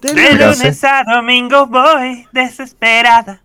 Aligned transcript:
De 0.00 0.32
lunes. 0.32 0.84
a 0.84 1.02
domingo 1.04 1.66
voy 1.66 2.26
desesperada. 2.32 3.40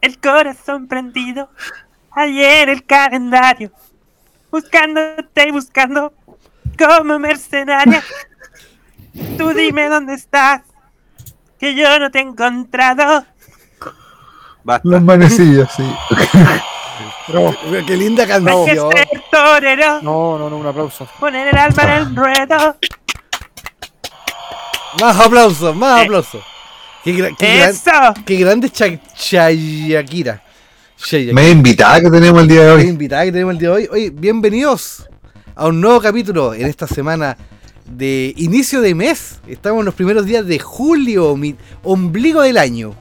El 0.00 0.18
corazón 0.18 0.86
prendido. 0.86 1.48
Ayer 2.12 2.68
el 2.68 2.84
calendario. 2.84 3.72
Buscándote 4.50 5.48
y 5.48 5.50
buscando 5.50 6.12
como 6.78 7.18
mercenaria. 7.18 8.02
Tú 9.36 9.50
dime 9.50 9.88
dónde 9.88 10.14
estás. 10.14 10.62
Que 11.58 11.74
yo 11.74 11.98
no 11.98 12.10
te 12.10 12.18
he 12.18 12.22
encontrado. 12.22 13.24
Basta. 14.62 14.88
Los 14.88 15.02
manecillos, 15.02 15.68
sí. 15.76 15.84
Qué 17.86 17.96
linda 17.96 18.26
canción. 18.26 18.90
No, 20.02 20.38
no, 20.38 20.50
no, 20.50 20.56
un 20.56 20.66
aplauso. 20.66 21.08
Poner 21.18 21.48
el 21.48 21.58
alma 21.58 21.82
en 21.82 21.90
el 21.90 22.16
ruedo. 22.16 22.76
Más 25.00 25.18
aplausos, 25.20 25.76
más 25.76 26.00
Eh. 26.00 26.04
aplausos. 26.04 26.42
Qué, 27.04 27.14
gra- 27.14 27.36
qué 27.38 27.58
gran- 27.58 28.14
qué 28.24 28.36
grande. 28.36 28.70
Chayakira. 28.70 30.42
Me 31.32 31.50
invitada 31.50 32.00
que 32.00 32.10
tenemos 32.10 32.42
el 32.42 32.48
día 32.48 32.62
de 32.62 32.70
hoy. 32.72 32.82
invitada 32.82 33.24
que 33.24 33.32
tenemos 33.32 33.52
el 33.52 33.58
día 33.58 33.68
de 33.68 33.74
hoy. 33.74 33.88
Oye, 33.92 34.10
bienvenidos 34.10 35.06
a 35.54 35.66
un 35.68 35.80
nuevo 35.80 36.00
capítulo 36.00 36.54
en 36.54 36.66
esta 36.66 36.86
semana 36.86 37.36
de 37.84 38.32
inicio 38.38 38.80
de 38.80 38.94
mes. 38.94 39.38
Estamos 39.46 39.80
en 39.80 39.84
los 39.86 39.94
primeros 39.94 40.24
días 40.24 40.46
de 40.46 40.58
julio, 40.58 41.36
mi 41.36 41.54
ombligo 41.84 42.40
del 42.42 42.56
año. 42.58 42.94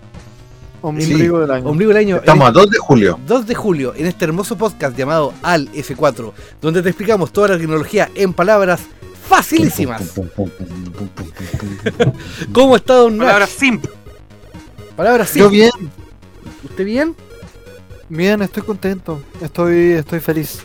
Ombligo 0.81 1.39
del 1.39 1.50
año. 1.50 1.67
Ombligo 1.70 1.89
del 1.94 1.98
año. 1.98 2.17
Estamos 2.17 2.48
a 2.48 2.52
2 2.52 2.70
de 2.70 2.77
julio. 2.77 3.20
2 3.25 3.48
de 3.48 3.55
julio 3.55 3.94
en 3.95 4.05
este 4.05 4.25
hermoso 4.25 4.55
podcast 4.58 4.95
llamado 4.95 5.34
Al 5.41 5.70
F4, 5.72 6.34
donde 6.62 6.84
te 6.84 6.89
explicamos 6.89 7.31
toda 7.31 7.48
la 7.48 7.58
tecnología 7.58 8.12
en 8.14 8.34
palabras 8.34 8.81
facilísimas. 9.28 10.14
¿Cómo 12.52 12.76
está 12.76 12.96
Don 12.96 13.18
Nach? 13.18 13.28
Palabras 13.28 13.50
simples. 13.50 13.94
Palabras 14.96 15.34
Yo 15.34 15.50
simples. 15.50 15.72
bien. 15.76 15.92
¿Usted 16.64 16.86
bien? 16.86 17.16
Bien, 18.09 18.42
estoy 18.42 18.64
contento. 18.64 19.22
Estoy, 19.42 19.94
estoy 19.94 20.20
feliz. 20.20 20.59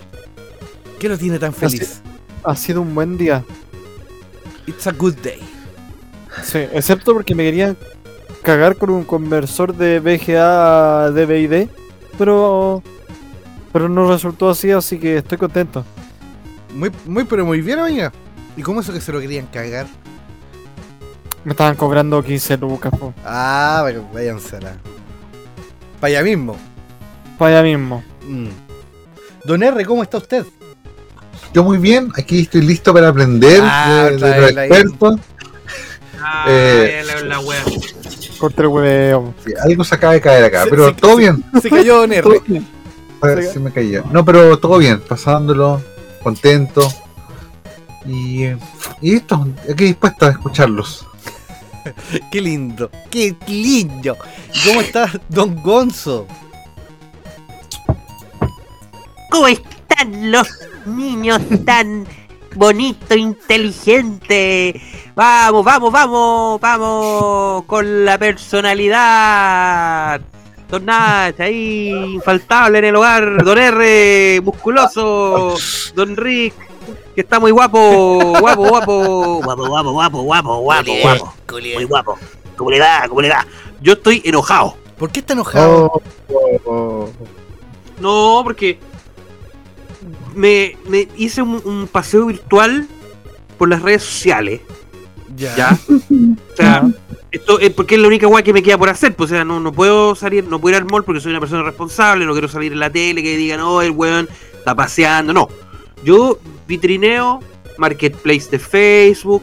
¿Qué 0.98 1.08
lo 1.08 1.16
tiene 1.16 1.38
tan 1.38 1.54
feliz? 1.54 2.00
Ha 2.44 2.54
sido 2.56 2.82
un 2.82 2.94
buen 2.94 3.16
día. 3.16 3.44
It's 4.66 4.86
a 4.86 4.92
good 4.92 5.14
day. 5.22 5.40
Sí, 6.42 6.58
excepto 6.72 7.12
porque 7.12 7.34
me 7.34 7.44
querían 7.44 7.76
cagar 8.42 8.76
con 8.76 8.90
un 8.90 9.04
conversor 9.04 9.74
de 9.74 10.00
VGA 10.00 11.10
DVI-D, 11.10 11.68
pero 12.16 12.82
pero 13.72 13.88
no 13.88 14.10
resultó 14.10 14.50
así, 14.50 14.70
así 14.70 14.98
que 14.98 15.18
estoy 15.18 15.38
contento. 15.38 15.84
Muy, 16.74 16.90
muy, 17.06 17.24
pero 17.24 17.44
muy 17.44 17.60
bien, 17.60 17.78
oiga. 17.78 18.12
¿Y 18.56 18.62
cómo 18.62 18.80
eso 18.80 18.92
que 18.92 19.00
se 19.00 19.12
lo 19.12 19.20
querían 19.20 19.46
cagar? 19.46 19.86
Me 21.44 21.52
estaban 21.52 21.74
cobrando 21.76 22.22
15 22.22 22.56
lucas, 22.58 22.92
po. 22.98 23.14
Ah, 23.24 23.80
vaya- 23.82 24.02
váyansela. 24.12 24.72
Para 26.00 26.08
allá 26.14 26.22
mismo. 26.22 26.56
Para 27.38 27.60
allá 27.60 27.62
mismo. 27.62 28.04
Mm. 28.26 28.48
Don 29.44 29.62
R, 29.62 29.84
¿cómo 29.86 30.02
está 30.02 30.18
usted? 30.18 30.44
Yo 31.54 31.64
muy 31.64 31.78
bien. 31.78 32.10
Aquí 32.16 32.40
estoy 32.42 32.60
listo 32.62 32.92
para 32.92 33.08
aprender 33.08 33.60
Ah, 33.64 34.04
de, 34.04 34.10
los 34.12 34.20
la- 34.52 34.66
expertos. 34.66 35.20
Ah, 36.22 36.44
Eh. 36.48 37.02
la, 37.06 37.20
la 37.22 37.40
wea. 37.40 37.62
Corte 38.38 38.62
el 38.62 38.68
huevo. 38.68 39.34
Sí, 39.44 39.52
algo 39.62 39.84
se 39.84 39.94
acaba 39.94 40.12
de 40.14 40.20
caer 40.20 40.44
acá, 40.44 40.64
pero 40.68 40.94
todo 40.94 41.16
bien. 41.16 41.42
Se 41.62 41.68
cayó 41.70 42.00
Don 42.00 42.12
R. 42.12 42.42
Ah, 43.22 43.36
Se 43.52 43.58
me 43.60 43.70
cayó. 43.72 44.04
No, 44.12 44.24
pero 44.24 44.58
todo 44.58 44.78
bien. 44.78 45.00
Pasándolo, 45.00 45.82
contento. 46.22 46.86
Y, 48.06 48.44
y 49.00 49.14
esto, 49.14 49.46
aquí 49.70 49.84
dispuesto 49.84 50.26
a 50.26 50.30
escucharlos. 50.30 51.06
Qué 52.30 52.40
lindo. 52.40 52.90
Qué 53.10 53.36
lindo. 53.46 54.16
¿Y 54.54 54.68
cómo 54.68 54.80
está 54.80 55.10
Don 55.28 55.54
Gonzo? 55.62 56.26
¿Cómo 59.30 59.46
están 59.46 60.32
los 60.32 60.48
niños 60.86 61.40
tan 61.64 62.06
bonito, 62.54 63.14
inteligente? 63.14 64.80
Vamos, 65.14 65.64
vamos, 65.64 65.92
vamos, 65.92 66.60
vamos 66.60 67.64
con 67.64 68.04
la 68.04 68.18
personalidad. 68.18 70.20
Don 70.68 70.84
Nach, 70.84 71.38
ahí, 71.40 71.88
infaltable 72.14 72.78
en 72.78 72.84
el 72.86 72.96
hogar. 72.96 73.44
Don 73.44 73.58
R, 73.58 74.40
musculoso. 74.42 75.56
Don 75.94 76.16
Rick, 76.16 76.54
que 77.20 77.24
está 77.24 77.38
muy 77.38 77.50
guapo, 77.50 78.38
guapo, 78.40 78.66
guapo. 78.66 79.42
Guapo, 79.42 79.68
guapo, 79.68 79.92
guapo, 79.92 80.22
guapo, 80.22 80.56
guapo, 80.56 80.92
guapo. 80.94 81.34
Muy 81.52 81.84
guapo. 81.84 82.18
¿Cómo 82.56 82.70
le 82.70 82.80
va? 82.80 83.04
¿Cómo 83.08 83.20
le 83.20 83.28
va? 83.28 83.46
Yo 83.82 83.92
estoy 83.92 84.22
enojado. 84.24 84.74
¿Por 84.96 85.10
qué 85.10 85.20
está 85.20 85.34
enojado? 85.34 86.00
No, 88.00 88.40
porque 88.42 88.78
me, 90.34 90.78
me 90.88 91.08
hice 91.18 91.42
un, 91.42 91.60
un 91.62 91.88
paseo 91.88 92.24
virtual 92.24 92.88
por 93.58 93.68
las 93.68 93.82
redes 93.82 94.02
sociales, 94.02 94.62
¿ya? 95.36 95.78
O 95.90 96.56
sea, 96.56 96.88
esto 97.30 97.60
es 97.60 97.70
porque 97.70 97.96
es 97.96 98.00
la 98.00 98.08
única 98.08 98.26
guay 98.28 98.42
que 98.42 98.54
me 98.54 98.62
queda 98.62 98.78
por 98.78 98.88
hacer, 98.88 99.14
pues, 99.14 99.30
o 99.30 99.34
sea, 99.34 99.44
no, 99.44 99.60
no 99.60 99.72
puedo 99.72 100.14
salir, 100.14 100.48
no 100.48 100.58
puedo 100.58 100.74
ir 100.74 100.82
al 100.82 100.88
mall 100.90 101.04
porque 101.04 101.20
soy 101.20 101.32
una 101.32 101.40
persona 101.40 101.64
responsable, 101.64 102.24
no 102.24 102.32
quiero 102.32 102.48
salir 102.48 102.72
en 102.72 102.78
la 102.78 102.88
tele 102.88 103.22
que 103.22 103.36
digan, 103.36 103.60
oh, 103.60 103.82
el 103.82 103.90
weón 103.90 104.26
está 104.56 104.74
paseando, 104.74 105.34
no. 105.34 105.48
Yo 106.02 106.38
vitrineo, 106.70 107.40
marketplace 107.78 108.48
de 108.50 108.58
Facebook, 108.58 109.42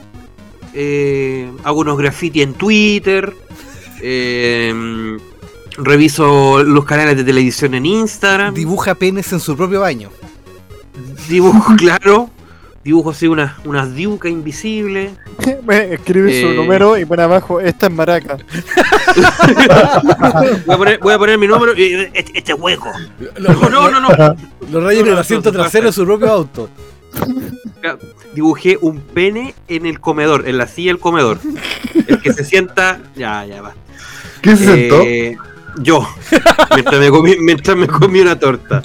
eh, 0.74 1.52
hago 1.64 1.82
unos 1.82 1.98
graffiti 1.98 2.42
en 2.42 2.54
Twitter, 2.54 3.34
eh, 4.02 5.18
reviso 5.78 6.64
los 6.64 6.86
canales 6.86 7.18
de 7.18 7.24
televisión 7.24 7.74
en 7.76 7.86
Instagram. 7.86 8.54
Dibuja 8.54 8.96
penes 8.96 9.32
en 9.34 9.40
su 9.40 9.56
propio 9.58 9.82
baño. 9.82 10.10
Dibujo, 11.28 11.76
claro. 11.78 12.30
Dibujo 12.84 13.10
así 13.10 13.28
unas 13.28 13.52
unas 13.66 13.94
diucas 13.94 14.32
invisibles. 14.32 15.12
Escribe 15.68 16.42
su 16.42 16.48
Eh. 16.48 16.56
número 16.56 16.98
y 16.98 17.04
pone 17.04 17.24
abajo, 17.24 17.59
esta 17.59 17.88
es 17.88 17.92
maraca. 17.94 18.38
Voy 20.66 20.76
a 20.76 20.78
poner, 20.78 21.00
voy 21.00 21.14
a 21.14 21.18
poner 21.18 21.38
mi 21.38 21.48
número 21.48 21.74
y 21.76 21.94
este, 21.94 22.38
este 22.40 22.52
es 22.54 22.58
hueco. 22.59 22.92
Lo, 23.38 23.54
No, 23.54 23.70
no, 23.70 24.00
no, 24.00 24.09
no. 24.09 24.36
lo 24.72 24.82
raya 24.82 25.02
en 25.02 25.08
el 25.08 25.18
asiento 25.18 25.52
trasero 25.52 25.88
de 25.88 25.92
su 25.92 26.06
propio 26.06 26.32
auto. 26.32 26.70
Dibujé 28.33 28.78
un 28.81 29.00
pene 29.01 29.55
en 29.67 29.85
el 29.85 30.00
comedor, 30.00 30.47
en 30.47 30.57
la 30.57 30.67
silla 30.67 30.91
del 30.91 31.00
comedor. 31.00 31.39
El 32.07 32.22
que 32.22 32.33
se 32.33 32.44
sienta. 32.44 33.00
Ya, 33.16 33.45
ya 33.45 33.61
va. 33.61 33.73
¿Quién 34.41 34.57
se 34.57 34.66
sentó? 34.66 35.01
Eh, 35.01 35.38
yo. 35.79 36.07
Mientras 36.75 37.00
me, 37.00 37.09
comí, 37.09 37.35
mientras 37.39 37.78
me 37.78 37.88
comí 37.88 38.19
una 38.22 38.38
torta. 38.38 38.81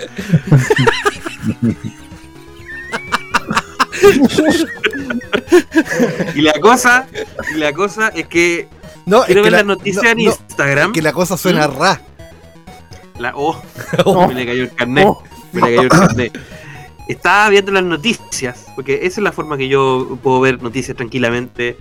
y 6.34 6.40
la 6.40 6.52
cosa, 6.60 7.06
y 7.54 7.58
la 7.58 7.72
cosa 7.72 8.08
es 8.08 8.26
que 8.26 8.68
No, 9.06 9.20
es 9.20 9.26
quiero 9.26 9.42
que 9.42 9.50
ver 9.50 9.52
la, 9.52 9.58
las 9.58 9.66
noticias 9.66 10.04
no, 10.04 10.10
en 10.10 10.16
no, 10.18 10.22
Instagram. 10.24 10.92
que 10.92 11.02
la 11.02 11.12
cosa 11.12 11.36
suena 11.36 11.66
ra. 11.66 12.00
La, 13.18 13.32
oh, 13.36 13.60
Oh. 14.04 14.28
me 14.28 14.34
le 14.34 14.46
cayó 14.46 14.62
el 14.62 14.74
carnet. 14.74 15.06
Oh. 15.06 15.22
Me 15.52 15.60
le 15.60 15.66
cayó 15.66 15.82
el 15.82 15.88
carnet. 15.88 16.40
Estaba 17.12 17.50
viendo 17.50 17.72
las 17.72 17.84
noticias, 17.84 18.66
porque 18.74 19.00
esa 19.02 19.20
es 19.20 19.24
la 19.24 19.32
forma 19.32 19.58
que 19.58 19.68
yo 19.68 20.18
puedo 20.22 20.40
ver 20.40 20.62
noticias 20.62 20.96
tranquilamente. 20.96 21.76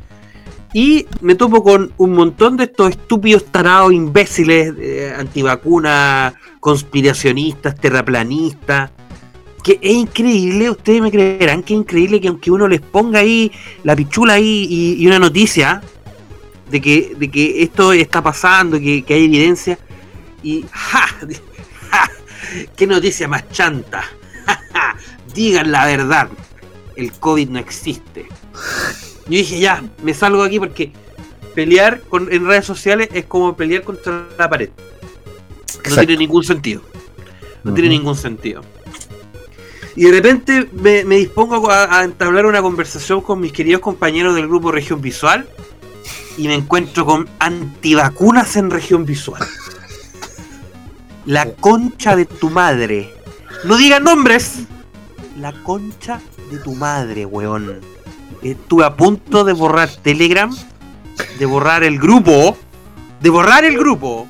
Y 0.74 1.06
me 1.22 1.36
topo 1.36 1.64
con 1.64 1.94
un 1.98 2.12
montón 2.14 2.58
de 2.58 2.66
estos 2.66 2.92
estúpidos 2.92 3.46
tarados, 3.46 3.94
imbéciles, 3.94 4.74
eh, 4.78 5.14
antivacunas, 5.18 6.34
conspiracionistas, 6.60 7.76
terraplanistas. 7.76 8.92
Que 9.64 9.80
es 9.82 9.94
increíble, 9.94 10.70
ustedes 10.70 11.02
me 11.02 11.12
creerán 11.12 11.64
que 11.64 11.76
es 11.76 11.80
increíble 11.80 12.20
que 12.20 12.28
aunque 12.28 12.52
uno 12.52 12.68
les 12.68 12.82
ponga 12.82 13.20
ahí 13.20 13.52
la 13.84 13.96
pichula 13.96 14.34
ahí 14.34 14.68
y, 14.98 15.06
una 15.06 15.20
noticia 15.20 15.82
de 16.70 16.82
que, 16.82 17.14
de 17.18 17.30
que 17.30 17.62
esto 17.64 17.94
está 17.94 18.24
pasando, 18.24 18.80
que, 18.80 19.04
que 19.04 19.14
hay 19.14 19.26
evidencia, 19.26 19.78
y 20.44 20.66
¡ja! 20.72 21.08
¡ja! 21.90 22.12
¡Qué 22.76 22.88
noticia 22.88 23.28
más 23.28 23.48
chanta! 23.50 24.04
Digan 25.34 25.72
la 25.72 25.86
verdad, 25.86 26.30
el 26.96 27.12
COVID 27.12 27.50
no 27.50 27.60
existe. 27.60 28.28
Yo 29.26 29.38
dije, 29.38 29.60
ya, 29.60 29.84
me 30.04 30.14
salgo 30.14 30.42
de 30.42 30.48
aquí 30.48 30.60
porque 30.60 30.92
pelear 31.56 32.02
con, 32.02 32.32
en 32.32 32.46
redes 32.46 32.66
sociales 32.66 33.10
es 33.14 33.26
como 33.26 33.56
pelear 33.56 33.84
contra 33.84 34.28
la 34.38 34.50
pared. 34.50 34.70
No 35.90 35.96
tiene 35.96 36.18
ningún 36.18 36.44
sentido. 36.44 36.82
No 37.64 37.74
tiene 37.74 37.90
ningún 37.90 38.16
sentido. 38.16 38.62
Y 39.96 40.06
de 40.06 40.12
repente 40.12 40.70
me, 40.74 41.04
me 41.04 41.18
dispongo 41.18 41.70
a, 41.70 42.00
a 42.00 42.04
entablar 42.04 42.46
una 42.46 42.62
conversación 42.62 43.22
con 43.22 43.40
mis 43.40 43.52
queridos 43.52 43.82
compañeros 43.82 44.36
del 44.36 44.48
grupo 44.48 44.72
Región 44.72 45.02
Visual 45.02 45.48
y 46.38 46.48
me 46.48 46.56
encuentro 46.56 47.06
con 47.06 47.30
antivacunas 47.40 48.56
en 48.56 48.72
Región 48.72 49.06
Visual. 49.06 49.42
La 51.26 51.52
concha 51.54 52.16
de 52.16 52.26
tu 52.26 52.50
madre. 52.50 53.14
No 53.64 53.78
digan 53.78 54.04
nombres. 54.04 54.64
La 55.42 55.52
concha 55.64 56.22
de 56.52 56.60
tu 56.60 56.76
madre, 56.76 57.26
weón. 57.26 57.82
Estuve 58.42 58.86
a 58.86 58.96
punto 58.96 59.44
de 59.44 59.54
borrar 59.54 59.90
Telegram 59.90 60.56
de 61.40 61.46
borrar 61.46 61.84
el 61.84 62.00
grupo, 62.00 62.58
de 63.20 63.30
borrar 63.30 63.66
el 63.66 63.78
grupo 63.78 64.28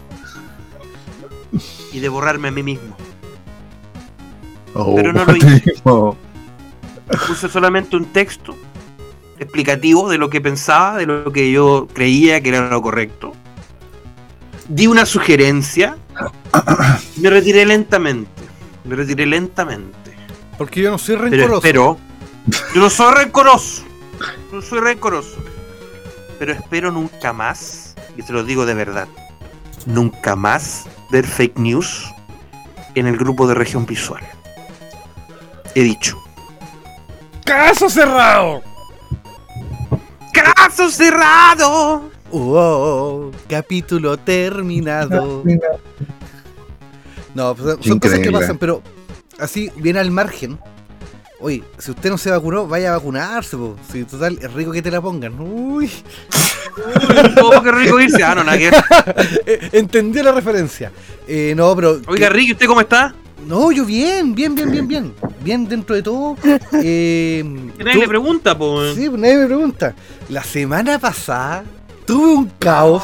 y 1.92 2.00
de 2.00 2.10
borrarme 2.10 2.48
a 2.48 2.52
mí 2.52 2.63
mismo. 2.63 2.96
Oh, 4.74 4.96
Pero 4.96 5.12
no 5.12 5.25
lo 5.25 5.34
tipo, 5.34 6.16
Puse 7.28 7.50
solamente 7.50 7.98
un 7.98 8.06
texto 8.06 8.56
explicativo 9.38 10.10
de 10.10 10.18
lo 10.18 10.30
que 10.30 10.40
pensaba, 10.40 10.98
de 10.98 11.06
lo 11.06 11.31
que 11.34 11.52
yo 11.52 11.88
creía 11.94 12.42
que 12.42 12.50
era 12.50 12.69
lo 12.69 12.81
correcto. 12.81 13.34
Di 14.69 14.88
una 14.88 15.06
sugerencia. 15.06 15.98
Me 17.18 17.30
retiré 17.30 17.66
lentamente. 17.66 18.44
Me 18.86 18.96
retiré 18.96 19.25
lentamente. 19.25 20.00
Porque 20.62 20.80
yo 20.80 20.92
no 20.92 21.00
soy 21.00 21.16
Pero 21.16 21.28
rencoroso. 21.28 21.58
espero. 21.58 21.98
Yo 22.75 22.81
no 22.81 22.90
soy 22.92 23.16
rencoroso. 23.16 23.81
No 24.52 24.62
soy 24.62 24.80
rencoroso. 24.80 25.38
Pero 26.38 26.54
espero 26.54 26.92
nunca 26.92 27.34
más, 27.34 27.96
y 28.16 28.22
te 28.22 28.31
lo 28.31 28.44
digo 28.44 28.68
de 28.68 28.75
verdad, 28.75 29.08
nunca 29.88 30.36
más 30.36 30.86
ver 31.10 31.25
fake 31.25 31.58
news 31.58 32.06
en 32.94 33.08
el 33.08 33.18
grupo 33.18 33.48
de 33.48 33.56
región 33.56 33.88
visual. 33.88 34.22
He 35.74 35.81
dicho. 35.81 36.22
¡Caso 37.44 37.90
cerrado! 37.90 38.62
¡Caso 40.31 40.92
cerrado! 40.92 42.12
Oh, 42.30 43.31
capítulo 43.50 44.16
terminado. 44.16 45.44
No, 47.34 47.56
pues, 47.56 47.78
son 47.81 47.98
cosas 47.98 48.19
que 48.19 48.31
pasan, 48.31 48.60
pero 48.60 48.84
así, 49.41 49.69
bien 49.77 49.97
al 49.97 50.11
margen. 50.11 50.57
Oye, 51.39 51.63
si 51.79 51.89
usted 51.91 52.09
no 52.11 52.17
se 52.19 52.29
vacunó, 52.29 52.67
vaya 52.67 52.91
a 52.93 52.97
vacunarse, 52.97 53.57
po. 53.57 53.75
Si 53.91 54.03
total, 54.03 54.38
es 54.41 54.53
rico 54.53 54.71
que 54.71 54.81
te 54.81 54.91
la 54.91 55.01
pongan. 55.01 55.39
Uy, 55.39 55.89
Oh, 57.43 57.61
qué 57.61 57.71
rico 57.71 57.99
irse. 57.99 58.23
Ah, 58.23 58.35
no, 58.35 58.43
nada 58.43 58.57
que 58.57 58.67
eh, 59.45 59.69
entendió 59.73 60.23
la 60.23 60.31
referencia. 60.31 60.91
Eh, 61.27 61.53
no, 61.55 61.75
pero. 61.75 61.99
Oiga, 62.07 62.29
Ricky, 62.29 62.53
¿usted 62.53 62.65
cómo 62.67 62.79
está? 62.81 63.13
No, 63.45 63.71
yo 63.71 63.85
bien, 63.85 64.33
bien, 64.35 64.55
bien, 64.55 64.71
bien, 64.71 64.88
bien. 64.88 65.13
Bien 65.43 65.67
dentro 65.67 65.95
de 65.95 66.03
todo. 66.03 66.38
Eh, 66.83 67.43
Que 67.77 67.83
nadie 67.83 67.93
tú- 67.95 68.01
le 68.01 68.07
pregunta, 68.07 68.57
po. 68.57 68.83
Sí, 68.93 69.09
pues 69.09 69.19
nadie 69.21 69.38
me 69.38 69.45
pregunta. 69.47 69.93
La 70.29 70.43
semana 70.43 70.97
pasada 70.99 71.63
tuve 72.05 72.33
un 72.35 72.51
caos 72.59 73.03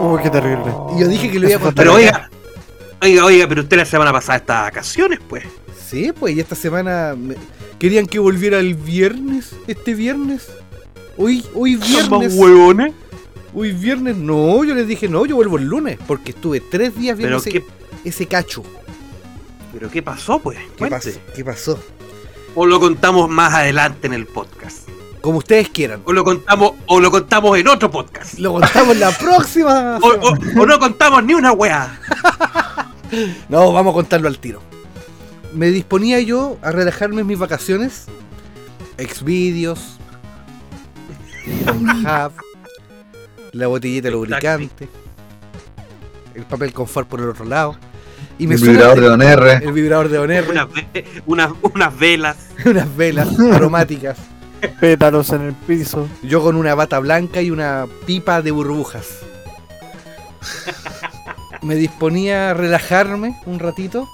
Uy, 0.00 0.20
qué 0.22 0.30
terrible. 0.30 0.72
y 0.96 1.00
yo 1.00 1.08
dije 1.08 1.30
que 1.30 1.38
lo 1.38 1.48
iba 1.48 1.56
a 1.58 1.60
contar. 1.60 1.84
Pero 1.84 1.92
acá. 1.96 1.98
oiga, 2.00 2.30
oiga, 3.04 3.24
oiga, 3.24 3.48
pero 3.48 3.62
usted 3.62 3.76
la 3.76 3.84
semana 3.84 4.12
pasada 4.12 4.38
está 4.38 4.56
de 4.58 4.62
vacaciones, 4.62 5.18
pues. 5.28 5.44
Sí, 5.88 6.12
pues, 6.18 6.34
y 6.36 6.40
esta 6.40 6.54
semana 6.54 7.14
me- 7.16 7.36
querían 7.78 8.06
que 8.06 8.18
volviera 8.18 8.58
el 8.58 8.74
viernes, 8.74 9.54
este 9.66 9.94
viernes. 9.94 10.48
Hoy, 11.16 11.44
hoy 11.54 11.76
viernes. 11.76 12.34
huevones. 12.34 12.92
Hoy 13.54 13.70
viernes, 13.72 14.16
no, 14.16 14.64
yo 14.64 14.74
les 14.74 14.88
dije, 14.88 15.08
no, 15.08 15.24
yo 15.26 15.36
vuelvo 15.36 15.58
el 15.58 15.64
lunes, 15.66 15.96
porque 16.08 16.32
estuve 16.32 16.60
tres 16.60 16.96
días 16.98 17.16
viendo 17.16 17.36
ese, 17.36 17.50
qué, 17.50 17.64
ese 18.04 18.26
cacho. 18.26 18.64
pero 19.72 19.88
qué 19.90 20.02
pasó, 20.02 20.40
pues. 20.40 20.58
¿Qué 20.76 20.86
pasó? 20.86 21.10
¿Qué 21.36 21.44
pasó? 21.44 21.78
O 22.56 22.66
lo 22.66 22.80
contamos 22.80 23.28
más 23.30 23.54
adelante 23.54 24.06
en 24.08 24.14
el 24.14 24.26
podcast. 24.26 24.88
Como 25.20 25.38
ustedes 25.38 25.68
quieran. 25.68 26.00
O 26.04 26.12
lo 26.12 26.24
contamos, 26.24 26.72
o 26.86 27.00
lo 27.00 27.10
contamos 27.10 27.56
en 27.58 27.68
otro 27.68 27.90
podcast. 27.90 28.38
Lo 28.38 28.52
contamos 28.54 28.96
la 28.96 29.10
próxima. 29.16 29.98
O, 30.02 30.08
o- 30.08 30.62
o 30.62 30.66
no 30.66 30.78
contamos 30.80 31.22
ni 31.24 31.34
una 31.34 31.52
weá. 31.52 32.00
No, 33.48 33.72
vamos 33.72 33.92
a 33.92 33.94
contarlo 33.94 34.28
al 34.28 34.38
tiro. 34.38 34.60
Me 35.52 35.68
disponía 35.68 36.20
yo 36.20 36.58
a 36.62 36.72
relajarme 36.72 37.20
en 37.20 37.26
mis 37.26 37.38
vacaciones. 37.38 38.06
Xvideos. 38.98 39.98
Hub. 41.46 42.32
La 43.52 43.66
botellita 43.68 44.08
de 44.08 44.12
lubricante. 44.12 44.88
El 46.34 46.42
papel 46.44 46.72
confort 46.72 47.08
por 47.08 47.20
el 47.20 47.28
otro 47.28 47.44
lado. 47.44 47.76
Y 48.36 48.48
me 48.48 48.56
el 48.56 48.60
vibrador 48.62 49.00
de 49.00 49.08
Don 49.08 49.22
R. 49.22 49.52
el 49.64 49.72
vibrador 49.72 50.08
de 50.08 50.16
Don 50.16 50.30
R, 50.30 50.50
Unas, 50.50 50.68
ve- 50.72 51.04
unas, 51.26 51.52
unas 51.62 51.96
velas. 51.98 52.36
unas 52.66 52.96
velas 52.96 53.28
aromáticas. 53.52 54.18
Pétalos 54.80 55.30
en 55.30 55.42
el 55.42 55.52
piso. 55.52 56.08
Yo 56.24 56.42
con 56.42 56.56
una 56.56 56.74
bata 56.74 56.98
blanca 56.98 57.40
y 57.42 57.50
una 57.52 57.86
pipa 58.06 58.42
de 58.42 58.50
burbujas. 58.50 59.06
Me 61.64 61.76
disponía 61.76 62.50
a 62.50 62.54
relajarme 62.54 63.40
un 63.46 63.58
ratito 63.58 64.06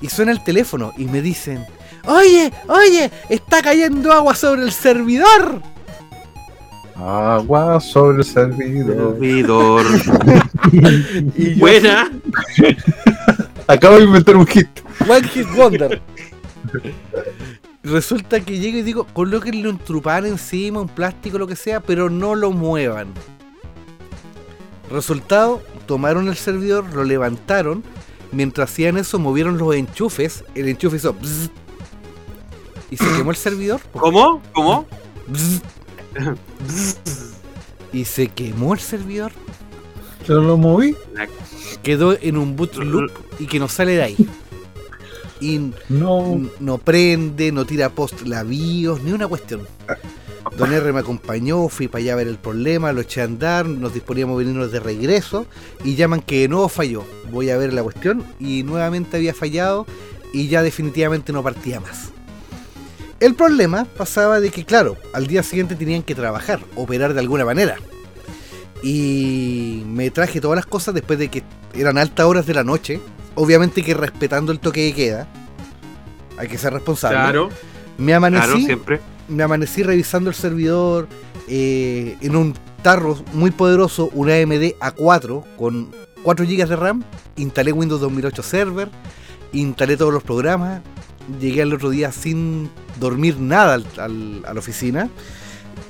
y 0.00 0.08
suena 0.08 0.32
el 0.32 0.42
teléfono 0.42 0.92
y 0.96 1.04
me 1.06 1.20
dicen, 1.20 1.66
oye, 2.06 2.52
oye, 2.68 3.10
está 3.28 3.60
cayendo 3.60 4.12
agua 4.12 4.34
sobre 4.34 4.62
el 4.62 4.72
servidor. 4.72 5.60
Agua 6.96 7.80
sobre 7.80 8.18
el 8.18 8.24
servidor. 8.24 9.14
Servidor. 9.14 9.86
Y 10.72 11.54
yo, 11.54 11.58
Buena. 11.58 12.10
Acabo 13.66 13.96
de 13.96 14.04
inventar 14.04 14.36
un 14.36 14.46
hit. 14.46 14.68
One 15.08 15.26
Hit 15.28 15.46
Wonder. 15.56 16.00
Resulta 17.82 18.40
que 18.40 18.58
llego 18.58 18.78
y 18.78 18.82
digo, 18.82 19.06
colóquenle 19.12 19.68
un 19.68 19.78
trupán 19.78 20.24
encima, 20.26 20.80
un 20.80 20.88
plástico, 20.88 21.38
lo 21.38 21.48
que 21.48 21.56
sea, 21.56 21.80
pero 21.80 22.08
no 22.08 22.36
lo 22.36 22.52
muevan. 22.52 23.08
Resultado, 24.92 25.62
tomaron 25.86 26.28
el 26.28 26.36
servidor, 26.36 26.84
lo 26.94 27.02
levantaron. 27.04 27.82
Mientras 28.30 28.70
hacían 28.70 28.98
eso, 28.98 29.18
movieron 29.18 29.58
los 29.58 29.74
enchufes. 29.74 30.44
El 30.54 30.68
enchufe 30.68 30.96
hizo 30.96 31.14
bzz, 31.14 31.50
y 32.90 32.96
se 32.98 33.04
quemó 33.16 33.30
el 33.30 33.36
servidor. 33.48 33.80
¿Cómo? 33.92 34.42
¿Cómo? 34.52 34.86
Bzz, 35.28 35.62
y 37.92 38.04
se 38.04 38.28
quemó 38.28 38.74
el 38.74 38.80
servidor. 38.80 39.32
Yo 40.28 40.40
lo 40.40 40.56
moví. 40.56 40.94
Quedó 41.82 42.16
en 42.20 42.36
un 42.36 42.54
boot 42.54 42.76
loop 42.76 43.10
y 43.38 43.46
que 43.46 43.58
no 43.58 43.68
sale 43.68 43.92
de 43.92 44.02
ahí. 44.02 44.16
Y 45.40 45.72
No. 45.88 46.40
No 46.60 46.78
prende, 46.78 47.50
no 47.50 47.64
tira 47.64 47.88
post 47.88 48.22
la 48.22 48.44
BIOS, 48.44 49.02
ni 49.02 49.12
una 49.12 49.26
cuestión. 49.26 49.66
Don 50.56 50.72
R 50.72 50.92
me 50.92 51.00
acompañó, 51.00 51.68
fui 51.68 51.88
para 51.88 52.02
allá 52.02 52.12
a 52.12 52.16
ver 52.16 52.28
el 52.28 52.38
problema, 52.38 52.92
lo 52.92 53.00
eché 53.00 53.20
a 53.20 53.24
andar, 53.24 53.66
nos 53.66 53.94
disponíamos 53.94 54.34
a 54.34 54.38
venirnos 54.38 54.72
de 54.72 54.80
regreso 54.80 55.46
y 55.84 55.94
llaman 55.94 56.20
que 56.20 56.40
de 56.40 56.48
nuevo 56.48 56.68
falló. 56.68 57.04
Voy 57.30 57.50
a 57.50 57.56
ver 57.56 57.72
la 57.72 57.82
cuestión 57.82 58.24
y 58.38 58.62
nuevamente 58.62 59.16
había 59.16 59.34
fallado 59.34 59.86
y 60.32 60.48
ya 60.48 60.62
definitivamente 60.62 61.32
no 61.32 61.42
partía 61.42 61.80
más. 61.80 62.10
El 63.20 63.34
problema 63.34 63.84
pasaba 63.84 64.40
de 64.40 64.50
que, 64.50 64.64
claro, 64.64 64.96
al 65.12 65.28
día 65.28 65.44
siguiente 65.44 65.76
tenían 65.76 66.02
que 66.02 66.14
trabajar, 66.14 66.60
operar 66.74 67.14
de 67.14 67.20
alguna 67.20 67.44
manera. 67.44 67.76
Y 68.82 69.84
me 69.86 70.10
traje 70.10 70.40
todas 70.40 70.56
las 70.56 70.66
cosas 70.66 70.92
después 70.92 71.20
de 71.20 71.28
que 71.28 71.44
eran 71.72 71.98
altas 71.98 72.26
horas 72.26 72.46
de 72.46 72.54
la 72.54 72.64
noche, 72.64 73.00
obviamente 73.36 73.84
que 73.84 73.94
respetando 73.94 74.50
el 74.50 74.58
toque 74.58 74.82
de 74.86 74.92
queda. 74.92 75.28
Hay 76.36 76.48
que 76.48 76.58
ser 76.58 76.72
responsable. 76.72 77.16
Claro, 77.16 77.48
Me 77.96 78.12
amanecí, 78.12 78.44
claro, 78.44 78.58
siempre. 78.58 79.00
Me 79.28 79.42
amanecí 79.42 79.82
revisando 79.82 80.30
el 80.30 80.36
servidor 80.36 81.08
eh, 81.48 82.16
en 82.20 82.36
un 82.36 82.54
tarro 82.82 83.22
muy 83.32 83.50
poderoso, 83.50 84.10
un 84.14 84.30
AMD 84.30 84.74
A4 84.80 85.44
con 85.56 85.90
4 86.22 86.44
GB 86.46 86.68
de 86.68 86.76
RAM. 86.76 87.02
Instalé 87.36 87.72
Windows 87.72 88.00
2008 88.00 88.42
Server, 88.42 88.88
instalé 89.52 89.96
todos 89.96 90.12
los 90.12 90.22
programas. 90.22 90.82
Llegué 91.40 91.62
al 91.62 91.72
otro 91.72 91.90
día 91.90 92.10
sin 92.12 92.68
dormir 92.98 93.38
nada 93.38 93.74
al- 93.74 94.42
a 94.46 94.52
la 94.52 94.58
oficina. 94.60 95.08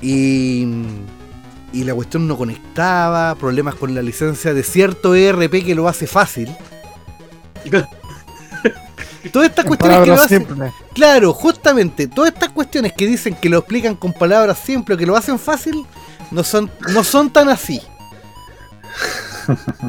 Y, 0.01 0.67
y 1.71 1.83
la 1.85 1.93
cuestión 1.95 2.27
no 2.27 2.37
conectaba, 2.37 3.35
problemas 3.35 3.75
con 3.75 3.95
la 3.95 4.01
licencia 4.01 4.53
de 4.53 4.63
cierto 4.63 5.15
ERP 5.15 5.63
que 5.65 5.75
lo 5.75 5.87
hace 5.87 6.07
fácil. 6.07 6.49
Todas 9.31 9.49
estas 9.49 9.65
cuestiones 9.65 9.99
que 10.01 10.07
lo 10.07 10.21
hacen. 10.21 10.47
Claro, 10.93 11.33
justamente, 11.33 12.07
todas 12.07 12.33
estas 12.33 12.49
cuestiones 12.49 12.93
que 12.93 13.07
dicen 13.07 13.35
que 13.35 13.49
lo 13.49 13.59
explican 13.59 13.95
con 13.95 14.13
palabras 14.13 14.59
simples, 14.59 14.97
que 14.97 15.05
lo 15.05 15.15
hacen 15.15 15.39
fácil, 15.39 15.85
no 16.31 16.43
son, 16.43 16.69
no 16.89 17.03
son 17.03 17.31
tan 17.31 17.49
así. 17.49 17.81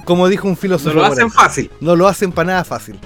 Como 0.05 0.29
dijo 0.29 0.47
un 0.47 0.53
No 0.55 0.57
filósofo. 0.57 0.95
lo 0.95 1.03
por 1.03 1.13
hacen 1.13 1.31
fácil. 1.31 1.71
No 1.81 1.97
lo 1.97 2.09
hacen 2.09 2.33
para 2.33 2.49
nada 2.49 2.65
fácil. 2.65 2.99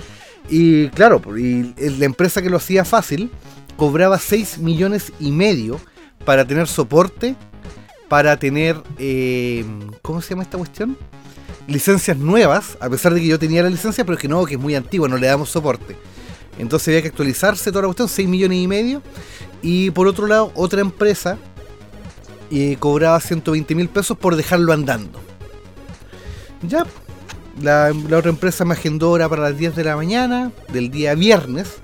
Y 0.48 0.88
claro, 0.90 1.20
y 1.36 1.74
la 1.98 2.04
empresa 2.04 2.40
que 2.40 2.50
lo 2.50 2.56
hacía 2.56 2.84
fácil 2.84 3.30
cobraba 3.76 4.18
6 4.18 4.58
millones 4.58 5.12
y 5.20 5.30
medio 5.30 5.78
para 6.24 6.46
tener 6.46 6.66
soporte, 6.66 7.36
para 8.08 8.36
tener, 8.38 8.80
eh, 8.98 9.64
¿cómo 10.02 10.22
se 10.22 10.30
llama 10.30 10.42
esta 10.42 10.56
cuestión? 10.58 10.96
Licencias 11.68 12.16
nuevas, 12.16 12.76
a 12.80 12.90
pesar 12.90 13.14
de 13.14 13.20
que 13.20 13.28
yo 13.28 13.38
tenía 13.38 13.62
la 13.62 13.70
licencia, 13.70 14.04
pero 14.04 14.18
que 14.18 14.26
no, 14.26 14.44
que 14.44 14.54
es 14.54 14.60
muy 14.60 14.74
antigua, 14.74 15.06
no 15.06 15.16
le 15.16 15.28
damos 15.28 15.50
soporte. 15.50 15.96
Entonces 16.58 16.88
había 16.88 17.02
que 17.02 17.08
actualizarse 17.08 17.70
toda 17.70 17.82
la 17.82 17.88
cuestión, 17.88 18.08
6 18.08 18.28
millones 18.28 18.58
y 18.58 18.66
medio. 18.66 19.02
Y 19.62 19.90
por 19.92 20.08
otro 20.08 20.26
lado, 20.26 20.50
otra 20.54 20.80
empresa 20.80 21.38
eh, 22.50 22.76
cobraba 22.80 23.20
120 23.20 23.74
mil 23.74 23.88
pesos 23.88 24.16
por 24.18 24.34
dejarlo 24.34 24.72
andando. 24.72 25.20
Ya, 26.62 26.84
la, 27.62 27.92
la 28.08 28.18
otra 28.18 28.30
empresa 28.30 28.64
me 28.64 28.72
agendó 28.72 29.10
hora 29.10 29.28
para 29.28 29.42
las 29.42 29.56
10 29.56 29.76
de 29.76 29.84
la 29.84 29.94
mañana 29.94 30.50
del 30.72 30.90
día 30.90 31.14
viernes. 31.14 31.76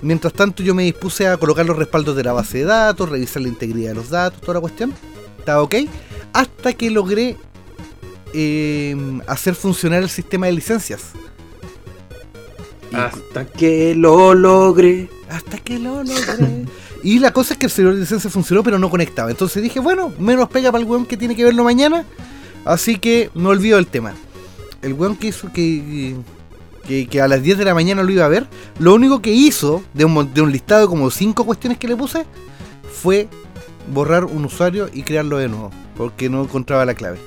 Mientras 0.00 0.32
tanto 0.32 0.62
yo 0.62 0.74
me 0.74 0.84
dispuse 0.84 1.26
a 1.26 1.36
colocar 1.36 1.66
los 1.66 1.76
respaldos 1.76 2.14
de 2.14 2.22
la 2.22 2.32
base 2.32 2.58
de 2.58 2.64
datos, 2.64 3.08
revisar 3.08 3.42
la 3.42 3.48
integridad 3.48 3.90
de 3.90 3.94
los 3.96 4.10
datos, 4.10 4.40
toda 4.40 4.54
la 4.54 4.60
cuestión. 4.60 4.94
Estaba 5.38 5.62
ok. 5.62 5.74
hasta 6.32 6.72
que 6.74 6.90
logré 6.90 7.36
eh, 8.34 8.96
hacer 9.26 9.54
funcionar 9.54 10.02
el 10.02 10.08
sistema 10.08 10.46
de 10.46 10.52
licencias. 10.52 11.02
Y- 12.90 12.96
Hasta 12.96 13.44
que 13.46 13.94
lo 13.94 14.34
logré. 14.34 15.10
hasta 15.30 15.58
que 15.58 15.78
lo 15.78 16.02
logré. 16.02 16.66
y 17.02 17.18
la 17.18 17.32
cosa 17.32 17.54
es 17.54 17.58
que 17.58 17.66
el 17.66 17.72
servidor 17.72 17.94
de 17.96 18.00
licencia 18.02 18.30
funcionó, 18.30 18.62
pero 18.62 18.78
no 18.78 18.88
conectaba. 18.90 19.30
Entonces 19.30 19.62
dije, 19.62 19.80
bueno, 19.80 20.12
menos 20.18 20.48
pega 20.48 20.72
para 20.72 20.82
el 20.82 20.88
weón 20.90 21.06
que 21.06 21.16
tiene 21.16 21.36
que 21.36 21.44
verlo 21.44 21.64
mañana. 21.64 22.04
Así 22.64 22.98
que 22.98 23.30
no 23.34 23.50
olvido 23.50 23.78
el 23.78 23.86
tema. 23.86 24.14
El 24.82 24.94
weón 24.94 25.16
que 25.16 25.28
hizo 25.28 25.52
que, 25.52 26.14
que, 26.86 27.06
que 27.06 27.20
a 27.20 27.28
las 27.28 27.42
10 27.42 27.58
de 27.58 27.64
la 27.64 27.74
mañana 27.74 28.02
lo 28.02 28.10
iba 28.10 28.24
a 28.24 28.28
ver, 28.28 28.46
lo 28.78 28.94
único 28.94 29.20
que 29.20 29.32
hizo 29.32 29.82
de 29.94 30.04
un, 30.04 30.32
de 30.32 30.40
un 30.40 30.52
listado 30.52 30.82
de 30.82 30.86
como 30.88 31.10
5 31.10 31.44
cuestiones 31.44 31.78
que 31.78 31.88
le 31.88 31.96
puse 31.96 32.24
fue 33.02 33.28
borrar 33.92 34.24
un 34.24 34.44
usuario 34.44 34.88
y 34.92 35.02
crearlo 35.02 35.38
de 35.38 35.48
nuevo, 35.48 35.70
porque 35.96 36.28
no 36.28 36.42
encontraba 36.42 36.84
la 36.84 36.94
clave. 36.94 37.18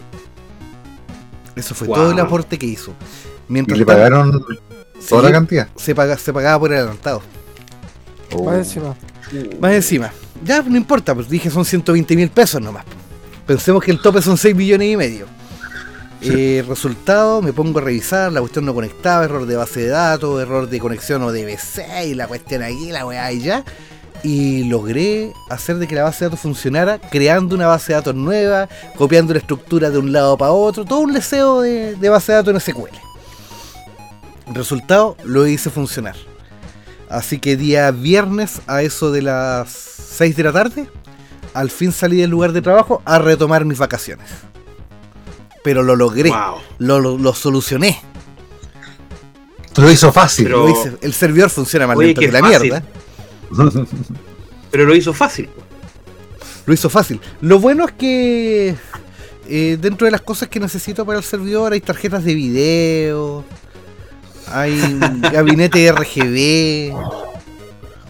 Eso 1.56 1.76
fue 1.76 1.88
Wow. 1.88 1.96
todo 1.98 2.12
el 2.12 2.20
aporte 2.20 2.58
que 2.58 2.66
hizo. 2.66 2.92
Y 3.50 3.54
Mientras 3.54 3.78
le 3.78 3.86
tanto, 3.86 3.98
pagaron 4.02 4.46
sí, 5.00 5.08
toda 5.10 5.24
la 5.24 5.32
cantidad. 5.32 5.68
se, 5.76 5.94
paga- 5.96 6.18
se 6.18 6.32
pagaba 6.34 6.60
por 6.60 6.74
adelantado. 6.74 7.22
Oh. 8.34 8.46
Más 8.46 8.56
encima. 8.58 8.96
Más 9.60 9.74
encima. 9.74 10.12
Ya, 10.44 10.62
no 10.62 10.78
importa, 10.78 11.14
pues 11.14 11.30
dije 11.30 11.50
son 11.50 11.66
120 11.66 12.16
mil 12.16 12.30
pesos 12.30 12.62
nomás. 12.62 12.86
Pensemos 13.46 13.84
que 13.84 13.92
el 13.92 14.02
tope 14.02 14.22
son 14.22 14.38
6 14.38 14.56
millones 14.56 14.88
y 14.94 14.98
medio. 14.98 15.26
Eh, 16.24 16.64
resultado, 16.68 17.42
me 17.42 17.52
pongo 17.52 17.80
a 17.80 17.82
revisar, 17.82 18.32
la 18.32 18.42
cuestión 18.42 18.64
no 18.66 18.74
conectaba, 18.76 19.26
error 19.26 19.46
de 19.48 19.56
base 19.56 19.82
de 19.82 19.88
datos, 19.88 20.40
error 20.42 20.70
de 20.70 20.80
conexión 20.80 21.24
o 21.24 21.32
DBC 21.32 22.06
y 22.06 22.14
la 22.14 22.28
cuestión 22.28 22.62
aquí, 22.62 22.92
la 22.92 23.06
weá 23.08 23.32
y 23.32 23.42
ya. 23.42 23.64
Y 24.24 24.66
logré 24.66 25.34
hacer 25.50 25.78
de 25.78 25.88
que 25.88 25.96
la 25.96 26.04
base 26.04 26.20
de 26.26 26.30
datos 26.30 26.42
funcionara, 26.42 27.00
creando 27.00 27.56
una 27.56 27.66
base 27.68 27.88
de 27.92 27.96
datos 27.96 28.14
nueva, 28.16 28.70
copiando 28.96 29.34
la 29.34 29.40
estructura 29.40 29.90
de 29.90 29.98
un 29.98 30.12
lado 30.12 30.38
para 30.38 30.52
otro, 30.52 30.86
todo 30.86 31.00
un 31.00 31.14
deseo 31.14 31.62
de, 31.62 31.96
de 31.96 32.10
base 32.10 32.32
de 32.32 32.36
datos 32.44 32.54
en 32.54 32.60
SQL. 32.60 32.96
Resultado, 34.54 35.18
lo 35.24 35.48
hice 35.48 35.70
funcionar. 35.70 36.16
Así 37.10 37.40
que 37.40 37.58
día 37.58 37.90
viernes 37.92 38.62
a 38.68 38.82
eso 38.84 39.12
de 39.12 39.22
las 39.22 39.70
6 39.72 40.36
de 40.36 40.44
la 40.44 40.52
tarde, 40.52 40.88
al 41.54 41.70
fin 41.70 41.92
salí 41.92 42.18
del 42.18 42.30
lugar 42.30 42.52
de 42.54 42.62
trabajo 42.62 43.02
a 43.06 43.20
retomar 43.20 43.66
mis 43.66 43.80
vacaciones. 43.80 44.28
Pero 45.64 45.84
lo 45.84 45.96
logré, 45.96 46.30
Wow. 46.30 46.56
lo, 46.80 47.00
lo- 47.00 47.18
lo 47.18 47.34
solucioné. 47.34 48.00
Lo 49.78 49.90
hizo 49.92 50.12
fácil. 50.12 50.46
Pero- 50.46 50.68
Lo 50.68 50.70
hice. 50.70 50.98
El 51.02 51.14
servidor 51.14 51.50
funciona 51.50 51.88
más 51.88 51.98
Oye, 51.98 52.08
lento 52.08 52.22
que 52.22 52.32
la 52.32 52.40
fácil. 52.40 52.60
mierda. 52.62 52.84
Pero 54.72 54.86
lo 54.86 54.96
hizo 54.96 55.14
fácil. 55.14 55.50
Lo 56.66 56.74
hizo 56.74 56.90
fácil. 56.90 57.20
Lo 57.42 57.60
bueno 57.60 57.86
es 57.86 57.92
que 57.94 58.76
eh, 59.50 59.78
dentro 59.82 60.06
de 60.06 60.12
las 60.12 60.22
cosas 60.22 60.48
que 60.50 60.60
necesito 60.60 61.06
para 61.06 61.18
el 61.20 61.24
servidor 61.26 61.74
hay 61.74 61.82
tarjetas 61.82 62.24
de 62.24 62.34
video, 62.36 63.44
hay 64.48 64.74
un 64.80 65.22
gabinete 65.34 65.92
RGB, 65.92 66.96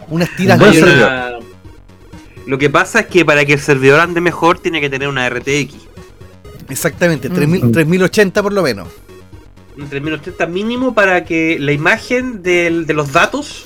unas 0.09 0.35
tiras 0.35 0.59
de... 0.59 0.73
servidor. 0.73 0.97
una- 1.09 1.39
Lo 2.45 2.57
que 2.57 2.69
pasa 2.69 3.01
es 3.01 3.05
que 3.07 3.23
para 3.25 3.45
que 3.45 3.53
el 3.53 3.59
servidor 3.59 3.99
ande 4.01 4.21
mejor 4.21 4.59
tiene 4.59 4.81
que 4.81 4.89
tener 4.89 5.07
una 5.07 5.27
RTX. 5.29 5.75
Exactamente, 6.69 7.29
Mm. 7.29 7.33
3000 7.33 7.71
3080 7.71 8.43
por 8.43 8.53
lo 8.53 8.61
menos. 8.63 8.87
Un 9.77 9.87
3080 9.89 10.45
mínimo 10.47 10.93
para 10.93 11.23
que 11.25 11.57
la 11.59 11.71
imagen 11.71 12.43
del- 12.43 12.85
de 12.85 12.93
los 12.93 13.11
datos, 13.13 13.63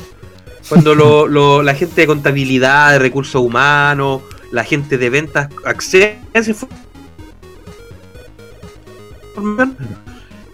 cuando 0.70 0.96
lo- 0.96 1.28
lo- 1.28 1.62
la 1.62 1.76
gente 1.76 2.02
de 2.02 2.08
contabilidad, 2.08 2.92
de 2.92 3.00
recursos 3.00 3.42
humanos, 3.42 4.22
la 4.52 4.64
gente 4.64 4.98
de 4.98 5.10
ventas 5.10 5.50
accede 5.66 6.20
a 6.34 6.40
esa 6.40 6.52
información, 9.36 9.78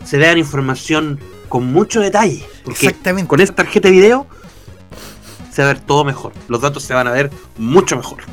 se 0.03 0.17
vean 0.17 0.37
información 0.37 1.19
con 1.49 1.65
mucho 1.71 1.99
detalle. 2.01 2.45
Porque 2.63 2.87
Exactamente. 2.87 3.27
con 3.27 3.39
esa 3.41 3.53
tarjeta 3.53 3.87
de 3.89 3.93
video 3.93 4.27
se 5.51 5.61
va 5.63 5.69
a 5.69 5.73
ver 5.73 5.81
todo 5.83 6.03
mejor. 6.05 6.33
Los 6.47 6.61
datos 6.61 6.83
se 6.83 6.93
van 6.93 7.07
a 7.07 7.11
ver 7.11 7.29
mucho 7.57 7.95
mejor. 7.97 8.23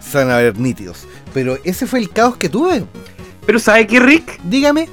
Se 0.00 0.18
van 0.18 0.30
a 0.30 0.36
ver 0.38 0.58
nítidos. 0.58 1.06
Pero 1.34 1.58
ese 1.64 1.86
fue 1.86 1.98
el 2.00 2.10
caos 2.10 2.36
que 2.36 2.48
tuve. 2.48 2.84
Pero 3.46 3.58
¿sabe 3.58 3.86
qué, 3.86 4.00
Rick? 4.00 4.40
Dígame, 4.44 4.88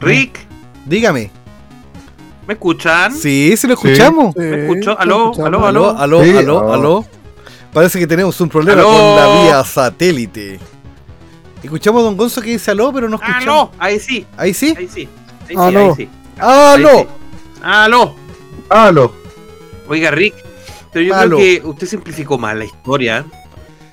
Rick, 0.00 0.38
dígame. 0.86 1.30
¿Me 2.46 2.54
escuchan? 2.54 3.12
Sí, 3.14 3.54
sí 3.56 3.66
lo 3.66 3.76
Sí. 3.76 3.88
escuchamos. 3.88 4.36
¿Me 4.36 4.62
escucho? 4.62 4.98
¿Aló? 4.98 5.30
escuchamos. 5.32 5.46
¿Aló? 5.46 5.66
Aló, 5.66 5.98
aló, 5.98 6.24
Sí, 6.24 6.30
aló, 6.36 6.58
aló. 6.60 6.72
aló. 6.72 7.06
Parece 7.72 7.98
que 7.98 8.06
tenemos 8.06 8.40
un 8.40 8.48
problema 8.48 8.80
Aló. 8.80 8.88
con 8.92 9.16
la 9.16 9.42
vía 9.42 9.64
satélite. 9.64 10.60
Escuchamos 11.62 12.02
a 12.02 12.04
Don 12.04 12.16
Gonzo 12.16 12.40
que 12.42 12.50
dice 12.50 12.70
aló, 12.70 12.92
pero 12.92 13.08
no 13.08 13.16
escuchamos. 13.16 13.42
¡Aló! 13.42 13.70
Ahí 13.78 13.98
sí, 13.98 14.26
Ahí 14.36 14.52
sí. 14.54 14.74
ahí 14.76 14.86
sí. 14.88 15.08
Ahí 15.42 15.48
sí, 15.48 15.54
Aló. 15.56 15.80
ahí 15.86 15.94
sí. 15.96 16.08
¡Aló! 16.38 16.88
Ahí 16.90 16.96
sí. 17.04 17.08
¡Aló! 17.62 18.14
Halo. 18.68 19.12
Oiga, 19.88 20.10
Rick, 20.10 20.34
pero 20.92 21.04
yo 21.06 21.14
Aló. 21.14 21.36
creo 21.36 21.62
que 21.62 21.68
usted 21.68 21.86
simplificó 21.86 22.38
mal 22.38 22.58
la 22.58 22.64
historia, 22.66 23.18
¿eh? 23.18 23.24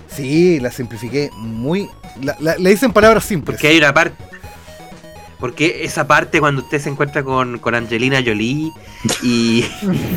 Sí, 0.08 0.60
la 0.60 0.72
simplifiqué 0.72 1.29
muy. 1.38 1.89
La, 2.22 2.36
la- 2.39 2.58
le 2.58 2.70
dicen 2.70 2.91
palabras 2.91 3.24
simples. 3.24 3.55
porque 3.58 3.67
hay 3.70 3.77
una 3.77 3.93
parte. 3.93 4.15
Porque 5.42 5.84
esa 5.84 6.06
parte 6.08 6.40
cuando 6.40 6.62
usted 6.62 6.80
se 6.80 6.90
encuentra 6.90 7.24
con, 7.24 7.58
con 7.58 7.74
Angelina 7.76 8.22
Jolie 8.24 8.72
y, 9.24 9.66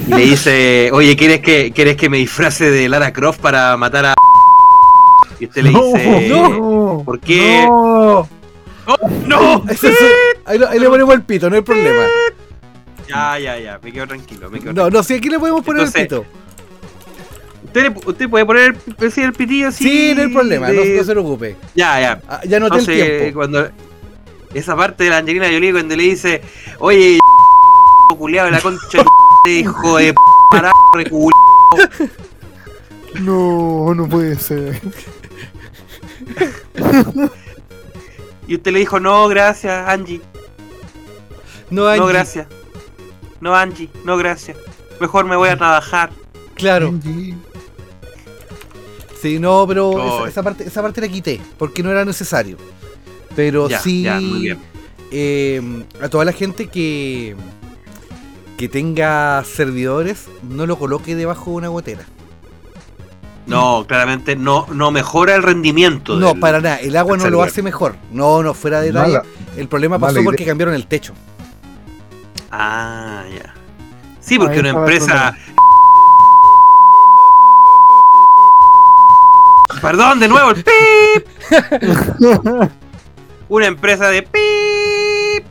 y 0.07 0.15
le 0.15 0.19
dice, 0.19 0.91
oye, 0.93 1.17
¿quieres 1.17 1.41
que, 1.41 1.73
¿quieres 1.75 1.97
que 1.97 2.09
me 2.11 2.19
disfrace 2.19 2.71
de 2.71 2.89
Lara 2.91 3.13
Croft 3.13 3.41
para 3.41 3.77
matar 3.77 4.05
a... 4.07 4.15
Y 5.41 5.47
usted 5.47 5.63
le 5.63 5.71
dice, 5.71 6.29
no, 6.29 7.03
¿por 7.05 7.19
qué? 7.21 7.65
no. 7.67 8.29
¡Oh, 8.87 9.09
¡No! 9.27 9.65
Ese 9.69 9.89
es- 9.89 9.99
ahí, 10.45 10.61
ahí 10.69 10.79
le 10.79 10.89
ponemos 10.91 11.15
el 11.15 11.23
pito, 11.23 11.49
no 11.49 11.57
hay 11.57 11.63
problema. 11.63 12.05
Ya, 13.09 13.39
ya, 13.39 13.59
ya, 13.59 13.81
me 13.83 13.91
quedo 13.93 14.07
tranquilo, 14.07 14.51
me 14.51 14.61
quedo 14.61 14.73
No, 14.75 14.91
no, 14.91 15.03
sí, 15.03 15.15
aquí 15.15 15.31
le 15.31 15.39
podemos 15.39 15.65
poner 15.65 15.87
Entonces, 15.87 16.03
el 16.03 16.09
pito. 16.09 16.25
¿Usted, 17.65 17.97
usted 18.07 18.29
puede 18.29 18.45
poner 18.45 18.77
el, 18.99 19.23
el 19.25 19.33
pitillo 19.33 19.69
así. 19.69 19.85
Sí, 19.85 20.13
no 20.15 20.23
hay 20.23 20.29
problema, 20.29 20.69
no, 20.69 20.83
de- 20.83 20.97
no 20.99 21.05
se 21.05 21.11
preocupe. 21.13 21.57
Ya, 21.75 21.99
ya. 22.01 22.21
Ah, 22.29 22.41
ya 22.47 22.61
noté 22.61 22.75
el 22.77 22.81
Entonces, 22.83 23.19
tiempo. 23.21 23.39
cuando. 23.39 23.69
Esa 24.55 24.77
parte 24.77 25.05
de 25.05 25.11
la 25.11 25.19
Angelina 25.19 25.47
Jolie 25.47 25.73
cuando 25.73 25.97
le 25.97 26.03
dice, 26.05 26.41
oye, 26.79 27.19
culiado 28.19 28.47
de 28.47 28.53
la 28.53 28.61
concha 28.61 29.03
de 29.45 29.53
hijo 29.53 29.97
de 29.99 30.15
pará, 30.51 30.71
reculiao". 30.95 31.31
No, 33.21 33.95
no 33.95 34.09
puede 34.09 34.39
ser. 34.39 34.81
Y 38.47 38.57
usted 38.57 38.73
le 38.73 38.81
dijo, 38.81 39.01
no, 39.01 39.27
gracias, 39.29 39.89
Angie. 39.89 40.21
No, 41.71 41.87
Angie, 41.89 42.01
No, 42.01 42.07
gracias. 42.07 42.47
No, 43.41 43.55
Angie, 43.55 43.89
no, 44.05 44.19
gracias. 44.19 44.59
Mejor 45.01 45.25
me 45.25 45.35
voy 45.35 45.49
a 45.49 45.57
trabajar. 45.57 46.11
Claro. 46.55 46.93
Sí, 49.23 49.39
no, 49.39 49.65
pero 49.67 49.89
Oh. 49.89 50.19
esa, 50.21 50.29
esa 50.29 50.43
parte, 50.43 50.65
esa 50.65 50.83
parte 50.83 51.01
la 51.01 51.09
quité, 51.09 51.41
porque 51.57 51.83
no 51.83 51.91
era 51.91 52.05
necesario. 52.05 52.59
Pero 53.37 53.69
Ya, 53.69 53.81
sí, 53.81 54.03
ya, 54.03 54.21
muy 54.21 54.41
bien. 54.41 54.59
eh, 55.11 55.85
a 56.01 56.09
toda 56.09 56.25
la 56.25 56.33
gente 56.33 56.69
que, 56.69 57.35
que 58.57 58.69
tenga 58.69 59.43
servidores, 59.45 60.27
no 60.49 60.67
lo 60.67 60.79
coloque 60.79 61.15
debajo 61.17 61.51
de 61.51 61.57
una 61.57 61.69
gotera. 61.69 62.05
No, 63.47 63.85
claramente 63.87 64.37
no, 64.37 64.67
no 64.73 64.91
mejora 64.91 65.35
el 65.35 65.43
rendimiento. 65.43 66.17
No, 66.19 66.29
del- 66.29 66.41
para 66.41 66.61
nada, 66.61 66.77
el 66.77 66.97
agua 66.97 67.17
no 67.19 67.29
lo 67.29 67.43
hace 67.43 67.61
mejor. 67.63 67.97
No, 68.11 68.43
no, 68.43 68.55
fuera 68.55 68.81
de 68.81 68.87
detalle. 68.93 69.21
El 69.57 69.69
problema 69.69 69.99
mala 69.99 70.09
pasó 70.09 70.21
idea. 70.21 70.25
porque 70.25 70.45
cambiaron 70.47 70.75
el 70.75 70.87
techo. 70.87 71.13
Ah, 72.51 73.25
ya. 73.37 73.53
Sí, 74.21 74.39
porque 74.39 74.55
Ahí 74.55 74.61
una 74.61 74.71
empresa. 74.71 75.37
Perdón, 79.83 80.21
de 80.21 80.29
nuevo, 80.29 80.51
el 80.53 80.65
pip. 80.65 81.27
Una 83.55 83.69
empresa 83.69 84.09
de 84.09 84.23
pip 84.23 85.45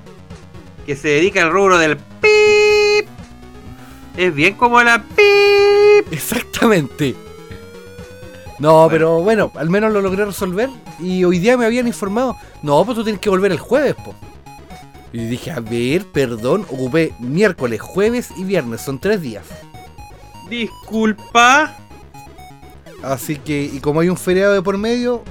que 0.86 0.94
se 0.94 1.08
dedica 1.08 1.42
al 1.42 1.52
rubro 1.54 1.78
del 1.78 1.96
pip. 1.96 3.08
Es 4.18 4.36
bien 4.36 4.56
como 4.56 4.84
la 4.84 5.02
pip. 5.02 6.12
Exactamente. 6.12 7.16
No, 8.60 8.90
pero 8.92 9.22
bueno, 9.22 9.54
al 9.56 9.70
menos 9.70 9.94
lo 9.94 10.02
logré 10.02 10.26
resolver. 10.26 10.70
Y 11.00 11.24
hoy 11.24 11.40
día 11.40 11.56
me 11.56 11.66
habían 11.66 11.88
informado. 11.88 12.36
No, 12.62 12.84
pues 12.84 12.98
tú 12.98 13.06
tienes 13.06 13.22
que 13.22 13.30
volver 13.30 13.54
el 13.54 13.60
jueves, 13.60 13.96
po. 13.96 14.14
Y 15.14 15.20
dije, 15.20 15.52
a 15.52 15.62
ver, 15.62 16.06
perdón, 16.06 16.66
ocupé 16.70 17.14
miércoles, 17.20 17.80
jueves 17.80 18.32
y 18.36 18.44
viernes, 18.44 18.82
son 18.82 19.00
tres 19.00 19.22
días. 19.22 19.46
Disculpa. 20.50 21.78
Así 23.02 23.38
que, 23.38 23.64
y 23.64 23.80
como 23.80 24.02
hay 24.02 24.10
un 24.10 24.18
feriado 24.18 24.54
de 24.54 24.62
por 24.62 24.78
medio, 24.78 25.24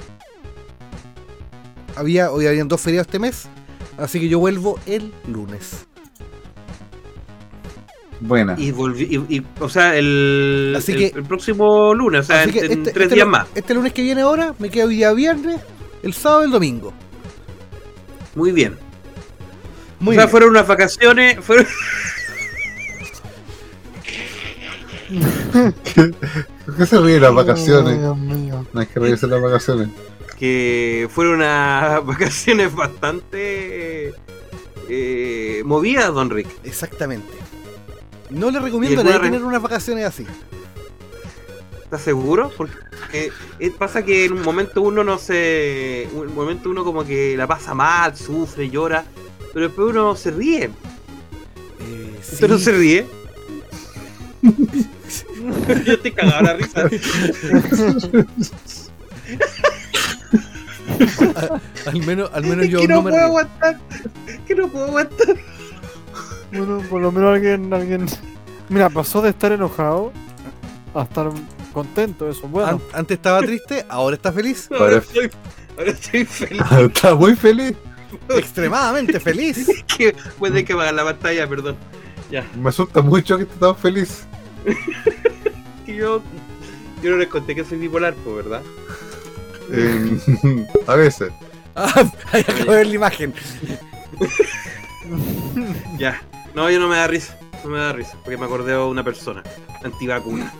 había, 1.95 2.31
hoy 2.31 2.47
habían 2.47 2.67
dos 2.67 2.81
feriados 2.81 3.07
este 3.07 3.19
mes. 3.19 3.47
Así 3.97 4.19
que 4.19 4.27
yo 4.29 4.39
vuelvo 4.39 4.79
el 4.85 5.13
lunes. 5.27 5.85
Buena. 8.19 8.55
Y 8.57 8.71
volví. 8.71 9.03
y- 9.29 9.35
y- 9.37 9.45
o 9.59 9.67
sea, 9.69 9.97
el, 9.97 10.73
Así 10.77 10.93
el- 10.93 10.97
que- 10.97 11.17
el 11.17 11.23
próximo 11.25 11.93
lunes, 11.93 12.21
o 12.21 12.23
sea, 12.23 12.41
Así 12.41 12.49
en, 12.49 12.53
que 12.53 12.59
en 12.65 12.71
este, 12.79 12.91
tres 12.93 13.03
este 13.05 13.15
días 13.15 13.25
lu- 13.27 13.31
más. 13.31 13.47
este 13.53 13.73
lunes 13.73 13.91
que 13.93 14.01
viene 14.01 14.21
ahora, 14.21 14.55
me 14.59 14.69
quedo 14.69 14.87
hoy 14.87 14.95
día 14.95 15.11
viernes. 15.13 15.59
El 16.03 16.13
sábado 16.13 16.43
y 16.43 16.45
el 16.45 16.51
domingo. 16.51 16.93
Muy 18.35 18.51
bien. 18.51 18.77
Muy 19.99 20.15
o 20.15 20.15
sea, 20.15 20.25
bien. 20.25 20.31
fueron 20.31 20.49
unas 20.51 20.67
vacaciones, 20.67 21.37
fueron, 21.43 21.65
¿Por 26.65 26.75
qué 26.77 26.85
se 26.85 26.99
ríe 26.99 27.13
de 27.15 27.19
las 27.19 27.33
vacaciones? 27.33 27.99
Dios 27.99 28.17
mío. 28.17 28.65
No 28.73 28.79
hay 28.79 28.87
que 28.87 28.99
reírse 28.99 29.27
las 29.27 29.41
vacaciones. 29.41 29.89
Que 30.43 31.07
fueron 31.09 31.35
unas 31.35 32.05
vacaciones 32.13 32.75
bastante 32.75 34.13
eh, 34.89 35.61
movidas, 35.63 36.13
don 36.13 36.29
Rick. 36.29 36.49
Exactamente. 36.65 37.31
No 38.29 38.51
le 38.51 38.59
¿Y 38.59 38.61
recomiendo 38.61 38.99
a 38.99 39.03
nadie 39.05 39.19
re- 39.19 39.23
tener 39.27 39.41
unas 39.41 39.61
vacaciones 39.61 40.05
así. 40.05 40.27
¿Estás 41.81 42.01
seguro? 42.01 42.51
Porque 42.57 42.73
eh, 43.13 43.31
eh, 43.59 43.71
pasa 43.71 44.03
que 44.03 44.25
en 44.25 44.33
un 44.33 44.41
momento 44.41 44.81
uno 44.81 45.05
no 45.05 45.17
se. 45.17 46.09
En 46.11 46.17
un 46.17 46.35
momento 46.35 46.69
uno 46.69 46.83
como 46.83 47.05
que 47.05 47.37
la 47.37 47.47
pasa 47.47 47.73
mal, 47.73 48.17
sufre, 48.17 48.69
llora. 48.69 49.05
Pero 49.53 49.67
después 49.67 49.91
uno 49.91 50.13
se 50.17 50.31
ríe. 50.31 50.65
Eh, 50.65 52.19
sí. 52.21 52.33
¿Usted 52.33 52.49
no 52.49 52.57
se 52.57 52.71
ríe? 52.73 53.05
Yo 55.85 55.93
estoy 55.93 56.11
cagado 56.11 56.43
la 56.43 56.53
risa. 56.55 56.89
Al 61.85 62.05
menos, 62.05 62.29
al 62.33 62.43
menos 62.43 62.67
yo 62.67 62.79
que 62.79 62.87
no, 62.87 62.95
no 62.95 63.01
me 63.03 63.09
puedo 63.11 63.21
río. 63.23 63.27
aguantar. 63.27 63.79
Que 64.47 64.55
no 64.55 64.67
puedo 64.67 64.85
aguantar. 64.85 65.35
Bueno, 66.51 66.81
por 66.89 67.01
lo 67.01 67.11
menos 67.11 67.33
alguien, 67.33 67.73
alguien. 67.73 68.05
Mira, 68.69 68.89
pasó 68.89 69.21
de 69.21 69.29
estar 69.29 69.51
enojado 69.51 70.11
a 70.93 71.03
estar 71.03 71.29
contento, 71.73 72.29
eso, 72.29 72.47
bueno. 72.47 72.69
An- 72.69 72.81
antes 72.93 73.15
estaba 73.17 73.39
triste, 73.41 73.85
ahora 73.89 74.15
está 74.15 74.31
feliz. 74.31 74.67
Ahora 74.71 74.83
Ahora- 74.85 74.97
estoy, 74.97 75.31
ahora 75.77 75.91
estoy 75.91 76.25
feliz. 76.25 76.61
Está 76.79 77.15
muy 77.15 77.35
feliz. 77.35 77.75
Extremadamente 78.29 79.19
feliz. 79.19 79.67
que 79.97 80.15
puede 80.37 80.63
que 80.63 80.73
apagar 80.73 80.93
la 80.93 81.03
pantalla, 81.03 81.47
perdón. 81.49 81.75
Ya. 82.29 82.45
Me 82.55 82.69
asusta 82.69 83.01
mucho 83.01 83.37
que 83.37 83.43
esté 83.43 83.55
tan 83.59 83.75
feliz. 83.75 84.25
Yo. 85.87 86.21
Yo 87.01 87.11
no 87.11 87.17
les 87.17 87.27
conté 87.27 87.53
que 87.53 87.65
soy 87.65 87.77
bipolar, 87.79 88.13
¿verdad? 88.25 88.61
Eh, 89.73 90.65
a 90.87 90.95
veces. 90.95 91.31
Ah, 91.75 92.09
ahí 92.31 92.41
acabo 92.47 92.71
de 92.71 92.77
ver 92.77 92.87
la 92.87 92.93
imagen. 92.95 93.33
Ya. 95.97 96.21
No, 96.55 96.69
yo 96.69 96.79
no 96.79 96.87
me 96.87 96.95
da 96.95 97.07
risa. 97.07 97.37
No 97.63 97.69
me 97.69 97.77
da 97.79 97.93
risa. 97.93 98.17
Porque 98.23 98.37
me 98.37 98.45
acordé 98.45 98.71
de 98.73 98.77
una 98.79 99.03
persona. 99.03 99.43
Antivacuna. 99.83 100.53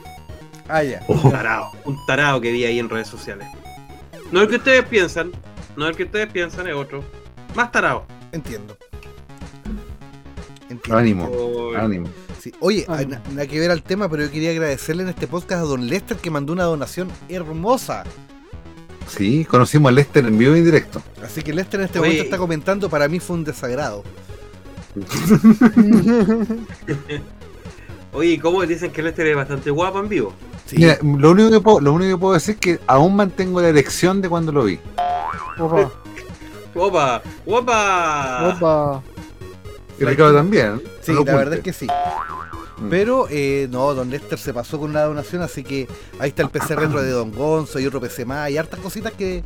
Ah, 0.67 0.83
ya. 0.83 1.01
Un 1.07 1.31
tarado. 1.31 1.71
Un 1.85 2.05
tarado 2.05 2.41
que 2.41 2.51
vi 2.51 2.65
ahí 2.65 2.79
en 2.79 2.89
redes 2.89 3.07
sociales. 3.07 3.47
No 4.31 4.41
el 4.41 4.47
que 4.49 4.55
ustedes 4.57 4.85
piensan. 4.85 5.31
No 5.75 5.87
el 5.87 5.95
que 5.95 6.03
ustedes 6.03 6.27
piensan, 6.31 6.67
es 6.67 6.75
otro. 6.75 7.03
Más 7.55 7.71
tarado. 7.71 8.05
Entiendo. 8.31 8.77
Entiendo. 10.69 10.97
Ánimo, 10.97 11.29
Por- 11.31 11.77
ánimo. 11.77 12.07
Sí. 12.39 12.51
Oye, 12.59 12.85
hay 12.89 13.05
na- 13.05 13.21
nada 13.31 13.47
que 13.47 13.59
ver 13.59 13.71
al 13.71 13.83
tema, 13.83 14.09
pero 14.09 14.23
yo 14.23 14.31
quería 14.31 14.49
agradecerle 14.51 15.03
en 15.03 15.09
este 15.09 15.27
podcast 15.27 15.61
a 15.61 15.65
Don 15.65 15.87
Lester 15.87 16.17
que 16.17 16.29
mandó 16.29 16.51
una 16.53 16.63
donación 16.63 17.09
hermosa. 17.29 18.03
Sí, 19.07 19.45
conocimos 19.45 19.89
a 19.89 19.93
Lester 19.93 20.25
en 20.25 20.37
vivo 20.37 20.55
y 20.55 20.59
en 20.59 20.65
directo. 20.65 21.01
Así 21.23 21.41
que 21.41 21.53
Lester 21.53 21.79
en 21.79 21.85
este 21.85 21.99
Oye. 21.99 22.09
momento 22.09 22.23
está 22.25 22.37
comentando, 22.37 22.89
para 22.89 23.07
mí 23.07 23.19
fue 23.19 23.35
un 23.35 23.43
desagrado. 23.43 24.03
Oye, 28.13 28.39
¿cómo 28.39 28.63
dicen 28.65 28.91
que 28.91 29.01
Lester 29.01 29.27
es 29.27 29.35
bastante 29.35 29.71
guapo 29.71 29.99
en 29.99 30.09
vivo? 30.09 30.33
Sí. 30.65 30.77
Mira, 30.77 30.97
lo 31.01 31.31
único, 31.31 31.49
que 31.49 31.59
puedo, 31.59 31.79
lo 31.79 31.93
único 31.93 32.15
que 32.15 32.19
puedo 32.19 32.33
decir 32.33 32.55
es 32.55 32.61
que 32.61 32.79
aún 32.87 33.15
mantengo 33.15 33.61
la 33.61 33.69
erección 33.69 34.21
de 34.21 34.29
cuando 34.29 34.51
lo 34.51 34.63
vi. 34.65 34.79
Opa, 35.57 35.91
¡Opa! 36.75 37.21
¡Opa! 37.45 38.55
opa. 38.55 39.03
Y 39.99 40.05
Ricardo 40.05 40.33
también. 40.33 40.81
Sí, 41.01 41.13
la 41.13 41.35
verdad 41.35 41.55
es 41.55 41.61
que 41.61 41.73
sí. 41.73 41.87
Mm. 42.77 42.89
Pero 42.89 43.27
eh, 43.29 43.67
no, 43.71 43.93
Don 43.93 44.09
Lester 44.09 44.37
se 44.39 44.53
pasó 44.53 44.79
con 44.79 44.89
una 44.89 45.03
donación, 45.03 45.41
así 45.41 45.63
que 45.63 45.87
ahí 46.19 46.29
está 46.29 46.41
el 46.43 46.49
PC 46.49 46.75
retro 46.75 47.01
de 47.01 47.11
Don 47.11 47.31
Gonzo 47.31 47.79
y 47.79 47.85
otro 47.85 48.01
PC 48.01 48.25
más 48.25 48.49
y 48.49 48.57
hartas 48.57 48.79
cositas 48.79 49.13
que... 49.13 49.43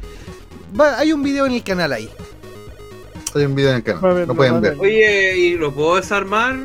Va, 0.79 0.97
hay 0.97 1.11
un 1.13 1.23
video 1.23 1.45
en 1.45 1.53
el 1.53 1.63
canal 1.63 1.93
ahí. 1.93 2.09
Hay 3.35 3.45
un 3.45 3.55
video 3.55 3.71
en 3.71 3.77
el 3.77 3.83
canal. 3.83 4.01
Ver, 4.13 4.27
lo 4.27 4.33
va 4.33 4.37
pueden 4.37 4.61
ver. 4.61 4.77
Oye, 4.79 5.37
¿y 5.37 5.55
lo 5.55 5.73
puedo 5.73 5.95
desarmar? 5.97 6.55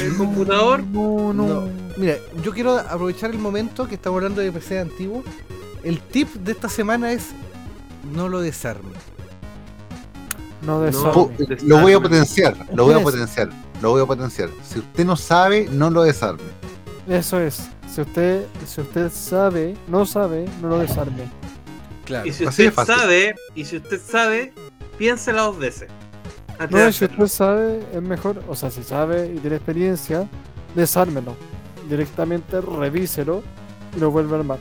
¿El 0.00 0.16
computador? 0.16 0.82
No, 0.84 1.32
no. 1.32 1.46
No. 1.46 1.68
Mira, 1.96 2.16
yo 2.44 2.52
quiero 2.52 2.78
aprovechar 2.78 3.30
el 3.30 3.38
momento 3.38 3.88
que 3.88 3.96
estamos 3.96 4.18
hablando 4.18 4.40
de 4.40 4.52
PC 4.52 4.78
antiguo. 4.78 5.24
El 5.82 6.00
tip 6.00 6.28
de 6.34 6.52
esta 6.52 6.68
semana 6.68 7.12
es 7.12 7.26
no 8.14 8.28
lo 8.28 8.40
desarme. 8.40 8.90
No 10.62 10.78
No. 10.78 10.82
desarme. 10.82 11.58
Lo 11.62 11.80
voy 11.80 11.92
a 11.92 12.00
potenciar, 12.00 12.56
lo 12.72 12.84
voy 12.84 12.94
a 12.94 13.02
potenciar, 13.02 13.50
lo 13.80 13.90
voy 13.90 14.02
a 14.02 14.06
potenciar. 14.06 14.50
Si 14.62 14.78
usted 14.80 15.04
no 15.04 15.16
sabe, 15.16 15.68
no 15.70 15.90
lo 15.90 16.02
desarme. 16.02 16.42
Eso 17.08 17.40
es. 17.40 17.68
Si 17.92 18.00
usted, 18.00 18.46
si 18.66 18.80
usted 18.80 19.10
sabe, 19.10 19.76
no 19.88 20.04
sabe, 20.04 20.46
no 20.60 20.68
lo 20.68 20.78
desarme. 20.78 21.30
Claro. 22.04 22.26
Y 22.26 22.32
si 22.32 22.46
usted 22.46 22.72
fácil. 22.72 22.94
sabe, 22.94 23.34
y 23.54 23.64
si 23.64 23.76
usted 23.76 24.00
sabe, 24.00 24.52
piénsela 24.98 25.42
dos 25.42 25.58
veces. 25.58 25.88
No, 26.70 26.90
si 26.92 27.04
usted 27.04 27.26
sabe, 27.26 27.80
es 27.92 28.02
mejor. 28.02 28.42
O 28.48 28.54
sea, 28.56 28.70
si 28.70 28.82
sabe 28.82 29.32
y 29.34 29.38
tiene 29.38 29.56
experiencia, 29.56 30.28
desármelo. 30.74 31.36
Directamente 31.88 32.60
revíselo 32.60 33.42
y 33.96 34.00
lo 34.00 34.10
vuelve 34.10 34.36
a 34.36 34.38
armar. 34.40 34.58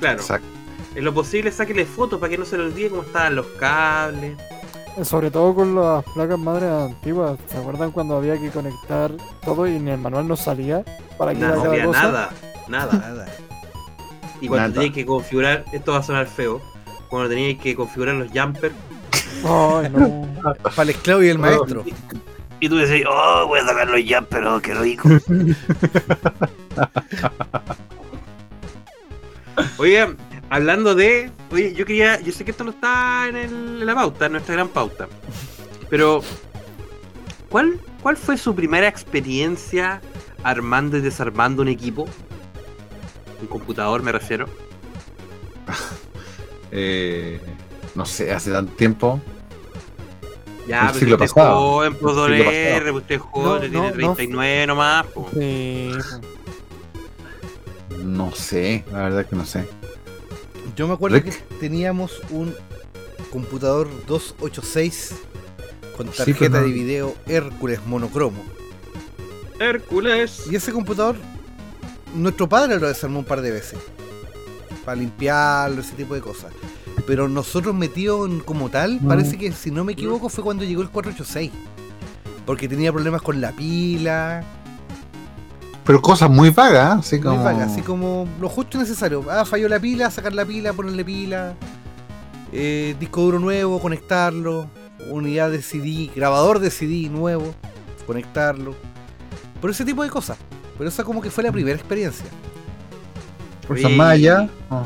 Claro, 0.00 0.18
Exacto. 0.20 0.46
en 0.94 1.04
lo 1.04 1.14
posible 1.14 1.52
sáquele 1.52 1.86
fotos 1.86 2.18
para 2.18 2.30
que 2.30 2.38
no 2.38 2.44
se 2.44 2.56
le 2.56 2.64
olvide 2.64 2.90
cómo 2.90 3.02
estaban 3.02 3.36
los 3.36 3.46
cables. 3.58 4.36
Eh, 4.96 5.04
Sobre 5.04 5.30
todo 5.30 5.54
con 5.54 5.74
las 5.74 6.04
placas 6.14 6.38
madres 6.38 6.70
antiguas. 6.70 7.38
¿Se 7.48 7.58
acuerdan 7.58 7.90
cuando 7.90 8.16
había 8.16 8.38
que 8.38 8.50
conectar 8.50 9.12
todo 9.44 9.66
y 9.66 9.76
en 9.76 9.88
el 9.88 9.98
manual 9.98 10.26
no 10.28 10.36
salía? 10.36 10.82
¿Para 11.18 11.32
que 11.34 11.40
No, 11.40 11.54
no 11.56 11.62
había 11.70 11.84
cosa? 11.84 12.02
nada, 12.02 12.30
nada. 12.68 12.92
Nada. 12.98 13.26
Y 14.40 14.48
cuando 14.48 14.68
Nada. 14.68 14.74
teníais 14.74 14.92
que 14.94 15.06
configurar, 15.06 15.64
esto 15.72 15.92
va 15.92 15.98
a 15.98 16.02
sonar 16.02 16.26
feo, 16.26 16.60
cuando 17.08 17.28
teníais 17.30 17.58
que 17.58 17.74
configurar 17.74 18.14
los 18.16 18.30
jumpers, 18.30 18.74
Ay, 19.44 19.88
no. 19.90 20.26
Para 20.62 20.82
el 20.82 20.90
esclavo 20.90 21.22
y 21.22 21.28
el 21.28 21.38
maestro. 21.38 21.84
y 22.60 22.68
tú 22.68 22.76
decías, 22.76 23.08
oh, 23.10 23.46
voy 23.46 23.60
a 23.60 23.64
sacar 23.66 23.88
los 23.88 24.00
jumpers, 24.06 24.46
oh, 24.46 24.60
qué 24.60 24.74
rico. 24.74 25.08
Oye, 29.78 30.06
hablando 30.50 30.94
de. 30.94 31.30
Oye, 31.50 31.72
yo 31.74 31.84
quería. 31.86 32.20
Yo 32.20 32.32
sé 32.32 32.44
que 32.44 32.50
esto 32.50 32.64
no 32.64 32.70
está 32.70 33.28
en, 33.28 33.36
el- 33.36 33.78
en 33.80 33.86
la 33.86 33.94
pauta, 33.94 34.26
en 34.26 34.32
nuestra 34.32 34.54
gran 34.54 34.68
pauta. 34.68 35.08
Pero. 35.90 36.22
¿Cuál, 37.48 37.78
¿Cuál 38.02 38.16
fue 38.16 38.36
su 38.36 38.54
primera 38.54 38.88
experiencia 38.88 40.00
armando 40.42 40.96
y 40.96 41.00
desarmando 41.00 41.62
un 41.62 41.68
equipo? 41.68 42.06
Un 43.40 43.46
computador, 43.46 44.02
me 44.02 44.12
refiero. 44.12 44.46
Eh, 46.72 47.40
no 47.94 48.04
sé, 48.04 48.32
hace 48.32 48.50
tanto 48.50 48.72
tiempo. 48.72 49.20
Ya, 50.66 50.80
El 50.80 50.86
pero 50.88 50.98
siglo 50.98 51.14
usted 51.14 51.28
pasado. 51.28 51.56
joven, 51.60 51.92
pues 51.94 52.00
pasado. 52.14 52.22
usted 52.96 53.14
es 53.14 53.20
joven, 53.22 53.44
No, 53.46 53.54
usted 53.54 53.70
tiene 53.70 53.76
no, 53.78 54.08
no. 54.08 54.14
39 54.14 54.66
nomás. 54.66 55.06
po. 55.06 55.30
Sí. 55.32 55.90
No 58.04 58.32
sé, 58.32 58.84
la 58.90 59.02
verdad 59.04 59.20
es 59.20 59.26
que 59.28 59.36
no 59.36 59.46
sé. 59.46 59.64
Yo 60.76 60.86
me 60.86 60.94
acuerdo 60.94 61.22
que 61.22 61.30
teníamos 61.58 62.20
un 62.30 62.54
computador 63.32 63.88
286 64.06 65.14
con 65.96 66.08
tarjeta 66.08 66.60
de 66.60 66.68
video 66.70 67.14
Hércules 67.26 67.80
monocromo. 67.86 68.42
Hércules. 69.58 70.42
Y 70.50 70.56
ese 70.56 70.72
computador, 70.72 71.16
nuestro 72.14 72.46
padre 72.48 72.78
lo 72.78 72.88
desarmó 72.88 73.20
un 73.20 73.24
par 73.24 73.40
de 73.40 73.50
veces. 73.52 73.78
Para 74.84 74.96
limpiarlo, 75.00 75.80
ese 75.80 75.94
tipo 75.94 76.14
de 76.14 76.20
cosas. 76.20 76.52
Pero 77.06 77.26
nosotros 77.28 77.74
metidos 77.74 78.28
en- 78.28 78.40
como 78.40 78.68
tal, 78.68 79.00
No. 79.02 79.08
parece 79.08 79.38
que 79.38 79.52
si 79.52 79.70
no 79.70 79.82
me 79.84 79.92
equivoco 79.92 80.28
fue 80.28 80.44
cuando 80.44 80.64
llegó 80.64 80.82
el 80.82 80.90
486. 80.90 81.50
Porque 82.44 82.68
tenía 82.68 82.92
problemas 82.92 83.22
con 83.22 83.40
la 83.40 83.52
pila, 83.52 84.44
Pero 85.86 86.02
cosas 86.02 86.28
muy 86.28 86.50
vagas, 86.50 86.98
así 86.98 87.16
muy 87.16 87.24
como. 87.24 87.44
vaga, 87.44 87.64
así 87.66 87.80
como 87.80 88.26
lo 88.40 88.48
justo 88.48 88.76
y 88.76 88.80
necesario. 88.80 89.24
Ah, 89.30 89.44
falló 89.44 89.68
la 89.68 89.78
pila, 89.78 90.10
sacar 90.10 90.32
la 90.34 90.44
pila, 90.44 90.72
ponerle 90.72 91.04
pila. 91.04 91.54
eh, 92.52 92.94
disco 92.98 93.20
duro 93.22 93.38
nuevo, 93.38 93.80
conectarlo. 93.80 94.68
Unidad 95.10 95.50
de 95.50 95.62
CD, 95.62 96.10
grabador 96.16 96.58
de 96.58 96.70
CD 96.70 97.08
nuevo, 97.08 97.54
conectarlo. 98.06 98.74
Por 99.60 99.70
ese 99.70 99.84
tipo 99.84 100.02
de 100.02 100.10
cosas. 100.10 100.36
Pero 100.76 100.88
esa 100.90 101.04
como 101.04 101.20
que 101.22 101.30
fue 101.30 101.44
la 101.44 101.52
primera 101.52 101.76
experiencia. 101.76 102.26
Cosas 103.68 103.84
Oye, 103.86 103.96
más 103.96 104.10
allá. 104.12 104.48
oh, 104.70 104.82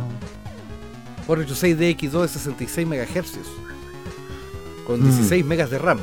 486 1.27 1.79
DX2 2.13 2.23
de 2.23 2.29
66 2.29 2.87
MHz. 2.87 3.39
Con 4.87 5.01
Mm. 5.01 5.05
16 5.05 5.45
megas 5.47 5.71
de 5.71 5.79
RAM. 5.79 6.01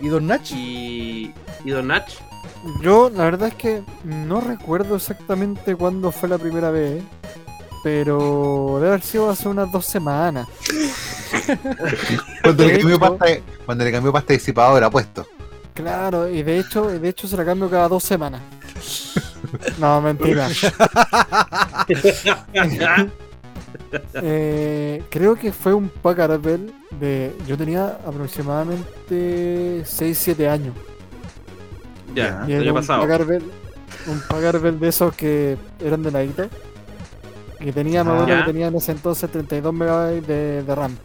¿Y 0.00 0.08
Don 0.08 0.26
Nach? 0.26 0.50
Y. 0.50 1.32
Y 1.64 1.70
Don 1.70 1.86
Nach. 1.86 2.04
Yo, 2.82 3.10
la 3.10 3.24
verdad 3.24 3.48
es 3.48 3.54
que 3.54 3.82
no 4.04 4.40
recuerdo 4.40 4.96
exactamente 4.96 5.74
cuándo 5.76 6.10
fue 6.12 6.28
la 6.28 6.38
primera 6.38 6.70
vez. 6.70 7.02
pero 7.82 8.76
debe 8.76 8.88
haber 8.88 9.02
sido 9.02 9.30
hace 9.30 9.48
unas 9.48 9.70
dos 9.70 9.86
semanas. 9.86 10.48
Cuando 12.42 12.64
le 12.64 12.78
cambió 12.78 12.96
hecho- 12.96 13.00
pasta, 13.18 13.26
cuando 13.64 13.84
le 13.84 13.92
cambió 13.92 14.12
pasta 14.12 14.32
disipadora 14.32 14.90
puesto. 14.90 15.26
Claro, 15.74 16.28
y 16.28 16.42
de 16.42 16.58
hecho, 16.58 16.92
y 16.94 16.98
de 16.98 17.08
hecho 17.10 17.28
se 17.28 17.36
la 17.36 17.44
cambio 17.44 17.68
cada 17.68 17.88
dos 17.88 18.02
semanas. 18.02 18.40
No, 19.78 20.00
mentira. 20.00 20.48
Eh, 24.14 25.02
creo 25.10 25.36
que 25.36 25.52
fue 25.52 25.72
un 25.74 25.88
Packard 25.88 26.40
Bell 26.40 26.72
de. 26.98 27.34
Yo 27.46 27.56
tenía 27.56 27.98
aproximadamente 28.06 29.84
6-7 29.84 30.48
años. 30.50 30.74
Ya, 32.16 32.44
Y 32.48 32.52
era 32.54 32.72
un 32.72 32.74
pasado. 32.78 33.02
Bell, 33.26 33.42
un 34.08 34.20
Packard 34.28 34.60
Bell 34.60 34.80
de 34.80 34.88
esos 34.88 35.14
que 35.14 35.56
eran 35.80 36.02
de 36.02 36.10
tenía, 37.72 38.00
acuerdo 38.00 38.26
Ya. 38.28 38.38
que 38.44 38.52
tenía 38.52 38.66
en 38.68 38.74
ese 38.76 38.92
entonces 38.92 39.30
32 39.30 39.72
megabytes 39.74 40.26
de, 40.26 40.62
de 40.62 40.74
RAM. 40.74 40.96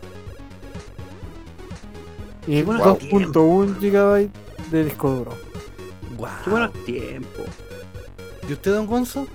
Y 2.47 2.63
buenos 2.63 2.83
2.1 2.87 3.79
gigabytes 3.79 4.31
de 4.71 4.85
disco 4.85 5.09
duro. 5.11 5.31
Guau. 6.17 6.31
Qué 6.43 6.49
buenos 6.49 6.73
tiempos. 6.85 7.45
¿Y 8.49 8.53
usted, 8.53 8.71
don 8.73 8.87
Gonzo? 8.87 9.27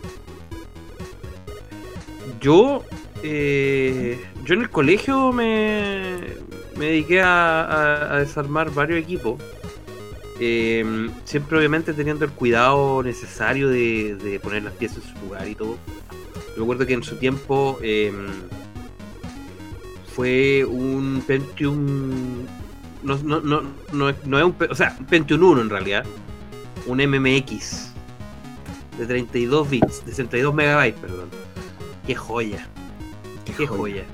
Yo, 2.41 2.83
eh, 3.23 4.21
yo 4.45 4.55
en 4.55 4.63
el 4.63 4.71
colegio 4.71 5.33
me, 5.33 6.17
me 6.77 6.87
dediqué 6.87 7.23
a, 7.23 7.63
a- 7.63 8.15
a 8.15 8.19
desarmar 8.19 8.71
varios 8.71 8.99
equipos. 9.01 9.41
Eh, 10.39 11.09
siempre 11.25 11.57
obviamente 11.59 11.93
teniendo 11.95 12.25
el 12.27 12.31
cuidado 12.33 13.03
necesario 13.03 13.69
de, 13.69 14.17
de 14.17 14.39
poner 14.41 14.63
las 14.65 14.75
piezas 14.75 14.99
en 15.07 15.15
su 15.15 15.21
lugar 15.27 15.49
y 15.49 15.55
todo. 15.55 15.77
Yo 16.55 16.61
recuerdo 16.63 16.87
que 16.87 16.93
en 16.95 17.03
su 17.03 17.17
tiempo 17.17 17.79
eh, 17.83 18.13
fue 20.15 20.65
un 20.65 21.23
Pentium... 21.27 22.45
No, 23.03 23.17
no, 23.23 23.41
no, 23.41 23.63
no, 23.93 24.09
es- 24.09 24.27
no 24.27 24.39
es 24.39 24.45
un... 24.45 24.55
O 24.71 24.75
sea, 24.75 24.97
un 24.99 25.07
Pentium 25.07 25.43
1 25.43 25.63
en 25.63 25.71
realidad. 25.71 26.05
Un 26.87 26.99
MMX 26.99 27.93
de 28.99 29.07
32 29.07 29.69
bits, 29.69 30.05
de 30.07 30.11
62 30.13 30.55
megabytes, 30.55 30.99
perdón. 31.01 31.29
Qué 32.07 32.15
joya. 32.15 32.67
Qué 33.57 33.67
joya. 33.67 34.05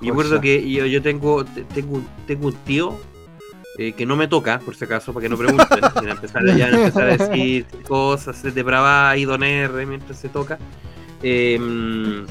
Y 0.00 0.06
Yo 0.06 0.12
recuerdo 0.12 0.40
que 0.40 0.70
yo, 0.70 0.86
yo 0.86 1.02
tengo, 1.02 1.44
te- 1.44 1.64
tengo, 1.64 2.00
tengo 2.26 2.46
un 2.48 2.54
tío 2.64 2.96
eh, 3.80 3.94
que 3.94 4.04
no 4.04 4.14
me 4.14 4.28
toca, 4.28 4.58
por 4.58 4.76
si 4.76 4.84
acaso, 4.84 5.14
para 5.14 5.22
que 5.24 5.30
no 5.30 5.38
pregunten. 5.38 5.78
Empezar, 6.06 6.44
ya 6.54 6.66
a 6.66 6.68
empezar 6.68 7.02
a 7.04 7.16
decir 7.16 7.64
cosas 7.88 8.42
de 8.42 8.62
brava 8.62 9.16
y 9.16 9.24
don 9.24 9.42
R 9.42 9.86
mientras 9.86 10.18
se 10.18 10.28
toca. 10.28 10.58
Eh, 11.22 11.58
me 11.58 12.26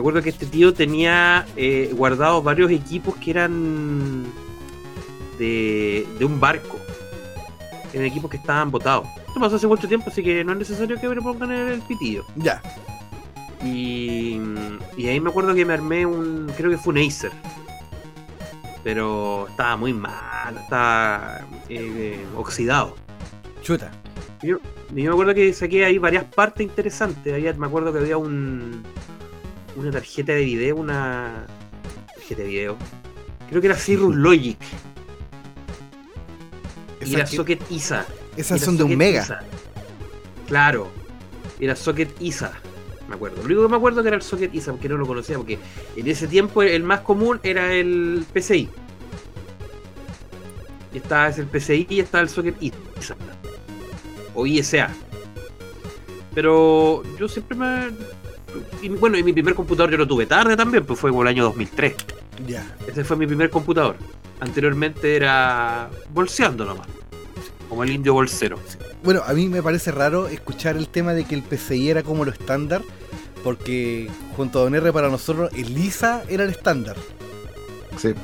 acuerdo 0.00 0.22
que 0.22 0.30
este 0.30 0.46
tío 0.46 0.72
tenía 0.72 1.44
eh, 1.58 1.90
guardados 1.92 2.42
varios 2.42 2.70
equipos 2.70 3.14
que 3.16 3.32
eran 3.32 4.24
de, 5.38 6.06
de 6.18 6.24
un 6.24 6.40
barco. 6.40 6.78
Eran 7.92 8.06
equipos 8.06 8.30
que 8.30 8.38
estaban 8.38 8.70
botados. 8.70 9.06
Esto 9.28 9.40
pasó 9.40 9.56
hace 9.56 9.66
mucho 9.66 9.86
tiempo, 9.86 10.08
así 10.08 10.22
que 10.22 10.42
no 10.42 10.52
es 10.52 10.58
necesario 10.60 10.98
que 10.98 11.06
me 11.06 11.16
pongan 11.16 11.50
el 11.52 11.82
pitillo. 11.82 12.24
Ya. 12.36 12.62
Y, 13.62 14.40
y 14.96 15.06
ahí 15.06 15.20
me 15.20 15.28
acuerdo 15.28 15.54
que 15.54 15.66
me 15.66 15.74
armé 15.74 16.06
un. 16.06 16.50
Creo 16.56 16.70
que 16.70 16.78
fue 16.78 16.94
un 16.94 17.06
Acer. 17.06 17.32
Pero 18.84 19.46
estaba 19.48 19.76
muy 19.76 19.92
mal, 19.92 20.56
estaba 20.56 21.40
eh, 21.68 22.24
oxidado. 22.36 22.96
Chuta. 23.62 23.90
Y 24.42 24.48
yo, 24.48 24.56
y 24.94 25.02
yo 25.02 25.10
me 25.10 25.12
acuerdo 25.12 25.34
que 25.34 25.52
saqué 25.52 25.84
ahí 25.84 25.98
varias 25.98 26.24
partes 26.24 26.66
interesantes. 26.66 27.32
Había, 27.32 27.52
me 27.54 27.66
acuerdo 27.66 27.92
que 27.92 28.00
había 28.00 28.16
un. 28.16 28.82
Una 29.76 29.90
tarjeta 29.90 30.32
de 30.32 30.44
video, 30.44 30.76
una. 30.76 31.46
Tarjeta 32.16 32.42
de 32.42 32.48
video. 32.48 32.76
Creo 33.48 33.60
que 33.60 33.68
era 33.68 33.76
Cirrus 33.76 34.14
Logic. 34.16 34.58
Y 37.04 37.14
que- 37.14 37.26
Socket 37.26 37.62
ISA. 37.70 38.04
esas 38.36 38.60
son 38.60 38.76
de 38.76 38.84
un 38.84 38.96
mega. 38.96 39.22
ISA. 39.22 39.40
Claro. 40.48 40.88
Era 41.60 41.76
Socket 41.76 42.10
ISA. 42.20 42.52
Me 43.12 43.16
acuerdo. 43.16 43.36
Lo 43.36 43.44
único 43.44 43.62
que 43.64 43.68
me 43.68 43.76
acuerdo 43.76 44.00
que 44.00 44.08
era 44.08 44.16
el 44.16 44.22
Socket 44.22 44.54
ISA, 44.54 44.72
porque 44.72 44.88
no 44.88 44.96
lo 44.96 45.06
conocía, 45.06 45.36
porque 45.36 45.58
en 45.96 46.06
ese 46.06 46.26
tiempo 46.26 46.62
el 46.62 46.82
más 46.82 47.00
común 47.00 47.38
era 47.42 47.74
el 47.74 48.24
PCI. 48.32 48.70
Y 50.94 50.96
estaba 50.96 51.28
ese 51.28 51.42
el 51.42 51.46
PCI 51.46 51.86
y 51.90 52.00
estaba 52.00 52.22
el 52.22 52.30
Socket 52.30 52.56
ISA. 52.62 53.16
O 54.34 54.46
ISA. 54.46 54.88
Pero 56.34 57.02
yo 57.18 57.28
siempre 57.28 57.54
me. 57.54 57.90
y 58.80 58.88
bueno, 58.88 59.18
y 59.18 59.22
mi 59.22 59.34
primer 59.34 59.54
computador 59.54 59.90
yo 59.90 59.98
lo 59.98 60.08
tuve 60.08 60.24
tarde 60.24 60.56
también, 60.56 60.86
pues 60.86 60.98
fue 60.98 61.10
como 61.10 61.20
el 61.20 61.28
año 61.28 61.44
2003. 61.44 61.94
Ya. 62.46 62.76
Ese 62.86 63.04
fue 63.04 63.18
mi 63.18 63.26
primer 63.26 63.50
computador. 63.50 63.96
Anteriormente 64.40 65.16
era 65.16 65.90
bolseando 66.14 66.64
nomás. 66.64 66.88
Como 67.68 67.84
el 67.84 67.90
indio 67.90 68.14
bolsero. 68.14 68.58
Bueno, 69.04 69.20
a 69.26 69.34
mí 69.34 69.48
me 69.50 69.62
parece 69.62 69.90
raro 69.90 70.28
escuchar 70.28 70.78
el 70.78 70.88
tema 70.88 71.12
de 71.12 71.24
que 71.24 71.34
el 71.34 71.42
PCI 71.42 71.90
era 71.90 72.02
como 72.02 72.24
lo 72.24 72.30
estándar, 72.30 72.82
porque 73.42 74.08
junto 74.36 74.60
a 74.60 74.62
Don 74.62 74.74
R 74.74 74.92
para 74.92 75.08
nosotros 75.08 75.50
el 75.54 75.76
ISA 75.76 76.22
era 76.28 76.44
el 76.44 76.50
estándar. 76.50 76.96
Sí. 77.98 78.14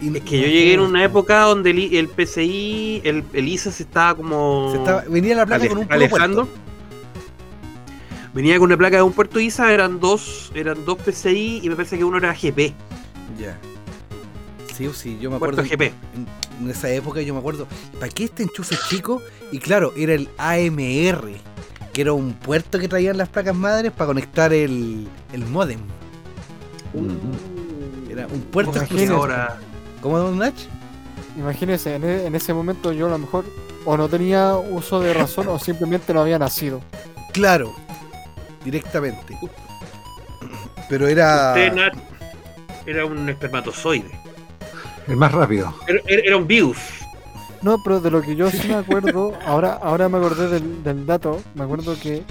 Y 0.00 0.16
Es 0.16 0.22
que 0.22 0.40
yo 0.40 0.46
llegué 0.46 0.74
en 0.74 0.80
una 0.80 1.02
época 1.04 1.40
donde 1.40 1.70
el, 1.70 2.08
PCI, 2.08 3.00
el, 3.04 3.24
el 3.32 3.48
ISA 3.48 3.72
se 3.72 3.82
estaba 3.82 4.14
como 4.14 4.70
se 4.72 4.78
estaba- 4.78 5.02
venía 5.08 5.34
la 5.34 5.44
placa 5.46 5.62
ale- 5.62 5.68
con 5.70 5.78
un 5.78 5.86
alejando. 5.92 6.46
puerto. 6.46 6.62
Venía 8.34 8.56
con 8.58 8.66
una 8.66 8.76
placa 8.76 8.96
de 8.98 9.02
un 9.02 9.12
puerto 9.12 9.40
ISA, 9.40 9.72
eran 9.72 9.98
dos, 9.98 10.52
eran 10.54 10.84
dos 10.84 10.98
PCI 10.98 11.60
y 11.64 11.68
me 11.68 11.74
parece 11.76 11.98
que 11.98 12.04
uno 12.04 12.18
era 12.18 12.32
GP, 12.32 12.72
Ya. 13.38 13.58
Sí, 14.76 14.88
sí, 14.94 15.18
yo 15.20 15.28
me 15.30 15.38
puerto 15.40 15.60
acuerdo. 15.62 15.76
GP. 15.76 15.82
en, 16.14 16.64
en 16.64 16.70
esa 16.70 16.88
época 16.92 17.20
yo 17.22 17.34
me 17.34 17.40
acuerdo, 17.40 17.66
¿para 17.98 18.08
qué 18.12 18.24
este 18.24 18.44
enchufe 18.44 18.76
chico? 18.88 19.20
Y 19.50 19.58
claro, 19.58 19.92
era 19.96 20.14
el 20.14 20.28
AMR, 20.38 21.32
que 21.98 22.02
era 22.02 22.12
un 22.12 22.32
puerto 22.32 22.78
que 22.78 22.86
traían 22.86 23.18
las 23.18 23.28
placas 23.28 23.56
madres 23.56 23.90
para 23.90 24.06
conectar 24.06 24.52
el, 24.52 25.08
el 25.32 25.44
modem. 25.46 25.80
Era 28.08 28.24
un 28.28 28.40
puerto 28.42 28.80
ahora 29.10 29.58
¿Cómo, 30.00 30.16
Don 30.16 30.38
Nach? 30.38 30.54
Imagínense, 31.36 31.96
en, 31.96 32.04
e- 32.04 32.26
en 32.26 32.36
ese 32.36 32.54
momento 32.54 32.92
yo 32.92 33.06
a 33.06 33.10
lo 33.10 33.18
mejor 33.18 33.46
o 33.84 33.96
no 33.96 34.08
tenía 34.08 34.54
uso 34.54 35.00
de 35.00 35.12
razón 35.12 35.48
o 35.48 35.58
simplemente 35.58 36.14
no 36.14 36.20
había 36.20 36.38
nacido. 36.38 36.80
Claro, 37.32 37.74
directamente. 38.64 39.36
Pero 40.88 41.08
era. 41.08 41.48
usted, 41.56 41.72
Nat, 41.72 41.94
era 42.86 43.06
un 43.06 43.28
espermatozoide. 43.28 44.12
El 45.08 45.16
más 45.16 45.32
rápido. 45.32 45.74
Era, 45.88 45.98
era- 46.06 46.22
era 46.26 46.36
un 46.36 46.46
virus. 46.46 46.78
No, 47.62 47.82
pero 47.82 48.00
de 48.00 48.10
lo 48.10 48.22
que 48.22 48.36
yo 48.36 48.50
sí 48.50 48.68
me 48.68 48.74
acuerdo, 48.74 49.32
ahora, 49.44 49.78
ahora 49.82 50.08
me 50.08 50.18
acordé 50.18 50.48
del, 50.48 50.82
del 50.82 51.06
dato, 51.06 51.40
me 51.54 51.64
acuerdo 51.64 51.98
que 52.00 52.24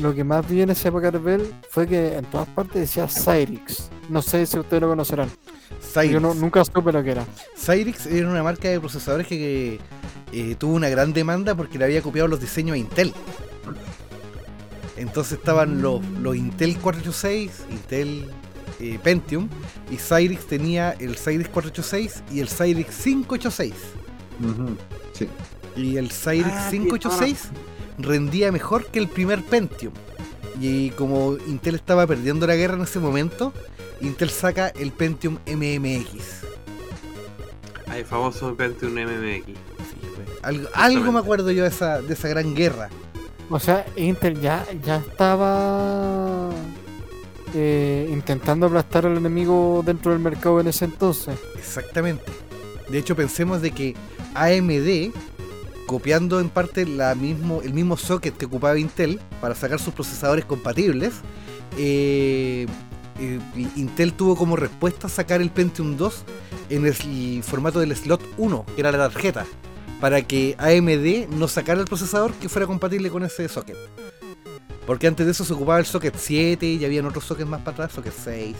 lo 0.00 0.14
que 0.14 0.24
más 0.24 0.46
vi 0.48 0.60
en 0.60 0.70
esa 0.70 0.88
época 0.88 1.10
de 1.10 1.18
Bell 1.18 1.54
fue 1.70 1.86
que 1.86 2.16
en 2.16 2.24
todas 2.26 2.48
partes 2.48 2.82
decía 2.82 3.06
Cyrix. 3.08 3.88
No 4.08 4.20
sé 4.20 4.44
si 4.46 4.58
ustedes 4.58 4.82
lo 4.82 4.88
conocerán. 4.88 5.30
Cyrix. 5.80 6.12
Yo 6.12 6.20
no, 6.20 6.34
nunca 6.34 6.64
supe 6.64 6.92
lo 6.92 7.02
que 7.02 7.12
era. 7.12 7.24
Cyrix 7.56 8.06
era 8.06 8.28
una 8.28 8.42
marca 8.42 8.68
de 8.68 8.78
procesadores 8.78 9.26
que, 9.26 9.80
que, 10.30 10.50
eh, 10.50 10.54
tuvo 10.54 10.74
una 10.74 10.88
gran 10.88 11.12
demanda 11.12 11.54
porque 11.54 11.78
le 11.78 11.86
había 11.86 12.02
copiado 12.02 12.28
los 12.28 12.40
diseños 12.40 12.74
a 12.74 12.78
Intel. 12.78 13.14
Entonces 14.96 15.38
estaban 15.38 15.82
los, 15.82 16.04
los 16.20 16.36
Intel 16.36 16.78
486, 16.78 17.64
Intel 17.70 18.30
eh, 18.80 18.98
Pentium, 19.02 19.48
y 19.90 19.96
Cyrix 19.96 20.46
tenía 20.46 20.92
el 20.92 21.16
Cyrix 21.16 21.48
486 21.48 22.22
y 22.32 22.40
el 22.40 22.48
Cyrix 22.48 23.02
586. 23.02 23.74
Sí. 25.12 25.28
Y 25.76 25.96
el 25.96 26.10
Cyrix 26.10 26.48
Ah, 26.52 26.68
586 26.70 27.50
rendía 27.98 28.52
mejor 28.52 28.86
que 28.86 28.98
el 28.98 29.08
primer 29.08 29.42
Pentium. 29.42 29.92
Y 30.60 30.90
como 30.90 31.36
Intel 31.46 31.74
estaba 31.74 32.06
perdiendo 32.06 32.46
la 32.46 32.56
guerra 32.56 32.76
en 32.76 32.82
ese 32.82 32.98
momento, 32.98 33.52
Intel 34.00 34.30
saca 34.30 34.68
el 34.68 34.92
Pentium 34.92 35.38
MMX. 35.46 36.44
El 37.94 38.04
famoso 38.04 38.54
Pentium 38.54 38.92
MMX. 38.92 39.46
Sí, 39.46 39.54
pues, 40.14 40.28
algo, 40.42 40.68
algo 40.74 41.12
me 41.12 41.18
acuerdo 41.18 41.50
yo 41.50 41.62
de 41.62 41.68
esa, 41.68 42.00
de 42.00 42.14
esa 42.14 42.28
gran 42.28 42.54
guerra. 42.54 42.88
O 43.48 43.60
sea, 43.60 43.86
Intel 43.96 44.40
ya, 44.40 44.66
ya 44.84 44.96
estaba 44.96 46.50
eh, 47.54 48.08
intentando 48.10 48.66
aplastar 48.66 49.06
al 49.06 49.16
enemigo 49.16 49.82
dentro 49.86 50.12
del 50.12 50.20
mercado 50.20 50.60
en 50.60 50.68
ese 50.68 50.86
entonces. 50.86 51.38
Exactamente. 51.56 52.32
De 52.88 52.98
hecho, 52.98 53.14
pensemos 53.14 53.62
de 53.62 53.70
que 53.70 53.94
AMD, 54.42 55.12
copiando 55.86 56.40
en 56.40 56.48
parte 56.48 56.82
el 56.82 57.72
mismo 57.72 57.96
socket 57.96 58.36
que 58.36 58.46
ocupaba 58.46 58.78
Intel 58.78 59.20
para 59.40 59.54
sacar 59.54 59.78
sus 59.78 59.94
procesadores 59.94 60.44
compatibles, 60.44 61.14
eh, 61.78 62.66
eh, 63.18 63.40
Intel 63.76 64.12
tuvo 64.12 64.36
como 64.36 64.56
respuesta 64.56 65.08
sacar 65.08 65.40
el 65.40 65.50
Pentium 65.50 65.96
2 65.96 66.24
en 66.70 66.86
el 66.86 67.42
formato 67.42 67.80
del 67.80 67.94
slot 67.96 68.22
1, 68.36 68.66
que 68.74 68.80
era 68.80 68.92
la 68.92 69.08
tarjeta, 69.08 69.46
para 70.00 70.22
que 70.22 70.56
AMD 70.58 71.34
no 71.36 71.48
sacara 71.48 71.80
el 71.80 71.86
procesador 71.86 72.32
que 72.34 72.48
fuera 72.48 72.66
compatible 72.66 73.10
con 73.10 73.24
ese 73.24 73.48
socket. 73.48 73.76
Porque 74.86 75.06
antes 75.06 75.26
de 75.26 75.32
eso 75.32 75.44
se 75.44 75.52
ocupaba 75.52 75.78
el 75.78 75.86
socket 75.86 76.14
7 76.16 76.64
y 76.66 76.84
habían 76.84 77.06
otros 77.06 77.24
sockets 77.24 77.48
más 77.48 77.60
para 77.60 77.72
atrás, 77.72 77.92
socket 77.92 78.14
6, 78.14 78.56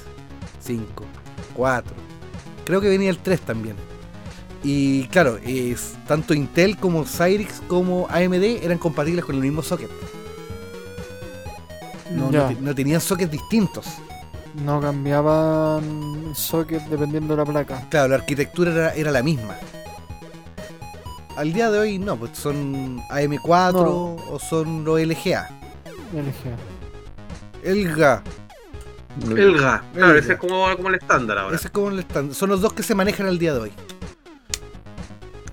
5, 0.61 1.05
4. 1.55 1.95
Creo 2.65 2.81
que 2.81 2.89
venía 2.89 3.11
el 3.11 3.19
3 3.19 3.41
también. 3.43 3.77
Y 4.69 5.07
claro, 5.09 5.39
es, 5.45 5.95
tanto 6.09 6.35
Intel 6.35 6.77
como 6.77 7.05
Cyrix 7.05 7.63
como 7.69 8.09
AMD 8.11 8.43
eran 8.65 8.79
compatibles 8.79 9.25
con 9.25 9.37
el 9.37 9.41
mismo 9.43 9.63
socket. 9.63 9.89
No, 12.11 12.25
no 12.27 12.31
Ya, 12.33 12.49
te- 12.49 12.55
no 12.61 12.75
tenían 12.75 13.01
sockets 13.01 13.31
distintos. 13.31 13.87
no 14.65 14.81
cambiaban 14.81 16.33
socket 16.35 16.83
dependiendo 16.89 17.35
de 17.37 17.45
la 17.45 17.51
placa. 17.51 17.87
Claro, 17.91 18.09
la 18.09 18.15
arquitectura 18.17 18.73
era, 18.73 18.95
era 18.95 19.11
la 19.13 19.23
misma. 19.23 19.55
Al 21.37 21.53
día 21.53 21.71
de 21.71 21.79
hoy 21.79 21.99
no, 21.99 22.17
pues 22.17 22.37
son 22.37 22.99
AM4 23.11 23.73
No. 23.73 24.17
o 24.31 24.39
son 24.41 24.85
los 24.85 24.99
LGA. 25.01 25.49
LG. 26.13 26.57
LGA. 27.63 28.23
El 29.31 29.59
GA. 29.59 29.83
Claro, 29.95 30.13
El 30.13 30.19
ese 30.19 30.33
es 30.33 30.39
como, 30.39 30.75
como 30.77 30.89
el 30.89 30.95
estándar 30.97 31.39
ahora. 31.39 31.55
Ese 31.57 31.67
es 31.69 31.73
como 31.73 31.89
el 31.91 31.99
estándar. 32.01 32.35
Son 32.35 32.49
los 32.49 32.61
dos 32.61 32.73
que 32.73 32.83
se 32.83 32.95
manejan 32.95 33.27
al 33.27 33.39
día 33.39 33.53
de 33.55 33.61
hoy. 33.61 33.73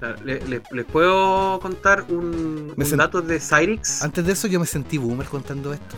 Claro, 0.04 0.18
le- 0.26 0.42
le- 0.48 0.62
¿Les 0.72 0.86
puedo 0.86 1.60
contar 1.62 2.04
un, 2.10 2.74
un 2.76 2.86
sent- 2.86 2.98
dato 2.98 3.22
de 3.22 3.40
Cyrix? 3.40 4.04
Antes 4.04 4.26
de 4.26 4.34
eso 4.34 4.48
yo 4.48 4.60
me 4.60 4.66
sentí 4.66 4.98
boomer 4.98 5.26
contando 5.28 5.72
esto. 5.72 5.96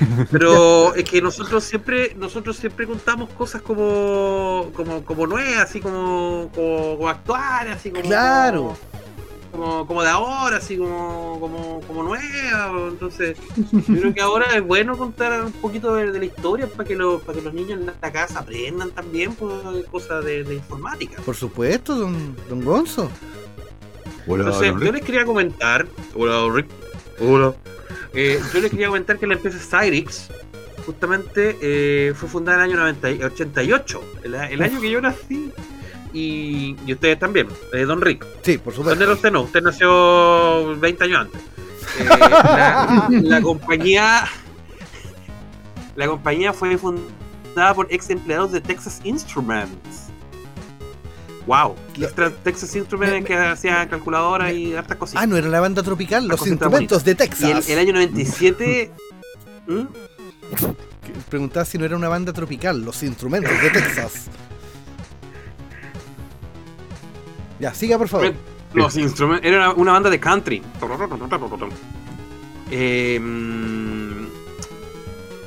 Pero 0.30 0.94
es 0.94 1.04
que 1.04 1.20
nosotros 1.20 1.62
siempre, 1.64 2.14
nosotros 2.16 2.56
siempre 2.56 2.86
contamos 2.86 3.28
cosas 3.30 3.60
como, 3.60 4.70
como, 4.74 5.04
como 5.04 5.26
nuevas, 5.26 5.58
así 5.68 5.80
como, 5.80 6.50
como, 6.54 6.96
como 6.96 7.08
actuales, 7.10 7.76
así 7.76 7.90
como, 7.90 8.02
Claro. 8.02 8.60
como, 8.62 8.76
como 9.56 10.02
de 10.02 10.08
ahora, 10.08 10.56
así 10.58 10.76
como, 10.76 11.38
como, 11.40 11.80
como 11.86 12.02
nuevas. 12.02 12.92
Entonces, 12.92 13.36
yo 13.72 14.00
creo 14.00 14.14
que 14.14 14.20
ahora 14.20 14.46
es 14.54 14.62
bueno 14.62 14.96
contar 14.96 15.42
un 15.44 15.52
poquito 15.52 15.94
de, 15.94 16.10
de 16.12 16.18
la 16.18 16.24
historia 16.24 16.66
para 16.66 16.86
que 16.88 16.94
los, 16.96 17.22
para 17.22 17.38
que 17.38 17.44
los 17.44 17.54
niños 17.54 17.80
en 17.80 17.86
la 17.86 18.12
casa 18.12 18.40
aprendan 18.40 18.90
también 18.90 19.34
pues, 19.34 19.52
cosas 19.90 20.24
de, 20.24 20.44
de 20.44 20.54
informática. 20.56 21.22
Por 21.22 21.34
supuesto, 21.36 21.94
don, 21.94 22.36
don 22.48 22.64
Gonzo. 22.64 23.10
Hola, 24.26 24.44
Entonces, 24.44 24.72
don 24.72 24.80
yo 24.84 24.92
les 24.92 25.02
quería 25.02 25.24
comentar. 25.24 25.86
Hola, 26.14 26.52
Rick. 26.52 26.66
Hola. 27.20 27.54
Eh, 28.12 28.40
yo 28.52 28.60
les 28.60 28.70
quería 28.70 28.88
comentar 28.88 29.18
que 29.18 29.26
la 29.26 29.34
empresa 29.34 29.58
Cyrix 29.80 30.28
justamente 30.84 31.56
eh, 31.60 32.14
fue 32.14 32.28
fundada 32.28 32.64
en 32.64 32.70
el 32.70 32.78
año 32.78 32.80
90 32.80 33.10
y- 33.10 33.22
88, 33.22 34.00
el, 34.24 34.34
el 34.34 34.62
año 34.62 34.80
que 34.80 34.90
yo 34.90 35.00
nací. 35.00 35.52
Y, 36.18 36.74
y 36.86 36.92
ustedes 36.94 37.18
también, 37.18 37.48
eh, 37.74 37.84
Don 37.84 38.00
Rick. 38.00 38.24
Sí, 38.42 38.56
por 38.56 38.72
¿Dónde 38.74 38.92
supuesto. 38.92 39.04
era 39.04 39.12
usted 39.12 39.30
no? 39.32 39.42
Usted 39.42 39.60
nació 39.62 40.76
20 40.78 41.04
años 41.04 41.20
antes. 41.20 41.42
Eh, 41.98 42.04
la, 42.08 43.08
la 43.10 43.42
compañía. 43.42 44.24
La 45.94 46.06
compañía 46.06 46.52
fue 46.54 46.76
fundada 46.78 47.74
por 47.74 47.86
ex 47.90 48.08
empleados 48.10 48.52
de 48.52 48.60
Texas 48.62 49.00
Instruments. 49.04 50.06
Wow. 51.46 51.74
Extra- 51.98 52.30
Texas 52.42 52.74
Instruments 52.74 53.14
me- 53.14 53.24
que 53.24 53.36
hacía 53.36 53.86
calculadoras 53.88 54.52
y 54.52 54.74
hartas 54.74 54.96
cositas. 54.96 55.22
Ah, 55.22 55.26
no 55.26 55.36
era 55.36 55.48
la 55.48 55.60
banda 55.60 55.82
tropical, 55.82 56.26
los 56.26 56.46
instrumentos 56.46 57.04
de 57.04 57.10
y 57.10 57.12
el, 57.12 57.16
Texas. 57.18 57.68
el 57.68 57.78
año 57.78 57.92
97. 57.92 58.90
¿Mm? 59.66 59.80
Que- 61.04 61.12
Preguntaba 61.28 61.64
si 61.64 61.76
no 61.78 61.84
era 61.84 61.96
una 61.96 62.08
banda 62.08 62.32
tropical, 62.32 62.82
los 62.84 63.02
instrumentos 63.02 63.52
de 63.60 63.70
Texas. 63.70 64.26
Ya, 67.58 67.74
siga 67.74 67.98
por 67.98 68.08
favor. 68.08 68.34
Los 68.74 68.96
instrumentos. 68.96 69.46
Era 69.46 69.72
una, 69.72 69.92
banda 69.92 70.10
de 70.10 70.20
country. 70.20 70.62
Eh, 72.70 73.18
mm, 73.20 74.26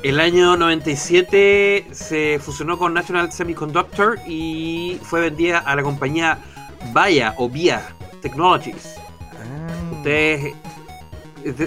el 0.02 0.18
año 0.18 0.56
97 0.56 1.88
se 1.92 2.38
fusionó 2.40 2.78
con 2.78 2.94
National 2.94 3.30
Semiconductor 3.32 4.18
y 4.26 4.98
fue 5.02 5.20
vendida 5.20 5.58
a 5.58 5.76
la 5.76 5.82
compañía 5.82 6.38
Vaya 6.92 7.34
o 7.36 7.48
Via 7.48 7.94
Technologies. 8.22 8.94
Ah, 9.20 9.92
Ustedes, 9.92 10.54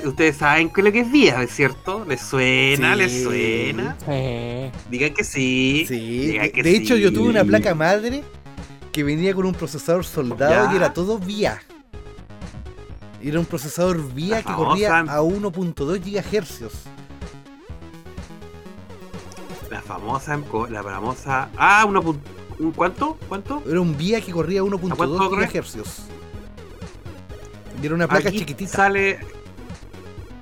ustedes 0.03 0.37
saben 0.37 0.69
qué 0.69 0.81
es 0.81 0.85
lo 0.85 0.91
que 0.91 0.99
es 1.01 1.11
Via, 1.11 1.43
¿es 1.43 1.51
cierto? 1.51 2.03
¿Les 2.07 2.21
suena? 2.21 2.93
Sí. 2.93 2.99
¿Les 2.99 3.23
suena? 3.23 3.97
Eh, 4.07 4.71
Digan 4.89 5.13
que 5.13 5.23
sí. 5.23 5.85
Sí, 5.87 6.27
Digan 6.27 6.45
de, 6.47 6.51
que 6.51 6.63
de 6.63 6.75
hecho 6.75 6.97
yo 6.97 7.13
tuve 7.13 7.29
una 7.29 7.43
placa 7.43 7.75
madre 7.75 8.23
que 8.93 9.03
venía 9.03 9.33
con 9.33 9.45
un 9.45 9.53
procesador 9.53 10.05
soldado 10.05 10.67
¿Ya? 10.67 10.73
y 10.73 10.75
era 10.77 10.93
todo 10.93 11.17
vía. 11.17 11.61
Era 13.21 13.39
un 13.39 13.45
procesador 13.45 14.13
vía 14.13 14.43
que 14.43 14.53
corría 14.53 14.99
a 14.99 15.21
1.2 15.21 15.99
GHz. 15.99 16.61
La 19.71 19.81
famosa, 19.81 20.39
la 20.69 20.83
famosa. 20.83 21.49
Ah, 21.57 21.85
una, 21.85 21.99
un 22.01 22.71
¿cuánto? 22.75 23.17
¿Cuánto? 23.27 23.63
Era 23.67 23.81
un 23.81 23.97
vía 23.97 24.21
que 24.21 24.31
corría 24.31 24.61
a 24.61 24.63
¿A 24.63 24.69
cuánto 24.69 25.17
1.2 25.17 25.29
corre? 25.29 25.47
GHz. 25.47 26.03
Y 27.81 27.85
era 27.87 27.95
una 27.95 28.07
placa 28.07 28.29
Aquí 28.29 28.39
chiquitita. 28.39 28.71
Sale. 28.71 29.19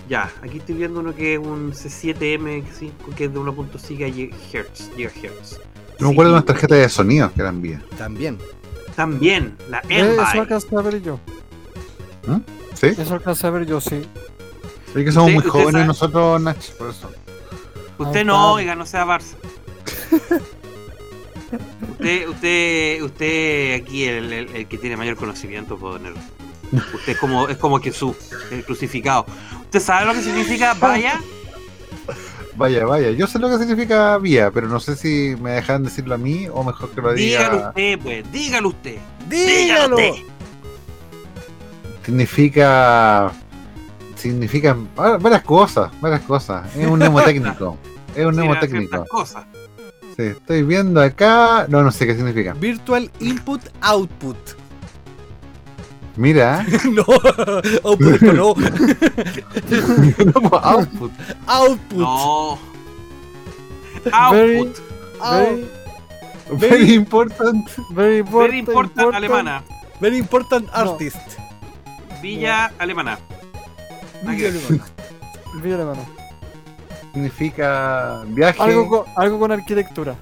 Ya, 0.09 0.29
aquí 0.41 0.57
estoy 0.57 0.75
viendo 0.75 0.99
uno 0.99 1.15
que 1.15 1.35
es 1.35 1.39
un 1.39 1.71
C7M 1.71 2.65
que 2.65 2.73
sí, 2.73 2.91
que 3.15 3.25
es 3.25 3.33
de 3.33 3.39
1.5 3.39 3.71
GHz. 3.79 4.91
gigahertz. 4.97 5.59
Yo 6.01 6.07
me 6.07 6.13
acuerdo 6.13 6.31
de 6.31 6.37
unas 6.37 6.45
tarjetas 6.45 6.77
de 6.79 6.89
sonido 6.89 7.31
que 7.33 7.41
eran 7.41 7.61
vía. 7.61 7.81
También. 7.97 8.37
También, 8.95 9.55
la 9.69 9.79
eh, 9.87 10.15
eso 10.21 10.41
alcancé 10.41 10.75
a 10.75 10.81
ver 10.81 11.01
yo. 11.01 11.19
¿Sí? 12.73 12.87
Eso 12.87 13.13
alcancé 13.13 13.47
a 13.47 13.49
ver 13.51 13.65
yo, 13.65 13.79
sí. 13.79 14.01
Sí 14.93 15.05
que 15.05 15.11
somos 15.11 15.31
muy 15.31 15.43
jóvenes 15.43 15.71
sabe- 15.73 15.85
nosotros, 15.85 16.41
Nach, 16.41 16.57
por 16.77 16.89
eso. 16.89 17.09
Usted 17.97 18.25
no, 18.25 18.53
oiga, 18.53 18.75
no 18.75 18.85
sea 18.85 19.05
Barça. 19.05 19.35
usted, 21.91 22.27
usted, 22.27 23.01
usted 23.03 23.81
aquí 23.81 24.03
el, 24.05 24.33
el- 24.33 24.55
el 24.55 24.67
que 24.67 24.77
tiene 24.77 24.97
mayor 24.97 25.15
conocimiento, 25.15 25.77
puedo 25.77 25.97
tener. 25.97 26.13
Usted 26.71 27.13
es 27.13 27.17
como, 27.17 27.47
es 27.49 27.57
como 27.57 27.79
Jesús, 27.79 28.15
el 28.51 28.63
crucificado. 28.65 29.25
¿Usted 29.63 29.79
sabe 29.79 30.05
lo 30.05 30.13
que 30.13 30.21
significa 30.21 30.73
vaya? 30.73 31.19
Vaya, 32.55 32.85
vaya. 32.85 33.11
Yo 33.11 33.27
sé 33.27 33.39
lo 33.39 33.49
que 33.49 33.57
significa 33.57 34.17
vía, 34.17 34.51
pero 34.51 34.67
no 34.67 34.79
sé 34.79 34.95
si 34.95 35.35
me 35.41 35.51
dejan 35.51 35.83
decirlo 35.83 36.15
a 36.15 36.17
mí 36.17 36.47
o 36.51 36.63
mejor 36.63 36.91
que 36.91 37.01
lo 37.01 37.13
Dígalo 37.13 37.55
diga. 37.57 37.69
usted, 37.69 37.99
pues, 37.99 38.31
dígalo 38.31 38.69
usted. 38.69 38.97
¡Dígalo! 39.29 39.95
usted. 39.95 40.11
Significa. 42.05 43.31
Significa 44.15 44.75
va- 44.99 45.17
varias 45.17 45.43
cosas, 45.43 45.91
varias 46.01 46.21
cosas. 46.21 46.75
Es 46.75 46.85
un 46.87 46.99
mnemotécnico. 46.99 47.77
Es 48.15 48.25
un 48.25 48.35
ciertas 48.35 49.07
cosas. 49.07 49.45
Sí, 50.17 50.23
estoy 50.23 50.63
viendo 50.63 50.99
acá. 51.01 51.65
No, 51.69 51.81
no 51.81 51.91
sé 51.93 52.05
qué 52.05 52.13
significa. 52.13 52.53
Virtual 52.53 53.09
Input 53.21 53.61
Output. 53.79 54.35
Mira. 56.17 56.65
no, 56.91 57.05
output 57.85 58.21
no, 58.21 58.53
No, 60.25 60.49
output. 60.71 61.11
output. 61.47 61.97
No. 61.97 62.59
Very- 64.31 64.57
Output. 64.59 64.81
Out- 65.21 65.63
Very 66.51 66.69
very, 66.83 66.93
important. 66.95 67.63
Very 67.95 68.17
important. 68.19 68.49
Very 68.49 68.59
important 68.59 69.15
alemana. 69.15 69.63
very 70.01 70.17
important 70.17 70.65
No. 70.67 70.73
artist. 70.73 71.39
Villa 72.21 72.71
alemana. 72.77 73.17
Que 74.25 74.51
ver. 74.51 74.81
Villa 75.63 75.75
alemana. 75.75 76.03
Significa 77.13 78.23
viaje. 78.27 78.61
Algo 78.61 78.87
con, 78.89 79.03
algo 79.15 79.39
con 79.39 79.51
arquitectura. 79.51 80.15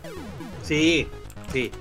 Sí, 0.61 1.07
sí. 1.51 1.71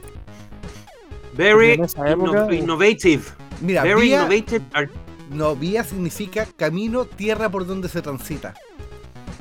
Very 1.35 1.73
época, 1.73 2.47
inno- 2.49 2.53
innovative. 2.55 3.23
Mira, 3.61 3.83
Very 3.83 4.03
vía, 4.03 4.21
innovative. 4.21 4.65
art- 4.73 4.91
no, 5.31 5.55
vía 5.57 5.85
significa 5.85 6.47
camino, 6.57 7.05
tierra 7.05 7.51
por 7.51 7.67
donde 7.67 7.89
se 7.89 8.01
transita. 8.03 8.55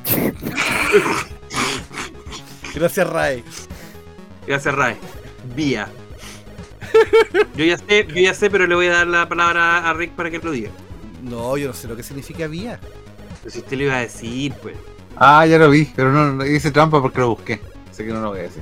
Gracias, 2.76 3.10
Rae. 3.10 3.44
Gracias, 4.46 4.76
Rae. 4.76 4.98
Vía. 5.56 5.88
Yo 7.56 7.66
ya 7.66 7.78
sé, 7.78 8.06
yo 8.08 8.16
ya 8.16 8.34
sé, 8.34 8.50
pero 8.50 8.68
le 8.68 8.76
voy 8.76 8.88
a 8.88 8.94
dar 8.94 9.08
la 9.08 9.28
palabra 9.28 9.90
a 9.90 9.94
Rick 9.94 10.12
para 10.12 10.30
que 10.32 10.40
lo 10.40 10.52
diga. 10.52 10.70
No, 11.24 11.58
yo 11.58 11.68
no 11.68 11.74
sé 11.74 11.88
lo 11.88 11.96
que 11.96 12.04
significa 12.04 12.48
vía. 12.48 12.80
Pero 13.42 13.52
si 13.52 13.60
usted 13.60 13.78
le 13.78 13.84
iba 13.86 13.96
a 13.96 14.00
decir, 14.02 14.54
pues. 14.62 14.76
Ah, 15.16 15.46
ya 15.46 15.58
lo 15.58 15.70
vi, 15.70 15.90
pero 15.96 16.12
no, 16.12 16.34
no 16.34 16.46
hice 16.46 16.72
trampa 16.72 17.02
porque 17.02 17.20
lo 17.20 17.30
busqué. 17.30 17.60
Así 17.90 18.04
que 18.04 18.14
no 18.14 18.22
lo 18.22 18.30
voy 18.30 18.40
a 18.40 18.44
decir. 18.44 18.62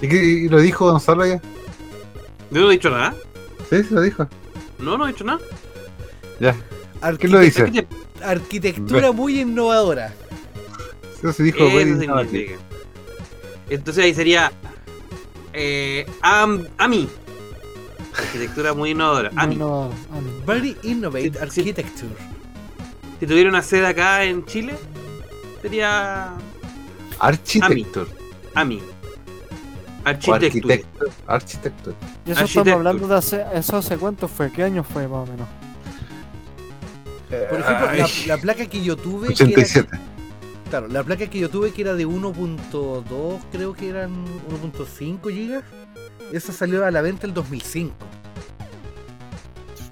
¿Y, 0.00 0.08
qué- 0.08 0.24
y 0.24 0.48
lo 0.48 0.60
dijo 0.60 0.90
Gonzalo 0.90 1.24
ya? 1.26 1.40
¿Yo 2.50 2.60
no 2.60 2.68
he 2.68 2.72
dicho 2.72 2.90
nada? 2.90 3.14
Sí, 3.70 3.82
sí 3.84 3.94
lo 3.94 4.00
dijo. 4.02 4.28
No, 4.78 4.96
no 4.98 5.06
he 5.06 5.12
dicho 5.12 5.24
nada. 5.24 5.40
Ya. 6.40 6.54
¿Qué 7.18 7.28
lo 7.28 7.40
dice? 7.40 7.70
¿Qué 7.70 7.82
te- 7.82 8.24
Arquitectura 8.24 9.12
muy 9.12 9.40
innovadora. 9.40 10.12
Sí, 11.20 11.32
sí 11.32 11.42
dijo 11.44 11.58
Eso. 11.66 12.60
Entonces 13.68 14.04
ahí 14.04 14.14
sería. 14.14 14.52
Eh, 15.52 16.06
am- 16.22 16.66
AMI. 16.78 17.08
Arquitectura 18.16 18.74
muy 18.74 18.90
innovadora. 18.90 19.30
AMI. 19.36 19.58
Very 20.46 20.76
innovate 20.82 21.32
sí. 21.32 21.38
architecture. 21.40 22.12
Si 23.20 23.26
tuviera 23.26 23.48
una 23.48 23.62
sede 23.62 23.86
acá 23.86 24.24
en 24.24 24.44
Chile, 24.44 24.74
Sería 25.62 26.34
Architecture. 27.18 28.06
AMI. 28.54 28.80
Architecture. 30.06 30.74
arquitecto. 30.74 31.06
Architecture. 31.26 31.96
Y 32.26 32.30
eso 32.32 32.44
estamos 32.44 32.72
hablando 32.74 33.08
de 33.08 33.14
hace, 33.16 33.44
eso 33.54 33.76
hace 33.76 33.96
cuánto 33.98 34.28
fue, 34.28 34.50
qué 34.52 34.62
año 34.62 34.84
fue 34.84 35.08
más 35.08 35.28
o 35.28 35.32
menos. 35.32 35.48
Por 37.28 37.60
ejemplo, 37.60 37.86
la, 37.92 38.08
la 38.26 38.38
placa 38.40 38.66
que 38.66 38.82
yo 38.82 38.96
tuve, 38.96 39.28
que 39.34 39.42
era, 39.42 39.44
87. 39.52 39.88
claro, 40.70 40.86
la 40.88 41.02
placa 41.02 41.26
que 41.26 41.38
yo 41.40 41.50
tuve 41.50 41.72
que 41.72 41.82
era 41.82 41.94
de 41.94 42.06
1.2, 42.06 43.38
creo 43.50 43.72
que 43.74 43.88
eran 43.88 44.12
1.5 44.48 45.30
gigas. 45.32 45.64
Esa 46.32 46.52
salió 46.52 46.84
a 46.84 46.90
la 46.92 47.02
venta 47.02 47.26
el 47.26 47.34
2005. 47.34 47.92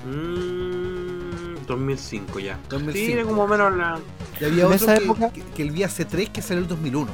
Mm, 0.06 1.66
2005 1.66 2.38
ya. 2.40 2.58
2005. 2.68 3.06
Sí, 3.06 3.12
era 3.12 3.24
como 3.24 3.46
menos 3.46 3.74
la. 3.76 3.98
Y 4.40 4.44
había 4.44 4.60
En 4.60 4.72
otro 4.72 4.76
esa 4.76 4.96
que, 4.98 5.04
época- 5.04 5.30
que- 5.32 5.42
que 5.42 5.62
el 5.62 5.70
Vía 5.70 5.88
C3 5.88 6.30
que 6.30 6.42
salió 6.42 6.62
el 6.62 6.68
2001. 6.68 7.10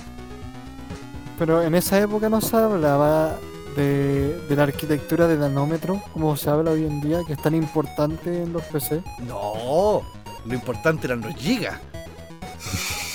Pero 1.40 1.62
en 1.62 1.74
esa 1.74 1.98
época 1.98 2.29
no 2.29 2.40
se 2.42 2.55
hablaba 2.57 3.35
de, 3.74 4.38
de 4.48 4.57
la 4.57 4.62
arquitectura 4.64 5.26
de 5.26 5.37
nanómetro, 5.38 6.00
como 6.12 6.37
se 6.37 6.50
habla 6.50 6.70
hoy 6.72 6.85
en 6.85 7.00
día, 7.00 7.20
que 7.26 7.33
es 7.33 7.40
tan 7.42 7.55
importante 7.55 8.42
en 8.42 8.53
los 8.53 8.62
PC. 8.64 9.03
No, 9.26 10.03
lo 10.44 10.55
importante 10.55 11.07
eran 11.07 11.22
los 11.22 11.35
gigas. 11.35 11.81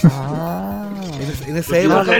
Ah, 0.06 0.90
En, 1.20 1.22
es- 1.22 1.48
en 1.48 1.56
esa 1.58 1.78
época, 1.78 2.18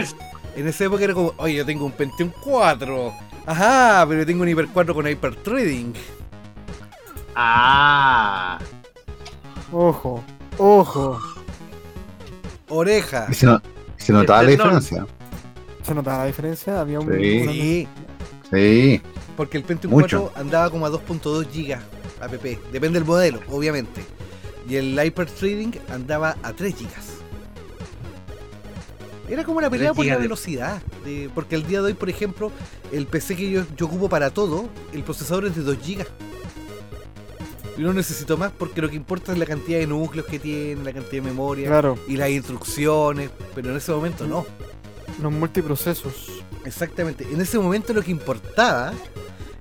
en 0.54 0.68
esa 0.68 0.84
época 0.84 1.04
era 1.04 1.12
como, 1.14 1.32
oye, 1.38 1.54
yo 1.56 1.66
tengo 1.66 1.84
un 1.84 1.92
Pentium 1.92 2.30
4. 2.42 3.12
Ajá, 3.46 4.04
pero 4.08 4.20
yo 4.20 4.26
tengo 4.26 4.42
un 4.44 4.48
Hyper 4.48 4.68
4 4.72 4.94
con 4.94 5.06
Hyper 5.08 5.34
Trading. 5.42 5.92
Ah. 7.34 8.58
ojo, 9.72 10.22
ojo. 10.58 11.20
Oreja. 12.68 13.26
Y 13.30 13.34
se, 13.34 13.46
no- 13.46 13.60
se 13.96 14.12
notaba 14.12 14.42
la 14.42 14.50
Este, 14.52 14.64
no. 14.64 14.70
diferencia. 14.80 15.06
¿Se 15.86 15.94
notaba 15.94 16.18
la 16.18 16.26
diferencia? 16.26 16.80
Había 16.80 17.00
un. 17.00 17.12
Sí. 17.16 17.40
Sí, 17.48 17.88
Sí. 18.50 19.02
porque 19.36 19.56
el 19.58 19.64
Pentium 19.64 19.92
Mucho. 19.92 20.22
4 20.32 20.40
andaba 20.40 20.70
como 20.70 20.86
a 20.86 20.90
2.2 20.90 21.46
gigas 21.50 21.82
app. 22.20 22.32
Depende 22.32 22.98
del 22.98 23.04
modelo, 23.04 23.40
obviamente. 23.50 24.04
Y 24.68 24.76
el 24.76 24.98
Hyper 25.00 25.26
Trading 25.30 25.72
andaba 25.90 26.36
a 26.42 26.52
3 26.52 26.74
gigas. 26.74 27.06
Era 29.28 29.42
como 29.44 29.58
una 29.58 29.68
pelea 29.70 29.88
3 29.90 29.96
por 29.96 30.06
la 30.06 30.14
de- 30.16 30.22
velocidad. 30.22 30.80
de- 31.04 31.30
porque 31.34 31.56
el 31.56 31.66
día 31.66 31.80
de 31.80 31.86
hoy, 31.86 31.94
por 31.94 32.08
ejemplo, 32.08 32.52
el 32.92 33.06
PC 33.06 33.34
que 33.36 33.50
yo, 33.50 33.62
yo 33.76 33.86
ocupo 33.86 34.08
para 34.08 34.30
todo, 34.30 34.68
el 34.92 35.02
procesador 35.02 35.46
es 35.46 35.56
de 35.56 35.62
2 35.62 35.78
gigas. 35.82 36.06
Y 37.76 37.82
no 37.82 37.92
necesito 37.92 38.36
más 38.38 38.52
porque 38.56 38.80
lo 38.80 38.88
que 38.88 38.96
importa 38.96 39.32
es 39.32 39.38
la 39.38 39.44
cantidad 39.44 39.78
de 39.78 39.86
núcleos 39.86 40.26
que 40.26 40.38
tiene, 40.38 40.82
la 40.82 40.92
cantidad 40.92 41.22
de 41.22 41.28
memoria 41.28 41.66
Claro, 41.68 41.98
y 42.08 42.16
las 42.16 42.30
instrucciones. 42.30 43.30
Pero 43.54 43.70
en 43.70 43.76
ese 43.76 43.92
momento 43.92 44.26
no. 44.26 44.46
Los 45.20 45.32
multiprocesos. 45.32 46.42
Exactamente. 46.64 47.26
En 47.30 47.40
ese 47.40 47.58
momento 47.58 47.92
lo 47.92 48.02
que 48.02 48.10
importaba 48.10 48.92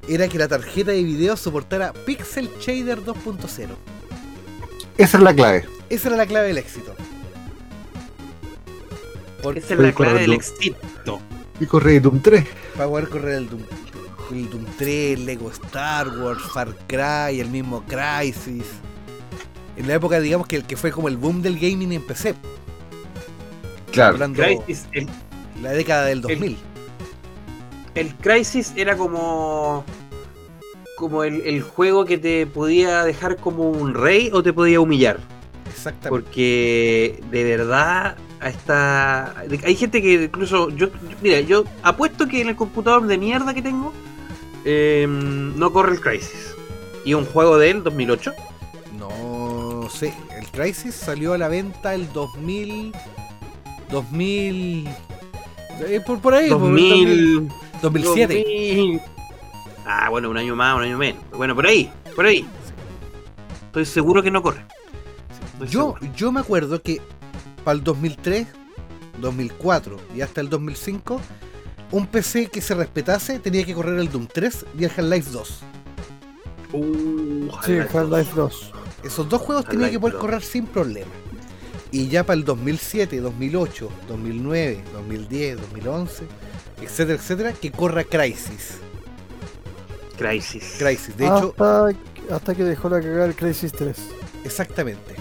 era 0.08 0.28
que 0.28 0.38
la 0.38 0.48
tarjeta 0.48 0.92
de 0.92 1.04
video 1.04 1.36
soportara 1.36 1.94
Pixel 1.94 2.50
Shader 2.60 3.04
2.0. 3.04 3.70
Esa 4.98 5.18
es 5.18 5.24
la 5.24 5.34
clave. 5.34 5.66
Esa 5.90 6.08
era 6.10 6.18
la 6.18 6.26
clave 6.26 6.48
del 6.48 6.58
éxito. 6.58 6.96
Porque 9.42 9.60
Esa 9.60 9.74
es 9.74 9.80
la 9.80 9.92
clave 9.92 9.94
correr 9.94 10.22
del 10.22 10.34
éxito. 10.34 11.20
Y 11.60 11.66
corre 11.66 12.00
Doom 12.00 12.22
3. 12.22 12.46
para 12.76 12.90
poder 12.90 13.10
correr 13.10 13.36
el 13.36 13.50
Doom, 13.50 13.62
el 14.32 14.50
Doom 14.50 14.66
3, 14.78 15.20
Lego 15.20 15.50
Star 15.52 16.10
Wars, 16.20 16.42
Far 16.42 16.76
Cry, 16.88 17.40
el 17.40 17.50
mismo 17.50 17.84
Crysis. 17.86 18.66
En 19.78 19.88
la 19.88 19.94
época, 19.96 20.20
digamos 20.20 20.48
que 20.48 20.58
el 20.58 20.66
que 20.66 20.76
fue 20.76 20.92
como 20.92 21.08
el 21.08 21.18
boom 21.18 21.42
del 21.42 21.56
gaming 21.58 21.94
en 21.94 22.02
PC. 22.02 22.36
Claro. 23.92 24.14
Hablando 24.14 24.44
Crysis, 24.44 24.86
el, 24.92 25.08
la 25.62 25.72
década 25.72 26.06
del 26.06 26.22
2000. 26.22 26.58
el 27.96 28.16
Crysis 28.16 28.74
era 28.76 28.98
como. 28.98 29.84
Como 30.98 31.24
el, 31.26 31.42
el 31.42 31.62
juego 31.62 32.06
que 32.06 32.18
te 32.18 32.48
podía 32.48 33.04
dejar 33.04 33.36
como 33.36 33.70
un 33.70 33.94
rey 33.94 34.30
o 34.32 34.42
te 34.42 34.54
podía 34.54 34.80
humillar. 34.80 35.20
Exactamente. 35.70 36.10
Porque 36.10 37.22
de 37.30 37.44
verdad 37.44 38.16
a 38.40 38.50
esta 38.50 39.36
hay 39.40 39.76
gente 39.76 40.02
que 40.02 40.14
incluso 40.24 40.70
yo 40.70 40.88
mira 41.22 41.40
yo 41.42 41.64
apuesto 41.84 42.28
que 42.28 42.42
en 42.42 42.50
el 42.50 42.56
computador 42.56 43.08
de 43.08 43.18
mierda 43.18 43.54
que 43.54 43.62
tengo 43.62 43.94
eh, 44.66 45.06
no 45.08 45.72
corre 45.72 45.94
el 45.94 46.02
Crisis 46.02 46.56
y 47.06 47.14
un 47.14 47.26
juego 47.26 47.58
de 47.58 47.72
él 47.72 47.84
2008 47.84 48.34
No 48.98 49.88
sé, 49.90 50.14
el 50.38 50.48
Crysis 50.48 50.96
salió 50.96 51.34
a 51.34 51.38
la 51.38 51.48
venta 51.48 51.94
el 51.94 52.12
2000. 52.12 52.94
2000. 53.92 54.90
Eh, 55.88 56.02
por, 56.06 56.20
por 56.20 56.34
ahí, 56.34 56.50
por 56.50 56.78
el 56.78 57.36
2000 57.42 57.50
2007. 57.82 58.34
2000. 58.46 59.02
ah 59.86 60.10
bueno 60.10 60.30
un 60.30 60.38
año 60.38 60.56
más 60.56 60.76
un 60.78 60.84
año 60.84 60.98
menos 60.98 61.22
bueno 61.34 61.54
por 61.56 61.66
ahí 61.68 61.92
por 62.16 62.26
ahí 62.26 62.46
estoy 63.68 63.86
seguro 63.86 64.22
que 64.24 64.32
no 64.32 64.42
corre 64.42 64.66
Estoy 65.54 65.68
Yo, 65.70 65.96
seguro. 65.98 66.14
yo 66.16 66.32
me 66.32 66.40
acuerdo 66.42 66.82
que 66.82 67.02
para 67.64 67.78
el 67.78 67.84
2003, 67.84 68.48
2004 69.22 69.98
y 70.16 70.22
hasta 70.22 70.42
el 70.42 70.50
2005, 70.50 71.22
un 71.92 72.08
PC 72.08 72.48
que 72.48 72.60
se 72.62 72.76
respetase 72.76 73.40
tenía 73.40 73.64
que 73.66 73.74
correr 73.74 73.98
el 74.00 74.12
Doom 74.12 74.28
3 74.28 74.66
y 74.78 74.84
el 74.84 74.92
Half-Life 74.92 75.32
2. 75.32 75.60
Uh, 76.74 77.50
Sí, 77.64 77.78
Half-Life 77.78 77.98
Half-Life 77.98 78.32
2. 78.36 78.72
Esos 79.06 79.30
dos 79.30 79.42
juegos 79.42 79.66
tenían 79.66 79.92
que 79.92 80.00
poder 80.00 80.14
2. 80.16 80.22
correr 80.22 80.42
sin 80.42 80.66
problema. 80.66 81.12
Y 81.96 82.10
ya 82.10 82.26
para 82.26 82.38
el 82.38 82.44
2007, 82.44 83.22
2008, 83.22 83.90
2009, 84.10 84.84
2010, 84.92 85.62
2011, 85.62 86.24
etcétera, 86.82 87.18
etcétera, 87.18 87.54
que 87.54 87.72
corra 87.72 88.04
Crysis. 88.04 88.80
Crisis 90.18 90.76
Crysis, 90.78 91.16
de 91.16 91.24
hecho, 91.24 91.52
hasta, 91.52 91.92
hasta 92.36 92.54
que 92.54 92.66
dejó 92.66 92.90
la 92.90 93.00
cagada 93.00 93.28
el 93.28 93.36
Crisis 93.36 93.72
3. 93.72 93.96
exactamente. 94.44 95.16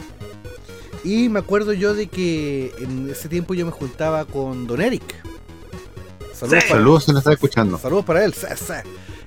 Y 1.04 1.28
me 1.28 1.38
acuerdo 1.38 1.74
yo 1.74 1.94
de 1.94 2.08
que 2.08 2.74
en 2.80 3.08
ese 3.08 3.28
tiempo 3.28 3.54
yo 3.54 3.64
me 3.64 3.70
juntaba 3.70 4.24
con 4.24 4.66
Don 4.66 4.82
Eric. 4.82 5.04
Saludos 6.34 6.64
Sí. 6.64 6.68
para 6.70 6.80
Saludos 6.80 7.04
si 7.04 7.12
nos 7.12 7.20
está 7.20 7.34
escuchando. 7.34 7.78
Saludos 7.78 8.04
para 8.04 8.24
él. 8.24 8.34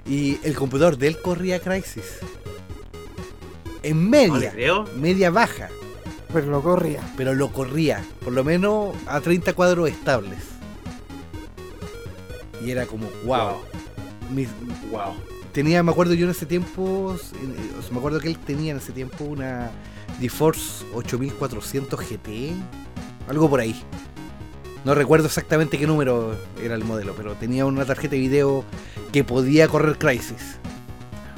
Y 0.05 0.37
el 0.43 0.53
computador 0.53 0.97
de 0.97 1.07
él 1.07 1.21
corría 1.21 1.61
Crysis. 1.61 2.19
En 3.83 4.03
no 4.03 4.09
media, 4.09 4.51
creo 4.51 4.83
media 4.97 5.29
baja, 5.29 5.69
Pero 6.33 6.47
lo 6.47 6.61
corría. 6.61 7.01
pero 7.15 7.33
lo 7.33 7.51
corría, 7.51 8.03
por 8.23 8.33
lo 8.33 8.43
menos 8.43 8.95
a 9.07 9.21
30 9.21 9.53
cuadros 9.53 9.89
estables. 9.89 10.39
Y 12.63 12.71
era 12.71 12.85
como, 12.85 13.07
wow. 13.25 13.57
Mis- 14.33 14.49
wow 14.91 15.13
tenía, 15.53 15.81
me 15.81 15.89
acuerdo 15.89 16.13
yo 16.13 16.25
en 16.25 16.31
ese 16.31 16.45
tiempo, 16.45 17.15
eh, 17.15 17.71
o 17.79 17.81
sea, 17.81 17.91
me 17.91 17.97
acuerdo 17.97 18.19
que 18.19 18.27
él 18.27 18.37
tenía 18.37 18.73
en 18.73 18.77
ese 18.77 18.91
tiempo 18.91 19.23
una 19.23 19.71
GeForce 20.19 20.85
8400 20.93 21.99
GT, 21.99 22.53
algo 23.27 23.49
por 23.49 23.59
ahí. 23.61 23.81
No 24.85 24.93
recuerdo 24.93 25.25
exactamente 25.25 25.79
qué 25.79 25.87
número 25.87 26.35
era 26.61 26.75
el 26.75 26.83
modelo, 26.83 27.15
pero 27.17 27.33
tenía 27.33 27.65
una 27.65 27.85
tarjeta 27.85 28.11
de 28.11 28.19
video 28.19 28.63
que 29.11 29.23
podía 29.23 29.67
correr 29.67 29.97
Crysis. 29.97 30.59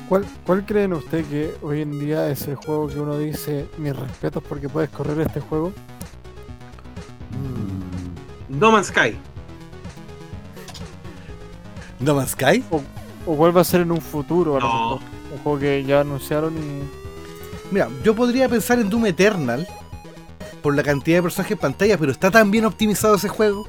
¿Cuál, 0.09 0.25
¿Cuál 0.43 0.65
creen 0.65 0.93
usted 0.93 1.23
que 1.25 1.53
hoy 1.61 1.83
en 1.83 1.99
día 1.99 2.29
es 2.29 2.47
el 2.47 2.55
juego 2.55 2.87
que 2.87 2.99
uno 2.99 3.15
dice 3.19 3.69
mis 3.77 3.95
respetos 3.95 4.41
porque 4.41 4.67
puedes 4.67 4.89
correr 4.89 5.19
este 5.21 5.39
juego? 5.39 5.71
No 8.49 8.71
Man's 8.71 8.87
Sky 8.87 9.15
¿No 11.99 12.15
Man's 12.15 12.31
Sky? 12.31 12.63
¿O 13.27 13.35
cuál 13.35 13.55
va 13.55 13.61
a 13.61 13.63
ser 13.63 13.81
en 13.81 13.91
un 13.91 14.01
futuro? 14.01 14.59
No. 14.59 14.95
Un 14.95 15.37
juego 15.43 15.59
que 15.59 15.83
ya 15.83 15.99
anunciaron 15.99 16.57
y. 16.57 16.83
Mira, 17.71 17.87
yo 18.03 18.15
podría 18.15 18.49
pensar 18.49 18.79
en 18.79 18.89
Doom 18.89 19.05
Eternal 19.05 19.67
por 20.63 20.75
la 20.75 20.81
cantidad 20.81 21.17
de 21.17 21.23
personajes 21.23 21.51
en 21.51 21.59
pantalla, 21.59 21.97
pero 21.99 22.11
está 22.11 22.31
tan 22.31 22.49
bien 22.49 22.65
optimizado 22.65 23.13
ese 23.13 23.29
juego. 23.29 23.67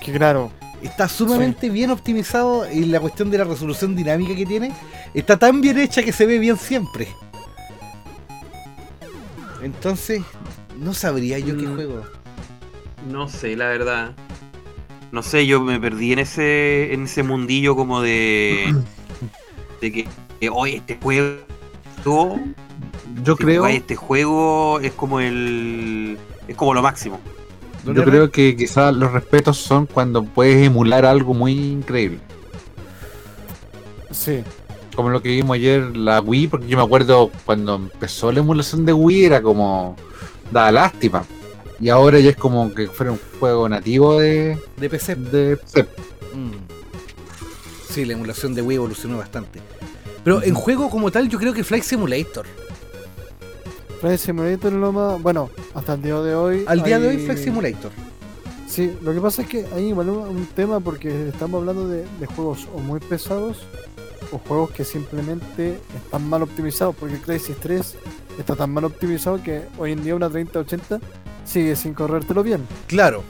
Que 0.00 0.12
claro, 0.12 0.52
Está 0.84 1.08
sumamente 1.08 1.70
bien 1.70 1.90
optimizado 1.90 2.70
y 2.70 2.84
la 2.84 3.00
cuestión 3.00 3.30
de 3.30 3.38
la 3.38 3.44
resolución 3.44 3.96
dinámica 3.96 4.34
que 4.36 4.44
tiene 4.44 4.70
está 5.14 5.38
tan 5.38 5.60
bien 5.62 5.78
hecha 5.78 6.02
que 6.02 6.12
se 6.12 6.26
ve 6.26 6.38
bien 6.38 6.58
siempre. 6.58 7.08
Entonces, 9.62 10.22
no 10.78 10.92
sabría 10.92 11.38
yo 11.38 11.56
qué 11.56 11.66
Mm. 11.66 11.74
juego. 11.74 12.02
No 13.10 13.28
sé, 13.28 13.56
la 13.56 13.68
verdad. 13.68 14.12
No 15.10 15.22
sé, 15.22 15.46
yo 15.46 15.60
me 15.60 15.80
perdí 15.80 16.12
en 16.12 16.18
ese 16.18 16.92
en 16.92 17.04
ese 17.04 17.22
mundillo 17.22 17.76
como 17.76 18.02
de 18.02 18.74
de 19.80 19.92
que, 19.92 20.08
que, 20.40 20.50
oye, 20.50 20.76
este 20.76 20.98
juego 21.00 21.36
Yo 23.22 23.36
si 23.36 23.44
creo, 23.44 23.66
este 23.66 23.96
juego 23.96 24.80
es 24.80 24.92
como 24.92 25.20
el 25.20 26.18
es 26.46 26.56
como 26.56 26.74
lo 26.74 26.82
máximo. 26.82 27.20
Yo 27.84 28.04
creo 28.04 28.30
que 28.30 28.56
quizás 28.56 28.94
los 28.94 29.12
respetos 29.12 29.58
son 29.58 29.86
cuando 29.86 30.24
puedes 30.24 30.66
emular 30.66 31.04
algo 31.04 31.34
muy 31.34 31.52
increíble. 31.52 32.18
sí. 34.10 34.42
Como 34.94 35.10
lo 35.10 35.20
que 35.20 35.30
vimos 35.30 35.56
ayer, 35.56 35.96
la 35.96 36.20
Wii, 36.20 36.46
porque 36.46 36.68
yo 36.68 36.76
me 36.76 36.84
acuerdo 36.84 37.28
cuando 37.44 37.74
empezó 37.74 38.30
la 38.30 38.38
emulación 38.38 38.86
de 38.86 38.92
Wii 38.92 39.24
era 39.24 39.42
como. 39.42 39.96
daba 40.52 40.70
lástima. 40.70 41.24
Y 41.80 41.88
ahora 41.88 42.20
ya 42.20 42.30
es 42.30 42.36
como 42.36 42.72
que 42.72 42.86
fuera 42.86 43.10
un 43.10 43.18
juego 43.40 43.68
nativo 43.68 44.20
de, 44.20 44.56
De 44.76 44.88
PC. 44.88 45.16
de 45.16 45.56
PC. 45.56 45.82
Mm. 46.32 46.52
Sí, 47.90 48.04
la 48.04 48.12
emulación 48.12 48.54
de 48.54 48.62
Wii 48.62 48.76
evolucionó 48.76 49.18
bastante. 49.18 49.60
Pero 50.22 50.44
en 50.44 50.54
juego 50.54 50.88
como 50.88 51.10
tal, 51.10 51.28
yo 51.28 51.40
creo 51.40 51.52
que 51.52 51.64
Flight 51.64 51.82
Simulator. 51.82 52.46
Flight 54.00 54.18
Simulator 54.18 54.72
es 54.72 54.78
lo 54.78 54.92
más. 54.92 55.22
Bueno, 55.22 55.50
hasta 55.74 55.94
el 55.94 56.02
día 56.02 56.20
de 56.20 56.34
hoy. 56.34 56.64
Al 56.66 56.82
día 56.82 56.98
de 56.98 57.08
hoy, 57.08 57.18
Flight 57.18 57.38
Simulator. 57.38 57.90
Sí, 58.66 58.92
lo 59.02 59.12
que 59.14 59.20
pasa 59.20 59.42
es 59.42 59.48
que 59.48 59.66
hay 59.74 59.88
igual 59.88 60.10
un, 60.10 60.18
un 60.28 60.46
tema 60.46 60.80
porque 60.80 61.28
estamos 61.28 61.60
hablando 61.60 61.88
de, 61.88 62.04
de 62.18 62.26
juegos 62.26 62.66
o 62.74 62.80
muy 62.80 62.98
pesados 63.00 63.62
o 64.32 64.38
juegos 64.38 64.70
que 64.72 64.84
simplemente 64.84 65.78
están 65.94 66.28
mal 66.28 66.42
optimizados. 66.42 66.94
Porque 66.96 67.18
Crisis 67.18 67.56
3 67.60 67.94
está 68.38 68.56
tan 68.56 68.72
mal 68.72 68.84
optimizado 68.84 69.42
que 69.42 69.62
hoy 69.78 69.92
en 69.92 70.02
día 70.02 70.14
una 70.14 70.28
3080 70.28 71.00
sigue 71.44 71.76
sin 71.76 71.94
corrértelo 71.94 72.42
bien. 72.42 72.66
Claro. 72.86 73.22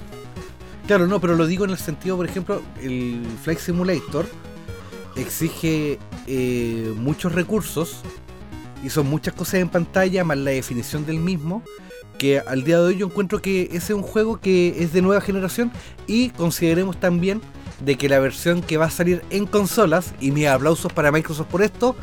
Claro, 0.87 1.07
no, 1.07 1.21
pero 1.21 1.35
lo 1.35 1.47
digo 1.47 1.65
en 1.65 1.71
el 1.71 1.79
sentido, 1.79 2.17
por 2.17 2.27
ejemplo, 2.27 2.61
el 2.83 3.25
Flight 3.43 3.59
Simulator 3.59 4.27
exige 5.17 5.99
eh, 6.27 6.93
muchos 6.97 7.33
recursos 7.33 8.01
y 8.85 8.91
son 8.91 9.09
muchas 9.09 9.35
cosas 9.35 9.55
en 9.55 9.69
pantalla, 9.69 10.25
más 10.25 10.37
la 10.37 10.51
definición 10.51 11.07
del 11.07 11.19
mismo, 11.19 11.63
que 12.19 12.39
al 12.39 12.65
día 12.65 12.79
de 12.79 12.85
hoy 12.85 12.97
yo 12.99 13.07
encuentro 13.07 13.41
que 13.41 13.65
ese 13.73 13.77
es 13.77 13.91
un 13.91 14.03
juego 14.03 14.39
que 14.39 14.83
es 14.83 14.93
de 14.93 15.03
nueva 15.03 15.21
generación 15.21 15.73
y 16.07 16.31
consideremos 16.31 17.01
también 17.01 17.41
de 17.81 17.97
que 17.97 18.09
la 18.09 18.21
versión 18.21 18.63
que 18.63 18.77
va 18.77 18.87
a 18.87 18.91
salir 18.91 19.23
en 19.31 19.47
consolas, 19.47 20.15
y 20.21 20.31
mis 20.31 20.47
aplausos 20.47 20.93
para 20.93 21.11
Microsoft 21.11 21.49
por 21.49 21.63
esto, 21.63 21.97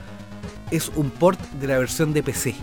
es 0.72 0.92
un 0.96 1.10
port 1.12 1.40
de 1.60 1.68
la 1.68 1.78
versión 1.78 2.14
de 2.14 2.24
PC. 2.24 2.56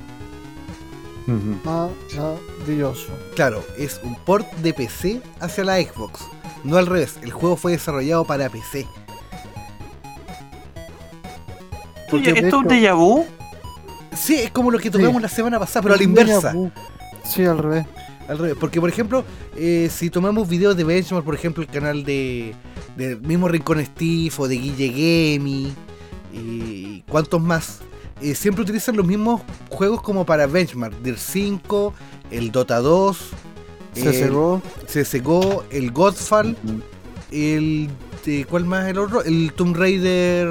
Maravilloso. 1.64 3.12
Claro, 3.34 3.62
es 3.76 4.00
un 4.02 4.14
port 4.24 4.50
de 4.56 4.72
PC 4.72 5.20
hacia 5.40 5.64
la 5.64 5.76
Xbox. 5.76 6.20
No 6.64 6.76
al 6.76 6.86
revés, 6.86 7.18
el 7.22 7.30
juego 7.30 7.56
fue 7.56 7.72
desarrollado 7.72 8.24
para 8.24 8.48
PC. 8.48 8.86
¿esto 12.08 12.16
es 12.16 12.52
un 12.54 12.64
déjà 12.64 12.94
vu? 12.94 13.26
Sí, 14.18 14.34
es 14.36 14.50
como 14.50 14.70
lo 14.70 14.78
que 14.78 14.90
tocamos 14.90 15.16
Sí. 15.16 15.22
la 15.22 15.28
semana 15.28 15.58
pasada, 15.58 15.82
pero 15.82 15.94
a 15.94 15.96
la 15.96 16.02
inversa. 16.02 16.54
Sí, 17.24 17.44
al 17.44 17.58
revés. 17.58 17.86
Al 18.28 18.38
revés. 18.38 18.56
Porque, 18.58 18.80
por 18.80 18.90
ejemplo, 18.90 19.24
eh, 19.56 19.88
si 19.90 20.10
tomamos 20.10 20.48
videos 20.48 20.76
de 20.76 20.84
Benchmark, 20.84 21.24
por 21.24 21.34
ejemplo, 21.34 21.62
el 21.62 21.68
canal 21.68 22.04
de 22.04 22.54
del 22.96 23.20
mismo 23.20 23.46
Rincón 23.48 23.84
Steve 23.84 24.32
o 24.38 24.48
de 24.48 24.56
Guille 24.56 24.88
Gemi 24.90 25.72
y 26.32 27.02
cuantos 27.02 27.40
más, 27.40 27.78
eh, 28.20 28.34
siempre 28.34 28.62
utilizan 28.62 28.96
los 28.96 29.06
mismos 29.06 29.40
juegos 29.70 30.02
como 30.02 30.26
para 30.26 30.46
Benchmark. 30.46 31.00
Dir 31.02 31.16
5, 31.16 31.94
el 32.30 32.50
Dota 32.50 32.80
2, 32.80 33.18
Se 33.94 34.24
el. 34.24 34.62
CSGO, 34.86 35.64
el 35.70 35.92
Godfall, 35.92 36.56
el... 37.30 37.88
¿Cuál 38.50 38.66
más 38.66 38.86
el 38.86 38.98
otro? 38.98 39.24
El 39.24 39.54
Tomb 39.54 39.74
Raider, 39.74 40.46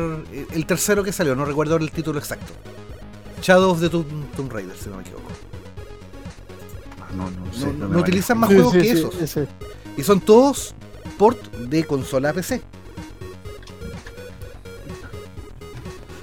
el, 0.51 0.65
tercero 0.65 1.03
que 1.03 1.11
salió, 1.11 1.35
no 1.35 1.45
recuerdo 1.45 1.75
el 1.75 1.91
título 1.91 2.17
exacto. 2.17 2.51
Shadow 3.41 3.71
of 3.71 3.79
the 3.81 3.89
Tomb, 3.89 4.05
Tomb 4.35 4.49
Raider, 4.49 4.75
si 4.77 4.89
no 4.89 4.97
me 4.97 5.01
equivoco. 5.03 5.29
No, 7.15 7.29
no, 7.31 7.53
sé, 7.53 7.67
No, 7.67 7.73
no 7.73 7.79
no 7.87 7.89
me 7.95 8.01
utilizan 8.01 8.37
más 8.37 8.49
Sí, 8.49 8.55
juegos 8.55 8.73
sí, 8.73 8.79
que 8.79 8.83
sí, 8.85 8.89
esos. 8.91 9.21
ese. 9.21 9.47
Y 9.97 10.03
son 10.03 10.19
todos 10.19 10.75
port 11.17 11.51
de 11.53 11.83
consola 11.85 12.29
a 12.29 12.33
PC. 12.33 12.61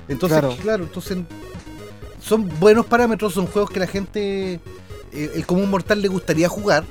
Entonces, 0.08 0.38
claro, 0.38 0.56
Claro. 0.60 0.84
entonces 0.84 1.18
son 2.20 2.48
buenos 2.60 2.86
parámetros, 2.86 3.32
son 3.34 3.46
juegos 3.46 3.70
que 3.70 3.80
la 3.80 3.86
gente, 3.86 4.54
eh, 5.12 5.30
el 5.34 5.46
común 5.46 5.70
mortal 5.70 6.02
le 6.02 6.08
gustaría 6.08 6.48
jugar, 6.48 6.84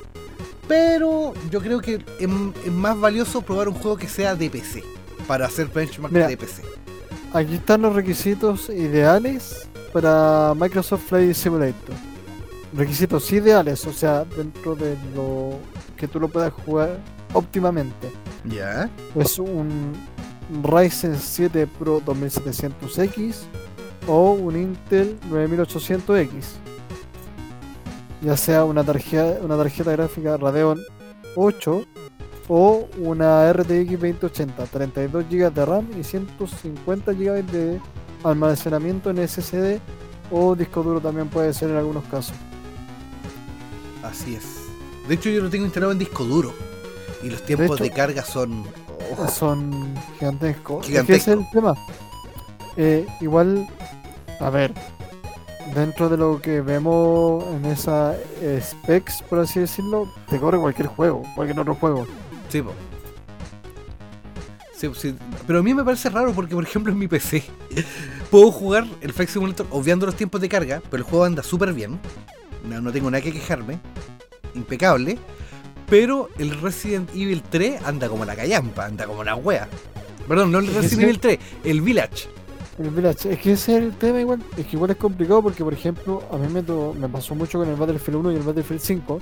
pero 0.67 1.34
yo 1.51 1.61
creo 1.61 1.80
que 1.80 1.95
es, 1.95 2.30
es 2.65 2.71
más 2.71 2.99
valioso 2.99 3.41
probar 3.41 3.67
un 3.69 3.76
juego 3.76 3.97
que 3.97 4.07
sea 4.07 4.36
de 4.36 4.49
PC, 4.49 4.84
para 5.28 5.45
hacer 5.45 5.67
benchmark 5.67 6.11
Mira. 6.13 6.28
de 6.28 6.38
PC. 6.38 6.63
Aquí 7.34 7.55
están 7.55 7.84
los 7.84 7.93
requisitos 7.95 8.69
ideales 8.69 9.67
para 9.94 10.54
Microsoft 10.56 11.04
Flight 11.08 11.34
Simulator. 11.36 11.96
Requisitos 12.74 13.32
ideales, 13.32 13.86
o 13.86 13.94
sea, 13.94 14.26
dentro 14.26 14.76
de 14.76 14.98
lo 15.16 15.60
que 15.96 16.08
tú 16.08 16.20
lo 16.20 16.28
puedas 16.28 16.52
jugar 16.52 17.00
óptimamente. 17.34 18.12
Ya. 18.46 18.89
Es 19.16 19.38
un 19.38 19.94
Ryzen 20.64 21.18
7 21.18 21.68
Pro 21.80 22.02
2700X 22.02 23.36
o 24.08 24.32
un 24.32 24.58
Intel 24.58 25.20
9800X. 25.30 26.30
Ya 28.22 28.36
sea 28.36 28.66
una 28.66 28.84
tarjeta, 28.84 29.39
una 29.44 29.58
tarjeta 29.58 29.91
gráfica 29.91 30.38
Radeon 30.38 30.80
8 31.36 31.86
o 32.48 32.88
una 32.98 33.52
RTX 33.54 33.91
2080, 33.91 34.66
32 34.66 35.26
GB 35.30 35.54
de 35.54 35.66
RAM 35.66 35.88
y 36.00 36.04
150 36.04 37.12
GB 37.14 37.44
de 37.52 37.80
almacenamiento 38.24 39.09
en 39.09 39.28
SSD 39.28 39.80
o 40.32 40.55
disco 40.55 40.82
duro 40.84 40.99
también 41.01 41.28
puede 41.30 41.53
ser 41.53 41.69
en 41.69 41.78
algunos 41.78 42.03
casos. 42.05 42.36
Así 44.03 44.36
es. 44.36 44.43
De 45.07 45.15
hecho, 45.15 45.30
yo 45.30 45.41
lo 45.41 45.49
tengo 45.49 45.65
instalado 45.65 45.91
en 45.91 45.99
disco 45.99 46.24
duro. 46.24 46.53
Y 47.21 47.30
los 47.30 47.41
tiempos 47.43 47.80
de, 47.80 47.88
hecho- 47.88 47.95
carga 47.95 48.24
son. 48.24 48.65
oh, 49.17 49.28
son 49.28 49.93
gigantescos. 50.19 50.78
Es 50.82 50.86
que 50.86 50.91
Gigantesco. 50.91 51.32
ese 51.32 51.32
es 51.32 51.38
el 51.45 51.49
tema. 51.51 51.74
Eh, 52.76 53.05
igual, 53.21 53.67
a 54.39 54.49
ver, 54.49 54.74
dentro 55.76 56.09
de 56.09 56.17
lo 56.17 56.41
que 56.41 56.59
vemos 56.61 57.45
en 57.55 57.65
esa 57.65 58.15
eh, 58.41 58.61
specs, 58.61 59.21
por 59.30 59.39
así 59.39 59.59
decirlo, 59.59 60.11
te 60.30 60.39
corre 60.39 60.59
cualquier 60.59 60.88
juego, 60.88 61.21
cualquier 61.36 61.59
otro 61.59 61.76
juego. 61.76 62.05
Sí, 62.49 62.61
po. 62.61 62.71
Sí, 64.93 65.11
sí. 65.11 65.15
Pero 65.47 65.59
a 65.59 65.63
mí 65.63 65.73
me 65.73 65.84
parece 65.84 66.09
raro 66.09 66.34
porque, 66.34 66.55
por 66.55 66.63
ejemplo, 66.63 66.91
en 66.91 66.99
mi 66.99 67.07
PC 67.07 67.43
puedo 68.29 68.51
jugar 68.51 68.86
el 69.01 69.13
Flight 69.13 69.29
Simulator 69.29 69.65
obviando 69.69 70.05
los 70.05 70.15
tiempos 70.15 70.41
de 70.41 70.49
carga, 70.49 70.81
pero 70.89 71.03
el 71.03 71.09
juego 71.09 71.25
anda 71.25 71.43
súper 71.43 71.71
bien. 71.73 71.99
No, 72.67 72.81
no 72.81 72.91
tengo 72.91 73.09
nada 73.11 73.21
que 73.23 73.31
quejarme. 73.31 73.79
Impecable. 74.55 75.17
Pero 75.89 76.29
el 76.39 76.59
Resident 76.61 77.09
Evil 77.13 77.43
3 77.49 77.84
anda 77.84 78.07
como 78.09 78.25
la 78.25 78.36
callampa, 78.36 78.86
anda 78.86 79.05
como 79.05 79.23
la 79.23 79.36
wea. 79.36 79.67
Perdón, 80.27 80.51
no 80.51 80.59
el 80.59 80.67
Resident. 80.67 81.03
Evil 81.03 81.19
3, 81.19 81.39
el 81.65 81.81
Village. 81.81 82.27
El 82.79 82.89
Village, 82.89 83.34
es 83.34 83.39
que 83.39 83.51
ese 83.51 83.77
es 83.77 83.84
el 83.84 83.91
tema 83.93 84.19
igual, 84.21 84.41
es 84.57 84.65
que 84.65 84.75
igual 84.75 84.89
es 84.91 84.97
complicado 84.97 85.43
porque 85.43 85.63
por 85.63 85.73
ejemplo 85.73 86.23
a 86.31 86.38
mí 86.38 86.47
me, 86.51 86.63
to- 86.63 86.95
me 86.99 87.07
pasó 87.07 87.36
mucho 87.36 87.59
con 87.59 87.69
el 87.69 87.75
Battlefield 87.75 88.17
1 88.21 88.31
y 88.31 88.36
el 88.38 88.41
Battlefield 88.41 88.81
5, 88.81 89.19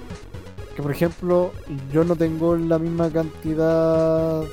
que 0.75 0.81
por 0.81 0.89
ejemplo 0.91 1.51
yo 1.91 2.05
no 2.05 2.15
tengo 2.15 2.55
la 2.55 2.79
misma 2.79 3.09
cantidad 3.09 4.43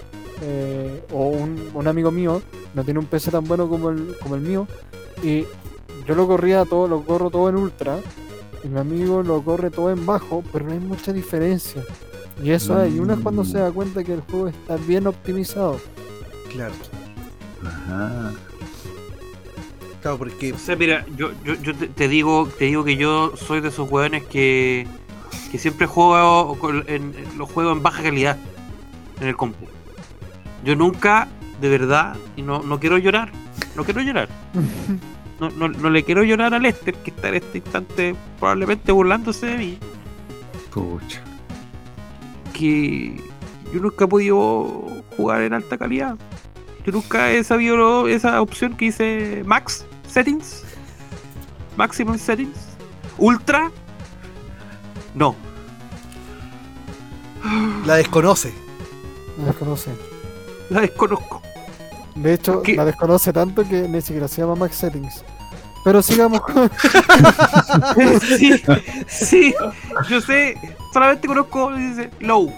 eh, 0.43 1.03
o 1.13 1.29
un, 1.29 1.71
un 1.75 1.89
amigo 1.89 2.11
mío 2.11 2.43
no 2.75 2.85
tiene 2.85 3.01
un 3.01 3.07
PC 3.07 3.31
tan 3.31 3.45
bueno 3.45 3.69
como 3.69 3.91
el, 3.91 4.17
como 4.23 4.35
el 4.37 4.41
mío 4.43 4.67
y 5.23 5.45
yo 6.07 6.15
lo 6.15 6.27
corría 6.27 6.65
todo, 6.65 6.87
lo 6.89 7.03
corro 7.03 7.31
todo 7.31 7.49
en 7.49 7.57
ultra 7.57 7.99
y 8.65 8.69
mi 8.69 8.79
amigo 8.79 9.23
lo 9.23 9.43
corre 9.43 9.71
todo 9.71 9.91
en 9.91 10.05
bajo, 10.07 10.43
pero 10.53 10.67
no 10.67 10.73
hay 10.73 10.79
mucha 10.81 11.13
diferencia. 11.13 11.83
Y 12.43 12.51
eso 12.53 12.77
hay, 12.77 12.95
y 12.95 12.99
uno 13.01 13.15
es 13.15 13.21
cuando 13.21 13.45
se 13.45 13.59
da 13.59 13.71
cuenta 13.73 14.05
que 14.05 14.15
el 14.15 14.21
juego 14.23 14.49
está 14.49 14.77
bien 14.77 15.07
optimizado. 15.09 15.81
Claro. 16.53 16.73
Ajá. 17.65 18.33
Claro, 20.03 20.19
porque. 20.19 20.53
O 20.53 20.59
sea, 20.59 20.77
mira, 20.77 21.05
yo, 21.17 21.31
yo, 21.45 21.55
yo 21.55 21.75
te, 21.75 21.89
te 21.89 22.09
digo 22.09 22.49
te 22.59 22.67
digo 22.67 22.85
que 22.85 22.97
yo 22.97 23.33
soy 23.37 23.61
de 23.61 23.69
esos 23.69 23.91
hueones 23.91 24.25
que, 24.25 24.87
que 25.51 25.59
siempre 25.59 25.87
juego 25.89 26.57
en, 26.87 27.13
en- 27.17 27.39
los 27.39 27.51
juegos 27.51 27.77
en 27.77 27.83
baja 27.83 28.03
calidad 28.05 28.37
en 29.21 29.29
el 29.29 29.37
compu. 29.37 29.67
Yo 30.65 30.77
nunca, 30.77 31.29
de 31.61 31.69
verdad, 31.69 32.17
y 32.37 32.43
no, 32.43 32.63
no 32.63 32.81
quiero 32.81 32.99
llorar, 32.99 33.31
no 33.77 33.85
quiero 33.85 34.01
llorar. 34.03 34.29
No, 35.41 35.51
no, 35.51 35.69
no 35.69 35.89
le 35.89 36.03
quiero 36.03 36.25
llorar 36.25 36.53
a 36.53 36.59
Lester, 36.59 36.95
que 36.95 37.11
está 37.11 37.29
en 37.29 37.35
este 37.35 37.59
instante 37.59 38.17
probablemente 38.41 38.91
burlándose 38.91 39.47
de 39.47 39.57
mí. 39.57 39.79
Pucha. 40.75 41.23
Que 42.53 43.23
yo 43.73 43.81
nunca 43.81 44.07
he 44.07 44.09
podido 44.09 44.85
jugar 45.17 45.43
en 45.43 45.55
alta 45.55 45.79
calidad. 45.79 46.17
Yo 46.85 46.91
nunca 46.93 47.31
he 47.31 47.45
sabido 47.45 48.09
esa 48.09 48.43
opción 48.43 48.77
que 48.77 48.87
dice 48.87 49.43
Max 49.47 49.87
Settings. 50.09 50.65
Maximum 51.77 52.19
Settings. 52.19 52.59
Ultra. 53.19 53.71
No. 55.15 55.37
La 57.87 57.95
desconoce. 57.95 58.53
La 59.39 59.47
desconoce. 59.47 60.08
La 60.71 60.81
desconozco. 60.83 61.43
De 62.15 62.35
hecho, 62.35 62.63
¿Qué? 62.63 62.75
la 62.75 62.85
desconoce 62.85 63.33
tanto 63.33 63.63
que 63.67 63.89
ni 63.89 64.01
siquiera 64.01 64.27
se 64.29 64.41
llama 64.43 64.55
Max 64.57 64.77
Settings. 64.77 65.25
Pero 65.85 66.03
sigamos 66.03 66.41
con. 66.41 66.71
sí, 68.21 68.55
sí. 69.07 69.55
Yo 70.09 70.21
sé. 70.21 70.57
Solamente 70.93 71.29
conozco, 71.29 71.73
dice 71.75 72.11
low. 72.21 72.51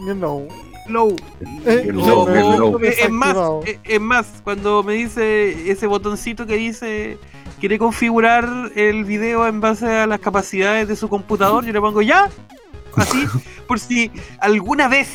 You 0.00 0.14
know. 0.14 0.46
Low. 0.88 1.16
Eh, 1.64 1.88
O- 1.88 1.92
low, 1.92 2.28
low. 2.58 2.76
o- 2.76 2.80
es 2.80 3.10
más, 3.10 3.36
es- 3.64 3.78
es 3.82 4.00
más, 4.00 4.26
cuando 4.44 4.82
me 4.84 4.92
dice 4.94 5.70
ese 5.70 5.86
botoncito 5.88 6.46
que 6.46 6.54
dice 6.56 7.18
quiere 7.58 7.78
configurar 7.78 8.48
el 8.76 9.04
video 9.04 9.46
en 9.48 9.60
base 9.60 9.86
a 9.90 10.06
las 10.06 10.20
capacidades 10.20 10.86
de 10.86 10.94
su 10.94 11.08
computador, 11.08 11.64
yo 11.64 11.72
le 11.72 11.80
pongo 11.80 12.02
ya, 12.02 12.28
así, 12.94 13.24
por 13.66 13.80
si 13.80 14.12
alguna 14.38 14.86
vez, 14.88 15.08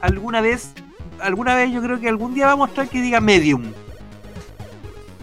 alguna 0.00 0.40
vez, 0.40 0.72
alguna 1.20 1.54
vez 1.54 1.72
yo 1.72 1.82
creo 1.82 2.00
que 2.00 2.08
algún 2.08 2.34
día 2.34 2.46
va 2.46 2.52
a 2.52 2.56
mostrar 2.56 2.88
que 2.88 3.00
diga 3.02 3.20
medium. 3.20 3.72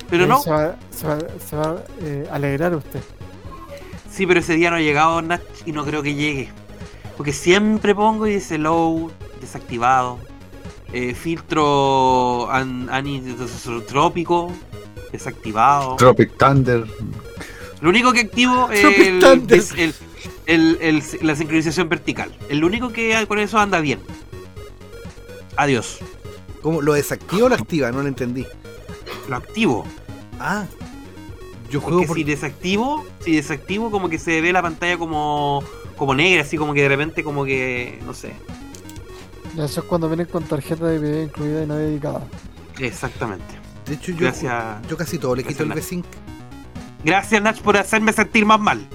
Pero 0.09 0.27
no, 0.27 0.39
Se 0.41 0.51
va, 0.51 0.75
se 0.91 1.07
va, 1.07 1.17
se 1.43 1.55
va 1.55 1.63
a 1.71 1.83
eh, 2.01 2.27
alegrar 2.31 2.75
usted. 2.75 3.01
sí, 4.11 4.25
pero 4.27 4.39
ese 4.39 4.53
día 4.55 4.69
no 4.69 4.75
ha 4.75 4.81
llegado 4.81 5.21
Nach 5.21 5.41
y 5.65 5.71
no 5.71 5.83
creo 5.83 6.03
que 6.03 6.13
llegue. 6.13 6.49
Porque 7.17 7.33
siempre 7.33 7.95
pongo 7.95 8.27
y 8.27 8.35
dice 8.35 8.57
low, 8.57 9.11
desactivado. 9.41 10.19
eh, 10.93 11.13
filtro 11.15 12.49
an- 12.51 12.87
anisotrópico, 12.89 14.51
desactivado. 15.11 15.95
Tropic 15.97 16.37
Thunder. 16.37 16.85
Lo 17.81 17.89
único 17.89 18.13
que 18.13 18.21
activo 18.21 18.69
el, 18.71 19.19
Thunder. 19.19 19.57
es 19.59 19.71
el- 19.71 19.93
el- 20.45 20.77
el- 20.81 21.03
la 21.21 21.35
sincronización 21.35 21.89
vertical. 21.89 22.31
El 22.49 22.63
único 22.63 22.89
que 22.93 23.25
con 23.27 23.39
eso 23.39 23.57
anda 23.59 23.79
bien. 23.81 23.99
Adiós. 25.57 25.99
¿Cómo? 26.61 26.81
¿Lo 26.81 26.93
desactiva 26.93 27.45
o 27.45 27.49
lo 27.49 27.55
activa? 27.55 27.91
No 27.91 28.01
lo 28.01 28.07
entendí. 28.07 28.45
Lo 29.29 29.35
activo. 29.35 29.85
Ah. 30.39 30.65
Yo 31.69 31.81
juego 31.81 31.99
Porque 31.99 32.07
por... 32.07 32.17
si 32.17 32.23
desactivo, 32.23 33.05
si 33.19 33.35
desactivo 33.35 33.91
como 33.91 34.09
que 34.09 34.19
se 34.19 34.41
ve 34.41 34.53
la 34.53 34.61
pantalla 34.61 34.97
como, 34.97 35.63
como 35.97 36.13
negra, 36.13 36.41
así 36.41 36.57
como 36.57 36.73
que 36.73 36.81
de 36.81 36.89
repente 36.89 37.23
como 37.23 37.43
que, 37.45 37.99
no 38.05 38.13
sé. 38.13 38.33
Y 39.55 39.61
eso 39.61 39.81
es 39.81 39.85
cuando 39.85 40.07
vienen 40.07 40.27
con 40.27 40.43
tarjeta 40.43 40.85
de 40.85 40.99
video 40.99 41.23
incluida 41.23 41.63
y 41.63 41.67
no 41.67 41.75
dedicada. 41.75 42.21
Exactamente. 42.79 43.45
De 43.85 43.95
hecho, 43.95 44.11
yo, 44.11 44.19
Gracias. 44.19 44.87
yo 44.87 44.97
casi 44.97 45.17
todo 45.17 45.35
le 45.35 45.43
quito 45.43 45.63
el 45.63 45.69
V-Sync. 45.69 46.05
Gracias 47.03 47.41
Nach 47.41 47.59
por 47.61 47.77
hacerme 47.77 48.11
sentir 48.13 48.45
más 48.45 48.59
mal. 48.59 48.87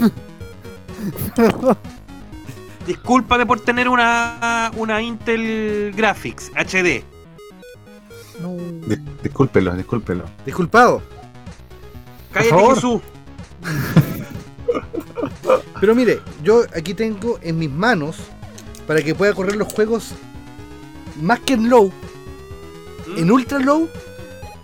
Discúlpame 2.86 3.46
por 3.46 3.60
tener 3.60 3.88
una, 3.88 4.70
una 4.76 5.00
Intel 5.00 5.92
Graphics 5.96 6.50
HD. 6.54 7.02
Dis- 8.86 9.00
discúlpelo, 9.22 9.74
discúlpelo. 9.74 10.24
Disculpado. 10.44 11.00
Cállate. 12.32 12.74
Jesús. 12.74 13.00
Pero 15.80 15.94
mire, 15.94 16.20
yo 16.42 16.62
aquí 16.76 16.94
tengo 16.94 17.38
en 17.42 17.58
mis 17.58 17.70
manos 17.70 18.16
para 18.86 19.02
que 19.02 19.14
pueda 19.14 19.32
correr 19.34 19.56
los 19.56 19.72
juegos 19.72 20.12
más 21.20 21.40
que 21.40 21.54
en 21.54 21.68
low, 21.70 21.90
¿Mm? 23.06 23.18
en 23.18 23.30
ultra 23.30 23.58
low, 23.58 23.88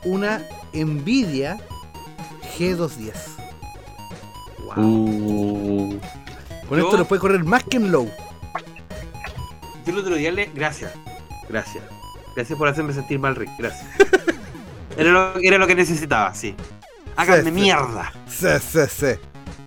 una 0.04 0.42
Nvidia 0.72 1.58
G210. 2.58 3.12
Wow. 4.76 4.84
Uh, 4.84 5.98
Con 6.70 6.78
yo- 6.78 6.84
esto 6.86 6.96
lo 6.96 7.04
puede 7.04 7.20
correr 7.20 7.44
más 7.44 7.62
que 7.64 7.76
en 7.76 7.92
low. 7.92 8.10
Yo 9.84 9.92
el 9.92 9.98
otro 9.98 10.14
día 10.14 10.32
le. 10.32 10.46
Gracias. 10.54 10.92
Gracias. 11.48 11.84
Gracias 12.34 12.56
por 12.58 12.68
hacerme 12.68 12.94
sentir 12.94 13.18
mal, 13.18 13.36
Rick. 13.36 13.50
Gracias. 13.58 13.86
Era 14.96 15.10
lo, 15.12 15.36
era 15.38 15.56
lo 15.58 15.66
que 15.66 15.74
necesitaba, 15.74 16.34
sí. 16.34 16.54
Háganme 17.16 17.44
Sí, 17.44 17.50
mierda. 17.52 18.12
Sí, 18.28 18.46
sí, 18.60 18.78
sí. 18.88 19.06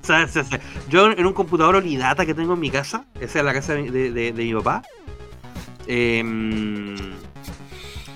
Sí, 0.01 0.13
sí. 0.43 0.57
Yo 0.89 1.11
en 1.11 1.25
un 1.25 1.33
computador 1.33 1.75
Olidata 1.77 2.25
que 2.25 2.33
tengo 2.33 2.53
en 2.53 2.59
mi 2.59 2.69
casa, 2.69 3.05
esa 3.19 3.39
es 3.39 3.45
la 3.45 3.53
casa 3.53 3.73
de, 3.73 3.89
de- 3.89 4.11
de- 4.11 4.31
de 4.33 4.43
mi 4.43 4.53
papá. 4.53 4.83
em, 5.87 6.95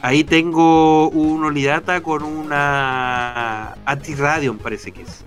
ahí 0.01 0.23
tengo 0.25 1.09
un 1.09 1.43
Olidata 1.45 2.01
con 2.01 2.23
una 2.23 3.73
Anti-Radeon, 3.85 4.57
parece 4.57 4.91
que 4.91 5.01
es. 5.03 5.23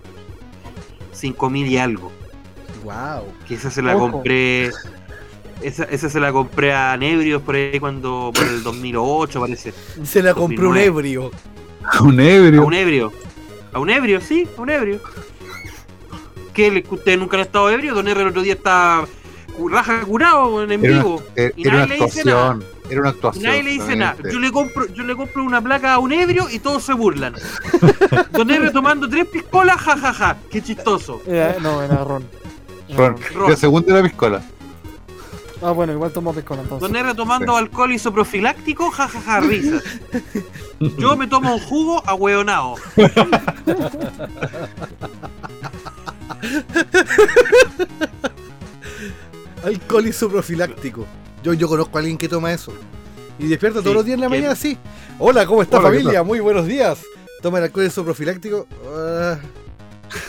5000 1.12 1.66
y 1.66 1.78
algo. 1.78 2.12
Wow. 2.84 3.24
Que 3.46 3.54
esa 3.54 3.70
se 3.70 3.82
la 3.82 3.96
Ojo. 3.96 4.10
compré. 4.10 4.70
Esa, 5.62 5.84
esa 5.84 6.08
se 6.08 6.18
la 6.20 6.32
compré 6.32 6.72
a 6.72 6.96
Nebrios 6.96 7.42
por 7.42 7.54
ahí 7.54 7.78
cuando. 7.78 8.30
por 8.34 8.44
el 8.46 8.62
2008, 8.62 9.40
parece. 9.40 9.72
Se 10.04 10.22
la 10.22 10.32
compró 10.34 10.68
un 10.70 10.74
2009. 10.76 10.86
ebrio. 10.86 11.30
un 12.00 12.20
A 12.20 12.24
ebrio. 12.24 12.64
un 12.66 12.74
ebrio. 12.74 13.12
A 13.72 13.78
un 13.78 13.90
ebrio, 13.90 14.20
sí, 14.20 14.48
a 14.56 14.60
un 14.60 14.70
ebrio. 14.70 15.00
¿Qué? 16.54 16.84
¿Ustedes 16.90 17.18
nunca 17.18 17.36
han 17.36 17.42
estado 17.42 17.70
ebrio? 17.70 17.94
Don 17.94 18.08
R 18.08 18.20
el 18.20 18.28
otro 18.28 18.42
día 18.42 18.54
está 18.54 19.04
raja 19.70 20.00
curado 20.02 20.62
en, 20.62 20.70
Era 20.72 20.80
vivo. 20.98 21.16
una, 21.16 21.24
era 21.36 21.52
Y 21.56 21.68
una 21.68 21.76
nadie 21.80 21.98
le 21.98 22.04
dice 22.06 22.24
nada. 22.24 22.50
actuación. 22.52 22.80
Era 22.90 23.00
una 23.00 23.08
Y 23.10 23.12
actuación. 23.12 23.44
nadie 23.44 23.62
le 23.62 23.70
dice 23.70 23.96
nada. 23.96 24.16
Yo 24.32 24.40
le 24.40 24.50
compro, 24.50 24.86
yo 24.88 25.04
le 25.04 25.14
compro 25.14 25.44
una 25.44 25.60
placa 25.60 25.92
a 25.94 25.98
un 25.98 26.12
ebrio 26.12 26.48
y 26.50 26.58
todos 26.58 26.82
se 26.82 26.92
burlan. 26.94 27.34
Don 28.32 28.50
R 28.50 28.70
tomando 28.70 29.08
tres 29.08 29.26
piscolas, 29.26 29.76
jajaja. 29.76 30.38
Qué 30.50 30.62
chistoso. 30.62 31.22
Era- 31.26 31.56
no, 31.60 31.82
era 31.82 32.02
ron. 32.02 32.24
Era 32.90 33.08
Ron. 33.08 33.16
ron. 33.34 33.50
La 33.50 33.56
segunda 33.56 33.92
era 33.92 34.02
piscola. 34.02 34.42
Ah, 35.62 35.72
bueno, 35.72 35.92
igual 35.92 36.10
tomó 36.12 36.32
piscola 36.32 36.62
entonces. 36.62 36.88
Don 36.88 36.96
R 36.96 37.14
tomando 37.14 37.54
alcohol 37.56 37.92
isoprofiláctico, 37.92 38.90
jajaja, 38.90 39.40
risa. 39.40 39.80
Yo 40.98 41.16
me 41.16 41.26
tomo 41.26 41.54
un 41.54 41.60
jugo 41.60 42.02
ahueonado. 42.06 42.76
Alcohol 49.64 50.06
isoprofiláctico. 50.06 51.06
Yo, 51.42 51.52
yo 51.54 51.68
conozco 51.68 51.98
a 51.98 52.00
alguien 52.00 52.16
que 52.18 52.28
toma 52.28 52.52
eso. 52.52 52.72
Y 53.38 53.46
despierta 53.46 53.80
todos 53.80 53.92
Sí, 53.92 53.94
los 53.94 54.04
días 54.04 54.14
en 54.16 54.20
la 54.22 54.28
¿quién? 54.28 54.40
mañana 54.40 54.52
así. 54.52 54.78
Hola, 55.18 55.46
¿cómo 55.46 55.62
está 55.62 55.78
Hola, 55.78 55.90
¿qué 55.90 55.98
familia? 55.98 56.22
Muy 56.22 56.40
buenos 56.40 56.66
días. 56.66 57.00
Toma 57.42 57.58
el 57.58 57.64
alcohol 57.64 57.86
isoprofiláctico. 57.86 58.66
Ayuda. 58.82 59.40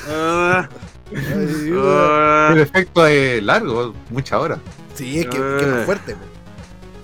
ah. 0.10 0.70
El 1.12 2.60
efecto 2.60 3.06
es 3.06 3.44
largo, 3.44 3.94
muchas 4.10 4.40
horas. 4.40 4.60
sí, 4.94 5.20
es 5.20 5.26
que, 5.26 5.38
que 5.38 5.62
es 5.62 5.68
más 5.68 5.86
fuerte. 5.86 6.16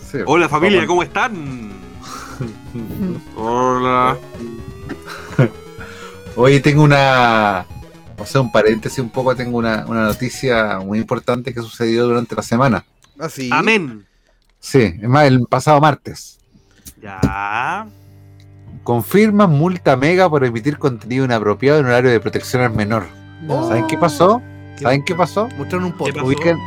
Sí. 0.10 0.20
Hola 0.26 0.48
familia. 0.48 0.86
¿cómo 0.88 1.04
están? 1.04 1.72
Hola. 3.36 4.18
Hoy 6.36 6.60
tengo 6.62 6.84
una. 6.84 7.66
O 8.18 8.26
sea, 8.26 8.42
un 8.42 8.52
paréntesis 8.52 9.00
un 9.00 9.10
poco. 9.10 9.36
Tengo 9.36 9.58
una, 9.58 9.86
una 9.88 10.04
noticia 10.04 10.80
muy 10.80 11.00
importante 11.00 11.54
que 11.54 11.62
sucedió 11.62 12.06
durante 12.06 12.36
la 12.36 12.42
semana. 12.44 12.86
Ah, 13.20 13.30
sí. 13.30 13.50
Amén. 13.52 14.06
Sí, 14.60 14.80
es 14.80 15.10
más, 15.10 15.26
el 15.26 15.46
pasado 15.48 15.82
martes. 15.82 16.40
Ya. 17.02 17.88
Confirman 18.84 19.50
multa 19.50 19.98
mega 19.98 20.30
por 20.30 20.46
emitir 20.46 20.78
contenido 20.78 21.26
inapropiado 21.26 21.80
en 21.80 21.88
horario 21.88 22.12
de 22.12 22.20
protección 22.20 22.64
al 22.64 22.74
menor. 22.74 23.06
No. 23.42 23.68
¿Saben 23.68 23.88
qué 23.88 23.98
pasó? 23.98 24.42
¿Saben 24.82 25.04
qué 25.06 25.16
pasó? 25.16 25.48
Mostraron 25.58 25.86
un. 25.86 26.24
Ubican, 26.24 26.58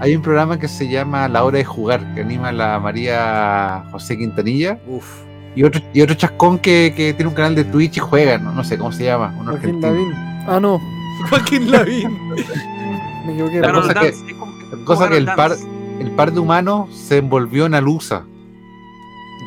hay 0.00 0.14
un 0.16 0.22
programa 0.22 0.58
que 0.58 0.68
se 0.68 0.88
llama 0.88 1.28
La 1.28 1.44
Hora 1.44 1.58
de 1.58 1.64
Jugar, 1.64 2.14
que 2.14 2.20
anima 2.22 2.52
la 2.52 2.78
María 2.78 3.84
José 3.90 4.16
Quintanilla 4.18 4.78
Uf. 4.86 5.06
y 5.54 5.62
otro, 5.64 5.80
y 5.92 6.00
otro 6.02 6.14
chascón 6.14 6.58
que, 6.58 6.92
que 6.96 7.12
tiene 7.14 7.28
un 7.28 7.34
canal 7.34 7.54
de 7.54 7.64
Twitch 7.64 7.96
y 7.96 8.00
juega, 8.00 8.38
no, 8.38 8.52
no 8.52 8.62
sé 8.64 8.76
cómo 8.78 8.92
se 8.92 9.04
llama, 9.04 9.34
un 9.38 9.46
Joaquín 9.46 9.84
argentino. 9.84 9.92
Lavín. 9.92 10.12
Ah, 10.46 10.60
no, 10.60 10.80
Joaquín 11.30 11.70
Lavín. 11.70 12.28
me 13.26 13.32
equivoqué. 13.32 13.60
La 13.60 13.72
cosa 13.72 13.94
Dance, 13.94 14.24
que- 14.26 14.32
la 14.76 14.84
cosa 14.84 15.08
que 15.08 15.16
el 15.16 15.24
par, 15.26 15.52
el 16.00 16.10
par 16.12 16.32
de 16.32 16.40
humanos 16.40 16.94
se 16.94 17.18
envolvió 17.18 17.66
en 17.66 17.74
alusa 17.74 18.24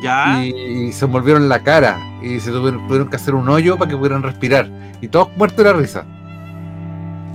Ya. 0.02 0.42
y, 0.44 0.48
y 0.88 0.92
se 0.92 1.04
envolvieron 1.04 1.48
la 1.48 1.62
cara 1.62 1.96
y 2.22 2.40
se 2.40 2.50
tuvieron, 2.50 2.86
tuvieron 2.86 3.08
que 3.08 3.16
hacer 3.16 3.34
un 3.34 3.48
hoyo 3.48 3.76
para 3.78 3.90
que 3.90 3.96
pudieran 3.96 4.22
respirar 4.22 4.68
y 5.00 5.08
todos 5.08 5.28
muertos 5.36 5.58
de 5.58 5.64
la 5.72 5.72
risa. 5.78 6.04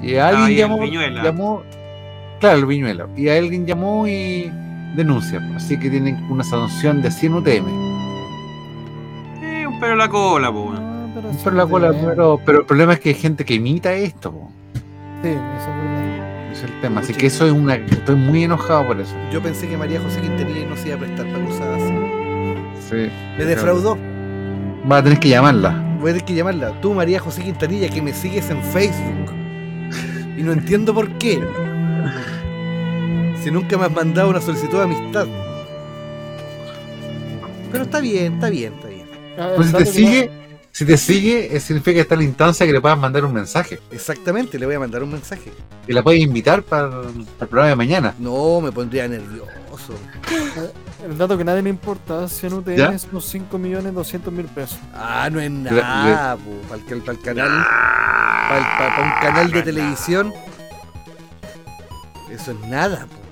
Y 0.06 0.16
alguien 0.18 0.46
Ahí 0.46 0.54
el 0.54 0.58
llamó, 0.60 0.80
Viñuela. 0.80 1.24
llamó, 1.24 1.64
claro, 2.40 2.58
el 2.60 2.66
viñuelo, 2.66 3.10
y 3.18 3.28
alguien 3.30 3.66
llamó 3.66 4.08
y 4.08 4.52
denuncia, 4.96 5.42
así 5.56 5.80
que 5.80 5.90
tienen 5.90 6.16
una 6.30 6.44
sanción 6.44 7.02
de 7.02 7.10
100 7.12 7.34
UTM. 7.34 7.66
Eh, 9.42 9.66
un 9.68 9.80
pelo 9.80 9.94
en 9.94 9.98
la 9.98 10.10
cola, 10.10 10.52
po. 10.52 10.74
Ah, 10.78 11.08
pero 11.14 11.32
sí, 11.32 11.40
Pero, 11.44 11.56
la 11.56 11.66
cola, 11.66 11.92
pero, 11.92 12.40
pero 12.46 12.60
el 12.60 12.66
problema 12.66 12.94
es 12.94 13.00
que 13.00 13.10
hay 13.10 13.16
gente 13.16 13.44
que 13.46 13.56
imita 13.56 13.94
esto, 13.94 14.32
po. 14.32 14.52
Sí, 15.24 15.30
eso 15.30 15.40
es 15.40 15.66
verdad. 15.68 16.52
Ese 16.52 16.66
es 16.66 16.72
el 16.72 16.82
tema. 16.82 17.02
Así 17.02 17.14
que 17.14 17.26
eso 17.26 17.46
es 17.48 17.52
una. 17.52 17.76
Estoy 17.76 18.16
muy 18.16 18.44
enojado 18.44 18.88
por 18.88 19.00
eso. 19.00 19.14
Yo 19.32 19.42
pensé 19.42 19.68
que 19.68 19.76
María 19.76 20.00
José 20.00 20.22
Quintanilla 20.22 20.68
no 20.70 20.76
se 20.78 20.88
iba 20.90 20.98
a 20.98 21.00
prestar 21.00 21.26
para 21.32 21.46
cosas 21.46 21.68
así. 21.82 21.94
Sí. 22.90 23.12
Me 23.38 23.46
defraudó. 23.46 23.98
Va 24.90 24.98
a 24.98 25.04
tener 25.04 25.20
que 25.20 25.30
llamarla. 25.30 25.72
Voy 26.00 26.12
a 26.12 26.14
tener 26.14 26.26
que 26.26 26.36
llamarla. 26.36 26.80
Tú, 26.82 26.94
María 26.94 27.20
José 27.20 27.42
Quintanilla, 27.42 27.90
que 27.90 28.02
me 28.02 28.14
sigues 28.14 28.50
en 28.52 28.62
Facebook. 28.62 29.34
Y 30.38 30.44
no 30.44 30.52
entiendo 30.52 30.94
por 30.94 31.18
qué. 31.18 31.42
Si 33.44 33.52
nunca 33.52 33.78
me 33.78 33.86
has 33.86 33.92
mandado 33.92 34.30
una 34.30 34.42
solicitud 34.42 34.78
de 34.78 34.84
amistad. 34.84 35.28
Pero 37.72 37.84
está 37.84 38.00
bien, 38.00 38.34
está 38.34 38.50
bien, 38.50 38.74
está 38.74 38.88
bien. 38.88 39.06
Ah, 39.38 39.52
el 39.58 39.66
si 39.66 39.74
te 39.74 39.86
sigue, 39.86 40.32
si 40.72 40.86
te 40.86 40.98
sigue, 40.98 41.56
eh, 41.56 41.60
significa 41.60 41.96
que 41.96 42.02
está 42.02 42.16
en 42.16 42.20
la 42.22 42.26
instancia 42.26 42.66
que 42.66 42.72
le 42.72 42.82
puedas 42.82 42.98
mandar 42.98 43.26
un 43.26 43.34
mensaje. 43.34 43.80
Exactamente, 43.92 44.58
le 44.58 44.66
voy 44.66 44.76
a 44.76 44.80
mandar 44.80 45.04
un 45.04 45.12
mensaje. 45.12 45.52
Y 45.88 45.94
la 45.94 46.04
puedes 46.04 46.22
invitar 46.22 46.64
para, 46.64 46.90
para 46.90 47.10
el 47.10 47.48
programa 47.48 47.70
de 47.70 47.76
mañana. 47.76 48.16
No, 48.20 48.62
me 48.62 48.72
pondría 48.72 49.08
nervioso. 49.08 49.94
el 51.04 51.18
dato 51.18 51.38
que 51.38 51.44
nadie 51.44 51.62
le 51.62 51.70
importa, 51.70 52.28
100 52.28 52.54
UTM 52.54 52.76
¿Ya? 52.76 52.98
son 52.98 53.22
5 53.22 53.58
millones 53.58 53.94
200 53.94 54.34
mil 54.34 54.46
pesos. 54.46 54.80
Ah, 54.94 55.30
no 55.32 55.40
es 55.40 55.52
nada, 55.52 56.38
para 56.70 56.82
el, 56.82 57.02
para 57.02 57.12
el 57.18 57.22
canal. 57.22 57.66
Para 58.48 59.04
un 59.04 59.22
canal 59.22 59.52
de 59.52 59.62
televisión. 59.64 60.34
Eso 62.30 62.52
es 62.52 62.60
nada, 62.68 63.08
po. 63.08 63.26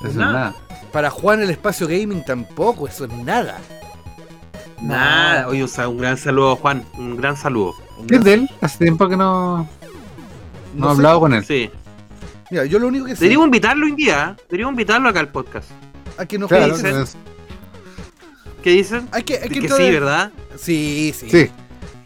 Eso 0.00 0.08
es 0.08 0.16
Nada. 0.16 0.54
Para 0.92 1.10
Juan 1.10 1.42
el 1.42 1.50
espacio 1.50 1.86
gaming 1.86 2.24
tampoco, 2.24 2.88
eso 2.88 3.04
es 3.04 3.12
nada. 3.12 3.58
Nada. 4.80 5.48
Oye, 5.48 5.64
o 5.64 5.68
sea, 5.68 5.88
un 5.88 5.98
gran 5.98 6.16
saludo, 6.16 6.56
Juan. 6.56 6.84
Un 6.96 7.16
gran 7.16 7.36
saludo. 7.36 7.74
¿Qué 8.06 8.16
es 8.16 8.24
de 8.24 8.34
él? 8.34 8.50
Hace 8.60 8.78
tiempo 8.78 9.08
que 9.08 9.16
no, 9.16 9.68
no, 10.74 10.86
he 10.86 10.90
sé. 10.90 10.96
hablado 10.96 11.20
con 11.20 11.34
él. 11.34 11.44
Sí. 11.44 11.70
Mira, 12.50 12.64
yo 12.64 12.78
lo 12.78 12.88
único 12.88 13.04
que 13.04 13.14
sé 13.14 13.20
Deberíamos 13.20 13.46
invitarlo 13.46 13.86
un 13.86 13.96
día. 13.96 14.36
¿eh? 14.38 14.42
Deberíamos 14.48 14.72
invitarlo 14.72 15.08
acá 15.08 15.20
al 15.20 15.28
podcast. 15.28 15.70
A 16.18 16.26
que 16.26 16.38
nos 16.38 16.48
Claro, 16.48 16.74
dicen? 16.76 17.00
es- 17.02 17.16
¿Qué 18.62 18.70
dicen? 18.70 19.08
Hay 19.12 19.22
que, 19.22 19.38
hay 19.38 19.48
que 19.48 19.68
sí, 19.68 19.90
¿verdad? 19.90 20.32
Sí, 20.56 21.14
sí. 21.16 21.30
sí, 21.30 21.50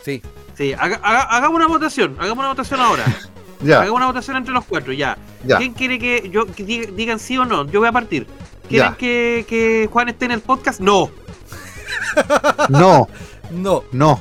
sí. 0.04 0.22
Sí. 0.56 0.72
Haga- 0.74 1.00
haga- 1.02 1.22
hagamos 1.22 1.56
una 1.56 1.66
votación. 1.66 2.14
Hagamos 2.18 2.38
una 2.38 2.48
votación 2.48 2.78
ahora. 2.80 3.04
ya, 3.62 3.80
Hagamos 3.80 3.96
una 3.96 4.06
votación 4.06 4.36
entre 4.36 4.52
los 4.52 4.64
cuatro, 4.66 4.92
ya. 4.92 5.16
ya. 5.44 5.56
¿Quién 5.56 5.72
quiere 5.72 5.98
que 5.98 6.28
yo 6.30 6.44
que 6.46 6.64
diga- 6.64 6.90
digan 6.94 7.18
sí 7.18 7.38
o 7.38 7.44
no? 7.46 7.66
Yo 7.70 7.80
voy 7.80 7.88
a 7.88 7.92
partir. 7.92 8.26
¿Quieren 8.68 8.94
que, 8.94 9.44
que 9.48 9.88
Juan 9.90 10.08
esté 10.10 10.26
en 10.26 10.32
el 10.32 10.40
podcast? 10.40 10.80
No. 10.80 11.10
No, 12.68 13.08
No. 13.50 13.84
no. 13.92 14.20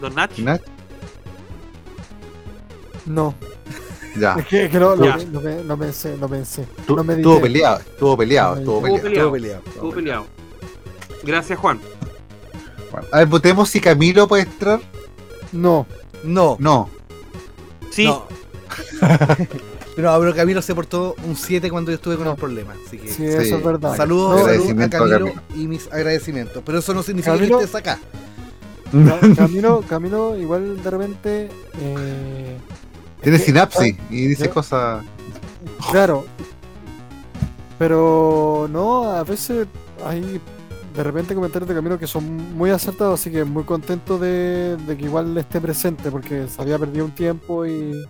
Don 0.00 0.14
Nach. 0.14 0.36
Nach, 0.38 0.60
No, 3.06 3.34
Ya. 4.16 4.34
es 4.38 4.46
que, 4.46 4.68
pe- 4.68 5.64
lo 5.64 5.76
pensé, 5.78 6.16
lo 6.16 6.28
pensé. 6.28 6.66
Tu- 6.86 6.96
no 6.96 7.04
me 7.04 7.14
Estuvo 7.14 7.40
peleado, 7.40 7.78
estuvo 7.80 8.16
peleado, 8.16 8.54
No, 8.56 8.60
estuvo 8.60 8.82
peleado. 8.82 9.62
Estuvo 9.66 9.90
peleado. 9.92 10.26
Gracias, 11.22 11.58
Juan. 11.58 11.80
Bueno, 12.90 13.06
a 13.12 13.18
ver, 13.18 13.26
votemos 13.28 13.68
si 13.68 13.80
Camilo 13.80 14.26
puede 14.26 14.42
entrar. 14.44 14.80
No, 15.52 15.86
No. 16.24 16.56
No. 16.58 16.88
Sí. 17.90 18.04
No. 18.06 18.24
pero, 19.96 20.18
pero 20.20 20.34
Camilo 20.34 20.62
se 20.62 20.74
portó 20.74 21.14
un 21.24 21.36
7 21.36 21.70
cuando 21.70 21.90
yo 21.90 21.96
estuve 21.96 22.16
con 22.16 22.24
No. 22.24 22.32
el 22.32 22.36
problema. 22.36 22.74
Así 22.86 22.98
que 22.98 23.08
sí, 23.08 23.24
eso 23.24 23.56
es 23.58 23.64
verdad. 23.64 23.96
saludos, 23.96 24.40
No, 24.40 24.46
saludos 24.46 24.70
a 24.82 24.88
Camilo 24.90 25.32
y 25.54 25.66
mis 25.66 25.86
agradecimientos. 25.92 26.62
Pero 26.64 26.78
eso 26.78 26.94
no 26.94 27.02
significa 27.02 27.36
Camilo- 27.36 27.58
que 27.58 27.64
estés 27.64 27.74
acá. 27.80 27.98
Ca- 28.92 29.20
Camilo, 29.36 29.84
Camilo, 29.88 30.36
igual 30.36 30.82
de 30.82 30.90
repente. 30.90 31.48
Eh, 31.80 32.56
Tiene 33.22 33.38
sinapsis 33.38 33.96
y 34.10 34.26
dice 34.26 34.48
cosas. 34.48 35.04
Claro. 35.90 36.24
Pero 37.78 38.68
no, 38.70 39.04
a 39.04 39.24
veces 39.24 39.66
hay 40.04 40.40
de 40.94 41.02
repente 41.02 41.34
comentarios 41.34 41.68
de 41.68 41.74
Camilo 41.74 41.98
que 41.98 42.06
son 42.06 42.56
muy 42.56 42.70
acertados, 42.70 43.20
así 43.20 43.30
que 43.30 43.44
muy 43.44 43.64
contento 43.64 44.18
de, 44.18 44.76
de 44.76 44.96
que 44.96 45.04
igual 45.04 45.36
esté 45.38 45.60
presente, 45.60 46.10
porque 46.10 46.46
se 46.48 46.60
había 46.60 46.78
perdido 46.78 47.04
un 47.04 47.12
tiempo 47.12 47.64
y 47.64 48.04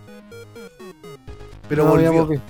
Pero 1.69 1.85
no 1.85 1.91
volvió. 1.91 2.41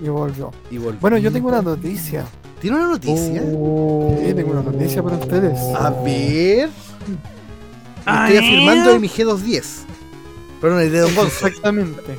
Y 0.00 0.08
volvió. 0.08 0.50
Y 0.70 0.78
volvió. 0.78 1.00
Bueno, 1.00 1.18
yo 1.18 1.30
tengo 1.30 1.48
una 1.48 1.62
noticia. 1.62 2.24
¿Tiene 2.60 2.76
una 2.76 2.88
noticia? 2.88 3.42
Sí, 3.42 4.34
tengo 4.34 4.52
una 4.52 4.62
noticia 4.62 5.02
para 5.02 5.16
ustedes. 5.16 5.58
A 5.76 5.90
ver. 5.90 6.70
Estoy 7.98 8.36
afirmando 8.36 8.92
de 8.92 8.98
mi 8.98 9.08
G210. 9.08 9.91
Perdón, 10.62 10.80
el 10.80 10.92
de 10.92 11.00
Don 11.00 11.14
Gonzo. 11.16 11.46
Exactamente. 11.48 12.16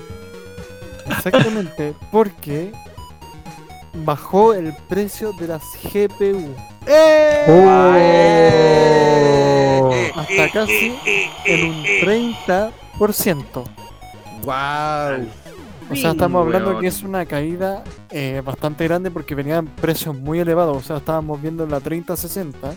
Exactamente, 1.08 1.94
porque 2.12 2.74
bajó 4.06 4.54
el 4.54 4.76
precio 4.89 5.32
de 5.34 5.48
las 5.48 5.64
GPU. 5.82 6.54
¡Eh! 6.86 7.46
Oh. 9.80 9.91
Hasta 10.20 10.50
casi 10.52 10.94
en 11.46 11.70
un 11.70 11.86
30%. 11.86 12.72
¡Wow! 14.44 15.28
O 15.89 15.96
sea, 15.96 16.12
estamos 16.12 16.46
hablando 16.46 16.72
Weón. 16.72 16.82
que 16.82 16.88
es 16.88 17.02
una 17.04 17.26
caída 17.26 17.84
eh, 18.10 18.41
bastante 18.44 18.86
grande 18.86 19.10
porque 19.10 19.36
venían 19.36 19.68
precios 19.68 20.14
muy 20.18 20.39
elevados. 20.39 20.76
O 20.76 20.82
sea, 20.82 20.98
estábamos 20.98 21.41
viendo 21.41 21.66
la 21.66 21.80
3060, 21.80 22.74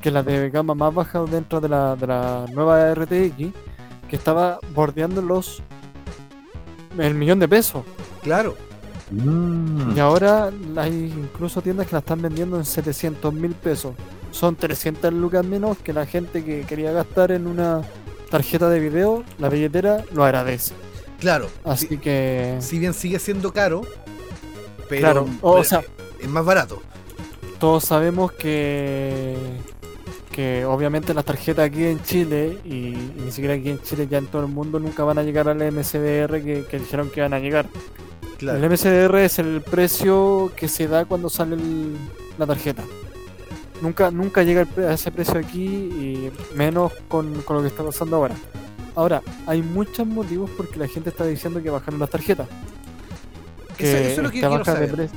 que 0.00 0.08
es 0.08 0.12
la 0.12 0.22
de 0.22 0.48
gama 0.48 0.74
más 0.74 0.94
baja 0.94 1.22
dentro 1.24 1.60
de 1.60 1.68
la, 1.68 1.96
de 1.96 2.06
la 2.06 2.46
nueva 2.50 2.94
RTX, 2.94 3.52
que 4.12 4.16
estaba 4.16 4.58
bordeando 4.74 5.22
los 5.22 5.62
el 6.98 7.14
millón 7.14 7.38
de 7.38 7.48
pesos. 7.48 7.82
Claro. 8.22 8.58
Mm. 9.10 9.96
Y 9.96 10.00
ahora 10.00 10.50
hay 10.76 11.14
incluso 11.16 11.62
tiendas 11.62 11.86
que 11.86 11.92
la 11.94 12.00
están 12.00 12.20
vendiendo 12.20 12.58
en 12.58 12.66
700 12.66 13.32
mil 13.32 13.54
pesos. 13.54 13.94
Son 14.30 14.54
300 14.54 15.14
lucas 15.14 15.46
menos 15.46 15.78
que 15.78 15.94
la 15.94 16.04
gente 16.04 16.44
que 16.44 16.60
quería 16.66 16.92
gastar 16.92 17.32
en 17.32 17.46
una 17.46 17.80
tarjeta 18.28 18.68
de 18.68 18.80
video. 18.80 19.24
La 19.38 19.48
billetera 19.48 20.04
lo 20.12 20.24
agradece. 20.24 20.74
Claro. 21.18 21.48
Así 21.64 21.86
Si, 21.86 21.96
que, 21.96 22.58
si 22.60 22.78
bien 22.78 22.92
sigue 22.92 23.18
siendo 23.18 23.50
caro, 23.54 23.80
pero 24.90 25.00
claro, 25.00 25.26
o 25.40 25.64
sea, 25.64 25.82
es 26.20 26.28
más 26.28 26.44
barato. 26.44 26.82
todos 27.58 27.84
sabemos 27.84 28.30
que 28.32 29.38
que 30.32 30.64
obviamente 30.64 31.12
las 31.14 31.24
tarjetas 31.24 31.66
aquí 31.66 31.84
en 31.84 32.02
Chile 32.02 32.58
y, 32.64 32.70
y 32.70 33.22
ni 33.24 33.30
siquiera 33.30 33.54
aquí 33.54 33.68
en 33.70 33.80
Chile 33.82 34.08
ya 34.10 34.18
en 34.18 34.26
todo 34.26 34.42
el 34.42 34.48
mundo 34.48 34.80
nunca 34.80 35.04
van 35.04 35.18
a 35.18 35.22
llegar 35.22 35.48
al 35.48 35.58
MCDR 35.58 36.42
que, 36.42 36.64
que 36.70 36.78
dijeron 36.78 37.10
que 37.10 37.20
van 37.20 37.34
a 37.34 37.38
llegar. 37.38 37.66
Claro. 38.38 38.58
El 38.58 38.70
MCDR 38.70 39.18
es 39.18 39.38
el 39.38 39.60
precio 39.60 40.50
que 40.56 40.68
se 40.68 40.88
da 40.88 41.04
cuando 41.04 41.28
sale 41.30 41.54
el- 41.56 41.96
la 42.38 42.46
tarjeta. 42.46 42.82
Nunca, 43.82 44.10
nunca 44.10 44.42
llega 44.42 44.62
el 44.76 44.84
a 44.84 44.94
ese 44.94 45.10
precio 45.12 45.38
aquí 45.38 45.64
y 45.64 46.30
menos 46.56 46.92
con, 47.08 47.42
con 47.42 47.56
lo 47.56 47.62
que 47.62 47.68
está 47.68 47.82
pasando 47.84 48.16
ahora. 48.16 48.34
Ahora, 48.94 49.22
hay 49.46 49.60
muchos 49.62 50.06
motivos 50.06 50.50
porque 50.56 50.78
la 50.78 50.86
gente 50.88 51.10
está 51.10 51.24
diciendo 51.26 51.62
que 51.62 51.70
bajaron 51.70 51.98
las 52.00 52.10
tarjetas. 52.10 52.48
Eso, 53.78 53.96
eso 53.96 54.08
es 54.10 54.18
lo 54.18 54.30
que 54.30 54.40
yo 54.40 54.46
esta, 54.46 54.58
baja 54.72 54.74
de 54.80 54.88
pre- 54.88 55.08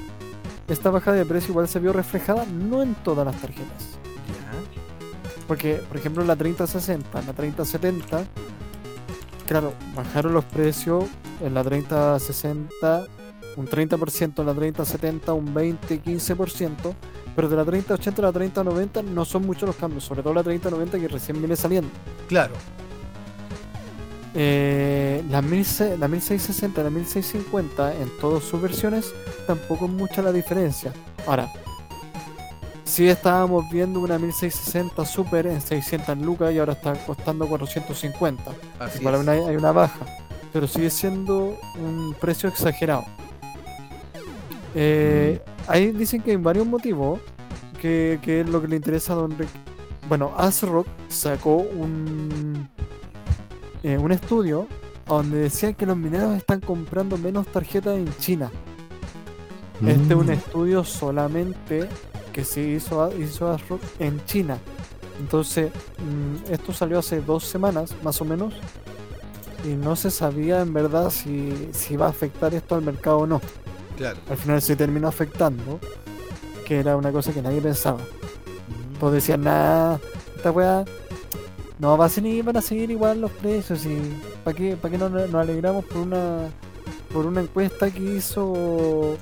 esta 0.68 0.90
baja 0.90 1.12
de 1.14 1.26
precio 1.26 1.52
igual 1.52 1.68
se 1.68 1.80
vio 1.80 1.94
reflejada 1.94 2.46
no 2.46 2.82
en 2.82 2.96
todas 2.96 3.26
las 3.26 3.36
tarjetas. 3.40 4.00
Porque, 5.48 5.76
por 5.76 5.98
ejemplo, 5.98 6.24
la 6.24 6.36
3060, 6.36 7.22
la 7.22 7.34
3070, 7.34 8.26
claro, 9.46 9.74
bajaron 9.96 10.34
los 10.34 10.46
precios 10.46 11.06
en 11.42 11.54
la 11.54 11.64
3060 11.64 13.06
un 13.58 13.68
30%, 13.68 14.40
en 14.40 14.46
la 14.46 14.54
3070 14.54 15.34
un 15.34 15.54
20, 15.54 16.04
15%, 16.04 16.94
pero 17.36 17.50
de 17.50 17.56
la 17.56 17.66
3080 17.66 18.22
a 18.22 18.26
la 18.26 18.32
3090 18.32 19.04
no 19.04 19.26
son 19.26 19.46
muchos 19.46 19.68
los 19.68 19.76
cambios, 19.76 20.04
sobre 20.04 20.24
todo 20.24 20.34
la 20.34 20.44
3090 20.44 21.00
que 21.00 21.08
recién 21.08 21.40
viene 21.40 21.56
saliendo. 21.56 21.90
Claro. 22.28 22.54
Eh, 24.34 25.24
la, 25.30 25.42
16, 25.42 25.98
la 25.98 26.08
1660 26.10 26.82
y 26.82 26.84
la 26.84 26.90
1650 26.90 27.96
en 27.96 28.10
todas 28.20 28.44
sus 28.44 28.62
versiones 28.62 29.14
tampoco 29.48 29.86
es 29.86 29.92
mucha 29.92 30.22
la 30.22 30.34
diferencia. 30.34 30.92
Ahora, 31.26 31.50
si 32.86 33.08
estábamos 33.10 33.70
viendo 33.70 34.00
una 34.00 34.18
1660 34.18 35.06
Super 35.06 35.48
en 35.48 35.60
600 35.60 36.18
lucas 36.20 36.54
y 36.54 36.60
ahora 36.60 36.74
está 36.74 36.94
costando 37.06 37.48
450. 37.48 38.44
Así 38.80 39.00
Igual 39.00 39.16
es. 39.16 39.22
una- 39.22 39.32
hay 39.34 39.56
una 39.58 39.72
baja, 39.74 40.06
pero 40.54 40.68
sigue 40.68 40.90
siendo 40.90 41.58
un 41.78 42.16
precio 42.20 42.48
exagerado. 42.48 43.04
Eh, 44.76 45.42
ahí 45.68 45.92
dicen 45.92 46.22
que 46.22 46.32
hay 46.32 46.38
varios 46.38 46.66
motivos 46.68 47.20
que, 47.82 48.20
que 48.22 48.42
es 48.42 48.50
lo 48.50 48.62
que 48.62 48.68
le 48.68 48.76
interesa 48.76 49.14
a 49.14 49.16
Don 49.18 49.38
Rick. 49.38 49.50
Bueno, 50.08 50.34
ASRock 50.38 50.88
sacó 51.08 51.56
un, 51.58 52.68
eh, 53.84 53.98
un 53.98 54.12
estudio 54.12 54.68
donde 55.08 55.38
decía 55.40 55.74
que 55.74 55.86
los 55.86 55.98
mineros 55.98 56.36
están 56.36 56.60
comprando 56.60 57.18
menos 57.18 57.48
tarjetas 57.48 57.96
en 57.98 58.16
China. 58.18 58.52
Este 59.86 60.14
es 60.14 60.20
un 60.20 60.28
Mm. 60.28 60.32
estudio 60.32 60.84
solamente 60.84 61.88
que 62.36 62.44
se 62.44 62.60
hizo, 62.62 63.18
hizo 63.18 63.50
ASRock 63.50 63.82
en 63.98 64.24
China. 64.26 64.58
Entonces, 65.22 65.72
mm, 66.00 66.52
esto 66.52 66.74
salió 66.74 67.00
hace 67.00 67.22
dos 67.22 67.46
semanas, 67.46 67.96
más 68.04 68.20
o 68.20 68.26
menos, 68.26 68.54
y 69.64 69.70
no 69.70 69.96
se 69.96 70.12
sabía 70.12 70.60
en 70.60 70.74
verdad 70.74 71.12
si, 71.12 71.70
si 71.72 71.94
iba 71.94 72.08
a 72.08 72.10
afectar 72.10 72.54
esto 72.54 72.76
al 72.76 72.82
mercado 72.82 73.20
o 73.20 73.26
no. 73.26 73.40
Claro. 73.96 74.20
Al 74.30 74.36
final 74.36 74.62
se 74.62 74.76
terminó 74.76 75.08
afectando, 75.08 75.80
que 76.66 76.78
era 76.78 76.98
una 76.98 77.10
cosa 77.14 77.32
que 77.32 77.42
nadie 77.42 77.62
pensaba. 77.62 78.00
Todos 79.00 79.14
decían, 79.14 79.44
nada, 79.44 80.02
esta 80.36 80.52
weá 80.52 80.84
no 81.80 81.98
va 81.98 82.08
a 82.08 82.10
seguir, 82.10 82.44
van 82.44 82.58
a 82.58 82.62
seguir 82.62 82.92
igual 82.92 83.22
los 83.22 83.32
precios 83.32 83.86
y 83.86 83.98
¿para 84.44 84.58
qué, 84.58 84.76
para 84.76 84.92
qué 84.92 84.98
no 84.98 85.08
nos 85.08 85.36
alegramos 85.36 85.86
por 85.86 86.02
una 86.02 86.50
por 87.14 87.26
una 87.26 87.42
encuesta 87.42 87.90
que 87.92 88.18
hizo 88.18 89.18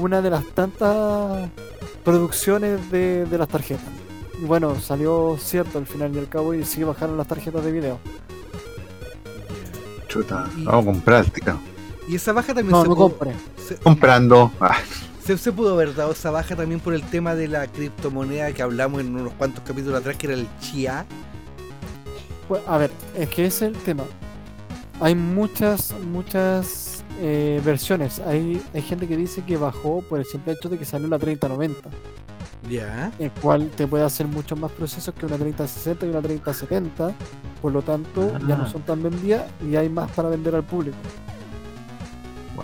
una 0.00 0.20
de 0.20 0.30
las 0.30 0.44
tantas 0.46 1.48
producciones 2.04 2.90
de, 2.90 3.24
de 3.26 3.38
las 3.38 3.48
tarjetas? 3.48 3.84
Y 4.40 4.44
bueno, 4.46 4.78
salió 4.80 5.36
cierto 5.38 5.78
al 5.78 5.86
final 5.86 6.14
y 6.14 6.18
al 6.18 6.28
cabo 6.28 6.54
y 6.54 6.64
sí 6.64 6.82
bajaron 6.82 7.16
las 7.16 7.26
tarjetas 7.28 7.64
de 7.64 7.72
video. 7.72 7.98
Chuta, 10.08 10.48
vamos 10.58 10.82
a 10.82 10.86
comprar, 10.86 11.30
tío. 11.30 11.58
Y 12.08 12.16
esa 12.16 12.32
baja 12.32 12.48
también 12.54 12.70
No, 12.72 12.82
se, 12.82 12.88
no 12.88 12.94
pudo, 12.96 13.16
se, 13.68 13.76
Comprando. 13.76 14.50
Ah, 14.60 14.76
se- 15.24 15.38
se 15.38 15.52
pudo 15.52 15.74
haber 15.74 15.94
dado 15.94 16.10
esa 16.12 16.30
baja 16.32 16.56
también 16.56 16.80
por 16.80 16.92
el 16.94 17.02
tema 17.02 17.34
de 17.36 17.46
la 17.46 17.66
criptomoneda 17.68 18.52
que 18.52 18.62
hablamos 18.62 19.00
en 19.00 19.14
unos 19.14 19.32
cuantos 19.34 19.62
capítulos 19.64 20.00
atrás, 20.00 20.16
que 20.16 20.26
era 20.26 20.34
el 20.34 20.48
Chia. 20.60 21.06
Pues, 22.48 22.62
a 22.66 22.78
ver, 22.78 22.90
es 23.14 23.28
que 23.28 23.46
ese 23.46 23.66
es 23.68 23.74
el 23.76 23.78
tema. 23.82 24.02
Hay 25.00 25.14
muchas, 25.14 25.94
muchas 26.10 26.89
eh, 27.20 27.60
versiones. 27.64 28.18
Hay, 28.20 28.60
hay 28.74 28.82
gente 28.82 29.06
que 29.06 29.16
dice 29.16 29.42
que 29.44 29.56
bajó 29.56 30.02
por 30.02 30.18
el 30.18 30.24
simple 30.24 30.52
hecho 30.54 30.68
de 30.68 30.78
que 30.78 30.84
salió 30.84 31.06
la 31.08 31.18
3090, 31.18 31.88
Ya. 32.68 33.12
el 33.18 33.30
cual 33.30 33.70
te 33.76 33.86
puede 33.86 34.04
hacer 34.04 34.26
muchos 34.26 34.58
más 34.58 34.70
procesos 34.72 35.14
que 35.14 35.26
una 35.26 35.36
3060 35.36 36.06
y 36.06 36.08
una 36.10 36.20
3070. 36.22 37.12
Por 37.62 37.72
lo 37.72 37.82
tanto, 37.82 38.32
ya 38.48 38.56
no 38.56 38.64
Ah. 38.64 38.68
son 38.70 38.82
tan 38.82 39.02
vendidas 39.02 39.44
y 39.62 39.76
hay 39.76 39.88
más 39.90 40.10
para 40.12 40.28
vender 40.30 40.54
al 40.54 40.64
público. 40.64 40.96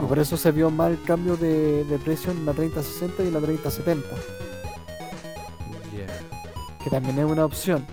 Y 0.03 0.07
por 0.07 0.19
eso 0.19 0.37
se 0.37 0.51
vio 0.53 0.71
mal 0.71 0.99
cambio 1.07 1.37
de, 1.37 1.85
de 1.85 1.99
precio 1.99 2.31
en 2.31 2.45
la 2.47 2.53
3060 2.53 3.23
y 3.23 3.29
en 3.29 3.35
la 3.35 3.41
3070. 3.41 4.07
que 6.83 6.91
también 6.91 7.19
es 7.19 7.25
una 7.25 7.45
opción. 7.45 7.85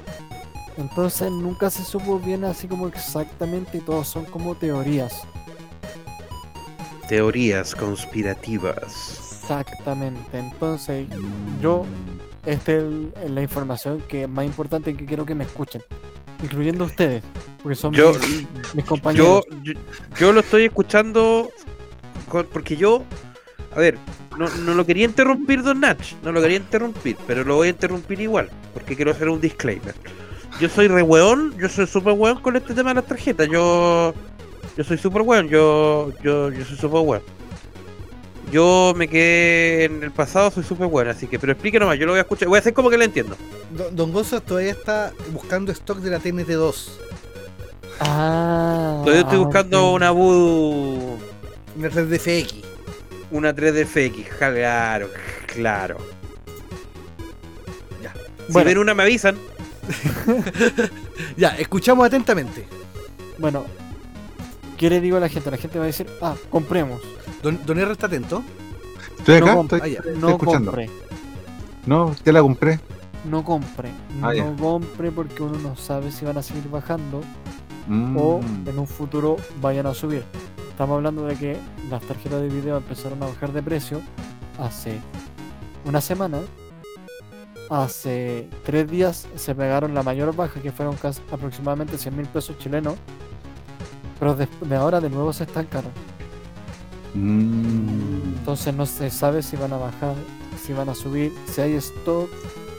Entonces 0.77 1.31
nunca 1.31 1.69
se 1.71 1.83
supo 1.83 2.19
bien 2.19 2.43
así 2.43 2.67
como 2.67 2.87
exactamente 2.87 3.79
y 3.79 3.81
todos 3.81 4.07
son 4.07 4.25
como 4.25 4.53
teorías. 4.55 5.13
Teorías 7.13 7.75
conspirativas. 7.75 9.37
Exactamente. 9.43 10.39
Entonces 10.39 11.05
yo, 11.61 11.85
esta 12.43 12.71
es 12.71 12.83
la 13.29 13.43
información 13.43 14.01
que 14.07 14.23
es 14.23 14.29
más 14.29 14.45
importante 14.47 14.95
que 14.95 15.05
quiero 15.05 15.23
que 15.23 15.35
me 15.35 15.43
escuchen. 15.43 15.83
Incluyendo 16.41 16.85
ustedes, 16.85 17.21
porque 17.61 17.75
son 17.75 17.93
Yo, 17.93 18.13
mis, 18.15 18.47
mis 18.73 18.85
compañeros. 18.85 19.45
yo, 19.61 19.73
yo, 19.73 19.79
yo 20.19 20.33
lo 20.33 20.39
estoy 20.39 20.63
escuchando 20.65 21.51
con- 22.29 22.47
porque 22.47 22.75
yo, 22.75 23.03
a 23.75 23.79
ver, 23.79 23.99
no, 24.35 24.49
no 24.49 24.73
lo 24.73 24.83
quería 24.83 25.05
interrumpir 25.05 25.61
Don 25.61 25.81
Natch, 25.81 26.13
no 26.23 26.31
lo 26.31 26.41
quería 26.41 26.57
interrumpir, 26.57 27.15
pero 27.27 27.43
lo 27.43 27.57
voy 27.57 27.67
a 27.67 27.69
interrumpir 27.69 28.21
igual, 28.21 28.49
porque 28.73 28.95
quiero 28.95 29.11
hacer 29.11 29.29
un 29.29 29.39
disclaimer. 29.39 29.93
Yo 30.59 30.67
soy 30.67 30.87
re 30.87 31.03
weón, 31.03 31.55
yo 31.59 31.69
soy 31.69 31.85
super 31.85 32.13
weón 32.13 32.41
con 32.41 32.55
este 32.55 32.73
tema 32.73 32.89
de 32.89 32.95
las 32.95 33.05
tarjetas, 33.05 33.47
yo 33.51 34.15
yo 34.77 34.83
soy 34.83 34.97
super 34.97 35.21
weón, 35.21 35.47
yo, 35.49 36.11
yo, 36.23 36.49
yo 36.51 36.65
soy 36.65 36.77
super 36.77 37.01
weón. 37.01 37.21
Yo 38.51 38.93
me 38.95 39.07
quedé 39.07 39.85
en 39.85 40.03
el 40.03 40.11
pasado, 40.11 40.51
soy 40.51 40.63
super 40.63 40.87
weón, 40.87 41.07
así 41.07 41.27
que, 41.27 41.39
pero 41.39 41.53
explique 41.53 41.79
nomás, 41.79 41.97
yo 41.97 42.05
lo 42.05 42.11
voy 42.11 42.19
a 42.19 42.21
escuchar, 42.21 42.47
voy 42.47 42.57
a 42.57 42.59
hacer 42.59 42.73
como 42.73 42.89
que 42.89 42.97
lo 42.97 43.03
entiendo. 43.03 43.35
Don, 43.71 43.95
Don 43.95 44.11
Gonzo 44.11 44.41
todavía 44.41 44.71
está 44.71 45.11
buscando 45.31 45.71
stock 45.71 45.97
de 45.99 46.11
la 46.11 46.19
TNT2. 46.19 46.75
Ah, 47.99 49.01
Todavía 49.03 49.21
estoy 49.21 49.37
buscando 49.37 49.91
una 49.93 50.09
Voodoo 50.11 51.17
Una 51.77 51.89
3DFX. 51.89 52.53
Una 53.31 53.55
3DFX, 53.55 54.27
claro, 54.37 55.09
claro. 55.47 55.97
Ya. 58.01 58.13
Si 58.47 58.51
Bueno. 58.53 58.67
ven 58.67 58.77
una 58.79 58.93
me 58.93 59.03
avisan. 59.03 59.37
Ya, 61.37 61.49
escuchamos 61.57 62.05
atentamente. 62.05 62.65
Bueno, 63.37 63.65
¿qué 64.83 64.89
le 64.89 64.99
digo 64.99 65.15
a 65.15 65.21
la 65.21 65.29
gente? 65.29 65.49
La 65.49 65.55
gente 65.55 65.79
va 65.79 65.85
a 65.85 65.87
decir, 65.87 66.07
ah, 66.21 66.35
compremos. 66.49 66.99
Don, 67.41 67.57
Don 67.65 67.79
R 67.79 67.89
está 67.93 68.07
atento. 68.07 68.43
Estoy 69.17 69.35
acá, 69.37 69.55
no 69.55 69.61
estoy, 69.61 69.95
Ah, 69.95 70.01
No 70.17 70.29
escuchando. 70.31 70.71
compre. 70.71 70.89
No, 71.85 72.13
ya 72.25 72.33
la 72.33 72.41
compré. 72.41 72.79
No 73.23 73.45
compre. 73.45 73.89
Ah, 74.21 74.27
no 74.27 74.33
ya. 74.33 74.55
compre 74.57 75.09
porque 75.09 75.41
uno 75.41 75.57
no 75.59 75.77
sabe 75.77 76.11
si 76.11 76.25
van 76.25 76.37
a 76.37 76.43
seguir 76.43 76.69
bajando 76.69 77.21
Mm. 77.87 78.17
o 78.17 78.41
en 78.65 78.77
un 78.77 78.85
futuro 78.85 79.37
vayan 79.61 79.85
a 79.85 79.93
subir. 79.93 80.25
Estamos 80.69 80.97
hablando 80.97 81.23
de 81.27 81.35
que 81.37 81.57
las 81.89 82.01
tarjetas 82.03 82.41
de 82.41 82.49
video 82.49 82.75
empezaron 82.75 83.23
a 83.23 83.27
bajar 83.27 83.53
de 83.53 83.63
precio 83.63 84.01
hace 84.59 84.99
una 85.85 86.01
semana. 86.01 86.39
Hace 87.69 88.49
tres 88.65 88.91
días 88.91 89.27
se 89.37 89.55
pegaron 89.55 89.93
la 89.93 90.03
mayor 90.03 90.35
baja, 90.35 90.59
que 90.61 90.73
fueron 90.73 90.95
casi 90.97 91.21
aproximadamente 91.31 91.97
100 91.97 92.17
mil 92.17 92.25
pesos 92.27 92.57
chilenos. 92.57 92.95
Pero 94.23 94.35
de, 94.35 94.47
de 94.61 94.75
ahora 94.77 95.01
de 95.01 95.09
nuevo 95.09 95.33
se 95.33 95.43
estancaron. 95.43 95.91
Mm. 97.13 98.35
Entonces 98.37 98.73
no 98.73 98.85
se 98.85 99.09
sabe 99.09 99.43
si 99.43 99.57
van 99.57 99.73
a 99.73 99.77
bajar, 99.77 100.15
si 100.65 100.71
van 100.71 100.87
a 100.87 100.95
subir, 100.95 101.33
si 101.51 101.59
hay 101.59 101.73
stock. 101.75 102.29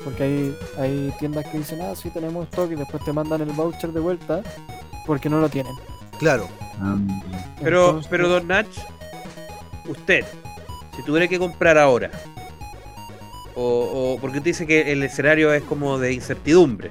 Porque 0.05 0.23
hay, 0.23 0.57
hay 0.79 1.15
tiendas 1.19 1.45
que 1.47 1.59
dicen, 1.59 1.81
ah, 1.83 1.95
sí 1.95 2.09
tenemos 2.11 2.45
stock 2.49 2.71
y 2.73 2.77
después 2.77 3.05
te 3.05 3.13
mandan 3.13 3.43
el 3.43 3.51
voucher 3.53 3.91
de 3.93 4.01
vuelta 4.01 4.43
porque 5.07 5.29
no 5.29 5.39
lo 5.41 5.51
tienen. 5.51 5.75
Claro. 6.19 6.49
Mm. 6.79 7.09
Pero, 7.63 7.87
Entonces- 7.89 8.11
pero 8.11 8.29
Don 8.31 8.47
Nach, 8.49 8.67
usted, 9.87 10.25
si 10.97 11.03
tuviera 11.05 11.29
que 11.29 11.39
comprar 11.39 11.77
ahora, 11.77 12.11
o, 13.55 14.15
o- 14.15 14.19
porque 14.21 14.39
usted 14.39 14.51
dice 14.51 14.67
que 14.67 14.93
el 14.93 15.03
escenario 15.03 15.53
es 15.53 15.63
como 15.63 15.99
de 15.99 16.13
incertidumbre, 16.15 16.91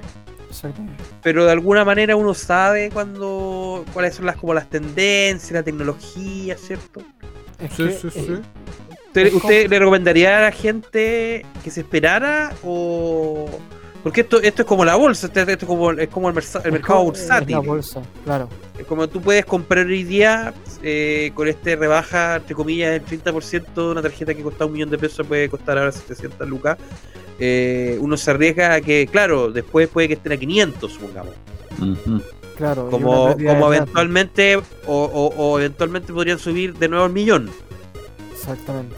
pero 1.22 1.44
de 1.44 1.52
alguna 1.52 1.84
manera 1.84 2.16
uno 2.16 2.32
sabe 2.34 2.90
cuando 2.90 3.53
cuáles 3.92 4.14
son 4.14 4.26
las 4.26 4.36
como 4.36 4.54
las 4.54 4.68
tendencias, 4.70 5.52
la 5.52 5.62
tecnología, 5.62 6.56
¿cierto? 6.56 7.00
Es 7.58 7.72
Sí, 7.74 7.84
que, 7.84 7.92
sí, 7.92 8.10
sí. 8.10 8.26
eh, 9.16 9.30
¿Usted, 9.34 9.68
le 9.70 9.78
recomendaría 9.78 10.38
a 10.38 10.42
la 10.42 10.52
gente 10.52 11.44
que 11.62 11.70
se 11.70 11.80
esperara 11.80 12.52
o 12.62 13.46
porque 14.02 14.20
esto 14.20 14.40
esto 14.42 14.62
es 14.62 14.68
como 14.68 14.84
la 14.84 14.96
bolsa, 14.96 15.28
esto, 15.28 15.40
esto 15.40 15.52
es 15.52 15.64
como 15.64 15.92
es 15.92 16.08
como 16.08 16.28
el, 16.28 16.34
mersa- 16.34 16.60
el 16.60 16.66
es 16.66 16.72
mercado 16.72 16.98
como- 17.00 17.12
es 17.12 17.20
bursátil. 17.20 17.52
la 17.52 17.60
bolsa, 17.60 18.02
claro. 18.24 18.48
Es 18.78 18.84
como 18.86 19.08
tú 19.08 19.20
puedes 19.22 19.46
comprar 19.46 19.86
hoy 19.86 20.02
día 20.04 20.52
eh, 20.82 21.30
con 21.34 21.48
este 21.48 21.76
rebaja, 21.76 22.36
entre 22.36 22.54
comillas, 22.54 22.92
el 22.92 23.04
30% 23.04 23.72
de 23.74 23.92
una 23.92 24.02
tarjeta 24.02 24.34
que 24.34 24.42
costaba 24.42 24.66
un 24.66 24.72
millón 24.74 24.90
de 24.90 24.98
pesos 24.98 25.26
puede 25.26 25.48
costar 25.48 25.78
ahora 25.78 25.92
700 25.92 26.46
lucas. 26.48 26.76
Eh, 27.38 27.96
uno 28.00 28.16
se 28.16 28.30
arriesga 28.30 28.74
a 28.74 28.80
que, 28.80 29.08
claro, 29.10 29.50
después 29.50 29.88
puede 29.88 30.08
que 30.08 30.14
estén 30.14 30.32
a 30.32 30.36
500, 30.36 30.92
supongamos. 30.92 31.34
Ujú. 31.80 32.20
Claro, 32.56 32.88
Como, 32.90 33.34
como 33.36 33.72
eventualmente, 33.72 34.56
o, 34.56 34.62
o- 34.86 35.34
o 35.36 35.58
eventualmente 35.58 36.12
podrían 36.12 36.38
subir 36.38 36.74
de 36.78 36.88
nuevo 36.88 37.04
al 37.06 37.12
millón. 37.12 37.50
Exactamente. 38.32 38.96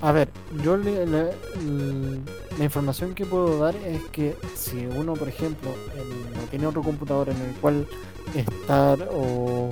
A 0.00 0.12
ver, 0.12 0.28
yo 0.64 0.76
le- 0.76 1.06
la 1.06 2.64
información 2.64 3.14
que 3.14 3.24
puedo 3.24 3.58
dar 3.58 3.74
es 3.76 4.00
que 4.12 4.36
si 4.54 4.86
uno, 4.86 5.14
por 5.14 5.28
ejemplo, 5.28 5.70
no 6.34 6.42
tiene 6.50 6.66
otro 6.66 6.82
computador 6.82 7.28
en 7.30 7.36
el 7.36 7.54
cual 7.60 7.86
estar 8.34 9.08
o, 9.12 9.70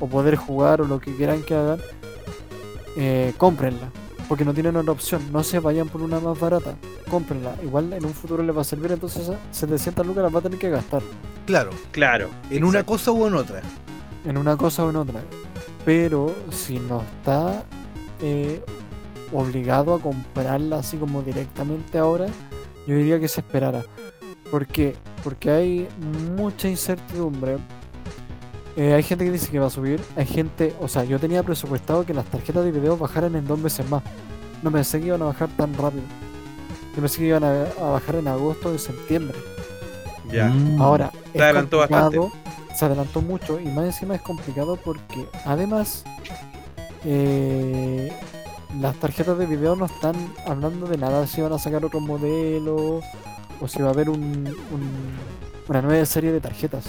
o 0.00 0.06
poder 0.08 0.36
jugar 0.36 0.80
o 0.82 0.86
lo 0.86 1.00
que 1.00 1.14
quieran 1.14 1.42
que 1.42 1.54
hagan, 1.54 1.80
eh, 2.96 3.32
cómprenla. 3.38 3.90
Porque 4.28 4.44
no 4.44 4.54
tienen 4.54 4.76
otra 4.76 4.92
opción. 4.92 5.22
No 5.32 5.42
se 5.42 5.58
vayan 5.58 5.88
por 5.88 6.02
una 6.02 6.20
más 6.20 6.38
barata. 6.38 6.76
Cómprenla. 7.10 7.56
Igual 7.62 7.92
en 7.92 8.04
un 8.04 8.14
futuro 8.14 8.42
les 8.42 8.56
va 8.56 8.62
a 8.62 8.64
servir, 8.64 8.92
entonces 8.92 9.22
esas 9.22 9.36
700 9.52 10.06
lucas 10.06 10.24
las 10.24 10.34
va 10.34 10.38
a 10.38 10.42
tener 10.42 10.58
que 10.58 10.70
gastar. 10.70 11.02
Claro. 11.46 11.70
Claro. 11.90 12.28
En 12.50 12.64
una 12.64 12.84
cosa 12.84 13.10
o 13.10 13.26
en 13.26 13.34
otra. 13.34 13.60
en 14.24 14.36
una 14.36 14.56
cosa 14.56 14.84
o 14.84 14.90
en 14.90 14.96
otra. 14.96 15.20
Pero 15.84 16.34
si 16.50 16.78
no 16.78 17.02
está 17.02 17.64
eh, 18.20 18.62
obligado 19.32 19.94
a 19.94 20.00
comprarla 20.00 20.78
así 20.78 20.96
como 20.96 21.22
directamente 21.22 21.98
ahora, 21.98 22.26
yo 22.86 22.94
diría 22.94 23.18
que 23.18 23.28
se 23.28 23.40
esperara. 23.40 23.82
¿Por 24.50 24.66
qué? 24.66 24.94
Porque 25.24 25.50
hay 25.50 25.88
mucha 26.36 26.68
incertidumbre. 26.68 27.58
Eh, 28.76 28.94
hay 28.94 29.02
gente 29.02 29.24
que 29.24 29.30
dice 29.30 29.50
que 29.50 29.58
va 29.58 29.66
a 29.66 29.70
subir. 29.70 30.00
Hay 30.16 30.26
gente, 30.26 30.74
o 30.80 30.88
sea, 30.88 31.04
yo 31.04 31.18
tenía 31.18 31.42
presupuestado 31.42 32.06
que 32.06 32.14
las 32.14 32.24
tarjetas 32.26 32.64
de 32.64 32.72
video 32.72 32.96
bajaran 32.96 33.34
en 33.36 33.46
dos 33.46 33.58
meses 33.58 33.88
más. 33.90 34.02
No 34.62 34.70
pensé 34.70 35.00
que 35.00 35.06
iban 35.08 35.20
a 35.22 35.26
bajar 35.26 35.48
tan 35.56 35.74
rápido. 35.74 36.04
Yo 36.94 37.00
pensé 37.00 37.18
que 37.18 37.26
iban 37.26 37.44
a, 37.44 37.64
a 37.80 37.90
bajar 37.90 38.16
en 38.16 38.28
agosto 38.28 38.68
o 38.68 38.72
en 38.72 38.78
septiembre. 38.78 39.36
Ya. 40.30 40.48
Mm. 40.48 40.80
Ahora, 40.80 41.10
es 41.34 41.40
adelantó 41.42 41.78
bastante. 41.78 42.16
Se 42.74 42.84
adelantó 42.86 43.20
mucho 43.20 43.60
y 43.60 43.66
más 43.66 43.84
encima 43.84 44.14
es 44.14 44.22
complicado 44.22 44.76
porque 44.82 45.28
además 45.44 46.04
eh, 47.04 48.10
las 48.80 48.96
tarjetas 48.96 49.36
de 49.38 49.46
video 49.46 49.76
no 49.76 49.84
están 49.86 50.14
hablando 50.46 50.86
de 50.86 50.96
nada 50.96 51.26
si 51.26 51.40
van 51.42 51.52
a 51.52 51.58
sacar 51.58 51.84
otro 51.84 52.00
modelo 52.00 53.00
o 53.60 53.68
si 53.68 53.82
va 53.82 53.88
a 53.88 53.92
haber 53.92 54.08
un, 54.08 54.20
un- 54.20 55.18
una 55.68 55.82
nueva 55.82 56.04
serie 56.06 56.32
de 56.32 56.40
tarjetas. 56.40 56.84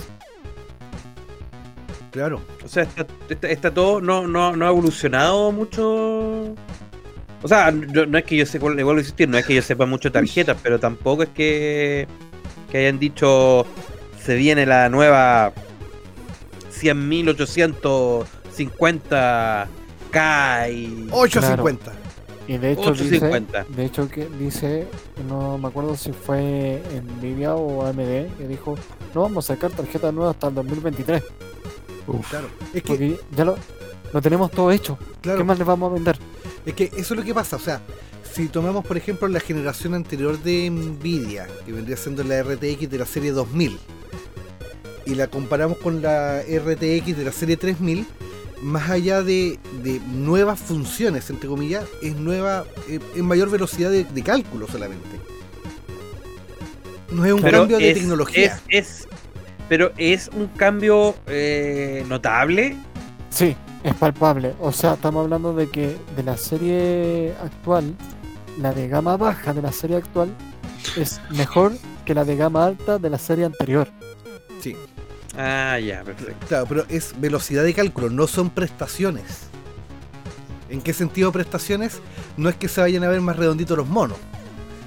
Claro. 2.13 2.39
O 2.63 2.67
sea, 2.67 2.83
está, 2.83 3.05
está- 3.27 3.49
está 3.49 3.73
todo, 3.73 3.99
no, 3.99 4.25
no, 4.27 4.55
no 4.55 4.65
ha 4.65 4.69
evolucionado 4.69 5.51
mucho. 5.51 6.53
O 7.41 7.47
sea, 7.47 7.71
no, 7.71 8.05
no 8.05 8.17
es 8.17 8.23
que 8.23 8.37
yo 8.37 8.45
sepa, 8.45 8.69
le 8.69 8.83
vuelvo 8.83 8.99
a 8.99 9.01
insistir, 9.01 9.27
no 9.27 9.37
es 9.37 9.45
que 9.45 9.55
yo 9.55 9.61
sepa 9.61 9.85
mucho 9.85 10.09
tarjetas, 10.11 10.55
pero 10.63 10.79
tampoco 10.79 11.23
es 11.23 11.29
que, 11.29 12.07
que 12.71 12.77
hayan 12.77 12.99
dicho 12.99 13.65
se 14.23 14.35
viene 14.35 14.65
la 14.65 14.87
nueva 14.87 15.51
100.850K 19.51 20.71
y 20.71 21.07
850. 21.11 21.91
Y 22.45 22.57
de 22.57 22.71
hecho 22.73 22.91
dice, 22.91 23.15
850. 23.25 23.65
de 23.69 23.85
hecho 23.85 24.09
que 24.09 24.27
dice, 24.37 24.85
no 25.29 25.57
me 25.57 25.69
acuerdo 25.69 25.95
si 25.95 26.11
fue 26.11 26.81
Nvidia 27.21 27.55
o 27.55 27.85
AMD, 27.85 27.97
que 28.37 28.47
dijo, 28.47 28.75
no 29.15 29.21
vamos 29.21 29.49
a 29.49 29.53
sacar 29.55 29.71
tarjetas 29.71 30.13
nuevas 30.13 30.35
hasta 30.35 30.47
el 30.49 30.55
2023, 30.55 31.23
Uf. 32.07 32.29
Claro. 32.29 32.47
Es 32.73 32.81
que, 32.83 32.87
porque 32.87 33.19
ya 33.35 33.45
lo, 33.45 33.57
lo 34.13 34.21
tenemos 34.21 34.51
todo 34.51 34.71
hecho. 34.71 34.97
claro, 35.21 35.39
¿Qué 35.39 35.43
más 35.43 35.57
les 35.57 35.67
vamos 35.67 35.91
a 35.91 35.93
vender? 35.93 36.17
es 36.65 36.73
que 36.73 36.85
eso 36.95 37.13
es 37.13 37.19
lo 37.19 37.23
que 37.23 37.33
pasa. 37.33 37.55
O 37.57 37.59
sea, 37.59 37.81
si 38.33 38.47
tomamos, 38.47 38.85
por 38.85 38.97
ejemplo, 38.97 39.27
la 39.27 39.39
generación 39.39 39.93
anterior 39.93 40.37
de 40.41 40.69
Nvidia, 40.69 41.47
que 41.65 41.71
vendría 41.71 41.97
siendo 41.97 42.23
la 42.23 42.41
RTX 42.43 42.89
de 42.89 42.97
la 42.97 43.05
serie 43.05 43.31
2000, 43.31 43.77
y 45.05 45.15
la 45.15 45.27
comparamos 45.27 45.77
con 45.79 46.01
la 46.01 46.41
RTX 46.41 47.17
de 47.17 47.23
la 47.25 47.31
serie 47.31 47.57
3000, 47.57 48.05
más 48.61 48.89
allá 48.89 49.21
de, 49.21 49.59
de 49.83 49.99
nuevas 50.07 50.57
funciones, 50.59 51.29
entre 51.29 51.49
comillas, 51.49 51.83
es 52.01 52.15
nueva, 52.15 52.65
eh, 52.87 52.99
en 53.15 53.25
mayor 53.25 53.49
velocidad 53.49 53.91
de, 53.91 54.05
de 54.05 54.23
cálculo 54.23 54.67
solamente. 54.67 55.09
No 57.11 57.25
es 57.25 57.33
un 57.33 57.41
Pero 57.41 57.59
cambio 57.59 57.77
de 57.77 57.91
es- 57.91 57.97
tecnología. 57.97 58.61
Es, 58.69 59.01
es- 59.01 59.07
pero 59.69 59.91
es 59.97 60.29
un 60.33 60.47
cambio 60.47 61.15
eh, 61.27 62.03
notable. 62.07 62.75
Sí, 63.29 63.55
es 63.83 63.93
palpable. 63.95 64.53
O 64.59 64.71
sea, 64.71 64.93
estamos 64.93 65.23
hablando 65.23 65.53
de 65.53 65.69
que 65.69 65.97
de 66.15 66.23
la 66.23 66.37
serie 66.37 67.33
actual, 67.43 67.95
la 68.59 68.73
de 68.73 68.87
gama 68.87 69.17
baja 69.17 69.53
de 69.53 69.61
la 69.61 69.71
serie 69.71 69.97
actual 69.97 70.29
es 70.97 71.19
mejor 71.31 71.73
que 72.05 72.13
la 72.13 72.25
de 72.25 72.35
gama 72.35 72.65
alta 72.65 72.99
de 72.99 73.09
la 73.09 73.17
serie 73.17 73.45
anterior. 73.45 73.87
Sí, 74.61 74.75
Ah, 75.35 75.79
ya, 75.79 76.03
perfecto. 76.03 76.45
claro, 76.47 76.65
pero 76.69 76.85
es 76.89 77.15
velocidad 77.19 77.63
de 77.63 77.73
cálculo, 77.73 78.09
no 78.11 78.27
son 78.27 78.51
prestaciones. 78.51 79.47
¿En 80.69 80.79
qué 80.81 80.93
sentido 80.93 81.31
prestaciones? 81.31 82.01
No 82.37 82.49
es 82.49 82.55
que 82.55 82.67
se 82.67 82.81
vayan 82.81 83.03
a 83.03 83.07
ver 83.09 83.19
más 83.21 83.35
redonditos 83.35 83.75
los 83.75 83.87
monos, 83.87 84.17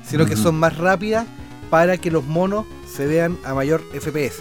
sino 0.04 0.24
que 0.24 0.36
son 0.36 0.54
más 0.56 0.76
rápidas 0.78 1.26
para 1.68 1.96
que 1.98 2.12
los 2.12 2.22
monos 2.24 2.64
se 2.88 3.06
vean 3.06 3.36
a 3.44 3.54
mayor 3.54 3.82
FPS. 3.92 4.40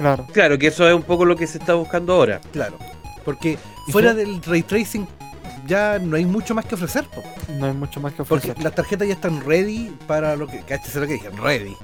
Claro. 0.00 0.26
Claro, 0.32 0.58
que 0.58 0.66
eso 0.68 0.88
es 0.88 0.94
un 0.94 1.02
poco 1.02 1.24
lo 1.24 1.36
que 1.36 1.46
se 1.46 1.58
está 1.58 1.74
buscando 1.74 2.14
ahora. 2.14 2.40
Claro, 2.52 2.76
porque 3.24 3.58
¿Y 3.86 3.92
fuera 3.92 4.14
del 4.14 4.42
ray 4.42 4.62
tracing 4.62 5.06
ya 5.66 5.98
no 6.00 6.16
hay 6.16 6.24
mucho 6.24 6.54
más 6.54 6.64
que 6.64 6.74
ofrecer. 6.74 7.04
po. 7.04 7.22
No 7.58 7.66
hay 7.66 7.74
mucho 7.74 8.00
más 8.00 8.12
que 8.14 8.24
Porque 8.24 8.48
ofrecer. 8.48 8.64
las 8.64 8.74
tarjetas 8.74 9.06
ya 9.06 9.14
están 9.14 9.44
ready 9.44 9.94
para 10.06 10.34
lo 10.36 10.46
que. 10.46 10.60
Cáchese 10.60 11.00
lo 11.00 11.06
que 11.06 11.12
dije, 11.14 11.28
ready. 11.30 11.76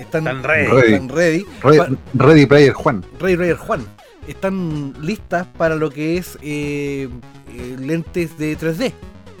Están, 0.00 0.26
Están 0.26 0.42
ready. 0.44 0.92
están 0.94 1.08
ready. 1.08 1.44
Ready, 1.62 1.78
Pa- 1.78 1.88
Ready 2.24 2.46
Player 2.46 2.72
Juan. 2.72 3.04
Ray 3.18 3.36
Rayer 3.36 3.56
Juan. 3.56 3.84
Están 4.28 4.94
listas 5.00 5.46
para 5.58 5.74
lo 5.74 5.90
que 5.90 6.16
es 6.16 6.38
eh, 6.42 7.08
eh, 7.52 7.76
lentes 7.78 8.38
de 8.38 8.56
3D, 8.56 8.92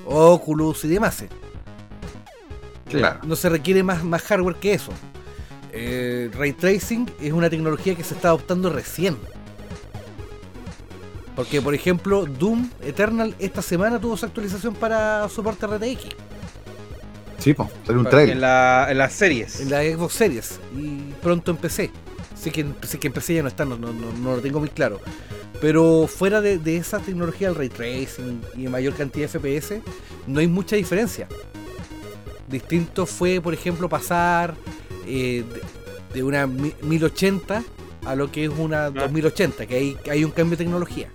Oculus 0.06 0.84
y 0.84 0.88
demás. 0.88 1.24
Claro. 2.90 3.20
No 3.24 3.34
se 3.36 3.48
requiere 3.48 3.82
más, 3.82 4.04
más 4.04 4.22
hardware 4.22 4.56
que 4.56 4.74
eso. 4.74 4.92
Eh, 5.76 6.30
Ray 6.38 6.52
Tracing 6.52 7.10
es 7.20 7.32
una 7.32 7.50
tecnología 7.50 7.94
que 7.96 8.04
se 8.04 8.14
está 8.14 8.28
adoptando 8.28 8.70
recién. 8.70 9.16
Porque, 11.34 11.60
por 11.60 11.74
ejemplo, 11.74 12.26
Doom 12.26 12.70
Eternal 12.80 13.34
esta 13.40 13.60
semana 13.60 13.98
tuvo 14.00 14.16
su 14.16 14.24
actualización 14.24 14.74
para 14.74 15.28
soporte 15.28 15.66
RTX 15.66 16.04
Sí, 17.38 17.52
pues, 17.54 17.68
salió 17.84 18.00
un 18.00 18.06
En, 18.06 18.10
trailer. 18.10 18.36
la, 18.36 18.86
en 18.88 18.98
las 18.98 19.12
series. 19.12 19.60
en 19.60 19.70
la 19.70 19.82
Xbox 19.82 20.14
Series 20.14 20.60
y 20.76 20.98
pronto 21.20 21.50
en 21.50 21.56
PC. 21.56 21.90
Sé 22.36 22.52
que, 22.52 22.64
sé 22.86 22.98
que 22.98 23.08
en 23.08 23.12
PC 23.12 23.34
ya 23.34 23.42
no 23.42 23.48
está, 23.48 23.64
no, 23.64 23.76
no, 23.76 23.92
no- 23.92 24.12
no 24.12 24.36
lo 24.36 24.40
tengo 24.42 24.60
muy 24.60 24.68
claro. 24.68 25.00
Pero 25.60 26.06
fuera 26.06 26.40
de, 26.40 26.58
de 26.58 26.76
esa 26.76 27.00
tecnología, 27.00 27.48
el 27.48 27.54
ray 27.56 27.68
tracing 27.68 28.40
y 28.56 28.68
mayor 28.68 28.94
cantidad 28.94 29.28
de 29.28 29.38
FPS, 29.60 29.80
no 30.26 30.38
hay 30.40 30.46
mucha 30.46 30.76
diferencia. 30.76 31.26
Distinto 32.48 33.06
fue, 33.06 33.40
por 33.40 33.52
ejemplo, 33.54 33.88
pasar 33.88 34.54
eh, 35.06 35.44
de, 35.52 35.62
de 36.14 36.22
una 36.22 36.46
mi- 36.46 36.74
1080 36.82 37.62
a 38.06 38.14
lo 38.14 38.30
que 38.30 38.44
es 38.44 38.50
una 38.50 38.90
2080, 38.90 39.66
que 39.66 39.74
hay, 39.76 39.96
hay 40.10 40.24
un 40.24 40.30
cambio 40.30 40.56
de 40.56 40.64
tecnología. 40.64 41.08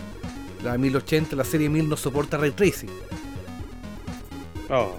La 0.63 0.77
1080, 0.77 1.35
la 1.35 1.43
serie 1.45 1.69
1000 1.69 1.87
no 1.89 1.95
soporta 1.97 2.37
ray 2.37 2.51
tracing. 2.51 2.89
Oh. 4.69 4.95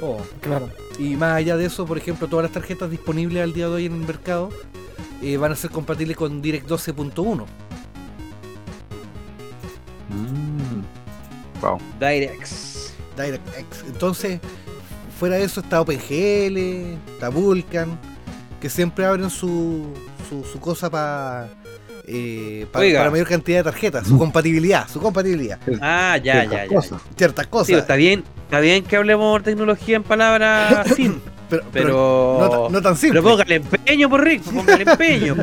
Oh, 0.00 0.20
Claro. 0.40 0.70
Y 0.98 1.16
más 1.16 1.34
allá 1.34 1.56
de 1.56 1.66
eso, 1.66 1.86
por 1.86 1.98
ejemplo, 1.98 2.28
todas 2.28 2.44
las 2.44 2.52
tarjetas 2.52 2.90
disponibles 2.90 3.42
al 3.42 3.52
día 3.52 3.66
de 3.68 3.74
hoy 3.74 3.86
en 3.86 3.92
el 3.94 4.06
mercado 4.06 4.50
eh, 5.22 5.36
van 5.36 5.52
a 5.52 5.56
ser 5.56 5.70
compatibles 5.70 6.16
con 6.16 6.40
Direct 6.42 6.68
12.1. 6.68 7.44
Mm. 10.10 10.82
Wow. 11.60 11.78
DirectX. 12.00 12.92
DirectX. 13.16 13.84
Entonces, 13.86 14.40
fuera 15.18 15.36
de 15.36 15.44
eso 15.44 15.60
está 15.60 15.80
OpenGL, 15.80 16.56
está 17.12 17.28
Vulkan, 17.28 17.98
que 18.60 18.68
siempre 18.70 19.04
abren 19.04 19.30
su, 19.30 19.92
su, 20.28 20.44
su 20.44 20.60
cosa 20.60 20.88
para 20.90 21.48
Oiga. 22.74 23.00
para 23.00 23.10
mayor 23.10 23.26
cantidad 23.28 23.58
de 23.58 23.64
tarjetas, 23.64 24.06
su 24.08 24.16
compatibilidad, 24.18 24.88
su 24.88 25.00
compatibilidad. 25.00 25.58
Ah, 25.80 26.16
ya, 26.22 26.32
Ciertas 26.40 26.50
ya, 26.52 26.64
ya. 26.66 26.74
cosas. 26.74 27.02
Ciertas 27.16 27.44
Sí, 27.44 27.50
cosas. 27.50 27.78
está 27.78 27.96
bien, 27.96 28.24
está 28.44 28.60
bien 28.60 28.84
que 28.84 28.96
hablemos 28.96 29.38
de 29.42 29.50
tecnología 29.50 29.96
en 29.96 30.02
palabras 30.04 30.88
sin, 30.96 31.20
pero, 31.50 31.62
pero 31.72 31.86
pero 31.86 32.48
no, 32.64 32.68
no 32.70 32.82
tan 32.82 32.96
simple. 32.96 33.20
Pero 33.20 33.30
póngale 33.32 33.56
empeño, 33.56 34.08
por 34.08 34.24
Rick, 34.24 34.42
póngale 34.44 34.84
empeño. 34.90 35.36
po. 35.36 35.42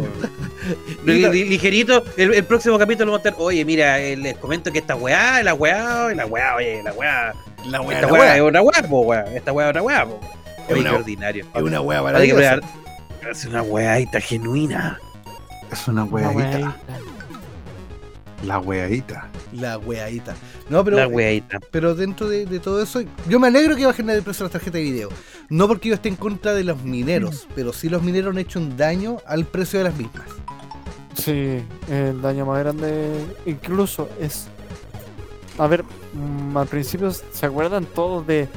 Li- 1.05 1.27
li- 1.29 1.45
Ligerito, 1.45 2.03
el, 2.17 2.33
el 2.33 2.43
próximo 2.45 2.77
capítulo 2.79 3.11
vamos 3.11 3.25
a 3.25 3.29
estar, 3.29 3.41
oye, 3.43 3.63
mira, 3.65 3.99
eh, 3.99 4.15
les 4.17 4.37
comento 4.37 4.71
que 4.71 4.79
esta 4.79 4.95
weá, 4.95 5.41
la 5.43 5.53
weá, 5.53 6.13
la 6.15 6.25
weá, 6.25 6.55
oye, 6.55 6.81
la 6.83 6.93
weá, 6.93 7.33
la 7.69 7.81
wea, 7.81 7.95
esta 7.99 8.07
la 8.07 8.13
weá 8.13 8.21
wea. 8.21 8.35
es 8.35 8.41
una 8.41 8.61
weá, 8.61 8.81
po, 8.89 9.01
weá, 9.01 9.21
esta 9.35 9.51
weá 9.51 9.65
es 9.67 9.69
otra 9.71 9.81
weá, 9.81 10.05
po. 10.05 10.19
Es 10.67 10.71
Oye, 10.71 10.81
una- 10.81 10.89
qué 10.91 10.95
ordinario. 10.95 11.45
Es 11.53 11.61
una 11.61 11.81
maravillosa. 12.03 12.55
probar- 12.57 13.31
Es 13.31 13.45
una 13.45 13.61
weadita 13.63 14.19
genuina. 14.21 14.99
Es 15.71 15.87
una 15.87 16.03
weadita. 16.05 16.75
La 18.43 18.59
weadita. 18.59 19.27
La 19.53 19.77
weadita. 19.77 20.35
No, 20.69 20.83
pero 20.83 20.97
La 20.97 21.07
weadita. 21.07 21.59
Pero 21.71 21.95
dentro 21.95 22.27
de, 22.27 22.45
de 22.45 22.59
todo 22.59 22.81
eso, 22.83 23.01
yo 23.29 23.39
me 23.39 23.47
alegro 23.47 23.75
que 23.75 23.85
bajen 23.85 24.09
el 24.09 24.21
precio 24.23 24.43
de 24.43 24.45
las 24.47 24.51
tarjetas 24.53 24.73
de 24.73 24.81
video. 24.83 25.09
No 25.49 25.67
porque 25.67 25.89
yo 25.89 25.95
esté 25.95 26.09
en 26.09 26.15
contra 26.15 26.53
de 26.53 26.63
los 26.63 26.83
mineros, 26.83 27.47
pero 27.55 27.71
sí 27.73 27.89
los 27.89 28.03
mineros 28.03 28.33
han 28.33 28.39
hecho 28.39 28.59
un 28.59 28.75
daño 28.77 29.17
al 29.25 29.45
precio 29.45 29.79
de 29.79 29.85
las 29.85 29.95
mismas. 29.95 30.25
Sí, 31.15 31.59
el 31.89 32.21
daño 32.21 32.45
más 32.45 32.59
grande 32.59 33.13
incluso 33.45 34.09
es... 34.19 34.47
A 35.57 35.67
ver, 35.67 35.83
mm, 36.13 36.57
al 36.57 36.67
principio 36.67 37.09
se 37.11 37.45
acuerdan 37.45 37.85
todos 37.85 38.27
de... 38.27 38.49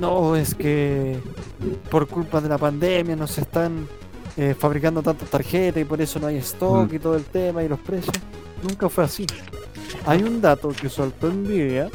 No, 0.00 0.36
es 0.36 0.54
que 0.54 1.18
por 1.90 2.06
culpa 2.06 2.40
de 2.40 2.48
la 2.48 2.58
pandemia 2.58 3.16
no 3.16 3.26
se 3.26 3.40
están 3.40 3.88
eh, 4.36 4.54
fabricando 4.56 5.02
tantas 5.02 5.28
tarjetas 5.28 5.80
y 5.82 5.84
por 5.84 6.00
eso 6.00 6.20
no 6.20 6.28
hay 6.28 6.36
stock 6.36 6.90
Mm. 6.90 6.94
y 6.94 6.98
todo 7.00 7.16
el 7.16 7.24
tema 7.24 7.64
y 7.64 7.68
los 7.68 7.80
precios. 7.80 8.14
Nunca 8.62 8.88
fue 8.88 9.04
así. 9.04 9.26
Hay 10.06 10.22
un 10.22 10.40
dato 10.40 10.68
que 10.68 10.88
soltó 10.88 11.28
Nvidia 11.28 11.90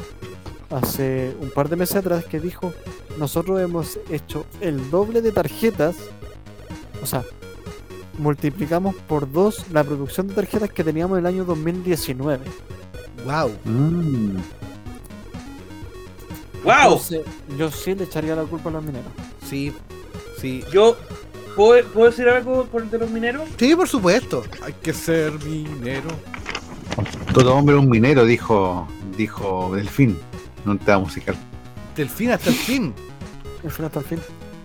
hace 0.70 1.36
un 1.40 1.50
par 1.50 1.70
de 1.70 1.76
meses 1.76 1.98
atrás 1.98 2.26
que 2.26 2.40
dijo, 2.40 2.74
nosotros 3.18 3.60
hemos 3.62 4.00
hecho 4.10 4.46
el 4.62 4.90
doble 4.90 5.22
de 5.22 5.32
tarjetas, 5.32 5.96
o 7.02 7.06
sea, 7.06 7.24
multiplicamos 8.18 8.96
por 9.08 9.32
dos 9.32 9.66
la 9.72 9.84
producción 9.84 10.28
de 10.28 10.36
tarjetas 10.36 10.70
que 10.72 10.84
teníamos 10.84 11.18
en 11.18 11.26
el 11.26 11.34
año 11.34 11.46
2019. 11.46 12.46
¡Wow! 13.26 13.52
Mm. 13.66 14.38
¡Wow! 16.64 16.74
Entonces, 16.84 17.22
yo 17.58 17.72
sí 17.72 17.96
le 17.96 18.06
echaría 18.06 18.36
la 18.36 18.44
culpa 18.44 18.70
a 18.70 18.74
los 18.74 18.84
mineros. 18.84 19.12
Sí, 19.48 19.74
sí. 20.40 20.64
Yo, 20.72 20.96
¿puedo, 21.56 21.86
¿puedo 21.88 22.10
decir 22.10 22.28
algo 22.30 22.66
por 22.66 22.90
de 22.90 22.98
los 23.00 23.10
mineros? 23.10 23.50
Sí, 23.58 23.76
por 23.76 23.88
supuesto. 23.88 24.44
Hay 24.64 24.74
que 24.74 24.94
ser 24.94 25.34
minero. 25.44 26.10
Todo 27.34 27.56
hombre 27.56 27.76
es 27.76 27.82
un 27.82 27.90
minero, 27.90 28.26
dijo, 28.26 28.88
dijo 29.18 29.72
Delfín. 29.76 30.18
No 30.66 30.74
un 30.74 30.80
tema 30.80 31.00
musical. 31.00 31.36
Del 31.96 32.10
fin 32.10 32.32
hasta 32.32 32.50
el 32.50 32.56
fin. 32.56 32.94
El 33.64 33.72
fin 33.72 33.86
hasta 33.86 34.00
el 34.00 34.06
fin. 34.06 34.20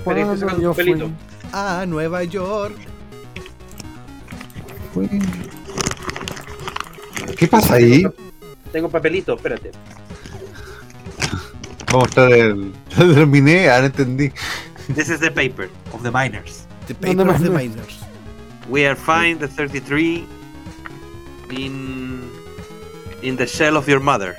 Pero 0.04 0.32
este 0.32 0.44
un 0.44 0.60
yo 0.60 0.74
fui-. 0.74 1.12
A 1.52 1.84
Nueva 1.86 2.24
York. 2.24 2.76
¿Qué 7.36 7.46
pasa 7.48 7.74
ahí? 7.74 8.04
Tengo 8.72 8.88
papelito, 8.88 9.34
espérate. 9.34 9.72
Vamos 11.86 11.92
a 11.92 11.96
mostrar 11.96 12.32
el. 12.32 12.72
Lo 12.98 13.14
terminé, 13.14 13.70
ahora 13.70 13.86
entendí. 13.86 14.32
This 14.94 15.08
is 15.08 15.20
the 15.20 15.30
paper 15.30 15.68
of 15.92 16.02
the 16.02 16.10
miners. 16.10 16.66
The 16.86 16.94
¿Dónde 16.94 17.24
Paper 17.24 17.34
of 17.34 17.42
the? 17.42 17.50
Miners. 17.50 17.98
We 18.68 18.86
are 18.86 18.96
find 18.96 19.38
the 19.40 19.48
33 19.48 20.24
in 21.50 22.30
in 23.22 23.36
the 23.36 23.46
shell 23.46 23.76
of 23.76 23.86
your 23.88 24.00
mother. 24.00 24.34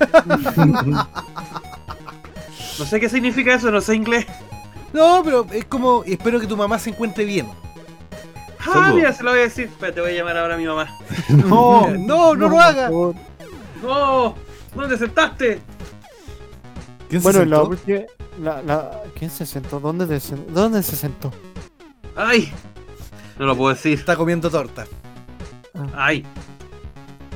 No 2.78 2.84
sé 2.86 2.98
qué 2.98 3.08
significa 3.08 3.54
eso, 3.54 3.70
no 3.70 3.80
sé 3.80 3.94
inglés. 3.94 4.26
No, 4.92 5.22
pero 5.24 5.46
es 5.52 5.64
como. 5.66 6.02
Espero 6.04 6.40
que 6.40 6.46
tu 6.46 6.56
mamá 6.56 6.78
se 6.78 6.90
encuentre 6.90 7.24
bien. 7.24 7.46
Ah, 8.66 8.90
mira, 8.94 9.12
se 9.12 9.22
lo 9.22 9.30
voy 9.30 9.40
a 9.40 9.42
decir. 9.44 9.66
Espérate, 9.66 10.00
voy 10.00 10.10
a 10.10 10.14
llamar 10.14 10.36
ahora 10.38 10.54
a 10.54 10.58
mi 10.58 10.66
mamá. 10.66 10.88
No, 11.28 11.88
no, 11.90 11.96
no 11.96 12.34
lo 12.34 12.50
por 12.50 12.60
haga. 12.62 12.82
favor. 12.88 13.14
¡No! 13.82 14.34
¿Dónde 14.74 14.98
sentaste? 14.98 15.60
¿Quién 17.08 17.22
se 17.22 17.24
Bueno, 17.32 17.44
la 17.44 17.56
sentó? 17.58 17.70
última. 17.70 17.98
La, 18.42 18.62
la- 18.62 19.02
¿Quién 19.16 19.30
se 19.30 19.46
sentó? 19.46 19.78
¿Dónde, 19.78 20.06
de- 20.06 20.20
¿Dónde 20.48 20.82
se 20.82 20.96
sentó? 20.96 21.30
¡Ay! 22.16 22.52
No 23.38 23.46
lo 23.46 23.56
puedo 23.56 23.72
decir. 23.74 23.98
Está 23.98 24.16
comiendo 24.16 24.50
torta. 24.50 24.86
¡Ay! 25.94 26.24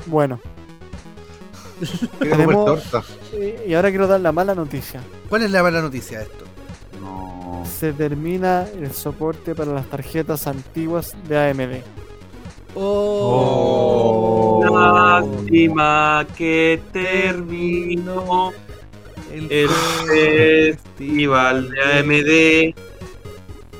Bueno, 0.05 0.39
Tenemos- 2.19 2.65
torta. 2.65 3.03
y 3.67 3.73
ahora 3.73 3.89
quiero 3.89 4.07
dar 4.07 4.19
la 4.21 4.31
mala 4.31 4.55
noticia. 4.55 5.01
¿Cuál 5.29 5.43
es 5.43 5.51
la 5.51 5.61
mala 5.63 5.81
noticia 5.81 6.19
de 6.19 6.23
esto? 6.25 6.45
No. 7.01 7.63
Se 7.65 7.93
termina 7.93 8.65
el 8.79 8.91
soporte 8.93 9.55
para 9.55 9.71
las 9.73 9.85
tarjetas 9.89 10.47
antiguas 10.47 11.15
de 11.27 11.37
AMD. 11.49 11.81
Oh. 12.75 14.61
No, 14.63 15.19
Lástima 15.21 16.25
que 16.37 16.79
terminó 16.91 18.51
El, 19.31 19.51
el 19.51 19.69
festival 20.79 21.69
de 21.71 21.81
AMD. 22.73 22.88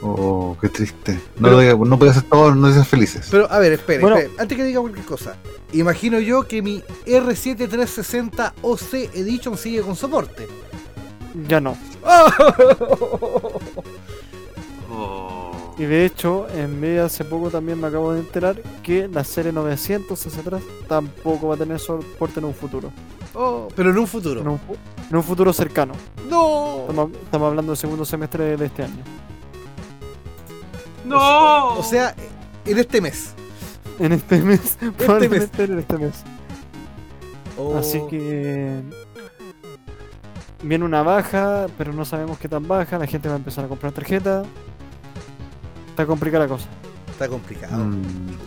Oh, 0.01 0.55
qué 0.61 0.69
triste. 0.69 1.19
No, 1.37 1.49
lo 1.49 1.61
diga- 1.61 1.77
no 1.87 1.97
puede 1.99 2.11
hacer 2.11 2.23
todos 2.23 2.55
no 2.55 2.71
seas 2.71 2.87
felices. 2.87 3.27
Pero, 3.29 3.51
a 3.51 3.59
ver, 3.59 3.73
espere, 3.73 3.99
Bueno. 3.99 4.17
espere, 4.17 4.41
antes 4.41 4.57
que 4.57 4.63
diga 4.63 4.79
cualquier 4.81 5.05
cosa. 5.05 5.35
Imagino 5.73 6.19
yo 6.19 6.43
que 6.43 6.61
mi 6.61 6.81
R7 7.05 7.55
360 7.67 8.53
OC 8.61 9.09
Edition 9.13 9.57
sigue 9.57 9.81
con 9.81 9.95
soporte. 9.95 10.47
Ya 11.47 11.59
no. 11.59 11.75
Oh. 12.03 13.61
Y 15.77 15.85
de 15.85 16.05
hecho, 16.05 16.45
en 16.53 16.77
medio 16.77 17.05
hace 17.05 17.23
poco 17.23 17.49
también 17.49 17.79
me 17.79 17.87
acabo 17.87 18.11
de 18.11 18.19
enterar 18.19 18.61
que 18.83 19.07
la 19.07 19.23
serie 19.23 19.53
900 19.53 20.27
hacia 20.27 20.41
atrás 20.41 20.61
tampoco 20.89 21.47
va 21.47 21.55
a 21.55 21.57
tener 21.57 21.79
soporte 21.79 22.41
en 22.41 22.45
un 22.47 22.53
futuro. 22.53 22.91
Oh, 23.33 23.69
pero 23.77 23.91
en 23.91 23.95
un 23.97 24.01
En 24.01 24.07
futuro. 24.07 24.41
un, 24.41 24.59
en 25.09 25.15
un 25.15 25.23
futuro 25.23 25.53
cercano. 25.53 25.93
No. 26.29 26.79
Estamos, 26.81 27.11
estamos 27.23 27.47
hablando 27.47 27.71
del 27.71 27.77
segundo 27.77 28.03
semestre 28.03 28.57
de 28.57 28.65
este 28.65 28.83
año. 28.83 29.03
¡No! 31.09 31.79
O 31.79 31.83
sea, 31.83 32.15
en 32.65 32.77
este 32.77 33.01
mes. 33.01 33.33
En 33.99 34.13
este 34.13 34.37
mes. 34.41 34.77
probablemente 34.97 35.63
en 35.63 35.79
este 35.79 35.97
mes. 35.97 36.23
Oh. 37.57 37.77
Así 37.77 38.01
que. 38.09 38.81
Viene 40.61 40.83
una 40.83 41.03
baja, 41.03 41.67
pero 41.77 41.93
no 41.93 42.05
sabemos 42.05 42.37
qué 42.37 42.47
tan 42.47 42.67
baja. 42.67 42.97
La 42.97 43.07
gente 43.07 43.27
va 43.27 43.35
a 43.35 43.37
empezar 43.37 43.65
a 43.65 43.67
comprar 43.67 43.91
tarjeta. 43.91 44.43
Está 45.89 46.05
complicada 46.05 46.45
la 46.45 46.49
cosa. 46.49 46.67
Está 47.11 47.27
complicado. 47.27 47.85
Mm, 47.85 48.37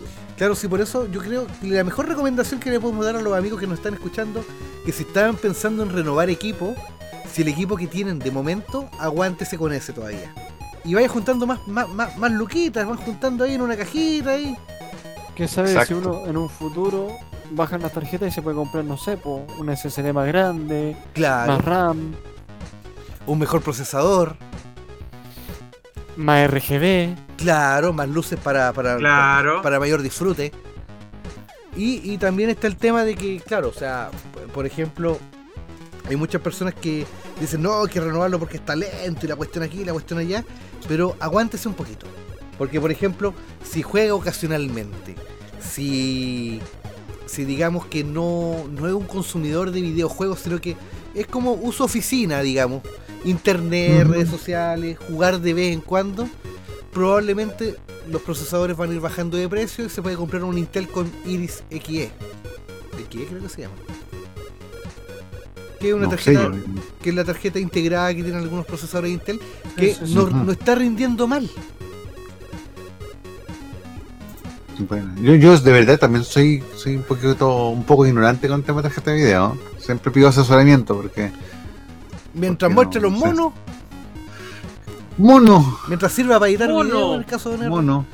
Claro, 0.42 0.56
sí, 0.56 0.66
por 0.66 0.80
eso 0.80 1.06
yo 1.06 1.20
creo 1.20 1.46
que 1.60 1.68
la 1.68 1.84
mejor 1.84 2.08
recomendación 2.08 2.58
que 2.58 2.68
le 2.68 2.80
podemos 2.80 3.04
dar 3.04 3.14
a 3.14 3.22
los 3.22 3.32
amigos 3.32 3.60
que 3.60 3.66
nos 3.68 3.78
están 3.78 3.94
escuchando, 3.94 4.44
que 4.84 4.90
si 4.90 5.04
estaban 5.04 5.36
pensando 5.36 5.84
en 5.84 5.90
renovar 5.90 6.30
equipo, 6.30 6.74
si 7.30 7.42
el 7.42 7.48
equipo 7.48 7.76
que 7.76 7.86
tienen 7.86 8.18
de 8.18 8.30
momento, 8.32 8.88
aguántese 8.98 9.56
con 9.56 9.72
ese 9.72 9.92
todavía. 9.92 10.34
Y 10.84 10.94
vaya 10.94 11.08
juntando 11.08 11.46
más, 11.46 11.66
más, 11.68 11.88
más, 11.88 12.16
más 12.18 12.32
luquitas, 12.32 12.86
van 12.86 12.96
juntando 12.98 13.44
ahí 13.44 13.54
en 13.54 13.62
una 13.62 13.76
cajita 13.76 14.30
ahí. 14.30 14.56
¿Qué 15.34 15.46
sabe 15.48 15.84
si 15.86 15.94
uno 15.94 16.26
en 16.26 16.36
un 16.36 16.48
futuro 16.48 17.08
bajan 17.52 17.82
las 17.82 17.92
tarjetas 17.92 18.28
y 18.28 18.32
se 18.32 18.42
puede 18.42 18.56
comprar, 18.56 18.84
no 18.84 18.96
sé, 18.96 19.16
po, 19.16 19.46
una 19.58 19.76
SSD 19.76 20.12
más 20.12 20.26
grande, 20.26 20.96
Claro, 21.14 21.52
más 21.52 21.64
RAM, 21.64 22.14
un 23.26 23.38
mejor 23.38 23.62
procesador, 23.62 24.36
más 26.16 26.50
RGB? 26.50 27.14
claro, 27.36 27.92
más 27.92 28.08
luces 28.08 28.38
para, 28.38 28.72
para, 28.72 28.96
Claro. 28.96 29.62
para 29.62 29.78
mayor 29.80 30.02
disfrute. 30.02 30.52
Y, 31.76 32.12
y 32.12 32.18
también 32.18 32.50
está 32.50 32.66
el 32.66 32.76
tema 32.76 33.04
de 33.04 33.14
que, 33.16 33.40
claro, 33.40 33.68
o 33.68 33.72
sea, 33.72 34.10
por 34.52 34.66
ejemplo, 34.66 35.18
hay 36.08 36.16
muchas 36.16 36.40
personas 36.42 36.74
que 36.74 37.06
dicen, 37.42 37.62
no, 37.62 37.82
hay 37.82 37.88
que 37.88 38.00
renovarlo 38.00 38.38
porque 38.38 38.56
está 38.56 38.74
lento 38.74 39.26
y 39.26 39.28
la 39.28 39.36
cuestión 39.36 39.64
aquí 39.64 39.80
y 39.80 39.84
la 39.84 39.92
cuestión 39.92 40.18
allá, 40.18 40.44
pero 40.88 41.16
aguántese 41.20 41.68
un 41.68 41.74
poquito. 41.74 42.06
Porque, 42.58 42.80
por 42.80 42.90
ejemplo, 42.90 43.34
si 43.64 43.82
juega 43.82 44.14
ocasionalmente, 44.14 45.16
si, 45.60 46.60
si 47.26 47.44
digamos 47.44 47.86
que 47.86 48.04
no, 48.04 48.64
no 48.70 48.86
es 48.86 48.92
un 48.92 49.06
consumidor 49.06 49.70
de 49.70 49.80
videojuegos, 49.80 50.40
sino 50.40 50.60
que 50.60 50.76
es 51.14 51.26
como 51.26 51.52
uso 51.52 51.84
oficina, 51.84 52.40
digamos, 52.40 52.82
internet, 53.24 54.06
redes 54.06 54.28
sociales, 54.28 54.98
jugar 54.98 55.40
de 55.40 55.54
vez 55.54 55.72
en 55.72 55.80
cuando, 55.80 56.28
probablemente 56.92 57.76
los 58.08 58.22
procesadores 58.22 58.76
van 58.76 58.90
a 58.90 58.94
ir 58.94 59.00
bajando 59.00 59.36
de 59.36 59.48
precio 59.48 59.86
y 59.86 59.88
se 59.88 60.02
puede 60.02 60.16
comprar 60.16 60.44
un 60.44 60.58
Intel 60.58 60.88
con 60.88 61.10
Iris 61.24 61.62
XE. 61.70 62.10
XE 63.10 63.26
creo 63.26 63.42
que 63.42 63.48
se 63.48 63.62
llama. 63.62 63.74
Que 65.82 65.88
es 65.88 65.94
una 65.94 66.04
no 66.04 66.10
tarjeta, 66.10 66.42
yo- 66.44 66.52
que 67.02 67.10
es 67.10 67.14
la 67.16 67.24
tarjeta 67.24 67.58
integrada 67.58 68.14
que 68.14 68.22
tienen 68.22 68.40
algunos 68.42 68.64
procesadores 68.64 69.10
Intel, 69.12 69.40
que 69.76 69.94
sí. 69.94 70.14
no, 70.14 70.22
Ujú. 70.22 70.36
no 70.36 70.52
está 70.52 70.74
rindiendo 70.76 71.26
mal. 71.26 71.50
Bueno, 74.88 75.12
yo, 75.20 75.34
yo 75.34 75.58
de 75.58 75.70
verdad 75.72 75.98
también 75.98 76.24
soy, 76.24 76.62
soy 76.76 76.96
un 76.96 77.02
poquito 77.02 77.68
un 77.68 77.84
poco 77.84 78.06
ignorante 78.06 78.48
con 78.48 78.60
el 78.60 78.64
tema 78.64 78.78
de 78.80 78.88
tarjeta 78.88 79.10
de 79.10 79.16
video. 79.18 79.58
Siempre 79.78 80.10
pido 80.10 80.28
asesoramiento 80.28 80.96
porque. 80.96 81.30
Mientras 82.34 82.68
qué 82.68 82.74
muestre 82.74 83.00
no? 83.00 83.10
los 83.10 83.18
monos, 83.18 83.52
Mono, 85.18 85.78
mientras 85.88 86.12
sirva 86.12 86.38
para 86.38 86.48
editar 86.48 86.70
Mono. 86.70 86.84
video 86.84 87.14
en 87.14 87.20
el 87.20 87.26
caso 87.26 87.50
de 87.50 87.58
Nerd. 87.58 87.68
mono. 87.68 88.06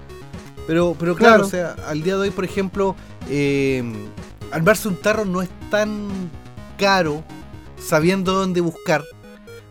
Pero, 0.66 0.96
pero 0.98 1.14
claro, 1.14 1.44
Claro. 1.44 1.46
o 1.46 1.48
sea, 1.50 1.76
al 1.88 2.02
día 2.02 2.14
de 2.14 2.20
hoy, 2.22 2.30
por 2.30 2.44
ejemplo, 2.44 2.96
eh, 3.30 3.82
armarse 4.50 4.88
un 4.88 4.96
tarro 4.96 5.24
no 5.24 5.40
es 5.40 5.48
tan 5.70 6.08
caro 6.76 7.22
sabiendo 7.80 8.32
dónde 8.32 8.60
buscar. 8.60 9.04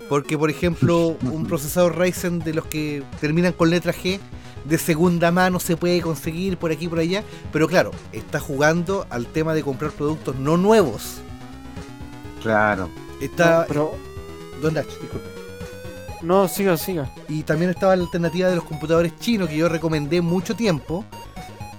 Porque, 0.09 0.37
por 0.37 0.49
ejemplo, 0.49 1.17
un 1.21 1.45
procesador 1.47 1.97
Ryzen 1.97 2.39
de 2.39 2.53
los 2.53 2.65
que 2.65 3.03
terminan 3.19 3.53
con 3.53 3.69
letra 3.69 3.93
G 3.93 4.19
de 4.67 4.77
segunda 4.77 5.31
mano 5.31 5.59
se 5.59 5.77
puede 5.77 6.01
conseguir 6.01 6.57
por 6.57 6.71
aquí 6.71 6.85
y 6.85 6.87
por 6.87 6.99
allá. 6.99 7.23
Pero 7.51 7.67
claro, 7.67 7.91
está 8.11 8.39
jugando 8.39 9.07
al 9.09 9.25
tema 9.25 9.53
de 9.53 9.63
comprar 9.63 9.91
productos 9.91 10.35
no 10.35 10.57
nuevos. 10.57 11.17
Claro. 12.41 12.89
Está. 13.21 13.61
No, 13.61 13.65
pero 13.67 13.95
Don 14.61 14.73
Nach, 14.73 14.85
disculpe. 14.85 15.27
no, 16.21 16.47
siga, 16.47 16.77
siga. 16.77 17.11
Y 17.27 17.43
también 17.43 17.71
estaba 17.71 17.95
la 17.95 18.03
alternativa 18.03 18.49
de 18.49 18.55
los 18.55 18.65
computadores 18.65 19.17
chinos 19.19 19.49
que 19.49 19.57
yo 19.57 19.69
recomendé 19.69 20.21
mucho 20.21 20.55
tiempo. 20.55 21.05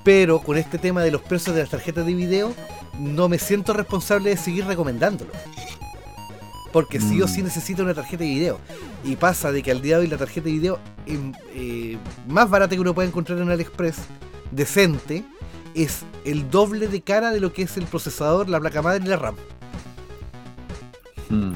Pero 0.04 0.40
con 0.40 0.56
este 0.56 0.78
tema 0.78 1.02
de 1.02 1.10
los 1.10 1.20
precios 1.20 1.54
de 1.54 1.62
las 1.62 1.70
tarjetas 1.70 2.06
de 2.06 2.14
video, 2.14 2.54
no 2.98 3.28
me 3.28 3.38
siento 3.38 3.74
responsable 3.74 4.30
de 4.30 4.36
seguir 4.38 4.64
recomendándolo. 4.64 5.32
Porque 6.78 7.00
sí 7.00 7.20
o 7.20 7.24
Mm. 7.24 7.28
sí 7.28 7.42
necesito 7.42 7.82
una 7.82 7.92
tarjeta 7.92 8.22
de 8.22 8.30
video. 8.30 8.60
Y 9.02 9.16
pasa 9.16 9.50
de 9.50 9.64
que 9.64 9.72
al 9.72 9.82
día 9.82 9.96
de 9.96 10.02
hoy 10.02 10.06
la 10.08 10.16
tarjeta 10.16 10.44
de 10.44 10.52
video 10.52 10.78
eh, 11.06 11.98
más 12.28 12.48
barata 12.48 12.76
que 12.76 12.80
uno 12.80 12.94
puede 12.94 13.08
encontrar 13.08 13.36
en 13.40 13.50
AliExpress, 13.50 13.96
decente, 14.52 15.24
es 15.74 16.02
el 16.24 16.48
doble 16.48 16.86
de 16.86 17.00
cara 17.00 17.32
de 17.32 17.40
lo 17.40 17.52
que 17.52 17.62
es 17.62 17.76
el 17.78 17.84
procesador, 17.86 18.48
la 18.48 18.60
placa 18.60 18.80
madre 18.80 19.02
y 19.04 19.08
la 19.08 19.16
RAM. 19.16 19.34
Mm. 21.30 21.54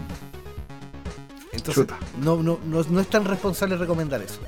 Entonces, 1.53 1.87
no, 2.21 2.43
no, 2.43 2.59
no, 2.67 2.83
no 2.83 3.01
es 3.01 3.07
tan 3.07 3.25
responsable 3.25 3.77
recomendar 3.77 4.21
eso. 4.23 4.41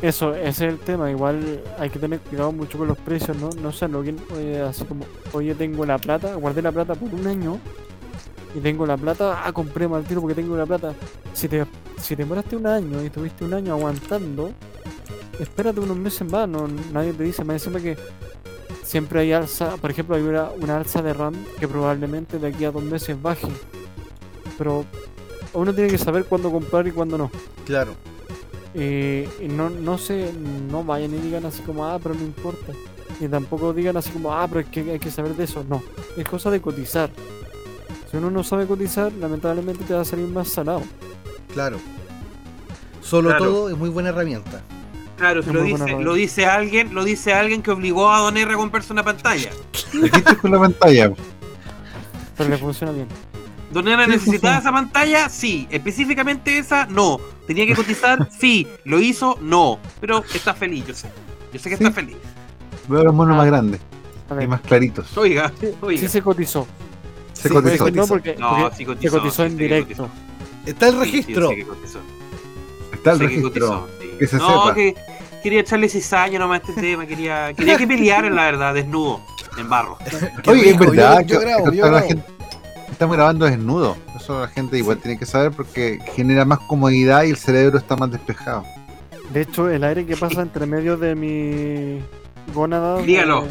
Eso, 0.00 0.32
ese 0.32 0.48
es 0.48 0.60
el 0.74 0.78
tema. 0.78 1.10
Igual 1.10 1.60
hay 1.76 1.90
que 1.90 1.98
tener 1.98 2.20
cuidado 2.20 2.52
mucho 2.52 2.78
con 2.78 2.86
los 2.86 2.98
precios, 2.98 3.36
¿no? 3.36 3.50
No 3.60 3.72
sé, 3.72 3.88
no, 3.88 3.98
oye, 3.98 4.60
así 4.60 4.84
como, 4.84 5.06
oye, 5.32 5.56
tengo 5.56 5.84
la 5.84 5.98
plata, 5.98 6.36
guardé 6.36 6.62
la 6.62 6.70
plata 6.70 6.94
por 6.94 7.12
un 7.12 7.26
año 7.26 7.58
y 8.54 8.60
tengo 8.60 8.86
la 8.86 8.96
plata, 8.96 9.42
ah, 9.44 9.52
compré 9.52 9.88
mal 9.88 10.04
tiro 10.04 10.20
porque 10.20 10.34
tengo 10.34 10.56
la 10.56 10.66
plata. 10.66 10.94
Si 11.32 11.48
te, 11.48 11.64
si 12.00 12.16
te 12.16 12.22
demoraste 12.22 12.56
un 12.56 12.66
año 12.66 13.02
y 13.02 13.06
estuviste 13.06 13.44
un 13.44 13.54
año 13.54 13.72
aguantando, 13.72 14.52
espérate 15.38 15.80
unos 15.80 15.96
meses 15.96 16.30
más, 16.30 16.48
no, 16.48 16.68
nadie 16.92 17.12
te 17.12 17.24
dice, 17.24 17.44
más 17.44 17.54
encima 17.54 17.80
que 17.80 17.96
siempre 18.82 19.20
hay 19.20 19.32
alza, 19.32 19.76
por 19.78 19.90
ejemplo, 19.90 20.16
hay 20.16 20.22
una, 20.22 20.50
una 20.50 20.76
alza 20.76 21.02
de 21.02 21.14
RAM 21.14 21.34
que 21.58 21.66
probablemente 21.66 22.38
de 22.38 22.48
aquí 22.48 22.64
a 22.64 22.70
dos 22.70 22.82
meses 22.82 23.20
baje. 23.20 23.48
Pero 24.58 24.84
uno 25.54 25.74
tiene 25.74 25.90
que 25.90 25.98
saber 25.98 26.24
cuándo 26.24 26.50
comprar 26.50 26.86
y 26.86 26.92
cuándo 26.92 27.16
no. 27.16 27.30
Claro. 27.64 27.94
Eh, 28.74 29.28
y 29.40 29.48
no, 29.48 29.68
no 29.70 29.98
se, 29.98 30.32
no 30.32 30.82
vayan 30.84 31.14
y 31.14 31.18
digan 31.18 31.44
así 31.44 31.62
como, 31.62 31.86
ah, 31.86 31.98
pero 32.02 32.14
no 32.14 32.22
importa. 32.22 32.72
Y 33.20 33.28
tampoco 33.28 33.72
digan 33.72 33.96
así 33.96 34.10
como, 34.10 34.32
ah, 34.32 34.46
pero 34.48 34.60
es 34.60 34.66
que 34.68 34.80
hay 34.92 34.98
que 34.98 35.10
saber 35.10 35.34
de 35.36 35.44
eso. 35.44 35.64
No, 35.68 35.82
es 36.16 36.28
cosa 36.28 36.50
de 36.50 36.60
cotizar. 36.60 37.10
Si 38.12 38.18
uno 38.18 38.30
no 38.30 38.44
sabe 38.44 38.66
cotizar, 38.66 39.10
lamentablemente 39.14 39.84
te 39.84 39.94
va 39.94 40.02
a 40.02 40.04
salir 40.04 40.28
más 40.28 40.48
salado. 40.48 40.82
Claro. 41.52 41.78
Solo 43.00 43.30
Claro. 43.30 43.44
todo 43.46 43.70
es 43.70 43.76
muy 43.76 43.88
buena 43.88 44.10
herramienta. 44.10 44.60
Claro, 45.16 45.40
lo 45.50 45.62
dice, 45.62 45.98
lo 46.00 46.14
dice 46.14 46.46
alguien, 46.46 46.94
lo 46.94 47.04
dice 47.04 47.32
alguien 47.32 47.62
que 47.62 47.70
obligó 47.70 48.10
a 48.10 48.18
Don 48.20 48.36
R 48.36 48.52
a 48.52 48.56
comprarse 48.56 48.92
una 48.92 49.02
pantalla. 49.02 49.50
Estoy 50.04 50.36
con 50.36 50.50
la 50.50 50.58
pantalla. 50.60 51.12
Pero 52.36 52.50
le 52.50 52.58
funciona 52.58 52.92
bien. 52.92 53.08
¿Don 53.72 53.88
R 53.88 54.06
necesitaba 54.06 54.58
esa 54.58 54.70
pantalla? 54.72 55.28
Sí. 55.30 55.66
Específicamente 55.70 56.58
esa, 56.58 56.86
no. 56.86 57.18
¿Tenía 57.46 57.66
que 57.66 57.74
cotizar? 57.74 58.28
Sí. 58.38 58.68
¿Lo 58.84 59.00
hizo? 59.00 59.38
No. 59.40 59.78
Pero 60.00 60.22
está 60.34 60.52
feliz, 60.54 60.86
yo 60.86 60.94
sé. 60.94 61.08
Yo 61.52 61.58
sé 61.58 61.70
que 61.70 61.76
Sí. 61.78 61.84
está 61.84 61.94
feliz. 61.94 62.16
Veo 62.88 63.04
los 63.04 63.14
monos 63.14 63.34
Ah. 63.34 63.38
más 63.38 63.46
grandes 63.46 63.80
y 64.42 64.46
más 64.46 64.60
claritos. 64.62 65.16
Oiga, 65.16 65.52
sí, 65.60 65.68
oiga. 65.80 66.00
sí 66.00 66.08
se 66.08 66.20
cotizó. 66.22 66.66
Se 67.42 67.48
Sí, 67.48 67.54
cotizó. 67.54 67.90
No, 67.90 68.06
porque, 68.06 68.36
No, 68.38 68.50
porque 68.50 68.70
sí 68.76 68.84
se 69.08 69.10
cotizó, 69.10 69.44
en 69.44 69.52
sí, 69.52 69.56
directo. 69.58 70.08
Está 70.66 70.88
el 70.88 70.98
registro. 71.00 71.50
sí. 71.50 71.64
Está 72.92 73.12
el 73.12 73.18
Sí 73.18 73.22
que 73.22 73.26
registro. 73.34 73.68
cotizó, 73.68 73.88
sí. 74.00 74.08
que 74.18 74.26
se 74.28 74.36
no, 74.36 74.62
sepa. 74.62 74.74
que 74.74 74.94
quería 75.42 75.60
echarle 75.60 75.88
cizaña 75.88 76.38
nomás 76.38 76.60
a 76.60 76.68
este 76.70 76.80
tema. 76.80 77.04
Quería, 77.06 77.52
quería 77.54 77.76
que 77.76 77.86
pelearan, 77.86 78.34
la 78.36 78.44
verdad, 78.44 78.74
desnudo, 78.74 79.20
en 79.58 79.68
barro. 79.68 79.98
Oye, 80.46 80.70
es 80.70 80.78
verdad 80.78 81.20
yo- 81.22 81.34
yo 81.34 81.40
que 81.40 81.44
grabo, 81.46 81.72
yo 81.72 82.00
gente- 82.06 82.24
estamos 82.90 83.16
grabando 83.16 83.44
desnudo. 83.46 83.96
Eso 84.16 84.40
la 84.40 84.46
gente 84.48 84.78
igual 84.78 84.98
tiene 84.98 85.18
que 85.18 85.26
saber 85.26 85.50
porque 85.50 85.98
genera 86.14 86.44
más 86.44 86.60
comodidad 86.60 87.24
y 87.24 87.30
el 87.30 87.36
cerebro 87.36 87.78
está 87.78 87.96
más 87.96 88.10
despejado. 88.12 88.62
De 89.30 89.40
hecho, 89.40 89.68
el 89.68 89.82
aire 89.82 90.06
que 90.06 90.16
pasa 90.16 90.42
entre 90.42 90.64
medio 90.66 90.96
de 90.96 91.14
mi 91.16 92.00
gónada. 92.54 92.98
Dígalo. 93.02 93.46
eh, 93.46 93.50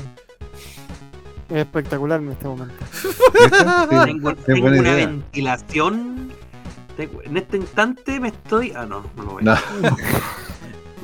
Es 1.51 1.57
espectacular 1.57 2.21
en 2.21 2.29
este 2.31 2.47
momento. 2.47 2.73
Tengo, 4.45 4.67
una 4.67 4.77
idea. 4.77 4.95
ventilación. 4.95 6.31
Tengo- 6.95 7.21
en 7.23 7.37
este 7.37 7.57
instante 7.57 8.19
me 8.19 8.29
estoy. 8.29 8.71
Ah, 8.75 8.85
no, 8.85 9.03
no 9.17 9.23
lo 9.23 9.31
voy 9.33 9.43
No. 9.43 9.55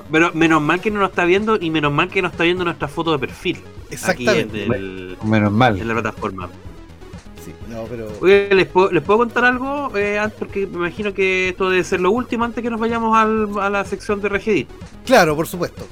Pero 0.10 0.32
menos 0.34 0.62
mal 0.62 0.80
que 0.80 0.89
no 0.89 1.02
nos 1.02 1.10
está 1.10 1.26
viendo 1.26 1.58
y 1.60 1.70
menos 1.70 1.91
mal 1.91 2.08
que 2.08 2.22
no 2.22 2.30
está 2.30 2.43
viendo 2.45 2.64
nuestra 2.64 2.88
foto 2.88 3.12
de 3.12 3.20
perfil. 3.20 3.58
Aquí 3.58 3.66
en, 3.89 3.93
Exactamente. 3.93 4.64
el- 4.64 5.18
Menos 5.24 5.52
mal. 5.52 5.78
en 5.80 5.88
la 5.88 5.93
plataforma. 5.95 6.48
Sí, 7.43 7.54
no, 7.70 7.84
pero. 7.84 8.08
Oye, 8.22 8.48
¿les 8.54 8.68
puedo, 8.68 8.89
¿les 8.91 9.04
puedo 9.04 9.20
contar 9.20 9.43
algo? 9.43 9.95
Eh, 9.98 10.18
antes, 10.18 10.39
porque 10.39 10.66
me 10.66 10.78
imagino 10.78 11.14
que 11.14 11.50
esto 11.50 11.70
debe 11.70 11.84
ser 11.84 12.00
lo 12.00 12.12
último 12.12 12.45
antes 12.45 12.64
que 12.64 12.70
nos 12.70 12.80
vayamos 12.80 13.18
al- 13.18 13.60
a 13.60 13.70
la 13.70 13.84
sección 13.84 14.22
de 14.22 14.30
Regedit. 14.30 14.70
Claro, 15.06 15.36
por 15.36 15.45
supuesto. 15.48 15.86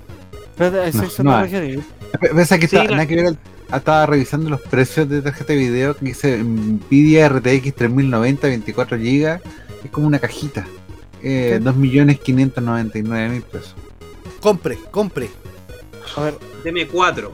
Pero 0.58 0.82
hay 0.82 0.94
No, 0.94 1.00
sección 1.02 1.26
no 1.28 1.38
de 1.46 1.58
hay. 1.58 1.84
A 2.16 2.58
que 2.60 2.68
Sí, 2.68 2.76
está- 2.76 2.84
la- 2.84 2.92
nada 2.92 3.06
que 3.08 3.16
ver, 3.16 3.38
estaba 3.74 4.06
revisando 4.06 4.50
los 4.50 4.62
precios 4.62 5.08
de 5.10 5.22
tarjeta 5.22 5.54
de 5.54 5.60
video 5.60 5.96
que 5.96 6.06
dice 6.06 6.38
Nvidia 6.44 7.28
RTX 7.30 7.74
3090 7.76 8.48
24 8.48 8.98
GB. 8.98 9.42
Es 9.84 9.92
como 9.92 10.08
una 10.08 10.20
cajita. 10.20 10.66
Eh, 11.22 11.60
¿Qué? 11.60 11.60
2.599.000 11.64 13.42
pesos. 13.44 13.76
Compre, 14.42 14.78
compre. 14.92 15.30
A 16.18 16.22
ver, 16.22 16.38
DM4. 16.64 17.32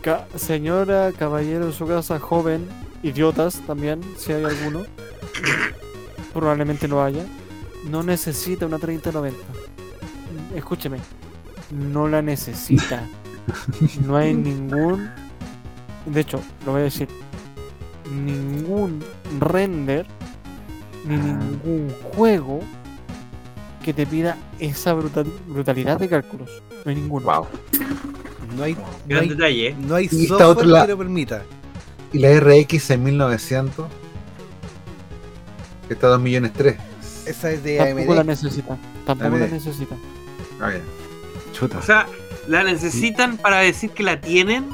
ca- 0.00 0.26
señora, 0.36 1.12
caballero 1.16 1.66
en 1.66 1.72
su 1.72 1.86
casa, 1.86 2.18
joven, 2.18 2.66
idiotas 3.02 3.60
también, 3.66 4.00
si 4.16 4.32
hay 4.32 4.44
alguno. 4.44 4.84
Probablemente 6.32 6.88
lo 6.88 7.02
haya. 7.02 7.24
No 7.90 8.02
necesita 8.02 8.66
una 8.66 8.78
3090. 8.78 9.38
Escúcheme. 10.56 10.98
No 11.70 12.08
la 12.08 12.22
necesita. 12.22 13.06
No 14.06 14.16
hay 14.16 14.34
ningún. 14.34 15.10
De 16.06 16.20
hecho, 16.20 16.40
lo 16.66 16.72
voy 16.72 16.80
a 16.82 16.84
decir. 16.84 17.08
Ningún 18.10 19.02
render. 19.40 20.06
Ni 21.04 21.16
ningún 21.16 21.92
juego 22.14 22.60
que 23.84 23.92
te 23.92 24.06
pida 24.06 24.36
esa 24.60 24.94
brutal- 24.94 25.32
brutalidad 25.48 25.98
de 25.98 26.08
cálculos. 26.08 26.62
No 26.84 26.90
hay 26.90 26.94
ninguno. 26.96 27.26
Wow. 27.26 27.46
No 28.56 28.62
hay, 28.64 28.74
no 28.74 28.80
Gran 29.08 29.22
hay, 29.22 29.28
detalle. 29.30 29.68
¿eh? 29.68 29.76
no 29.78 29.94
hay 29.96 30.04
Y 30.10 30.26
software 30.26 30.48
otra 30.48 30.66
la- 30.66 30.82
que 30.86 30.92
lo 30.92 30.98
permita. 30.98 31.42
Y 32.12 32.18
la 32.18 32.38
RX 32.38 32.90
en 32.90 33.02
1900. 33.02 33.86
Que 35.88 35.94
está 35.94 36.06
a 36.06 36.10
2 36.10 36.20
millones 36.20 36.52
3. 36.52 36.76
Esa 37.26 37.50
es 37.50 37.64
de 37.64 37.78
Tampoco 37.78 38.14
la 38.14 38.20
AMD. 38.20 38.28
necesita. 38.30 38.76
Tampoco 39.06 39.36
la 39.38 39.46
necesita. 39.48 39.96
Chuta. 41.52 41.78
O 41.78 41.82
sea, 41.82 42.06
la 42.48 42.64
necesitan 42.64 43.36
para 43.38 43.58
decir 43.58 43.90
que 43.90 44.02
la 44.02 44.20
tienen, 44.20 44.68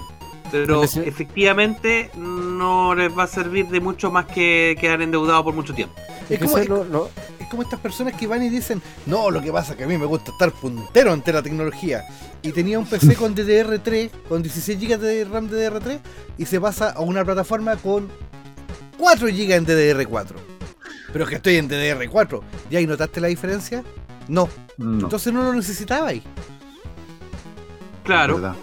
pero 0.50 0.82
efectivamente 1.04 2.10
no 2.16 2.94
les 2.94 3.16
va 3.16 3.24
a 3.24 3.26
servir 3.26 3.68
de 3.68 3.80
mucho 3.80 4.10
más 4.10 4.26
que 4.26 4.76
quedar 4.80 5.02
endeudados 5.02 5.44
por 5.44 5.54
mucho 5.54 5.74
tiempo. 5.74 5.94
Es 6.30 6.38
como, 6.38 6.52
ese 6.52 6.62
es, 6.62 6.68
lo- 6.68 6.84
lo- 6.84 7.10
es 7.38 7.46
como 7.48 7.62
estas 7.62 7.80
personas 7.80 8.14
que 8.14 8.26
van 8.26 8.42
y 8.42 8.48
dicen, 8.50 8.82
no, 9.06 9.30
lo 9.30 9.40
que 9.42 9.50
pasa 9.52 9.72
es 9.72 9.78
que 9.78 9.84
a 9.84 9.86
mí 9.86 9.96
me 9.98 10.06
gusta 10.06 10.30
estar 10.32 10.50
puntero 10.52 11.12
ante 11.12 11.32
la 11.32 11.42
tecnología. 11.42 12.02
Y 12.42 12.52
tenía 12.52 12.78
un 12.78 12.86
PC 12.86 13.14
con 13.16 13.34
DDR3, 13.34 14.10
con 14.28 14.42
16 14.42 14.78
GB 14.78 14.98
de 14.98 15.24
RAM 15.24 15.48
DDR3, 15.50 15.98
y 16.38 16.46
se 16.46 16.60
pasa 16.60 16.90
a 16.90 17.00
una 17.00 17.24
plataforma 17.24 17.76
con 17.76 18.08
4 18.98 19.26
GB 19.28 19.52
en 19.54 19.66
DDR4. 19.66 20.32
Pero 21.12 21.24
es 21.24 21.30
que 21.30 21.36
estoy 21.36 21.56
en 21.56 21.68
DDR4. 21.68 22.40
¿Ya 22.70 22.78
ahí 22.78 22.86
notaste 22.86 23.20
la 23.20 23.28
diferencia? 23.28 23.82
No. 24.28 24.48
No, 24.76 25.00
Entonces 25.04 25.32
no 25.32 25.42
lo 25.42 25.52
necesitabais. 25.54 26.22
Claro. 28.08 28.34
verdad. 28.36 28.54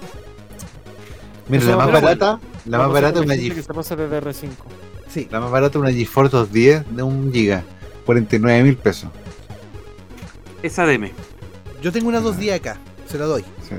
Mira, 1.48 1.62
Eso 1.64 1.72
la 1.72 1.78
más 1.78 1.91
barata, 1.91 2.39
la 2.66 2.78
más 2.80 2.91
barata 2.91 3.20
es 3.20 3.26
una 3.26 3.36
gente 3.36 3.50
que 3.50 3.62
Ge- 3.62 3.66
se 3.66 3.74
pasa 3.74 3.96
de 3.96 4.10
DR5. 4.10 4.50
Sí. 5.08 5.28
la 5.32 5.39
más 5.39 5.52
barata 5.52 5.78
es 5.78 5.82
una 5.82 5.91
GeForce 5.91 6.36
210 6.36 6.96
de 6.96 7.04
1 7.04 7.32
GB, 7.32 7.64
49 8.06 8.64
mil 8.64 8.76
pesos. 8.78 9.10
Esa 10.64 10.86
DM. 10.86 11.12
Yo 11.82 11.91
tengo 11.91 12.08
una 12.10 12.20
2 12.20 12.38
días 12.38 12.60
acá. 12.60 12.78
Se 13.08 13.18
la 13.20 13.26
doy. 13.26 13.43
Sí. 13.70 13.76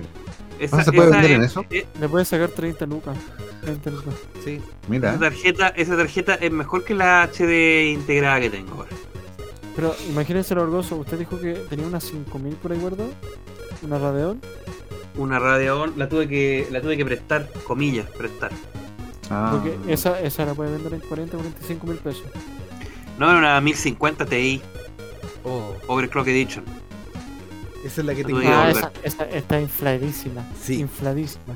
Esa, 0.60 0.76
¿No 0.78 0.84
se 0.84 0.92
puede 0.92 1.08
esa 1.08 1.16
vender 1.18 1.36
en 1.36 1.42
es- 1.44 1.50
eso? 1.50 1.64
eh, 1.70 1.86
Le 2.00 2.08
puedes 2.08 2.28
sacar 2.28 2.48
30 2.50 2.86
lucas. 2.86 3.16
30 3.62 3.90
lucas. 3.90 4.14
Sí. 4.44 4.60
Mira, 4.88 5.10
Esa 5.10 5.18
tarjeta, 5.18 5.68
esa 5.68 5.96
tarjeta 5.96 6.34
es 6.36 6.52
mejor 6.52 6.84
que 6.84 6.94
la 6.94 7.22
HD 7.24 7.90
integrada 7.90 8.40
que 8.40 8.50
tengo 8.50 8.74
ahora. 8.74 8.90
Pero 9.74 9.94
imagínense 10.08 10.54
lo 10.54 10.62
orgulloso. 10.62 10.96
Usted 10.96 11.18
dijo 11.18 11.38
que 11.40 11.54
tenía 11.68 11.86
unas 11.86 12.04
5000 12.04 12.54
por 12.54 12.72
ahí 12.72 12.78
guardado. 12.78 13.10
Una 13.82 13.98
Radeon. 13.98 14.40
Una 15.16 15.38
Radeon, 15.38 15.94
la 15.96 16.08
tuve 16.08 16.28
que, 16.28 16.68
la 16.70 16.80
tuve 16.80 16.96
que 16.96 17.04
prestar, 17.04 17.50
comillas, 17.64 18.08
prestar. 18.10 18.50
Ah, 19.30 19.50
Porque 19.52 19.76
esa, 19.92 20.20
esa 20.20 20.44
la 20.44 20.54
puede 20.54 20.72
vender 20.72 20.94
en 20.94 21.00
40, 21.00 21.36
45 21.36 21.86
mil 21.86 21.96
pesos. 21.96 22.24
No, 23.18 23.28
era 23.30 23.38
una 23.38 23.60
1050 23.60 24.26
Ti, 24.26 24.60
Oh, 25.44 25.74
Overclock 25.86 26.26
Edition. 26.28 26.64
esa 27.84 28.00
es 28.00 28.06
la 28.06 28.14
que 28.14 28.22
Tú 28.22 28.28
tengo. 28.28 28.40
digas, 28.40 28.82
Ah, 28.84 28.90
esa 29.04 29.24
está 29.24 29.60
infladísima. 29.60 30.44
Sí. 30.60 30.80
Infladísima. 30.80 31.54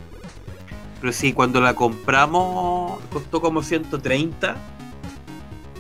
Pero 1.00 1.12
sí, 1.12 1.32
cuando 1.32 1.60
la 1.60 1.74
compramos 1.74 3.00
costó 3.12 3.40
como 3.40 3.62
130. 3.62 4.56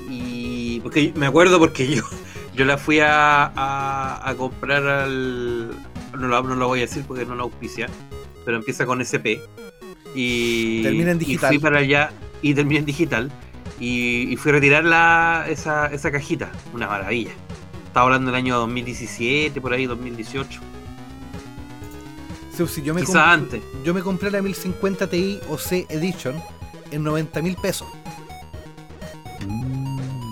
Y. 0.08 0.80
Porque 0.80 1.12
me 1.16 1.26
acuerdo 1.26 1.58
porque 1.58 1.86
yo, 1.94 2.02
yo 2.54 2.64
la 2.64 2.78
fui 2.78 3.00
a, 3.00 3.44
a, 3.54 4.28
a 4.28 4.34
comprar 4.34 4.86
al. 4.86 5.70
No 6.18 6.28
lo, 6.28 6.42
no 6.42 6.54
lo 6.54 6.68
voy 6.68 6.80
a 6.80 6.82
decir 6.82 7.04
porque 7.06 7.24
no 7.24 7.34
la 7.34 7.42
auspicia. 7.42 7.88
Pero 8.44 8.56
empieza 8.56 8.86
con 8.86 9.00
SP. 9.04 9.40
Y. 10.14 10.82
Termina 10.82 11.12
en 11.12 11.16
y 11.18 11.20
digital. 11.20 11.48
fui 11.48 11.58
para 11.58 11.78
allá 11.78 12.12
y 12.42 12.54
termina 12.54 12.80
en 12.80 12.86
digital. 12.86 13.30
Y, 13.78 14.32
y 14.32 14.36
fui 14.36 14.50
a 14.50 14.54
retirar 14.54 14.84
la, 14.84 15.46
esa, 15.48 15.86
esa 15.86 16.10
cajita. 16.10 16.50
Una 16.74 16.86
maravilla. 16.86 17.32
Estaba 17.86 18.06
hablando 18.06 18.30
del 18.30 18.36
año 18.36 18.56
2017, 18.58 19.60
por 19.60 19.72
ahí, 19.72 19.86
2018. 19.86 20.60
Sí, 22.56 22.66
sí, 22.66 22.82
yo 22.82 22.94
me 22.94 23.00
Quizá 23.00 23.32
antes. 23.32 23.62
Yo 23.84 23.94
me 23.94 24.02
compré 24.02 24.30
la 24.30 24.42
1050 24.42 25.08
Ti 25.08 25.40
OC 25.48 25.90
Edition 25.90 26.34
en 26.90 27.02
90 27.02 27.42
mil 27.42 27.56
pesos. 27.56 27.88
mm, 29.46 29.79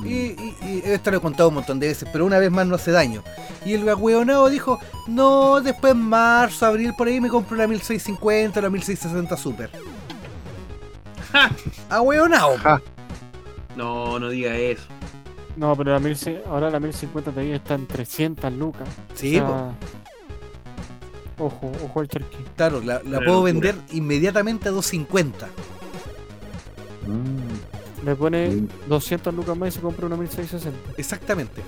Y, 0.09 0.15
y- 0.41 0.57
y 0.63 0.83
esto 0.85 1.11
lo 1.11 1.19
he 1.19 1.21
contado 1.21 1.49
un 1.51 1.57
montón 1.57 1.79
de 1.81 1.89
veces, 1.89 2.09
pero 2.13 2.25
una 2.27 2.39
vez 2.39 2.51
más 2.51 2.67
no 2.67 2.75
hace 2.77 2.91
daño. 2.91 3.23
Y 3.65 3.75
el 3.75 3.89
agüeonado 3.89 4.49
dijo, 4.49 4.79
no, 5.07 5.61
después 5.61 5.93
en 5.93 6.01
marzo, 6.03 6.67
abril, 6.67 6.95
por 6.97 7.09
ahí 7.09 7.21
me 7.21 7.29
compro 7.29 7.57
la 7.57 7.67
1650 7.67 8.59
o 8.59 8.63
la 8.63 8.71
1660 8.71 9.37
Super. 9.37 9.71
¡Ja! 11.33 11.51
Agüeonado. 11.91 12.57
Ja. 12.59 12.81
No, 13.77 14.19
no 14.19 14.29
diga 14.31 14.57
eso. 14.57 14.85
No, 15.57 15.75
pero 15.77 15.93
la 15.93 15.99
1000, 15.99 16.43
ahora 16.49 16.71
la 16.71 16.79
1050 16.81 17.33
Ti 17.33 17.51
está 17.53 17.75
en 17.75 17.87
300 17.87 18.53
lucas. 18.53 18.89
Sí, 19.15 19.39
O 19.39 19.47
sea, 19.47 19.71
Ojo, 21.41 21.71
ojo 21.85 22.01
al 22.01 22.09
charqui. 22.09 22.37
claro, 22.57 22.81
la, 22.81 22.99
puedo 23.01 23.17
locura. 23.21 23.43
vender 23.53 23.75
inmediatamente 23.93 24.69
a 24.69 24.73
250. 24.73 25.47
mm. 27.07 27.78
Le 28.09 28.17
pone 28.17 28.51
Sí. 28.53 28.69
200 28.89 29.35
lucas 29.35 29.57
más 29.57 29.69
y 29.69 29.73
se 29.73 29.81
compra 29.81 30.07
una 30.07 30.17
1660. 30.17 30.79
Exactamente. 30.97 31.63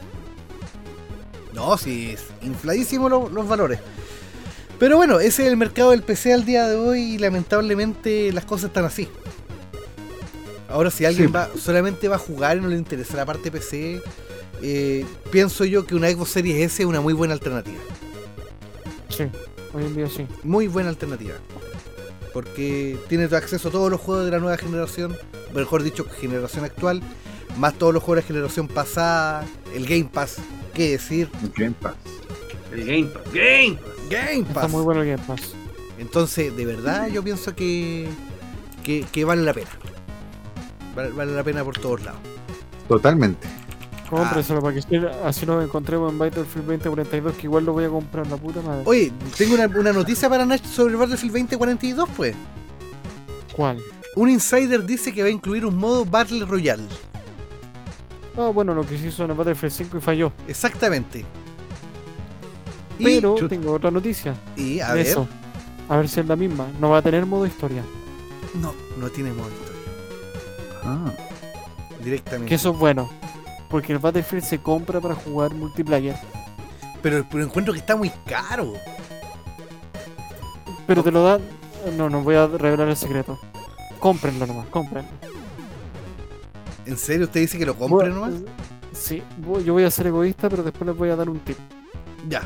No, 1.54 1.76
sí, 1.76 2.10
es 2.12 2.24
infladísimo 2.42 3.08
lo- 3.08 3.28
los 3.28 3.46
valores. 3.46 3.78
Pero 4.78 4.96
bueno, 4.96 5.20
ese 5.20 5.42
es 5.42 5.48
el 5.48 5.56
mercado 5.58 5.90
del 5.90 6.02
PC 6.02 6.32
al 6.32 6.44
día 6.46 6.66
de 6.66 6.76
hoy 6.76 7.00
y 7.00 7.18
lamentablemente 7.18 8.32
las 8.32 8.44
cosas 8.46 8.66
están 8.66 8.84
así. 8.86 9.08
Ahora 10.70 10.90
si 10.90 11.04
alguien 11.04 11.26
Sí. 11.28 11.32
va, 11.32 11.50
solamente 11.58 12.08
va 12.08 12.16
a 12.16 12.20
jugar 12.20 12.56
y 12.56 12.60
no 12.60 12.68
le 12.68 12.76
interesa 12.76 13.16
la 13.16 13.26
parte 13.26 13.50
PC, 13.50 14.00
eh, 14.62 15.04
pienso 15.30 15.64
yo 15.64 15.84
que 15.84 15.94
una 15.94 16.08
Xbox 16.08 16.30
Series 16.30 16.56
S 16.72 16.82
es 16.82 16.88
una 16.88 17.00
muy 17.02 17.12
buena 17.12 17.34
alternativa. 17.34 17.80
Sí, 19.08 19.24
hoy 19.74 19.84
en 19.84 19.96
día 19.96 20.08
sí. 20.08 20.26
Muy 20.44 20.68
buena 20.68 20.88
alternativa. 20.88 21.34
Porque 22.32 22.98
tiene 23.08 23.24
acceso 23.24 23.68
a 23.68 23.72
todos 23.72 23.90
los 23.90 24.00
juegos 24.00 24.24
de 24.24 24.30
la 24.30 24.38
nueva 24.38 24.56
generación, 24.56 25.16
mejor 25.54 25.82
dicho, 25.82 26.04
generación 26.20 26.64
actual, 26.64 27.02
más 27.58 27.74
todos 27.74 27.92
los 27.92 28.02
juegos 28.02 28.16
de 28.18 28.22
la 28.22 28.26
generación 28.28 28.68
pasada, 28.68 29.44
el 29.74 29.86
Game 29.86 30.08
Pass, 30.12 30.36
qué 30.74 30.90
decir, 30.92 31.28
Game 31.56 31.74
Pass. 31.80 31.94
El 32.72 32.84
Game 32.86 33.04
Pass. 33.06 33.24
Game 33.32 33.74
Pass. 33.74 34.08
Game 34.08 34.40
Está 34.40 34.54
Pass. 34.54 34.70
muy 34.70 34.82
bueno 34.82 35.02
el 35.02 35.08
Game 35.10 35.22
Pass. 35.26 35.54
Entonces, 35.98 36.56
de 36.56 36.64
verdad, 36.66 37.08
yo 37.08 37.22
pienso 37.22 37.54
que, 37.54 38.08
que, 38.84 39.04
que 39.10 39.24
vale 39.24 39.42
la 39.42 39.52
pena. 39.52 39.70
Vale, 40.94 41.10
vale 41.10 41.32
la 41.34 41.42
pena 41.44 41.64
por 41.64 41.78
todos 41.78 42.02
lados. 42.04 42.20
Totalmente. 42.88 43.46
Cómpreselo 44.10 44.60
para 44.60 44.74
que 44.74 44.80
así- 45.24 45.46
nos 45.46 45.64
encontremos 45.64 46.12
en 46.12 46.18
Battlefield 46.18 46.66
2042, 46.66 47.34
que 47.36 47.42
igual 47.46 47.64
lo 47.64 47.72
voy 47.72 47.84
a 47.84 47.88
comprar, 47.88 48.26
la 48.26 48.36
puta 48.36 48.60
madre. 48.60 48.82
Oye, 48.86 49.12
tengo 49.38 49.54
una, 49.54 49.66
una 49.66 49.92
noticia 49.92 50.28
para 50.28 50.44
Nach 50.44 50.62
sobre 50.64 50.96
Battlefield 50.96 51.32
2042, 51.32 52.08
pues. 52.16 52.34
¿Cuál? 53.54 53.78
Un 54.16 54.28
insider 54.30 54.84
dice 54.84 55.12
que 55.12 55.22
va 55.22 55.28
a 55.28 55.30
incluir 55.30 55.64
un 55.64 55.76
modo 55.76 56.04
Battle 56.04 56.44
Royale. 56.44 56.82
Ah, 58.36 58.50
bueno, 58.52 58.74
lo 58.74 58.84
que 58.86 58.98
se 58.98 59.08
hizo 59.08 59.24
en 59.24 59.30
el 59.30 59.36
Battlefield 59.36 59.72
5 59.72 59.98
y 59.98 60.00
falló. 60.00 60.32
Exactamente. 60.48 61.24
Y, 62.98 63.04
Pero 63.04 63.36
Chut. 63.36 63.48
tengo 63.48 63.72
otra 63.72 63.90
noticia. 63.90 64.34
y, 64.56 64.80
a 64.80 64.88
de 64.88 64.94
ver, 64.94 65.06
eso. 65.06 65.28
A 65.88 65.96
ver 65.96 66.08
si 66.08 66.20
es 66.20 66.26
la 66.26 66.36
misma. 66.36 66.66
No 66.80 66.90
va 66.90 66.98
a 66.98 67.02
tener 67.02 67.24
modo 67.26 67.46
historia. 67.46 67.82
No, 68.60 68.74
no 68.98 69.08
tiene 69.10 69.32
modo 69.32 69.48
historia. 69.48 69.80
Ah, 70.84 71.12
Directamente. 72.02 72.48
Que 72.48 72.54
eso 72.54 72.70
es 72.72 72.78
bueno. 72.78 73.10
Porque 73.70 73.92
el 73.92 73.98
Battlefield 73.98 74.44
se 74.44 74.58
compra 74.58 75.00
para 75.00 75.14
jugar 75.14 75.54
multiplayer. 75.54 76.16
Pero, 77.02 77.24
pero 77.30 77.44
encuentro 77.44 77.72
que 77.72 77.78
está 77.80 77.96
muy 77.96 78.10
caro. 78.26 78.74
Pero 80.86 81.02
te 81.02 81.10
lo 81.12 81.22
dan. 81.22 81.40
No, 81.96 82.10
no 82.10 82.22
voy 82.22 82.34
a 82.34 82.46
revelar 82.46 82.88
el 82.88 82.96
secreto. 82.96 83.38
Cómprenlo 84.00 84.46
nomás, 84.46 84.66
cómprenlo. 84.68 85.10
¿En 86.86 86.98
serio 86.98 87.26
usted 87.26 87.40
dice 87.40 87.58
que 87.58 87.66
lo 87.66 87.74
compre 87.76 88.10
Voy- 88.10 88.14
nomás? 88.14 88.32
Sí, 88.92 89.22
yo 89.64 89.72
voy 89.72 89.84
a 89.84 89.90
ser 89.90 90.08
egoísta, 90.08 90.48
pero 90.48 90.62
después 90.62 90.86
les 90.88 90.96
voy 90.96 91.10
a 91.10 91.16
dar 91.16 91.28
un 91.30 91.38
tip. 91.40 91.56
Ya. 92.28 92.42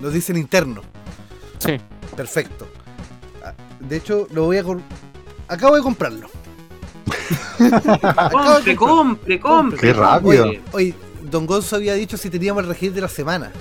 Nos 0.00 0.12
dicen 0.12 0.36
interno. 0.36 0.82
Sí. 1.58 1.76
Perfecto. 2.16 2.66
Ah, 3.44 3.52
De 3.80 3.96
hecho, 3.96 4.26
lo 4.32 4.46
voy 4.46 4.58
a... 4.58 4.64
Acabo 5.48 5.76
de 5.76 5.82
comprarlo. 5.82 6.28
Compre, 8.32 8.76
compre, 8.76 9.40
compre. 9.40 9.78
Qué 9.78 9.92
rápido. 9.92 10.44
Oye, 10.46 10.60
Oye, 10.72 10.94
Don 11.30 11.46
Gonzo 11.46 11.76
había 11.76 11.94
dicho 11.94 12.16
si 12.16 12.28
teníamos 12.30 12.62
el 12.64 12.68
registro 12.68 12.96
de 12.96 13.00
la 13.02 13.08
semana. 13.08 13.52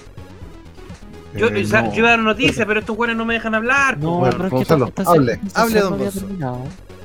Yo, 1.36 1.48
eh, 1.48 1.64
o 1.64 1.68
sea, 1.68 1.84
no. 1.84 1.92
yo 1.94 2.00
iba 2.00 2.08
a 2.10 2.12
dar 2.12 2.20
noticias, 2.20 2.66
pero 2.68 2.80
estos 2.82 2.96
güeyes 2.96 3.16
no 3.16 3.24
me 3.26 3.36
dejan 3.36 3.56
hablar. 3.56 3.98
No, 3.98 4.18
bueno, 4.18 4.36
pero 4.38 4.48
es 4.48 4.54
que 4.54 4.62
esta- 4.74 5.12
hable. 5.12 5.40
esta 5.46 5.62
Hable, 5.62 5.80
don 5.80 5.98
Gonzo. 5.98 6.28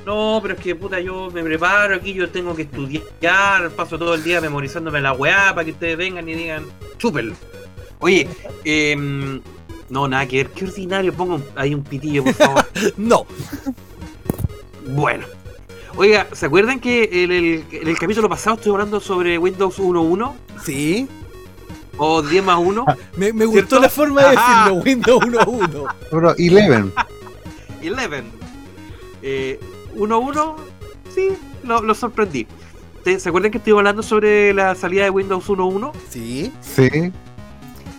No, 0.05 0.39
pero 0.41 0.53
es 0.53 0.59
que 0.61 0.75
puta, 0.75 0.99
yo 1.01 1.29
me 1.33 1.43
preparo 1.43 1.95
aquí, 1.95 2.13
yo 2.13 2.29
tengo 2.29 2.55
que 2.55 2.61
estudiar, 2.63 3.69
paso 3.71 3.97
todo 3.99 4.13
el 4.15 4.23
día 4.23 4.39
memorizándome 4.41 5.01
la 5.01 5.11
weá 5.13 5.49
para 5.53 5.65
que 5.65 5.71
ustedes 5.71 5.97
vengan 5.97 6.27
y 6.29 6.33
digan, 6.33 6.65
chúpenlo. 6.97 7.35
Oye, 7.99 8.27
em, 8.63 9.41
no, 9.89 10.07
nada 10.07 10.25
que 10.27 10.37
ver, 10.37 10.49
qué 10.51 10.65
ordinario, 10.65 11.13
ponga 11.13 11.35
un- 11.35 11.45
ahí 11.55 11.73
un 11.75 11.83
pitillo, 11.83 12.23
por 12.23 12.33
favor. 12.33 12.65
No. 12.97 13.25
bueno. 14.89 15.25
Oiga, 15.97 16.27
¿se 16.33 16.45
acuerdan 16.45 16.79
que 16.79 17.09
en 17.23 17.31
el, 17.31 17.65
en 17.71 17.87
el 17.87 17.97
capítulo 17.97 18.29
pasado 18.29 18.55
estoy 18.55 18.71
hablando 18.71 18.99
sobre 18.99 19.37
Windows 19.39 19.79
1.1 19.79 20.33
Sí. 20.63 21.07
o 21.97 22.21
10 22.21 22.43
más 22.43 22.59
1? 22.59 22.85
Me, 23.15 23.33
me 23.33 23.45
¿Cierto? 23.47 23.51
gustó 23.51 23.79
la 23.79 23.89
forma 23.89 24.21
de 24.23 24.37
Ajá. 24.37 24.69
decirlo. 24.69 24.83
Windows 24.83 25.23
1.1. 25.25 25.95
Pero 26.11 26.35
Eleven. 26.37 26.93
11. 27.81 28.31
Eh, 29.23 29.59
1.1, 29.95 30.55
sí, 31.15 31.29
lo, 31.63 31.81
lo 31.81 31.95
sorprendí. 31.95 32.45
¿Te- 33.03 33.19
¿Se 33.19 33.29
acuerdan 33.29 33.51
que 33.51 33.57
estoy 33.57 33.73
hablando 33.73 34.03
sobre 34.03 34.53
la 34.53 34.75
salida 34.75 35.03
de 35.05 35.09
Windows 35.09 35.47
1.1? 35.49 35.91
Sí. 36.09 36.51
Sí. 36.61 37.11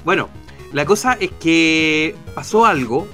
Bueno, 0.05 0.29
la 0.73 0.85
cosa 0.85 1.15
es 1.15 1.33
que 1.41 2.15
pasó 2.35 2.65
algo, 2.65 3.09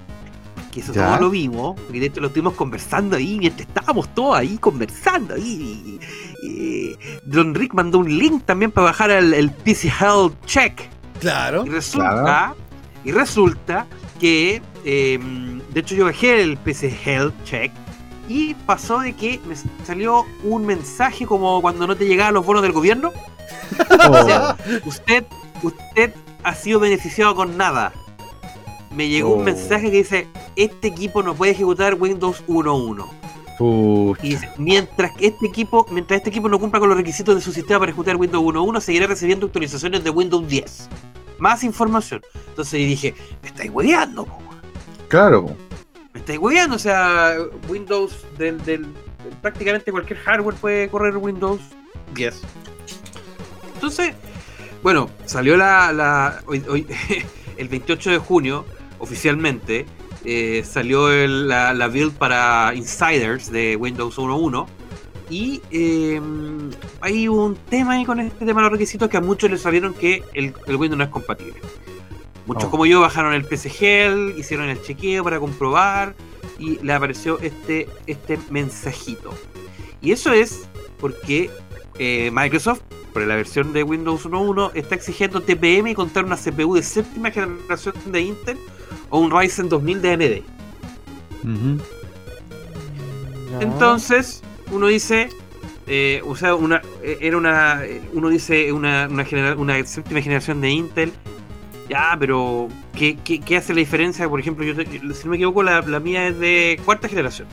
que 0.75 0.81
eso 0.81 0.93
Ya. 0.93 1.07
todos 1.07 1.21
lo 1.21 1.31
vimos, 1.31 1.81
porque 1.81 2.01
de 2.01 2.07
hecho 2.07 2.21
lo 2.21 2.27
estuvimos 2.27 2.55
conversando 2.55 3.17
ahí, 3.17 3.39
mientras 3.39 3.69
estábamos 3.69 4.13
todos 4.15 4.37
ahí 4.37 4.59
conversando 4.59 5.35
ahí. 5.35 5.99
y- 6.43 6.47
y 6.47 6.97
Don 7.25 7.55
Rick 7.55 7.73
mandó 7.75 7.99
un 8.01 8.19
link 8.19 8.45
también 8.45 8.71
para 8.71 8.87
bajar 8.87 9.11
el, 9.11 9.33
el 9.33 9.51
PC 9.51 9.89
Health 10.01 10.35
Check. 10.47 10.83
Claro. 11.21 11.65
Y 11.65 11.71
resulta, 11.71 12.55
y 13.05 13.13
resulta 13.13 13.87
que, 14.21 14.61
eh, 14.85 15.19
de 15.73 15.81
hecho 15.81 15.95
yo 15.95 16.05
bajé 16.07 16.43
el 16.43 16.57
PC 16.59 16.95
Health 17.05 17.35
Check 17.45 17.73
y 18.29 18.55
pasó 18.67 18.99
de 19.01 19.13
que 19.15 19.41
me 19.47 19.55
salió 19.87 20.25
un 20.43 20.67
mensaje 20.67 21.25
como 21.27 21.61
cuando 21.63 21.87
no 21.87 21.97
te 21.97 22.07
llegaban 22.07 22.35
los 22.35 22.45
bonos 22.45 22.63
del 22.63 22.73
gobierno. 22.73 23.13
O 24.11 24.25
sea, 24.27 24.57
usted, 24.85 25.25
usted 25.63 26.15
ha 26.43 26.55
sido 26.55 26.79
beneficiado 26.81 27.35
con 27.35 27.57
nada. 27.57 27.93
Me 28.95 29.09
llegó 29.09 29.31
Oh. 29.31 29.35
un 29.37 29.45
mensaje 29.45 29.91
que 29.91 29.97
dice, 29.99 30.29
este 30.57 30.89
equipo 30.89 31.23
no 31.23 31.35
puede 31.35 31.53
ejecutar 31.53 31.95
Windows 31.95 32.43
1.1. 32.47 33.09
Pucha. 33.59 34.27
Y 34.27 34.37
mientras 34.59 35.13
que 35.17 35.27
este 35.29 35.47
equipo, 35.47 35.87
mientras 35.91 36.19
este 36.19 36.31
equipo 36.31 36.49
no 36.49 36.59
cumpla 36.59 36.81
con 36.81 36.89
los 36.89 36.99
requisitos 36.99 37.35
de 37.37 37.41
su 37.41 37.53
sistema 37.53 37.79
para 37.81 37.91
ejecutar 37.91 38.17
Windows 38.17 38.43
1.1, 38.45 38.81
seguirá 38.81 39.07
recibiendo 39.07 39.47
actualizaciones 39.47 40.03
de 40.05 40.11
Windows 40.11 40.47
10. 40.49 40.89
Más 41.39 41.63
información. 41.65 42.21
Entonces 42.49 42.79
dije, 42.81 43.15
me 43.43 43.49
estáis 43.49 43.71
hueveando. 43.71 44.27
Claro. 45.09 45.57
me 46.13 46.21
estáis 46.21 46.39
hueveando. 46.39 46.77
O 46.77 46.79
sea, 46.81 47.35
Windows 47.69 48.25
del, 48.39 48.63
del- 48.65 48.87
prácticamente 49.43 49.91
cualquier 49.93 50.19
hardware 50.21 50.55
puede 50.57 50.89
correr 50.89 51.17
Windows 51.17 51.61
10. 52.15 52.41
Entonces, 53.75 54.15
bueno, 54.83 55.09
salió 55.27 55.57
la, 55.57 55.93
la- 55.93 56.43
hoy- 56.47 56.65
hoy- 56.69 56.87
el 57.57 57.69
28 57.69 58.11
de 58.11 58.19
junio, 58.19 58.65
oficialmente, 59.05 59.87
eh, 60.25 60.65
salió 60.67 61.11
el- 61.13 61.49
la, 61.49 61.73
la 61.75 61.87
build 61.89 62.13
para 62.15 62.73
Insiders 62.75 63.51
de 63.53 63.77
Windows 63.77 64.19
1.1. 64.19 64.67
Y 65.31 65.63
eh, 65.71 66.21
hay 67.01 67.29
un 67.29 67.57
tema 67.57 67.93
ahí 67.95 68.05
con 68.05 68.21
este 68.21 68.45
tema 68.45 68.61
de 68.61 68.65
los 68.65 68.73
requisitos 68.73 69.09
que 69.09 69.17
a 69.17 69.21
muchos 69.21 69.51
les 69.51 69.61
salieron 69.63 69.95
que 69.95 70.23
el, 70.35 70.53
el 70.67 70.77
Windows 70.77 70.99
no 70.99 71.05
es 71.05 71.11
compatible. 71.11 71.61
Muchos 72.47 72.65
Oh. 72.65 72.71
como 72.71 72.85
yo 72.85 73.01
bajaron 73.01 73.33
el 73.33 73.45
PCGL, 73.45 74.39
hicieron 74.39 74.69
el 74.69 74.83
chequeo 74.83 75.25
para 75.25 75.41
comprobar 75.41 76.15
y 76.59 76.79
le 76.83 76.93
apareció 76.93 77.39
este, 77.41 77.89
este 78.07 78.39
mensajito. 78.51 79.33
Y 80.03 80.13
eso 80.13 80.33
es 80.33 80.69
porque 80.99 81.51
eh, 81.99 82.31
Microsoft, 82.33 82.81
por 83.15 83.23
la 83.23 83.37
versión 83.37 83.73
de 83.73 83.83
Windows 83.83 84.27
1.1, 84.27 84.73
está 84.75 84.95
exigiendo 84.95 85.41
TPM 85.41 85.89
y 85.89 85.95
contar 85.95 86.25
una 86.27 86.37
CPU 86.37 86.75
de 86.75 86.83
séptima 86.83 87.31
generación 87.31 87.95
de 88.07 88.21
Intel 88.21 88.59
o 89.11 89.19
un 89.19 89.31
Ryzen 89.31 89.69
2000 89.69 90.03
de 90.03 90.13
AMD. 90.13 90.43
Entonces, 93.61 94.43
uno 94.73 94.87
dice, 94.89 95.29
eh, 95.87 96.23
o 96.27 96.35
sea, 96.35 96.55
una, 96.55 96.83
eh, 97.03 97.19
era 97.21 97.37
una, 97.37 97.85
eh, 97.85 98.03
uno 98.13 98.29
dice 98.29 98.73
una, 98.73 99.07
una, 99.11 99.25
genera- 99.25 99.57
una 99.57 99.85
séptima 99.87 100.21
generación 100.21 100.61
de 100.61 100.71
Intel. 100.71 101.13
Ya, 101.89 102.17
pero 102.19 102.69
¿qué, 102.97 103.17
qué, 103.23 103.41
qué 103.41 103.59
hace 103.59 103.75
la 103.75 103.81
diferencia? 103.81 104.29
Por 104.29 104.41
ejemplo, 104.41 104.65
yo 104.65 104.75
te- 104.75 104.87
si 104.87 105.25
no 105.25 105.31
me 105.31 105.37
equivoco, 105.37 105.63
la, 105.63 105.83
la 105.83 106.01
mía 106.01 106.29
es 106.29 106.39
de 106.39 106.81
cuarta 106.85 107.09
generación. 107.09 107.47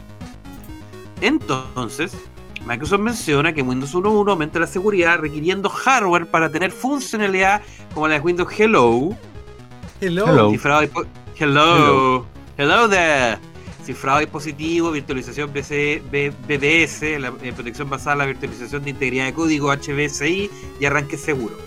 Entonces, 1.19 2.13
Microsoft 2.65 3.01
menciona 3.01 3.53
que 3.53 3.61
Windows 3.61 3.93
1.1 3.93 4.29
aumenta 4.31 4.59
la 4.59 4.67
seguridad 4.67 5.19
requiriendo 5.19 5.69
hardware 5.69 6.25
para 6.25 6.49
tener 6.49 6.71
funcionalidad 6.71 7.61
como 7.93 8.07
la 8.07 8.15
de 8.15 8.19
Windows 8.21 8.51
Hello, 8.57 9.15
Hello. 9.99 10.27
Hello. 10.29 10.51
Hello. 11.41 12.27
Hello 12.55 12.87
there. 12.87 13.39
Cifrado 13.83 14.19
dispositivo, 14.19 14.91
virtualización 14.91 15.51
BC, 15.51 16.03
B- 16.11 16.31
BBS, 16.47 17.19
la 17.19 17.33
eh, 17.41 17.51
protección 17.51 17.89
basada 17.89 18.11
en 18.11 18.17
la 18.19 18.25
virtualización 18.27 18.83
de 18.83 18.91
integridad 18.91 19.25
de 19.25 19.33
código 19.33 19.73
HBSI 19.73 20.51
y 20.79 20.85
arranque 20.85 21.17
seguro. 21.17 21.57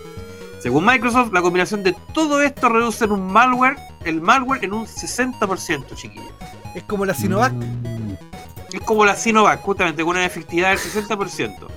Según 0.61 0.85
Microsoft, 0.85 1.33
la 1.33 1.41
combinación 1.41 1.83
de 1.83 1.93
todo 2.13 2.41
esto 2.41 2.69
reduce 2.69 3.03
en 3.03 3.11
un 3.11 3.27
malware, 3.33 3.75
el 4.05 4.21
malware 4.21 4.63
en 4.63 4.71
un 4.71 4.85
60%, 4.85 5.93
chiquillos. 5.95 6.31
Es 6.73 6.83
como 6.83 7.05
la 7.05 7.13
Sinovac. 7.13 7.51
Mm. 7.51 8.13
Es 8.71 8.81
como 8.85 9.03
la 9.03 9.17
Sinovac, 9.17 9.61
justamente 9.61 10.03
con 10.05 10.15
una 10.15 10.25
efectividad 10.25 10.69
del 10.69 10.79
60%. 10.79 11.67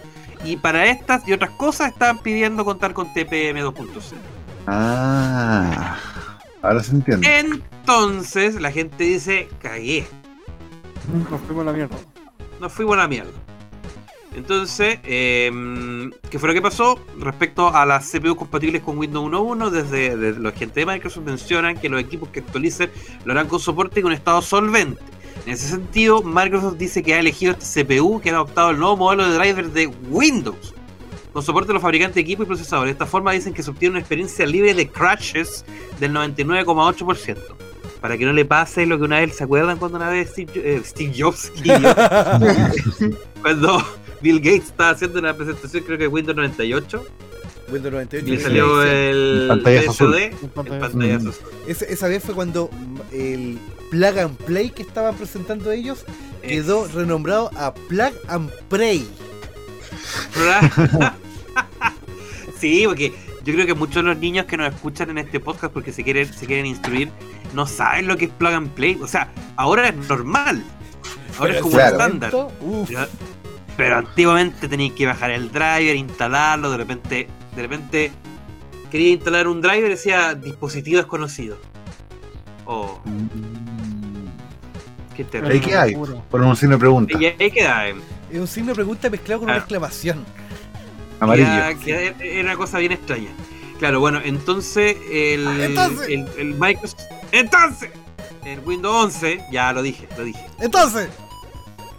Y 0.45 0.57
para 0.57 0.87
estas 0.87 1.27
y 1.27 1.33
otras 1.33 1.51
cosas 1.51 1.89
estaban 1.91 2.19
pidiendo 2.19 2.65
contar 2.65 2.95
con 2.95 3.13
TPM 3.13 3.59
2.0. 3.59 4.15
Ah. 4.69 5.97
Ahora 6.63 6.83
se 6.83 6.93
entiende. 6.93 7.39
Entonces 7.39 8.61
la 8.61 8.71
gente 8.73 9.05
dice, 9.05 9.49
cagué, 9.61 10.07
Nos 11.31 11.41
fuimos 11.43 11.63
a 11.63 11.65
la 11.67 11.73
mierda. 11.73 11.97
nos 12.61 12.73
fuimos 12.73 12.95
a 12.95 12.99
la 12.99 13.09
mierda. 13.09 13.31
Entonces, 14.35 14.99
em, 15.05 16.13
¿qué 16.31 16.39
fue 16.39 16.49
lo 16.49 16.55
que 16.55 16.63
pasó? 16.63 17.01
Respecto 17.19 17.75
a 17.75 17.87
las 17.87 18.11
CPU 18.11 18.37
compatibles 18.37 18.83
con 18.83 18.99
Windows 18.99 19.25
1.1, 19.25 19.71
desde, 19.71 20.17
desde 20.17 20.41
los 20.41 20.55
gente 20.55 20.81
de 20.81 20.87
Microsoft 20.87 21.25
mencionan 21.25 21.77
que 21.77 21.89
los 21.89 22.01
equipos 22.01 22.29
que 22.29 22.41
actualicen 22.41 22.91
lo 23.25 23.33
harán 23.33 23.49
con 23.49 23.59
soporte 23.59 24.01
y 24.01 24.03
con 24.03 24.13
estado 24.13 24.43
solvente. 24.43 25.01
En 25.47 25.53
ese 25.55 25.69
sentido, 25.69 26.23
Microsoft 26.23 26.77
dice 26.77 27.03
que 27.03 27.15
ha 27.15 27.19
elegido 27.21 27.53
este 27.59 27.85
CPU 27.85 28.21
que 28.21 28.31
ha 28.31 28.35
adoptado 28.35 28.71
el 28.71 28.79
nuevo 28.79 28.97
modelo 28.99 29.29
de 29.29 29.39
driver 29.39 29.71
de 29.71 29.87
Windows, 30.11 30.75
con 31.33 31.43
soporte 31.43 31.69
de 31.69 31.75
los 31.75 31.83
fabricantes 31.83 32.15
de 32.17 32.21
equipo 32.23 32.43
y 32.43 32.47
procesadores. 32.47 32.89
De 32.89 32.93
esta 32.93 33.07
forma 33.07 33.33
dicen 33.33 33.55
que 33.55 33.63
se 33.63 33.71
obtiene 33.71 33.93
una 33.93 34.01
experiencia 34.01 34.47
libre 34.47 34.75
de 34.75 34.89
crashes 34.89 35.65
del 36.01 36.13
99,8%. 36.13 37.37
Para 38.01 38.17
que 38.17 38.25
no 38.25 38.33
le 38.33 38.45
pase 38.45 38.87
lo 38.87 38.97
que 38.97 39.05
una 39.05 39.19
vez, 39.19 39.37
¿se 39.37 39.45
acuerdan 39.45 39.79
cuando 39.79 39.97
una 39.97 40.09
vez 40.09 40.31
Steve, 40.31 40.53
eh, 40.55 40.81
Steve 40.85 41.13
Jobs, 41.19 41.53
cuando 43.43 43.85
Bill 44.21 44.39
Gates 44.39 44.67
estaba 44.67 44.91
haciendo 44.91 45.19
una 45.19 45.35
presentación, 45.35 45.83
creo 45.85 45.99
que 45.99 46.05
de 46.05 46.09
Windows 46.09 46.37
98, 46.37 47.05
Windows 47.71 47.93
98. 47.93 48.35
y 48.35 48.39
salió 48.39 48.83
el 48.83 49.47
Pantallazo 49.49 49.91
azul. 49.91 50.17
Pantallazo. 50.55 51.33
Esa, 51.67 52.09
vez 52.09 52.23
fue 52.25 52.35
cuando 52.35 52.71
el 53.13 53.59
Plug 53.91 54.19
and 54.19 54.37
Play 54.39 54.71
que 54.71 54.83
estaban 54.83 55.17
presentando 55.17 55.71
ellos 55.71 56.05
quedó 56.43 56.87
renombrado 56.89 57.51
a 57.57 57.75
Plug 57.75 58.13
and 58.29 58.51
Pray. 58.69 59.07
sí, 62.59 62.85
porque 62.87 63.13
yo 63.45 63.55
creo 63.55 63.67
que 63.67 63.75
muchos 63.75 63.97
de 63.97 64.03
los 64.03 64.19
niños 64.19 64.47
que 64.47 64.57
nos 64.57 64.73
escuchan 64.75 65.11
en 65.11 65.19
este 65.19 65.41
podcast 65.41 65.73
porque 65.73 65.93
se 65.93 66.03
quieren, 66.05 66.33
se 66.33 66.47
quieren 66.47 66.67
instruir, 66.67 67.11
no 67.55 67.67
saben 67.67 68.07
lo 68.07 68.17
que 68.17 68.27
es 68.27 68.31
plug 68.31 68.53
and 68.53 68.71
play. 68.71 68.99
O 69.03 69.07
sea, 69.07 69.31
ahora 69.57 69.89
es 69.89 69.97
normal. 70.09 70.63
Ahora 71.39 71.55
es 71.55 71.61
como 71.61 71.75
Claro. 71.75 71.97
un 71.97 72.03
estándar. 72.03 72.31
Pero, 72.89 73.07
pero 73.77 73.97
antiguamente 73.99 74.69
tenías 74.69 74.93
que 74.95 75.07
bajar 75.07 75.31
el 75.31 75.51
driver, 75.53 75.97
instalarlo, 75.97 76.71
de 76.71 76.77
repente, 76.77 77.29
de 77.55 77.63
repente 77.63 78.13
quería 78.91 79.11
instalar 79.13 79.47
un 79.49 79.61
driver 79.61 79.87
y 79.87 79.91
decía 79.91 80.35
dispositivo 80.35 80.99
desconocido. 80.99 81.59
Oh, 82.67 83.01
qué 85.17 85.23
Ahí 85.23 85.29
terrible. 85.31 85.61
que 85.61 85.77
hay, 85.77 85.93
locura. 85.93 86.13
por 86.31 86.41
un 86.43 86.55
signo 86.57 86.75
de 86.75 86.81
pregunta. 86.81 87.17
Y 87.19 87.25
ahí 87.27 87.51
queda. 87.51 87.89
eh. 87.89 87.95
Es 88.31 88.39
un 88.39 88.47
signo 88.47 88.69
de 88.69 88.75
pregunta 88.75 89.09
mezclado 89.11 89.41
con 89.41 89.49
una 89.49 89.55
Ah. 89.57 89.59
exclamación. 89.59 90.25
Amarillo. 91.21 91.49
Era 91.87 92.41
una 92.43 92.57
cosa 92.57 92.79
bien 92.79 92.93
extraña. 92.93 93.31
Claro, 93.79 94.01
bueno, 94.01 94.21
entonces 94.25 94.97
el, 95.11 95.47
Entonces. 95.61 96.09
el, 96.09 96.29
el 96.39 96.55
Microsoft. 96.55 97.01
Entonces, 97.33 97.91
el 98.45 98.61
Windows 98.61 98.95
11, 99.17 99.45
ya 99.53 99.73
lo 99.73 99.83
dije, 99.83 100.09
lo 100.17 100.25
dije. 100.25 100.45
Entonces, 100.61 101.09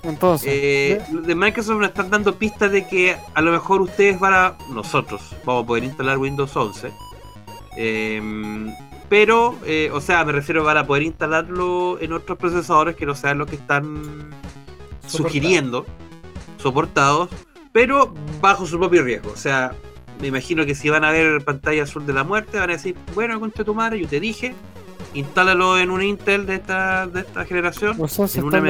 Entonces, 0.03 0.49
Eh, 0.53 1.01
¿ve? 1.11 1.21
de 1.21 1.35
Microsoft 1.35 1.77
nos 1.79 1.89
están 1.89 2.09
dando 2.09 2.33
pistas 2.35 2.71
de 2.71 2.87
que 2.87 3.17
a 3.33 3.41
lo 3.41 3.51
mejor 3.51 3.81
ustedes 3.81 4.17
van 4.19 4.33
a. 4.33 4.57
Nosotros 4.69 5.21
vamos 5.43 5.63
a 5.63 5.67
poder 5.67 5.83
instalar 5.83 6.17
Windows 6.17 6.55
11. 6.55 6.91
Eh, 7.75 8.73
pero, 9.09 9.57
eh, 9.65 9.89
o 9.93 9.99
sea, 9.99 10.23
me 10.23 10.31
refiero 10.31 10.63
van 10.63 10.77
a 10.77 10.87
poder 10.87 11.03
instalarlo 11.03 11.99
en 11.99 12.13
otros 12.13 12.37
procesadores 12.37 12.95
que 12.95 13.05
no 13.05 13.13
sean 13.15 13.39
los 13.39 13.49
que 13.49 13.55
están 13.57 14.29
sugiriendo, 15.07 15.85
soportados, 16.59 17.29
pero 17.71 18.13
bajo 18.41 18.65
su 18.67 18.77
propio 18.77 19.03
riesgo. 19.03 19.31
O 19.31 19.37
sea, 19.37 19.73
me 20.21 20.27
imagino 20.27 20.65
que 20.65 20.75
si 20.75 20.89
van 20.89 21.03
a 21.05 21.11
ver 21.11 21.43
pantalla 21.43 21.83
azul 21.83 22.05
de 22.05 22.13
la 22.13 22.23
muerte, 22.23 22.59
van 22.59 22.69
a 22.69 22.73
decir, 22.73 22.95
bueno, 23.15 23.39
contra 23.39 23.63
tu 23.63 23.73
madre, 23.73 23.99
yo 24.01 24.07
te 24.07 24.19
dije, 24.19 24.53
instálalo 25.13 25.77
en 25.79 25.89
un 25.89 26.01
Intel 26.03 26.45
de 26.45 26.55
esta, 26.55 27.07
de 27.07 27.21
esta 27.21 27.45
generación. 27.45 27.95
o 27.99 28.07
sea, 28.07 28.27
se 28.27 28.39
en 28.39 28.45
un 28.45 28.51
AMD. 28.57 28.67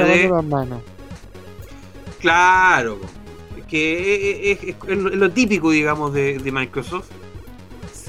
Claro, 2.20 2.98
que 3.68 4.52
es, 4.52 4.62
es- 4.64 4.76
es 4.88 4.98
lo- 4.98 5.10
es 5.10 5.16
lo 5.16 5.30
típico, 5.30 5.70
digamos, 5.70 6.12
de, 6.12 6.38
de 6.38 6.52
Microsoft. 6.52 7.08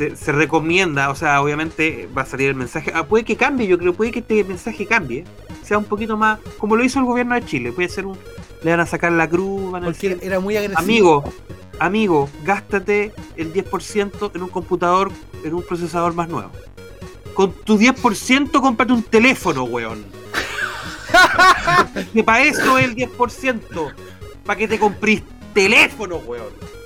Se, 0.01 0.15
se 0.15 0.31
recomienda, 0.31 1.11
o 1.11 1.15
sea, 1.15 1.39
obviamente 1.43 2.09
va 2.17 2.23
a 2.23 2.25
salir 2.25 2.49
el 2.49 2.55
mensaje. 2.55 2.91
Ah, 2.95 3.05
puede 3.05 3.23
que 3.23 3.35
cambie, 3.35 3.67
yo 3.67 3.77
creo, 3.77 3.93
puede 3.93 4.09
que 4.09 4.17
este 4.17 4.43
mensaje 4.43 4.87
cambie. 4.87 5.25
Sea 5.61 5.77
un 5.77 5.83
poquito 5.83 6.17
más, 6.17 6.39
como 6.57 6.75
lo 6.75 6.83
hizo 6.83 6.97
el 6.97 7.05
gobierno 7.05 7.35
de 7.35 7.45
Chile. 7.45 7.71
Puede 7.71 7.87
ser 7.87 8.07
un. 8.07 8.17
Le 8.63 8.71
van 8.71 8.79
a 8.79 8.87
sacar 8.87 9.11
la 9.11 9.29
cruz, 9.29 9.71
van 9.71 9.83
a 9.83 9.89
decir. 9.89 10.17
era 10.23 10.39
muy 10.39 10.57
agresivo. 10.57 10.81
Amigo, 10.81 11.23
amigo, 11.77 12.29
gástate 12.43 13.13
el 13.37 13.53
10% 13.53 14.31
en 14.33 14.41
un 14.41 14.49
computador, 14.49 15.11
en 15.43 15.53
un 15.53 15.61
procesador 15.61 16.15
más 16.15 16.29
nuevo. 16.29 16.49
Con 17.35 17.53
tu 17.53 17.77
10% 17.77 18.59
cómprate 18.59 18.93
un 18.93 19.03
teléfono, 19.03 19.65
weón. 19.65 20.03
que 22.11 22.23
para 22.23 22.41
eso 22.41 22.79
es 22.79 22.85
el 22.85 22.95
10%. 22.95 23.93
Para 24.47 24.57
que 24.57 24.67
te 24.67 24.79
comprís 24.79 25.21
teléfono, 25.53 26.15
weón. 26.15 26.80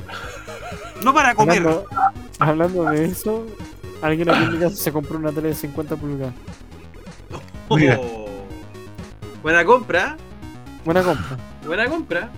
No 1.03 1.13
para 1.13 1.35
comer. 1.35 1.57
Hablando, 1.59 1.85
hablando 2.39 2.83
de 2.85 3.05
eso, 3.05 3.45
alguien 4.01 4.29
aquí 4.29 4.43
en 4.43 4.53
mi 4.53 4.59
casa 4.59 4.75
se 4.75 4.91
compró 4.91 5.17
una 5.17 5.31
tele 5.31 5.49
de 5.49 5.55
50 5.55 5.95
pulgadas. 5.95 6.33
Oh. 7.67 8.25
Buena 9.41 9.65
compra, 9.65 10.17
Buena 10.83 11.03
compra. 11.03 11.37
buena 11.65 11.87
compra. 11.87 12.29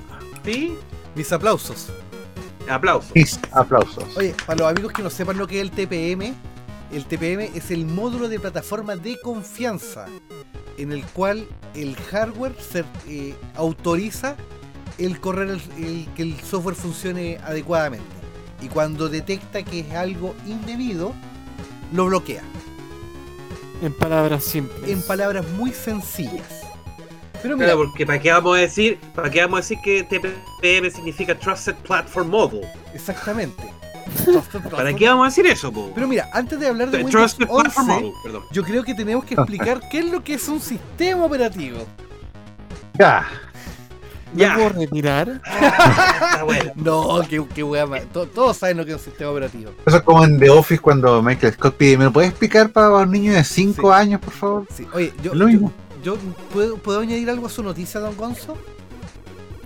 Sí. 0.43 0.77
Mis 1.15 1.31
aplausos. 1.31 1.87
Aplausos. 2.69 3.11
Mis 3.15 3.39
aplausos. 3.51 4.03
Oye, 4.17 4.35
para 4.45 4.59
los 4.59 4.71
amigos 4.71 4.91
que 4.93 5.01
no 5.03 5.09
sepan 5.09 5.37
lo 5.37 5.47
que 5.47 5.57
es 5.57 5.61
el 5.63 5.71
TPM, 5.71 6.33
el 6.91 7.05
TPM 7.05 7.49
es 7.55 7.71
el 7.71 7.85
módulo 7.85 8.29
de 8.29 8.39
plataforma 8.39 8.95
de 8.95 9.17
confianza 9.21 10.05
en 10.77 10.91
el 10.91 11.03
cual 11.05 11.47
el 11.73 11.95
hardware 12.11 12.55
se, 12.59 12.83
eh, 13.07 13.35
autoriza 13.55 14.35
el 14.97 15.19
correr 15.19 15.49
el, 15.49 15.61
el- 15.83 16.07
que 16.15 16.21
el 16.23 16.39
software 16.41 16.75
funcione 16.75 17.37
adecuadamente. 17.43 18.05
Y 18.61 18.67
cuando 18.69 19.07
detecta 19.09 19.63
que 19.63 19.81
es 19.81 19.93
algo 19.93 20.35
indebido, 20.45 21.13
lo 21.93 22.05
bloquea. 22.07 22.41
En 23.81 23.93
palabras 23.93 24.43
simples. 24.43 24.89
En 24.89 25.01
palabras 25.03 25.47
muy 25.51 25.71
sencillas. 25.71 26.61
Pero 27.41 27.55
mira, 27.55 27.67
Claro, 27.73 27.83
porque 27.85 28.05
para 28.05 28.19
qué 28.19 28.31
vamos 28.31 28.57
a 28.57 28.61
decir, 28.61 28.97
para 29.13 29.29
qué 29.29 29.41
vamos 29.41 29.59
a 29.59 29.61
decir 29.61 29.77
que 29.83 30.03
TPM 30.03 30.89
significa 30.89 31.37
Trusted 31.37 31.75
Platform 31.75 32.29
Model. 32.29 32.61
exactamente. 32.93 33.71
¿Para 34.71 34.93
qué 34.95 35.07
vamos 35.07 35.25
a 35.25 35.29
decir 35.29 35.45
eso, 35.45 35.71
po? 35.71 35.91
Pero 35.93 36.07
mira, 36.07 36.27
antes 36.33 36.59
de 36.59 36.67
hablar 36.67 36.89
de 36.89 36.97
Windows 37.03 37.35
Trusted 37.35 37.45
Platform 37.47 37.89
11, 37.89 38.01
Model, 38.01 38.13
perdón. 38.23 38.43
yo 38.51 38.63
creo 38.63 38.83
que 38.83 38.95
tenemos 38.95 39.23
que 39.25 39.35
explicar 39.35 39.81
qué 39.91 39.99
es 39.99 40.05
lo 40.05 40.23
que 40.23 40.33
es 40.35 40.47
un 40.49 40.59
sistema 40.59 41.25
operativo. 41.25 41.85
Ya. 42.97 43.27
¿Me 44.33 44.41
Ya. 44.41 44.55
puedo 44.55 44.69
retirar? 44.69 45.41
Está 45.45 46.43
bueno. 46.43 46.71
No, 46.75 47.21
qué, 47.29 47.43
qué 47.55 47.63
wea 47.63 47.85
más. 47.85 48.05
To- 48.11 48.27
Todos 48.27 48.57
saben 48.57 48.77
lo 48.77 48.85
que 48.85 48.91
es 48.91 48.97
un 48.97 49.03
sistema 49.03 49.31
operativo. 49.31 49.71
Eso 49.85 49.97
es 49.97 50.03
como 50.03 50.23
en 50.25 50.37
The 50.39 50.49
Office 50.49 50.81
cuando 50.81 51.21
Michael 51.23 51.53
Scott 51.53 51.75
pide, 51.75 51.97
¿me 51.97 52.03
lo 52.05 52.13
puedes 52.13 52.29
explicar 52.31 52.69
para 52.71 52.89
un 52.89 53.11
niño 53.11 53.33
de 53.33 53.43
5 53.43 53.81
Sí. 53.93 53.93
años, 53.99 54.19
por 54.21 54.33
favor? 54.33 54.65
Sí. 54.75 54.85
Oye, 54.93 55.13
yo, 55.23 55.33
Lo 55.33 55.47
mismo. 55.47 55.71
yo, 56.03 56.15
yo- 56.15 56.21
¿puedo, 56.53 56.77
¿puedo 56.77 56.99
añadir 56.99 57.29
algo 57.29 57.47
a 57.47 57.49
su 57.49 57.63
noticia, 57.63 57.99
don 57.99 58.15
Gonzo? 58.17 58.57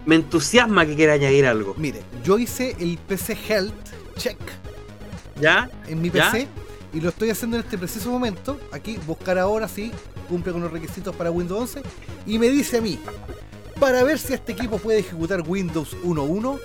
Me 0.05 0.15
entusiasma 0.15 0.85
que 0.85 0.95
quiera 0.95 1.13
añadir 1.13 1.45
algo. 1.45 1.75
Mire, 1.77 2.01
yo 2.23 2.37
hice 2.39 2.75
el 2.79 2.97
PC 2.97 3.37
Health 3.47 3.73
Check 4.17 4.37
¿Ya? 5.39 5.69
en 5.87 6.01
mi 6.01 6.09
¿Ya? 6.09 6.31
PC 6.31 6.47
y 6.93 7.01
lo 7.01 7.09
estoy 7.09 7.29
haciendo 7.29 7.57
en 7.57 7.63
este 7.63 7.77
preciso 7.77 8.09
momento. 8.09 8.59
Aquí, 8.71 8.97
buscar 9.07 9.37
ahora 9.37 9.67
si 9.67 9.91
cumple 10.27 10.53
con 10.53 10.61
los 10.61 10.71
requisitos 10.71 11.15
para 11.15 11.29
Windows 11.31 11.75
11. 11.75 11.81
Y 12.25 12.37
me 12.39 12.49
dice 12.49 12.77
a 12.77 12.81
mí, 12.81 12.99
para 13.81 14.03
ver 14.03 14.19
si 14.19 14.33
este 14.33 14.51
equipo 14.51 14.77
puede 14.77 14.99
ejecutar 14.99 15.41
Windows 15.45 15.97
1.1, 16.03 16.59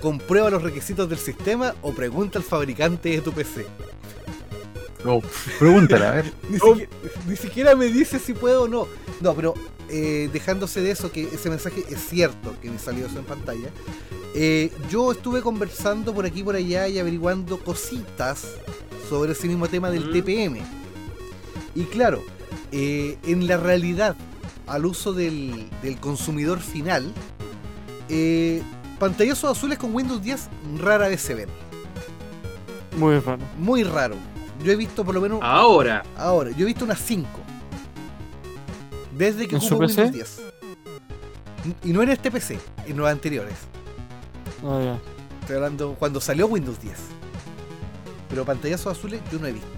comprueba 0.00 0.48
los 0.48 0.62
requisitos 0.62 1.06
del 1.10 1.18
sistema 1.18 1.74
o 1.82 1.92
pregunta 1.92 2.38
al 2.38 2.44
fabricante 2.44 3.10
de 3.10 3.20
tu 3.20 3.32
PC. 3.32 3.66
No, 5.04 5.20
pregúntale, 5.58 6.06
a 6.06 6.10
ver. 6.12 6.32
Ni, 6.48 6.58
siquiera, 6.58 6.90
ni 7.28 7.36
siquiera 7.36 7.76
me 7.76 7.86
dice 7.88 8.18
si 8.18 8.32
puedo 8.32 8.62
o 8.62 8.68
no. 8.68 8.88
No, 9.20 9.34
pero 9.34 9.52
eh, 9.90 10.30
dejándose 10.32 10.80
de 10.80 10.92
eso, 10.92 11.12
que 11.12 11.24
ese 11.24 11.50
mensaje 11.50 11.84
es 11.90 12.00
cierto, 12.08 12.56
que 12.62 12.70
me 12.70 12.78
salió 12.78 13.04
eso 13.06 13.18
en 13.18 13.26
pantalla. 13.26 13.68
eh, 14.34 14.72
yo 14.90 15.12
estuve 15.12 15.42
conversando 15.42 16.14
por 16.14 16.24
aquí 16.24 16.40
y 16.40 16.44
por 16.44 16.56
allá 16.56 16.88
y 16.88 16.98
averiguando 16.98 17.58
cositas 17.58 18.46
sobre 19.10 19.32
ese 19.32 19.46
mismo 19.48 19.68
tema 19.68 19.90
del 19.90 20.06
Mm. 20.08 20.12
TPM. 20.14 20.62
Y 21.74 21.84
claro, 21.84 22.22
eh, 22.72 23.18
en 23.26 23.46
la 23.46 23.58
realidad, 23.58 24.16
al 24.66 24.86
uso 24.86 25.12
del, 25.12 25.68
del 25.82 25.98
consumidor 25.98 26.60
final, 26.60 27.12
eh, 28.08 28.62
pantallazos 28.98 29.56
azules 29.56 29.78
con 29.78 29.94
Windows 29.94 30.22
10 30.22 30.48
rara 30.78 31.08
vez 31.08 31.20
se 31.20 31.34
ven. 31.34 31.48
Muy 32.96 33.18
raro. 33.18 33.42
Muy 33.58 33.82
raro. 33.84 34.16
Yo 34.62 34.72
he 34.72 34.76
visto 34.76 35.04
por 35.04 35.14
lo 35.14 35.20
menos 35.20 35.40
Ahora. 35.42 36.04
Ahora, 36.16 36.50
yo 36.50 36.62
he 36.62 36.66
visto 36.66 36.84
unas 36.84 37.00
5. 37.00 37.28
Desde 39.16 39.46
que 39.46 39.56
¿En 39.56 39.60
su 39.60 39.74
ocupo? 39.74 39.86
Windows 39.86 40.12
10. 40.12 40.42
Y 41.84 41.92
no 41.92 42.02
en 42.02 42.10
este 42.10 42.30
PC, 42.30 42.58
en 42.86 42.96
los 42.96 43.08
anteriores. 43.08 43.54
Ah, 44.64 44.80
ya. 44.82 44.98
Estoy 45.40 45.56
hablando 45.56 45.94
cuando 45.98 46.20
salió 46.20 46.46
Windows 46.46 46.80
10. 46.80 46.94
Pero 48.28 48.44
pantallazos 48.44 48.96
azules 48.96 49.20
yo 49.30 49.38
no 49.38 49.46
he 49.46 49.52
visto. 49.52 49.73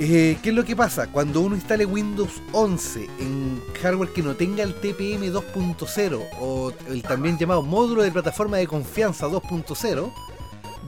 Eh, 0.00 0.38
¿Qué 0.40 0.50
es 0.50 0.54
lo 0.54 0.64
que 0.64 0.76
pasa? 0.76 1.08
Cuando 1.08 1.40
uno 1.40 1.56
instale 1.56 1.84
Windows 1.84 2.40
11 2.52 3.08
en 3.18 3.60
hardware 3.82 4.12
que 4.12 4.22
no 4.22 4.36
tenga 4.36 4.62
el 4.62 4.74
TPM 4.74 5.32
2.0 5.32 6.24
o 6.40 6.72
el 6.88 7.02
también 7.02 7.36
llamado 7.36 7.62
módulo 7.62 8.02
de 8.02 8.12
plataforma 8.12 8.58
de 8.58 8.68
confianza 8.68 9.26
2.0, 9.26 10.12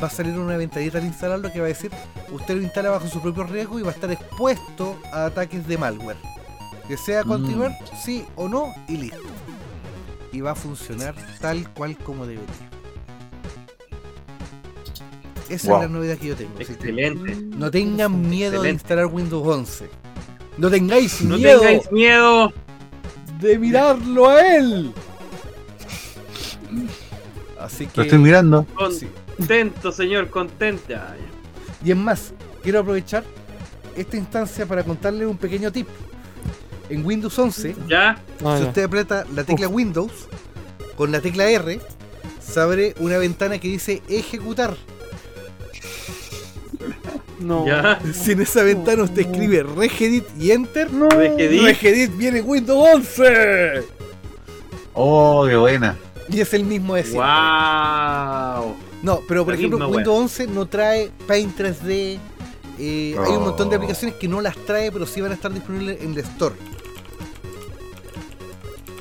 va 0.00 0.06
a 0.06 0.10
salir 0.10 0.38
una 0.38 0.56
ventanita 0.56 0.98
al 0.98 1.06
instalarlo 1.06 1.52
que 1.52 1.58
va 1.58 1.64
a 1.64 1.68
decir 1.68 1.90
usted 2.30 2.54
lo 2.54 2.62
instala 2.62 2.90
bajo 2.90 3.08
su 3.08 3.20
propio 3.20 3.42
riesgo 3.44 3.80
y 3.80 3.82
va 3.82 3.90
a 3.90 3.94
estar 3.94 4.12
expuesto 4.12 4.96
a 5.12 5.26
ataques 5.26 5.66
de 5.66 5.76
malware. 5.76 6.16
¿Desea 6.88 7.24
continuar? 7.24 7.76
Sí 8.00 8.24
o 8.36 8.48
no 8.48 8.72
y 8.86 8.96
listo. 8.96 9.18
Y 10.32 10.40
va 10.40 10.52
a 10.52 10.54
funcionar 10.54 11.16
tal 11.40 11.68
cual 11.72 11.96
como 11.98 12.26
debería. 12.26 12.69
Esa 15.50 15.68
Wow. 15.72 15.76
es 15.82 15.82
la 15.90 15.96
novedad 15.96 16.16
que 16.18 16.28
yo 16.28 16.36
tengo. 16.36 16.52
Excelente. 16.58 17.36
no 17.56 17.70
tengan 17.70 18.28
miedo 18.30 18.62
de 18.62 18.70
instalar 18.70 19.06
Windows 19.06 19.46
11. 19.46 19.90
No 20.56 20.70
tengáis 20.70 21.20
No 21.22 21.36
miedo 21.36 21.60
tengáis 21.60 21.92
miedo. 21.92 22.52
de 23.40 23.58
mirarlo 23.58 24.28
a 24.28 24.46
él. 24.56 24.92
Así 27.58 27.84
Lo 27.86 27.92
que. 27.92 28.00
estoy 28.02 28.18
mirando. 28.18 28.66
sí. 28.96 29.08
Contento, 29.36 29.90
señor, 29.92 30.28
contenta. 30.30 31.16
Y 31.84 31.90
es 31.90 31.96
más, 31.96 32.32
quiero 32.62 32.80
aprovechar 32.80 33.24
esta 33.96 34.16
instancia 34.16 34.66
para 34.66 34.84
contarle 34.84 35.26
un 35.26 35.36
pequeño 35.36 35.72
tip. 35.72 35.88
En 36.90 37.04
Windows 37.06 37.38
11, 37.38 37.74
¿Ya? 37.88 38.20
Ah, 38.44 38.56
si 38.56 38.62
ya. 38.62 38.68
usted 38.68 38.82
aprieta 38.84 39.24
la 39.34 39.44
tecla 39.44 39.68
Windows 39.68 40.12
con 40.96 41.12
la 41.12 41.20
tecla 41.20 41.48
R, 41.48 41.80
se 42.40 42.60
abre 42.60 42.94
una 42.98 43.16
ventana 43.16 43.58
que 43.58 43.68
dice 43.68 44.02
ejecutar. 44.08 44.76
No. 47.38 47.66
¿Ya? 47.66 47.98
Si 48.14 48.32
en 48.32 48.42
esa 48.42 48.62
ventana 48.62 49.02
usted 49.04 49.22
escribe 49.22 49.62
regedit 49.62 50.24
y 50.38 50.50
enter, 50.50 50.92
No. 50.92 51.08
Regedit. 51.08 51.62
regedit 51.62 52.16
viene 52.16 52.42
Windows 52.42 52.86
11. 52.94 53.82
Oh, 54.94 55.46
qué 55.48 55.56
buena. 55.56 55.96
Y 56.28 56.40
es 56.40 56.52
el 56.54 56.64
mismo 56.64 56.94
de 56.94 57.02
siempre. 57.04 57.22
¡Wow! 57.26 58.74
No, 59.02 59.20
pero 59.26 59.44
por 59.44 59.54
La 59.54 59.58
ejemplo, 59.58 59.88
Windows 59.88 60.18
11 60.22 60.46
no 60.48 60.66
trae 60.66 61.10
Paint 61.26 61.56
3D. 61.58 62.18
eh, 62.78 63.16
Hay 63.18 63.32
un 63.36 63.42
montón 63.44 63.68
de 63.70 63.76
Oh. 63.76 63.78
aplicaciones 63.78 64.16
que 64.16 64.28
no 64.28 64.40
las 64.40 64.56
trae, 64.66 64.92
pero 64.92 65.06
sí 65.06 65.20
van 65.20 65.32
a 65.32 65.34
estar 65.34 65.52
disponibles 65.52 66.00
en 66.02 66.12
el 66.12 66.18
store. 66.18 66.54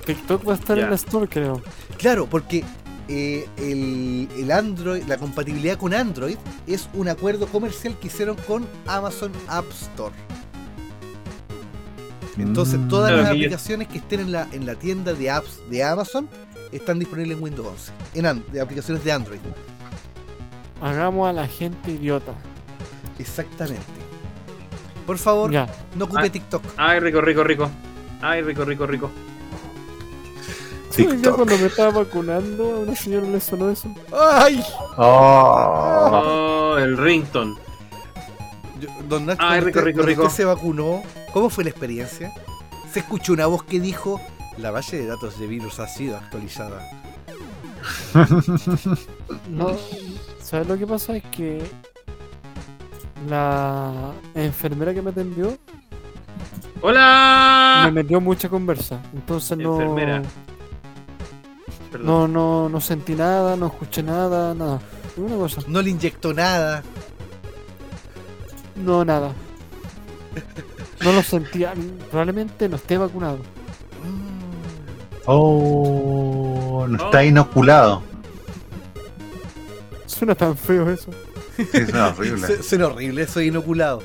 TikTok 0.05 0.47
va 0.47 0.53
a 0.53 0.55
estar 0.55 0.79
en 0.79 0.89
la 0.89 0.95
store, 0.95 1.27
creo. 1.27 1.61
Claro, 1.97 2.25
porque 2.25 2.63
eh, 3.09 3.47
el, 3.57 4.29
el 4.37 4.51
Android, 4.51 5.03
la 5.07 5.17
compatibilidad 5.17 5.77
con 5.77 5.93
Android 5.93 6.37
es 6.67 6.87
un 6.93 7.09
acuerdo 7.09 7.47
comercial 7.47 7.97
que 7.99 8.07
hicieron 8.07 8.35
con 8.47 8.65
Amazon 8.87 9.31
App 9.47 9.65
Store. 9.71 10.13
Entonces, 12.37 12.79
Mm. 12.79 12.87
todas 12.87 13.09
Claro, 13.11 13.23
las 13.23 13.31
yo- 13.31 13.35
aplicaciones 13.37 13.87
que 13.89 13.97
estén 13.97 14.21
en 14.21 14.31
la, 14.31 14.47
en 14.53 14.65
la 14.65 14.75
tienda 14.75 15.13
de 15.13 15.29
apps 15.29 15.59
de 15.69 15.83
Amazon 15.83 16.29
están 16.71 16.97
disponibles 16.99 17.35
en 17.37 17.43
Windows 17.43 17.67
11, 17.67 17.91
en 18.13 18.25
an- 18.25 18.43
de 18.51 18.61
aplicaciones 18.61 19.03
de 19.03 19.11
Android. 19.11 19.39
Hagamos 20.81 21.27
a 21.29 21.33
la 21.33 21.47
gente 21.47 21.91
idiota. 21.91 22.31
Exactamente. 23.17 23.83
Por 25.05 25.17
favor, 25.17 25.51
Ya. 25.51 25.67
no 25.95 26.05
ocupe 26.05 26.27
Ah. 26.27 26.31
TikTok. 26.31 26.63
Ay, 26.77 26.99
rico, 27.01 27.19
rico, 27.19 27.43
rico. 27.43 27.69
Ay, 28.21 28.41
rico, 28.41 28.63
rico, 28.63 28.85
rico. 28.85 29.09
TikTok. 31.07 31.35
cuando 31.35 31.57
me 31.57 31.65
estaba 31.65 31.91
vacunando, 32.03 32.63
a 32.75 32.79
una 32.79 32.95
señora 32.95 33.27
le 33.27 33.39
sonó 33.39 33.69
eso. 33.69 33.89
¡Ay! 34.11 34.63
Oh. 34.97 36.73
Oh, 36.73 36.77
el 36.77 36.97
rington. 36.97 37.57
Yo- 38.79 38.89
Don 39.07 39.25
Nacho, 39.25 39.41
Ay, 39.43 39.61
rico, 39.61 39.81
rico, 39.81 40.01
rico. 40.03 40.21
usted 40.23 40.35
se 40.37 40.45
vacunó, 40.45 41.01
¿cómo 41.33 41.49
fue 41.49 41.63
la 41.63 41.69
experiencia? 41.71 42.31
Se 42.93 42.99
escuchó 42.99 43.33
una 43.33 43.45
voz 43.45 43.63
que 43.63 43.79
dijo, 43.79 44.19
la 44.57 44.71
base 44.71 44.97
de 44.97 45.05
datos 45.07 45.37
de 45.39 45.47
virus 45.47 45.79
ha 45.79 45.87
sido 45.87 46.17
actualizada. 46.17 46.81
No, 49.49 49.71
¿sabes 50.41 50.67
lo 50.67 50.77
que 50.77 50.85
pasa? 50.87 51.15
Es 51.15 51.23
que 51.25 51.61
la 53.29 54.11
enfermera 54.35 54.93
que 54.93 55.01
me 55.01 55.11
atendió 55.11 55.47
me 55.51 55.57
¡Hola! 56.81 57.89
metió 57.93 58.19
mucha 58.21 58.47
conversa. 58.49 58.99
Entonces 59.13 59.57
no, 59.57 59.73
Enfermera. 59.79 60.21
Perdón. 61.91 62.05
no, 62.07 62.27
no, 62.27 62.69
no 62.69 62.81
sentí 62.81 63.15
nada, 63.15 63.55
no 63.55 63.67
escuché 63.67 64.03
nada, 64.03 64.53
nada. 64.53 64.79
Una 65.17 65.35
cosa, 65.35 65.61
No 65.67 65.81
le 65.81 65.89
inyectó 65.89 66.33
nada. 66.33 66.83
no 68.75 69.03
nada. 69.03 69.31
No 71.03 71.11
lo 71.13 71.23
sentía. 71.23 71.73
Probablemente 72.11 72.69
no 72.69 72.75
esté 72.75 72.97
vacunado. 72.97 73.37
Mm. 73.37 75.21
Oh, 75.25 76.85
no 76.87 76.95
está 77.05 77.19
Oh. 77.19 77.23
inoculado. 77.23 78.01
Suena 80.05 80.35
tan 80.35 80.55
feo 80.57 80.89
eso. 80.89 81.09
Es 81.57 81.93
horrible. 81.93 82.47
Su- 82.57 82.63
Suena 82.69 82.87
horrible, 82.87 83.27
soy 83.27 83.47
inoculado. 83.47 84.01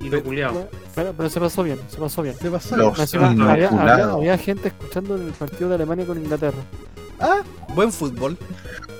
Inoculeado. 0.00 0.68
Pero, 0.94 1.14
pero 1.16 1.30
se 1.30 1.40
pasó 1.40 1.62
bien, 1.62 1.78
se 1.88 1.96
pasó 1.96 2.22
bien. 2.22 2.34
¿Qué 2.40 2.50
pasó? 2.50 2.76
Los 2.76 2.98
Encima, 2.98 3.28
había, 3.50 3.68
había- 4.12 4.38
gente 4.38 4.68
escuchando 4.68 5.14
el 5.16 5.32
partido 5.32 5.68
de 5.70 5.76
Alemania 5.76 6.04
con 6.06 6.18
Inglaterra. 6.18 6.58
Ah, 7.18 7.40
buen 7.74 7.90
fútbol. 7.92 8.36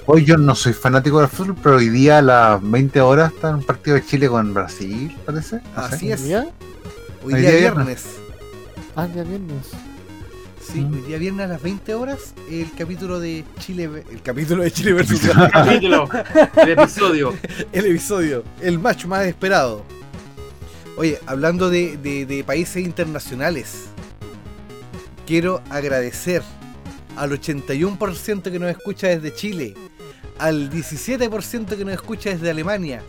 Hoy 0.07 0.25
yo 0.25 0.37
no 0.37 0.55
soy 0.55 0.73
fanático 0.73 1.21
del 1.21 1.29
fútbol, 1.29 1.57
pero 1.63 1.77
hoy 1.77 1.89
día 1.91 2.19
a 2.19 2.23
las 2.23 2.71
20 2.71 3.01
horas 3.01 3.33
está 3.33 3.51
un 3.55 3.63
partido 3.63 3.97
de 3.97 4.05
Chile 4.05 4.29
con 4.29 4.53
Brasil, 4.55 5.17
parece. 5.27 5.57
No 5.57 5.63
sé. 5.89 5.95
Así 5.95 6.13
es. 6.13 6.23
Hoy 6.23 7.35
Hoy 7.35 7.41
día 7.41 7.51
día 7.51 7.59
viernes. 7.61 8.05
Ah, 8.97 9.07
ya 9.15 9.23
viernes. 9.23 9.67
Sí, 10.61 10.81
Mm. 10.81 10.95
hoy 10.95 11.01
día 11.03 11.19
viernes 11.19 11.45
a 11.45 11.49
las 11.49 11.63
20 11.63 11.95
horas 11.95 12.33
el 12.51 12.71
capítulo 12.77 13.21
de 13.21 13.45
Chile, 13.61 13.91
el 14.11 14.23
capítulo 14.23 14.63
de 14.63 14.71
Chile 14.73 14.93
versus 14.95 15.21
Capítulo. 15.53 16.09
El 16.57 16.69
episodio. 16.71 17.35
el 17.73 17.87
episodio, 17.87 18.45
el 18.61 18.79
match 18.79 19.05
más 19.05 19.27
esperado. 19.27 19.85
Oye, 20.97 21.19
hablando 21.27 21.71
de, 21.71 22.45
países 22.47 22.85
internacionales, 22.85 23.87
quiero 25.27 25.63
agradecer 25.71 26.43
al 27.17 27.31
81% 27.31 28.43
que 28.43 28.59
nos 28.59 28.71
escucha 28.71 29.09
desde 29.09 29.35
Chile, 29.35 29.75
al 30.39 30.71
17% 30.71 31.77
que 31.77 31.85
nos 31.85 31.95
escucha 31.95 32.31
desde 32.31 32.51
Alemania, 32.51 33.03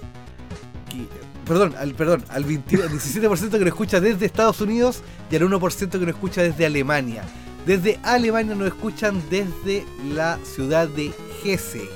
perdón, 1.45 1.75
al, 1.77 1.93
perdón, 1.93 2.23
al 2.29 2.43
20 2.45 2.83
al 2.83 2.89
17% 2.89 3.49
que 3.51 3.59
nos 3.59 3.67
escucha 3.67 3.99
desde 3.99 4.25
Estados 4.25 4.61
Unidos 4.61 5.01
y 5.29 5.35
al 5.35 5.43
1% 5.43 5.89
que 5.89 5.97
nos 5.97 6.09
escucha 6.09 6.41
desde 6.41 6.65
Alemania. 6.65 7.23
Desde 7.65 7.99
Alemania 8.03 8.55
nos 8.55 8.67
escuchan 8.67 9.21
desde 9.29 9.85
la 10.13 10.37
ciudad 10.43 10.87
de 10.87 11.13
Hesse 11.43 11.89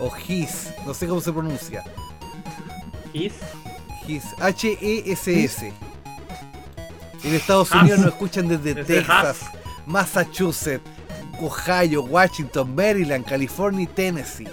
o 0.00 0.12
His, 0.16 0.70
no 0.86 0.94
sé 0.94 1.06
cómo 1.06 1.20
se 1.20 1.32
pronuncia. 1.32 1.84
Is. 3.12 3.32
H-E-S-S. 4.40 5.72
En 7.24 7.34
Estados. 7.34 7.70
Unidos 7.72 7.98
nos 7.98 8.08
escuchan 8.08 8.48
desde 8.48 8.74
Desde 8.74 8.94
Texas, 8.96 9.40
Massachusetts, 9.86 10.84
Ohio, 11.40 12.02
Washington, 12.02 12.74
Maryland, 12.74 13.24
California 13.24 13.82
y 13.82 13.86
Tennessee. 13.86 14.48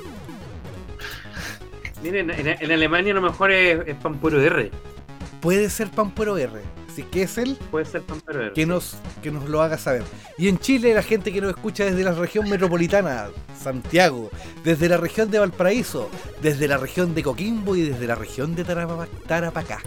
Miren, 2.03 2.29
en, 2.29 2.47
en 2.47 2.71
Alemania 2.71 3.13
a 3.13 3.15
lo 3.15 3.21
mejor 3.21 3.51
es, 3.51 3.87
es 3.87 3.95
Pampuro 3.95 4.41
R. 4.41 4.71
Puede 5.41 5.69
ser 5.69 5.89
Pampero 5.89 6.37
R. 6.37 6.61
Así 6.95 7.03
que 7.03 7.23
es 7.23 7.37
él 7.37 7.57
Puede 7.71 7.83
ser 7.83 8.03
que 8.53 8.65
nos, 8.65 8.95
que 9.21 9.29
nos 9.29 9.49
lo 9.49 9.61
haga 9.61 9.77
saber. 9.77 10.03
Y 10.37 10.47
en 10.47 10.57
Chile, 10.59 10.93
la 10.93 11.03
gente 11.03 11.33
que 11.33 11.41
nos 11.41 11.49
escucha 11.49 11.83
desde 11.83 12.05
la 12.05 12.13
región 12.13 12.49
metropolitana, 12.49 13.27
Santiago, 13.61 14.31
desde 14.63 14.87
la 14.87 14.95
región 14.95 15.29
de 15.29 15.39
Valparaíso, 15.39 16.09
desde 16.41 16.69
la 16.69 16.77
región 16.77 17.13
de 17.13 17.21
Coquimbo 17.21 17.75
y 17.75 17.81
desde 17.81 18.07
la 18.07 18.15
región 18.15 18.55
de 18.55 18.63
Tarapa- 18.63 19.09
Tarapacá. 19.27 19.79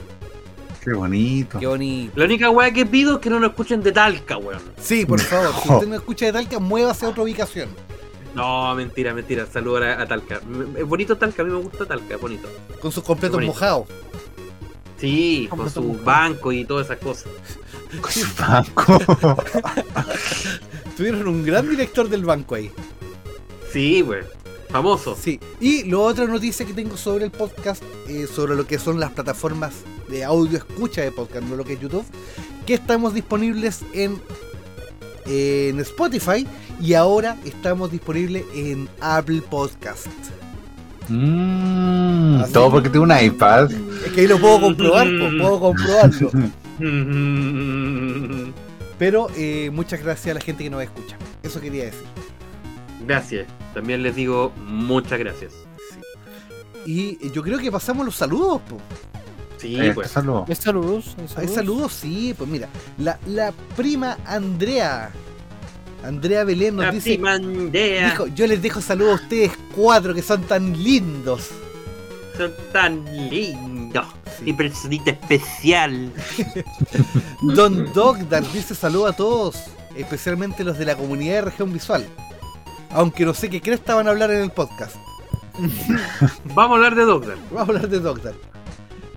Qué 0.84 0.92
bonito. 0.92 1.58
Qué 1.58 1.66
bonito. 1.66 2.12
La 2.14 2.26
única 2.26 2.50
weá 2.50 2.70
que 2.72 2.84
pido 2.84 3.14
es 3.14 3.20
que 3.20 3.30
no 3.30 3.40
nos 3.40 3.52
escuchen 3.52 3.82
de 3.82 3.90
Talca, 3.92 4.36
weón. 4.36 4.60
Sí, 4.78 5.06
por 5.06 5.18
favor, 5.20 5.54
si 5.62 5.72
usted 5.72 5.88
no 5.88 5.94
escucha 5.94 6.26
de 6.26 6.32
Talca, 6.34 6.58
muévase 6.58 7.06
a 7.06 7.08
otra 7.08 7.22
ubicación. 7.22 7.70
No, 8.34 8.74
mentira, 8.74 9.14
mentira. 9.14 9.46
Saludos 9.50 9.80
a, 9.84 10.02
a 10.02 10.06
Talca. 10.06 10.42
Es 10.76 10.84
bonito 10.86 11.16
Talca, 11.16 11.40
a 11.40 11.44
mí 11.46 11.52
me 11.52 11.58
gusta 11.62 11.86
Talca, 11.86 12.16
es 12.16 12.20
bonito. 12.20 12.48
Con 12.82 12.92
sus 12.92 13.02
completos 13.02 13.42
mojados. 13.42 13.86
Sí, 14.98 15.48
con 15.48 15.70
su 15.70 15.94
banco 16.04 16.52
y 16.52 16.64
todas 16.64 16.86
esas 16.86 16.98
cosas. 16.98 17.32
Con 18.00 18.12
su 18.12 18.26
banco. 18.36 19.42
Tuvieron 20.96 21.28
un 21.28 21.44
gran 21.44 21.68
director 21.68 22.08
del 22.08 22.24
banco 22.24 22.56
ahí. 22.56 22.70
Sí, 23.72 24.02
weón. 24.02 24.26
Famoso. 24.68 25.16
Sí. 25.18 25.40
Y 25.60 25.84
la 25.84 25.98
otra 25.98 26.26
noticia 26.26 26.66
que 26.66 26.74
tengo 26.74 26.96
sobre 26.96 27.24
el 27.24 27.30
podcast, 27.30 27.82
eh, 28.08 28.26
sobre 28.26 28.54
lo 28.54 28.66
que 28.66 28.78
son 28.78 29.00
las 29.00 29.12
plataformas 29.12 29.72
de 30.08 30.24
audio 30.24 30.58
escucha 30.58 31.02
de 31.02 31.12
podcast, 31.12 31.46
no 31.46 31.56
lo 31.56 31.64
que 31.64 31.74
es 31.74 31.80
YouTube, 31.80 32.04
que 32.66 32.74
estamos 32.74 33.14
disponibles 33.14 33.80
en, 33.94 34.20
en 35.26 35.80
Spotify 35.80 36.46
y 36.80 36.94
ahora 36.94 37.38
estamos 37.44 37.90
disponibles 37.90 38.44
en 38.54 38.88
Apple 39.00 39.42
Podcast. 39.48 40.08
Mm, 41.08 42.40
Así. 42.42 42.52
todo 42.52 42.70
porque 42.70 42.88
tengo 42.90 43.04
un 43.04 43.12
iPad. 43.18 43.70
Es 43.70 44.12
que 44.12 44.20
ahí 44.22 44.26
lo 44.26 44.38
puedo 44.38 44.60
comprobar, 44.60 45.06
pues, 45.18 45.32
puedo 45.40 45.60
comprobarlo. 45.60 46.30
Pero 48.98 49.28
eh, 49.36 49.70
muchas 49.72 50.02
gracias 50.02 50.32
a 50.32 50.34
la 50.38 50.40
gente 50.44 50.64
que 50.64 50.70
nos 50.70 50.82
escucha. 50.82 51.16
Eso 51.42 51.60
quería 51.60 51.84
decir. 51.84 52.04
Gracias. 53.06 53.46
También 53.74 54.02
les 54.02 54.16
digo 54.16 54.52
muchas 54.66 55.18
gracias. 55.18 55.52
Y 56.84 57.10
eh, 57.24 57.30
yo 57.32 57.42
creo 57.42 57.58
que 57.58 57.70
pasamos 57.70 58.04
los 58.04 58.16
saludos. 58.16 58.60
Sí, 59.58 59.76
Eh, 59.80 59.92
pues. 59.94 60.10
saludos. 60.10 60.48
¿Hay 60.48 60.54
saludos? 60.56 61.16
¿Hay 61.36 61.48
saludos? 61.48 61.92
Sí, 61.92 62.34
pues 62.36 62.48
mira, 62.50 62.68
la, 62.98 63.18
la 63.26 63.52
prima 63.76 64.18
Andrea, 64.26 65.10
Andrea 66.04 66.44
Belén 66.44 66.76
nos 66.76 66.84
La 66.86 66.92
dice, 66.92 67.10
primandea. 67.14 68.10
dijo, 68.10 68.26
yo 68.28 68.46
les 68.46 68.62
dejo 68.62 68.80
saludos 68.80 69.20
a 69.20 69.22
ustedes 69.24 69.52
cuatro 69.74 70.14
que 70.14 70.22
son 70.22 70.42
tan 70.42 70.72
lindos. 70.82 71.48
Son 72.36 72.52
tan 72.72 73.04
lindos. 73.28 74.06
Sí. 74.38 74.44
Mi 74.44 74.52
personita 74.52 75.10
especial. 75.10 76.12
Don 77.42 77.92
Dogdar 77.92 78.44
dice 78.52 78.74
saludos 78.74 79.10
a 79.12 79.16
todos, 79.16 79.56
especialmente 79.96 80.62
los 80.62 80.78
de 80.78 80.84
la 80.84 80.96
comunidad 80.96 81.34
de 81.34 81.40
región 81.42 81.72
visual. 81.72 82.06
Aunque 82.90 83.24
no 83.24 83.34
sé 83.34 83.50
qué 83.50 83.60
cresta 83.60 83.94
van 83.96 84.06
a 84.06 84.10
hablar 84.10 84.30
en 84.30 84.42
el 84.42 84.50
podcast. 84.50 84.94
Vamos 86.54 86.72
a 86.72 86.76
hablar 86.76 86.94
de 86.94 87.04
Doctor. 87.04 87.36
Vamos 87.50 87.58
a 87.58 87.72
hablar 87.72 87.88
de 87.88 87.98
Dogdar. 87.98 88.34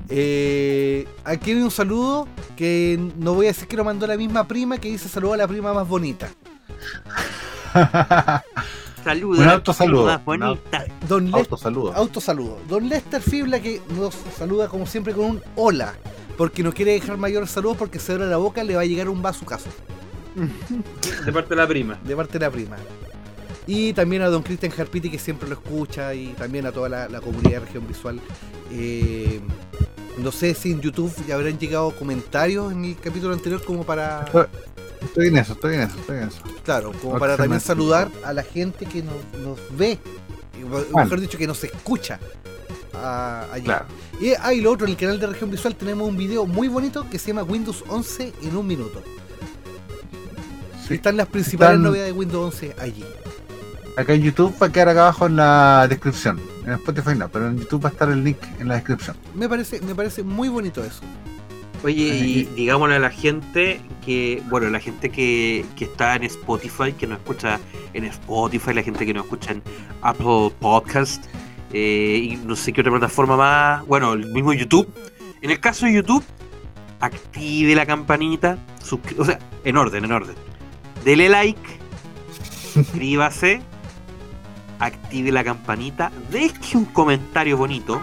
Eh, 0.10 1.08
aquí 1.24 1.52
hay 1.52 1.62
un 1.62 1.72
saludo 1.72 2.28
que 2.58 2.99
no 3.18 3.34
voy 3.36 3.45
a 3.45 3.49
decir 3.49 3.68
que 3.68 3.78
lo 3.78 3.86
mandó 3.86 4.08
la 4.08 4.18
misma 4.18 4.48
prima 4.48 4.78
que 4.78 4.90
dice 4.90 5.08
saludo 5.08 5.34
a 5.34 5.38
la 5.38 5.48
prima 5.48 5.74
más 5.74 5.88
bonita. 5.88 6.30
Saludos. 9.03 9.40
Un 9.40 9.49
autosaludo, 9.49 10.20
bonita. 10.24 10.86
Don 11.08 11.26
Lester 11.26 11.40
Autosaludos. 11.40 11.95
Autosaludo. 11.95 12.60
Don 12.70 12.88
Lester 12.88 13.22
Fibla 13.22 13.60
que 13.60 13.82
nos 13.95 14.16
saluda 14.38 14.68
como 14.68 14.86
siempre 14.86 15.14
con 15.14 15.26
un 15.26 15.44
hola. 15.56 15.94
Porque 16.38 16.64
no 16.64 16.72
quiere 16.72 16.94
dejar 16.94 17.18
mayores 17.18 17.49
saludos 17.52 17.78
porque 17.78 17.99
se 17.99 18.14
abre 18.14 18.28
la 18.28 18.38
boca 18.38 18.64
le 18.64 18.76
va 18.76 18.82
a 18.82 18.86
llegar 18.86 19.10
un 19.10 19.22
vaso 19.22 19.38
a 19.38 19.40
su 19.40 19.45
casa. 19.45 19.70
De 21.26 21.32
parte 21.32 21.49
de 21.49 21.56
la 21.56 21.68
prima. 21.68 21.99
de 22.03 22.16
parte 22.16 22.40
de 22.40 22.45
la 22.45 22.52
prima. 22.52 22.78
Y 23.68 23.94
también 23.94 24.22
a 24.24 24.28
don 24.28 24.41
Cristian 24.41 24.72
Harpiti 24.76 25.10
que 25.10 25.20
siempre 25.20 25.48
lo 25.48 25.56
escucha 25.56 26.14
y 26.14 26.28
también 26.34 26.66
a 26.66 26.72
toda 26.72 26.90
la, 26.90 27.10
la 27.10 27.22
comunidad 27.22 27.52
de 27.52 27.60
región 27.60 27.88
visual. 27.88 28.20
Eh, 28.72 29.40
no 30.18 30.32
sé 30.32 30.54
si 30.54 30.72
en 30.72 30.82
YouTube 30.82 31.14
ya 31.28 31.36
habrán 31.36 31.58
llegado 31.60 31.92
comentarios 31.96 32.72
en 32.72 32.86
el 32.86 32.96
capítulo 32.98 33.34
anterior 33.34 33.64
como 33.64 33.84
para, 33.86 34.26
Estoy 35.02 35.28
en 35.28 35.38
eso, 35.38 35.54
estoy 35.54 35.76
en 35.76 35.82
eso, 35.82 35.98
estoy 36.00 36.18
en 36.18 36.28
eso. 36.28 36.42
claro, 36.64 36.92
como 37.02 37.18
para 37.18 37.36
también 37.38 37.60
saludar 37.62 38.10
a 38.24 38.34
la 38.34 38.44
gente 38.44 38.86
que 38.86 39.02
nos, 39.02 39.16
nos 39.42 39.60
ve, 39.78 39.98
y, 40.60 40.64
o 40.64 40.68
mejor 40.68 40.88
Bueno. 40.92 41.18
dicho 41.18 41.38
que 41.38 41.48
nos 41.48 41.64
escucha 41.64 42.20
allí. 43.52 43.64
Claro. 43.64 43.86
Y 44.20 44.34
hay 44.40 44.62
lo 44.62 44.72
otro, 44.72 44.86
en 44.86 44.92
el 44.92 44.98
canal 44.98 45.20
de 45.20 45.26
región 45.28 45.50
visual 45.50 45.76
tenemos 45.76 46.08
un 46.08 46.16
video 46.18 46.46
muy 46.46 46.68
bonito 46.68 47.10
que 47.10 47.18
se 47.18 47.30
llama 47.30 47.42
Windows 47.44 47.84
11 47.88 48.32
en 48.44 48.56
un 48.56 48.68
minuto. 48.68 49.02
Sí. 50.88 50.96
Están 50.96 51.18
las 51.18 51.28
principales 51.28 51.78
Están- 51.78 51.84
novedades 51.84 52.14
de 52.14 52.20
Windows 52.20 52.54
11 52.62 52.76
allí. 52.80 53.06
Acá 53.97 54.13
en 54.13 54.22
YouTube 54.22 54.55
va 54.61 54.68
a 54.68 54.72
quedar 54.72 54.89
acá 54.89 55.01
abajo 55.01 55.26
en 55.26 55.35
la 55.35 55.88
descripción. 55.88 56.39
En 56.65 56.73
Spotify 56.73 57.15
no, 57.18 57.30
pero 57.30 57.47
en 57.47 57.59
YouTube 57.59 57.84
va 57.84 57.89
a 57.89 57.91
estar 57.91 58.09
el 58.09 58.23
link 58.23 58.38
en 58.59 58.68
la 58.68 58.76
descripción. 58.76 59.15
Me 59.35 59.49
parece, 59.49 59.81
me 59.81 59.95
parece 59.95 60.23
muy 60.23 60.49
bonito 60.49 60.84
eso. 60.84 61.01
Oye, 61.84 61.95
y 61.95 62.43
digámosle 62.55 62.97
a 62.97 62.99
la 62.99 63.09
gente 63.09 63.81
que, 64.05 64.43
bueno, 64.49 64.69
la 64.69 64.80
gente 64.80 65.09
que, 65.09 65.65
que 65.76 65.85
está 65.85 66.15
en 66.15 66.23
Spotify, 66.23 66.93
que 66.93 67.07
nos 67.07 67.18
escucha 67.18 67.59
en 67.93 68.03
Spotify, 68.05 68.73
la 68.73 68.84
gente 68.84 69.03
que 69.03 69.13
nos 69.13 69.23
escucha 69.23 69.51
en 69.51 69.63
Apple 70.03 70.51
Podcast, 70.59 71.26
eh, 71.73 72.19
y 72.23 72.35
no 72.38 72.55
sé 72.55 72.73
qué 72.73 72.81
otra 72.81 72.91
plataforma 72.91 73.35
más, 73.35 73.85
bueno, 73.88 74.13
el 74.13 74.27
mismo 74.31 74.53
YouTube. 74.53 74.88
En 75.41 75.49
el 75.49 75.59
caso 75.59 75.85
de 75.85 75.93
YouTube, 75.93 76.23
active 76.99 77.73
la 77.76 77.85
campanita, 77.85 78.57
o 79.18 79.26
sea, 79.26 79.39
en 79.63 79.77
orden, 79.77 80.05
en 80.05 80.11
orden. 80.11 80.35
Dele 81.03 81.30
like, 81.30 81.80
suscríbase, 82.73 83.61
active 84.82 85.32
la 85.32 85.44
campanita, 85.44 86.12
deje 86.32 86.78
un 86.78 86.86
comentario 86.86 87.56
bonito, 87.58 88.02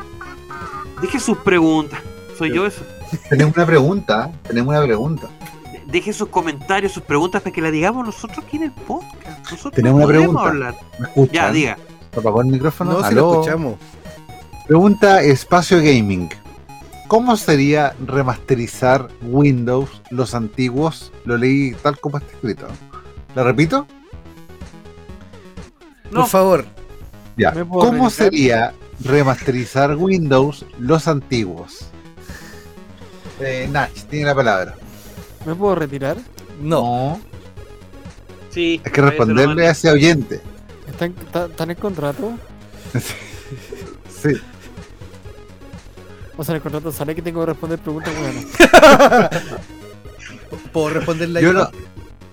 deje 1.03 1.21
sus 1.21 1.37
preguntas. 1.39 2.01
Soy 2.39 2.55
yo 2.55 2.67
eso. 2.67 2.83
Tenemos 3.29 3.57
una 3.57 3.67
pregunta, 3.67 4.31
tenemos 4.47 4.75
una 4.75 4.85
pregunta. 4.85 5.29
Deje 5.87 6.13
sus 6.13 6.29
comentarios, 6.29 6.93
sus 6.93 7.03
preguntas 7.03 7.43
para 7.43 7.55
que 7.55 7.61
la 7.61 7.71
digamos 7.71 8.05
nosotros 8.07 8.45
aquí 8.45 8.59
en 8.59 8.65
el 8.65 8.73
podcast. 8.73 9.41
Nosotros 9.51 9.73
Tenemos 9.75 9.99
una 10.05 10.07
pregunta. 10.07 10.43
hablar. 10.43 10.75
¿Me? 11.17 11.29
Ya, 11.29 11.51
diga. 11.51 11.79
¿Se 12.13 12.21
apagó 12.21 12.43
el 12.43 12.49
micrófono? 12.49 13.01
No, 13.01 13.11
lo 13.11 13.33
escuchamos. 13.33 13.75
Pregunta 14.67 15.23
Espacio 15.23 15.79
Gaming. 15.79 16.29
¿Cómo 17.09 17.37
sería 17.39 17.95
remasterizar 18.07 19.09
Windows 19.23 20.03
los 20.11 20.35
antiguos? 20.35 21.11
Lo 21.25 21.39
leí 21.39 21.73
tal 21.83 21.99
como 21.99 22.19
está 22.19 22.31
escrito. 22.33 22.67
¿La 23.35 23.45
repito? 23.45 23.87
No, 26.11 26.21
Por 26.21 26.29
favor, 26.29 26.65
Ya. 27.37 27.51
¿Me 27.53 27.65
puedo 27.65 27.87
¿Cómo 27.91 28.05
revisar? 28.05 28.25
sería 28.27 28.75
remasterizar 29.05 29.95
Windows 29.97 30.65
los 30.79 31.07
antiguos? 31.07 31.87
Eh, 33.41 33.69
Nach, 33.71 33.91
tiene 34.11 34.27
la 34.27 34.35
palabra. 34.35 34.75
¿Me 35.47 35.55
puedo 35.55 35.75
retirar? 35.77 36.17
no. 36.61 37.21
sí. 38.51 38.81
Hay 38.85 38.91
que 38.93 39.01
responderle 39.03 39.69
a 39.69 39.71
ese 39.71 39.91
oyente. 39.91 40.41
¿Están, 40.89 41.13
ta- 41.31 41.47
¿Están 41.47 41.71
en 41.71 41.77
contrato? 41.77 42.33
Sí. 44.21 44.31
O 46.37 46.43
sea, 46.43 46.53
en 46.53 46.57
el 46.57 46.63
contrato 46.63 46.91
sale 46.91 47.15
que 47.15 47.23
tengo 47.23 47.41
que 47.41 47.47
responder 47.47 47.79
preguntas 47.79 48.13
buenas. 48.19 48.47
Puedo 50.73 50.91
responderle 50.91 51.41
Yo 51.43 51.53
yo. 51.53 51.59
no, 51.59 51.71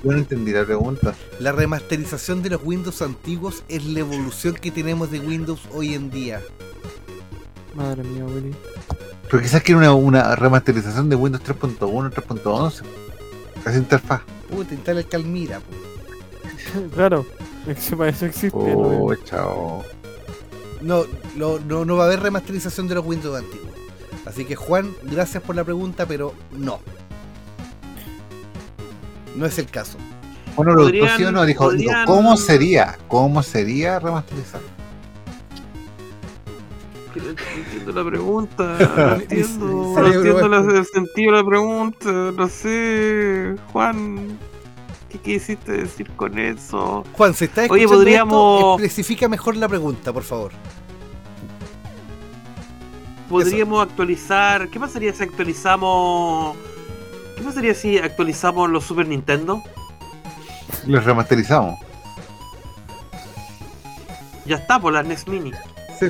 yo 0.06 0.12
no 0.12 0.18
entendí 0.20 0.52
la 0.54 0.64
pregunta. 0.64 1.14
La 1.40 1.52
remasterización 1.52 2.42
de 2.44 2.52
los 2.52 2.62
Windows 2.64 3.02
antiguos 3.02 3.64
es 3.68 3.84
la 3.86 4.00
evolución 4.02 4.54
que 4.56 4.72
tenemos 4.72 5.10
de 5.12 5.20
Windows 5.20 5.62
hoy 5.74 5.94
en 5.96 6.10
día. 6.12 6.42
Madre 7.74 8.04
mía, 8.04 8.24
Willy. 8.26 8.56
Pero 9.30 9.42
quizás 9.42 9.62
quiere 9.64 9.80
una, 9.80 9.94
una 9.94 10.36
remasterización 10.36 11.10
de 11.10 11.16
Windows 11.16 11.44
3.1, 11.44 12.12
3.11. 12.14 12.84
Esa 13.66 13.78
interfaz. 13.78 14.22
Puta, 14.50 14.74
instala 14.76 15.00
el 15.00 15.08
Calmira. 15.08 15.60
po. 15.60 16.86
claro, 16.96 17.26
que 17.66 17.72
eso 17.72 18.26
existe. 18.26 18.50
Oh, 18.54 19.14
chao. 19.26 19.84
No, 20.82 21.04
lo- 21.36 21.60
no, 21.60 21.84
no 21.84 21.96
va 21.98 22.04
a 22.04 22.08
haber 22.08 22.20
remasterización 22.22 22.88
de 22.88 22.96
los 22.96 23.06
Windows 23.06 23.36
antiguos. 23.38 23.72
Así 24.26 24.46
que 24.46 24.56
Juan, 24.56 24.92
gracias 25.04 25.42
por 25.44 25.56
la 25.56 25.64
pregunta, 25.64 26.06
pero 26.06 26.34
no. 26.52 26.80
No 29.36 29.46
es 29.46 29.58
el 29.60 29.68
caso. 29.68 29.98
Bueno, 30.56 30.74
lo 30.74 30.84
Podrían- 30.84 31.02
doctor 31.08 31.18
sí 31.18 31.24
o 31.26 31.32
no 31.32 31.46
dijo, 31.46 31.72
dijo, 31.72 31.92
podrían- 31.92 32.06
¿cómo 32.06 32.38
sería? 32.38 32.98
¿Cómo 33.08 33.44
sería 33.44 34.00
remasterizar? 34.00 34.62
No 37.16 37.30
entiendo 37.58 37.92
la 37.92 38.10
pregunta. 38.10 38.78
No 38.98 39.16
entiendo. 39.16 39.66
No 39.66 40.06
entiendo 40.08 40.48
la- 40.48 40.80
el 40.80 40.86
sentido 40.86 41.32
de 41.36 41.44
la 41.44 41.48
pregunta. 41.48 42.12
No 42.12 42.48
sé. 42.48 43.56
Juan. 43.72 44.38
¿Qué 45.10 45.18
quisiste 45.20 45.72
decir 45.72 46.10
con 46.18 46.38
eso? 46.38 47.04
Juan, 47.14 47.34
se 47.34 47.46
está 47.46 47.62
Oye, 47.62 47.84
escuchando 47.84 47.96
podríamos- 47.96 48.60
esto, 48.60 48.76
especifica 48.86 49.30
mejor 49.30 49.56
la 49.56 49.68
pregunta, 49.70 50.12
por 50.12 50.24
favor. 50.24 50.52
Podríamos 53.30 53.82
actualizar. 53.88 54.68
¿Qué 54.70 54.80
pasaría 54.80 55.14
si 55.14 55.24
actualizamos. 55.24 56.56
¿Qué 57.36 57.44
pasaría 57.44 57.74
si 57.74 57.98
actualizamos 57.98 58.70
los 58.70 58.84
Super 58.86 59.08
Nintendo? 59.08 59.62
Los 60.86 61.04
remasterizamos. 61.04 61.80
Ya 64.46 64.58
está, 64.58 64.80
por 64.80 64.94
las 64.94 65.06
NES 65.06 65.28
Mini. 65.28 65.52
Sí. 66.00 66.08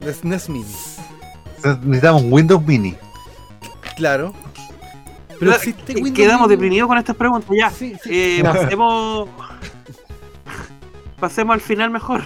Las 0.00 0.16
SNES 0.16 0.48
Mini. 0.48 0.74
Necesitamos 1.84 2.22
Windows 2.26 2.64
Mini. 2.64 2.94
Claro. 3.96 4.32
Pero 5.38 5.50
Ya, 5.50 5.56
existe 5.56 5.94
Windows 5.94 6.14
Quedamos 6.14 6.48
Mini. 6.48 6.56
deprimidos 6.56 6.88
con 6.88 6.98
estas 6.98 7.16
preguntas. 7.16 7.50
Ya, 7.58 7.70
Sí, 7.70 7.96
sí. 8.02 8.10
eh, 8.12 8.42
pasemos. 8.44 9.28
Pasemos 11.20 11.52
al 11.54 11.60
final 11.60 11.90
mejor. 11.90 12.22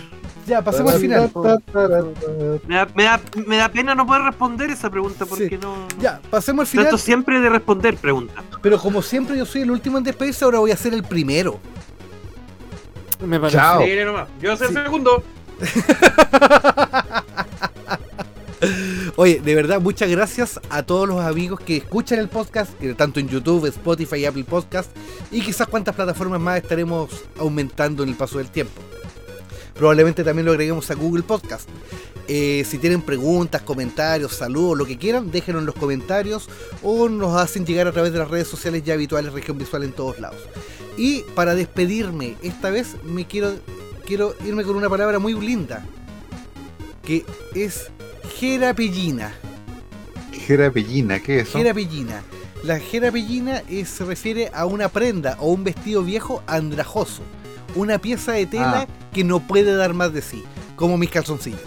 Ya, 0.47 0.62
pasemos 0.62 0.93
al 0.95 1.01
final. 1.01 1.31
Me 2.66 2.75
da, 2.77 2.87
me 2.95 3.05
da, 3.05 3.21
me 3.47 3.57
da 3.57 3.69
pena 3.71 3.95
no 3.95 4.07
poder 4.07 4.23
responder 4.23 4.71
esa 4.71 4.91
pregunta 4.91 5.25
porque 5.27 5.49
Sí. 5.49 5.59
no. 5.61 5.75
Ya, 6.01 6.21
pasemos 6.31 6.62
al 6.62 6.66
final. 6.66 6.85
Trato 6.87 6.99
siempre 6.99 7.41
de 7.41 7.49
responder 7.49 7.97
preguntas. 7.97 8.45
Pero 8.61 8.79
como 8.79 9.01
siempre 9.03 9.37
yo 9.39 9.47
soy 9.47 9.62
el 9.62 9.71
último 9.71 9.99
en 9.99 10.05
despedirse, 10.05 10.45
ahora 10.45 10.59
voy 10.59 10.71
a 10.71 10.77
ser 10.77 10.93
el 10.93 11.03
primero. 11.03 11.59
Me 13.25 13.41
parece. 13.41 13.57
Chao. 13.57 13.81
Nomás. 14.05 14.29
Yo 14.41 14.51
voy 14.51 14.51
a 14.51 14.57
ser 14.57 14.69
Sí. 14.69 14.75
el 14.77 14.83
segundo. 14.85 15.23
Oye, 19.16 19.41
de 19.41 19.55
verdad, 19.55 19.81
muchas 19.81 20.09
gracias 20.11 20.59
a 20.71 20.83
todos 20.83 21.07
los 21.07 21.21
amigos 21.21 21.61
que 21.61 21.77
escuchan 21.77 22.19
el 22.19 22.29
podcast, 22.29 22.73
que 22.79 22.95
tanto 22.95 23.21
en 23.21 23.29
YouTube, 23.29 23.66
Spotify 23.66 24.16
y 24.16 24.25
Apple 24.27 24.45
Podcast, 24.45 24.91
y 25.31 25.43
quizás 25.43 25.69
cuántas 25.69 25.95
plataformas 25.95 26.41
más 26.41 26.62
estaremos 26.62 27.11
aumentando 27.39 28.03
en 28.03 28.09
el 28.11 28.15
paso 28.15 28.39
del 28.39 28.49
tiempo. 28.49 28.81
Probablemente 29.75 30.23
también 30.25 30.47
lo 30.47 30.53
agreguemos 30.53 30.91
a 30.91 30.95
Google 30.95 31.23
Podcast. 31.25 31.69
Eh, 32.29 32.65
si 32.67 32.79
tienen 32.79 33.03
preguntas, 33.03 33.63
comentarios, 33.63 34.33
saludos, 34.35 34.79
lo 34.79 34.87
que 34.87 34.97
quieran, 34.97 35.31
déjenlo 35.31 35.61
en 35.61 35.67
los 35.67 35.75
comentarios 35.75 36.49
o 36.83 37.09
nos 37.09 37.37
hacen 37.37 37.67
llegar 37.67 37.87
a 37.87 37.93
través 37.93 38.13
de 38.13 38.19
las 38.19 38.29
redes 38.31 38.49
sociales 38.49 38.83
ya 38.85 38.95
habituales, 38.95 39.33
región 39.33 39.59
visual 39.59 39.83
en 39.85 39.93
todos 39.93 40.19
lados. 40.21 40.41
Y 40.97 41.23
para 41.35 41.55
despedirme, 41.55 42.37
esta 42.43 42.71
vez 42.71 42.97
me 43.05 43.27
quiero, 43.27 43.55
quiero 44.07 44.35
irme 44.47 44.63
con 44.65 44.77
una 44.77 44.89
palabra 44.89 45.19
muy 45.19 45.35
linda, 45.35 45.85
que 47.03 47.27
es 47.55 47.91
jerapellina. 48.39 49.35
Jerapellina, 50.33 51.21
¿qué 51.21 51.41
es 51.41 51.49
eso? 51.49 51.59
Jerapellina. 51.59 52.23
La 52.63 52.79
jerapellina 52.79 53.63
es- 53.69 53.91
se 53.91 54.05
refiere 54.05 54.51
a 54.55 54.65
una 54.67 54.89
prenda 54.89 55.37
o 55.41 55.51
un 55.53 55.65
vestido 55.65 56.03
viejo 56.03 56.43
andrajoso. 56.47 57.23
Una 57.75 57.99
pieza 57.99 58.33
de 58.33 58.47
tela 58.47 58.87
Ah. 58.89 59.04
Que 59.15 59.24
no 59.24 59.41
puede 59.41 59.74
dar 59.74 59.95
más 59.95 60.12
de 60.12 60.20
sí, 60.20 60.45
como 60.77 60.99
mis 60.99 61.09
calzoncillos. 61.09 61.61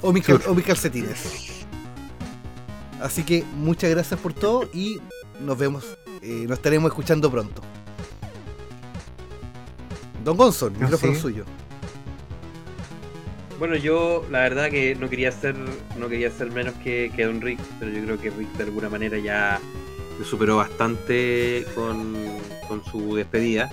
O 0.00 0.12
mis, 0.12 0.24
cal- 0.24 0.40
o 0.48 0.54
mis 0.54 0.64
calcetines. 0.64 1.64
Así 3.00 3.22
que 3.24 3.44
muchas 3.56 3.90
gracias 3.90 4.18
por 4.18 4.32
todo 4.32 4.68
y 4.72 5.00
nos 5.40 5.58
vemos, 5.58 5.84
eh, 6.22 6.46
nos 6.48 6.58
estaremos 6.58 6.90
escuchando 6.90 7.30
pronto. 7.30 7.60
Don 10.24 10.36
Gonzon, 10.36 10.74
Ah, 10.76 10.82
micrófono 10.84 11.14
sí. 11.14 11.20
suyo. 11.20 11.44
Bueno, 13.58 13.76
yo 13.76 14.24
la 14.30 14.40
verdad 14.40 14.70
que 14.70 14.94
no 14.96 15.08
quería 15.08 15.30
ser, 15.30 15.54
no 15.98 16.08
quería 16.08 16.30
ser 16.30 16.50
menos 16.50 16.74
que, 16.82 17.12
que 17.14 17.24
Don 17.26 17.40
Rick, 17.40 17.60
pero 17.78 17.92
yo 17.92 18.02
creo 18.04 18.20
que 18.20 18.30
Rick 18.30 18.52
de 18.56 18.64
alguna 18.64 18.88
manera 18.88 19.18
ya 19.18 19.60
me 20.18 20.24
superó 20.24 20.56
bastante 20.56 21.64
con, 21.74 22.14
con 22.68 22.84
su 22.84 23.14
despedida. 23.14 23.70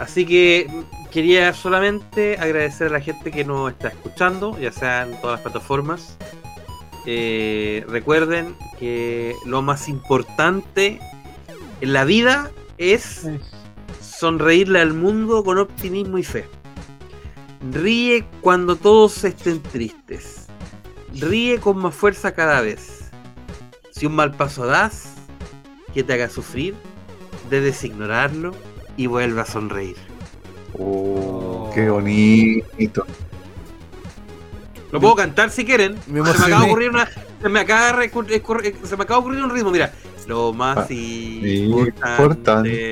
Así 0.00 0.24
que 0.24 0.66
quería 1.10 1.52
solamente 1.52 2.38
agradecer 2.38 2.86
a 2.86 2.90
la 2.90 3.00
gente 3.00 3.30
que 3.30 3.44
nos 3.44 3.70
está 3.70 3.88
escuchando, 3.88 4.58
ya 4.58 4.72
sea 4.72 5.02
en 5.02 5.20
todas 5.20 5.32
las 5.32 5.40
plataformas. 5.42 6.16
Eh, 7.04 7.84
recuerden 7.86 8.56
que 8.78 9.34
lo 9.46 9.62
más 9.62 9.88
importante 9.88 11.00
En 11.80 11.94
la 11.94 12.04
vida 12.04 12.50
es 12.76 13.26
sonreírle 14.02 14.80
al 14.80 14.94
mundo 14.94 15.44
con 15.44 15.58
optimismo 15.58 16.16
y 16.16 16.24
fe. 16.24 16.46
Ríe 17.70 18.26
cuando 18.40 18.76
todos 18.76 19.24
estén 19.24 19.62
tristes. 19.62 20.46
Ríe 21.14 21.58
con 21.58 21.78
más 21.78 21.94
fuerza 21.94 22.32
cada 22.32 22.62
vez. 22.62 23.10
Si 23.92 24.06
un 24.06 24.14
mal 24.14 24.34
paso 24.34 24.66
das, 24.66 25.14
que 25.92 26.02
te 26.02 26.14
haga 26.14 26.28
sufrir, 26.28 26.74
debes 27.50 27.82
ignorarlo 27.84 28.54
y 29.00 29.06
vuelve 29.06 29.40
a 29.40 29.46
sonreír. 29.46 29.96
Oh, 30.78 31.70
qué 31.74 31.88
bonito. 31.88 33.06
Lo 34.92 35.00
puedo 35.00 35.14
cantar 35.14 35.50
si 35.50 35.64
quieren. 35.64 35.96
Me 36.06 36.20
se 36.22 36.22
me 36.22 36.30
acaba 36.44 36.60
de 36.60 36.66
ocurrir 36.66 36.90
una. 36.90 37.08
Se 37.40 37.48
me 37.48 37.60
acaba 37.60 37.86
de, 37.86 38.10
recu- 38.10 38.26
recurrir- 38.26 38.74
se 38.84 38.96
me 38.98 39.04
acaba 39.04 39.20
de 39.20 39.26
ocurrir 39.26 39.42
un 39.44 39.50
ritmo, 39.50 39.70
mira. 39.70 39.90
Lo 40.26 40.52
más 40.52 40.76
Ah, 40.78 40.92
importante. 40.92 41.64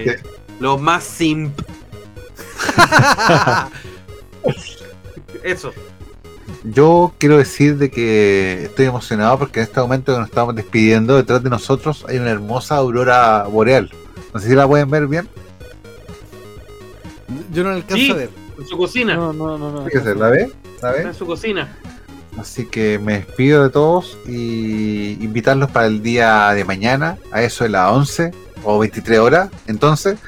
Importante. 0.04 0.16
Lo 0.60 0.78
más 0.78 1.04
simp. 1.04 1.60
Eso. 5.44 5.72
Yo 6.64 7.12
quiero 7.18 7.36
decir 7.36 7.76
de 7.76 7.90
que 7.90 8.64
estoy 8.64 8.86
emocionado 8.86 9.38
porque 9.38 9.60
en 9.60 9.64
este 9.66 9.78
momento 9.80 10.12
que 10.14 10.18
nos 10.20 10.28
estamos 10.28 10.54
despidiendo, 10.54 11.16
detrás 11.16 11.42
de 11.42 11.50
nosotros 11.50 12.06
hay 12.08 12.16
una 12.18 12.30
hermosa 12.30 12.76
aurora 12.76 13.44
boreal. 13.44 13.90
No 14.32 14.40
sé 14.40 14.48
si 14.48 14.54
la 14.54 14.66
pueden 14.66 14.90
ver 14.90 15.06
bien. 15.06 15.28
Yo 17.52 17.62
no 17.64 17.70
la 17.70 17.76
alcanzo 17.76 17.96
Sí. 18.04 18.10
a 18.10 18.14
ver. 18.14 18.30
En 18.58 18.66
su 18.66 18.76
cocina. 18.76 19.14
No, 19.14 19.32
no, 19.32 19.56
no, 19.58 19.70
no. 19.72 19.84
Fíjese, 19.84 20.14
¿la 20.14 20.28
ve? 20.28 20.50
¿La 20.64 20.70
Está 20.74 20.92
ve? 20.92 21.02
en 21.02 21.14
su 21.14 21.26
cocina. 21.26 21.76
Así 22.38 22.66
que 22.66 22.98
me 22.98 23.14
despido 23.14 23.64
de 23.64 23.70
todos 23.70 24.16
y 24.26 25.12
invitarlos 25.24 25.70
para 25.70 25.86
el 25.86 26.02
día 26.02 26.50
de 26.52 26.64
mañana, 26.64 27.18
a 27.32 27.42
eso 27.42 27.64
de 27.64 27.70
las 27.70 27.90
11 27.90 28.30
o 28.64 28.78
23 28.78 29.18
horas. 29.18 29.48
Entonces, 29.66 30.18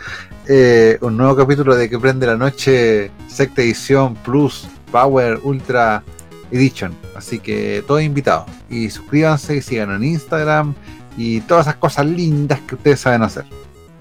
eh, 0.48 0.98
un 1.02 1.16
nuevo 1.16 1.36
capítulo 1.36 1.76
de 1.76 1.88
Que 1.88 1.98
Prende 2.00 2.26
la 2.26 2.36
Noche, 2.36 3.10
Secta 3.28 3.62
Edición 3.62 4.16
Plus, 4.16 4.66
Power 4.90 5.38
Ultra 5.44 6.02
Edition. 6.50 6.92
Así 7.14 7.38
que 7.38 7.84
todos 7.86 8.02
invitados. 8.02 8.46
Y 8.68 8.90
suscríbanse 8.90 9.56
y 9.56 9.62
sigan 9.62 9.90
en 9.94 10.02
Instagram 10.02 10.74
y 11.16 11.40
todas 11.42 11.66
esas 11.66 11.76
cosas 11.76 12.06
lindas 12.06 12.60
que 12.62 12.74
ustedes 12.74 12.98
saben 13.00 13.22
hacer. 13.22 13.44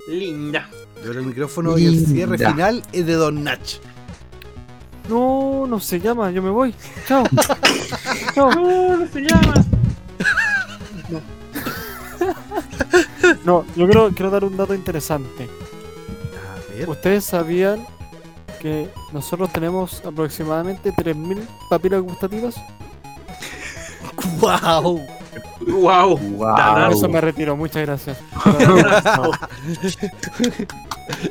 Linda. 0.08 0.68
Yo 1.04 1.12
el 1.12 1.24
micrófono 1.24 1.78
y 1.78 1.86
el 1.86 2.06
cierre 2.06 2.38
final 2.38 2.84
es 2.92 3.06
de 3.06 3.14
Don 3.14 3.44
Nach. 3.44 3.80
No, 5.08 5.66
no 5.68 5.80
se 5.80 6.00
llama, 6.00 6.30
yo 6.32 6.42
me 6.42 6.50
voy. 6.50 6.74
Chao. 7.08 7.24
Chao. 8.36 8.52
No, 8.52 8.98
no 8.98 9.08
se 9.08 9.22
llama. 9.22 9.54
No, 13.46 13.64
yo 13.76 13.86
quiero, 13.86 14.10
quiero 14.10 14.32
dar 14.32 14.44
un 14.44 14.58
dato 14.58 14.74
interesante. 14.74 15.48
A 15.48 16.74
ver. 16.74 16.90
¿Ustedes 16.90 17.24
sabían 17.26 17.86
que 18.60 18.90
nosotros 19.14 19.52
tenemos 19.54 20.04
aproximadamente 20.06 20.92
3.000 20.92 21.40
papilas 21.70 22.02
gustativas? 22.02 22.56
¡Wow! 24.40 25.02
Wow. 25.72 26.18
Wow. 26.18 26.58
Datazo. 26.58 26.98
Eso 26.98 27.10
me 27.10 27.22
retiro, 27.22 27.56
muchas 27.56 27.86
gracias. 27.86 28.18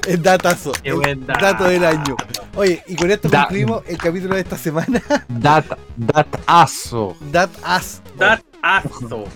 Es 0.06 0.22
datazo. 0.22 0.72
Qué 0.82 0.88
el 0.90 0.96
buen 0.96 1.26
dato. 1.26 1.40
dato 1.44 1.64
del 1.64 1.84
año. 1.84 2.16
Oye, 2.56 2.82
y 2.88 2.96
con 2.96 3.10
esto 3.10 3.28
Da- 3.28 3.42
concluimos 3.42 3.82
el 3.86 3.96
capítulo 3.96 4.34
de 4.34 4.40
esta 4.40 4.58
semana. 4.58 5.00
Dat, 5.28 5.64
datazo. 5.96 7.14
Datazo. 7.30 8.02
Datazo. 8.16 9.24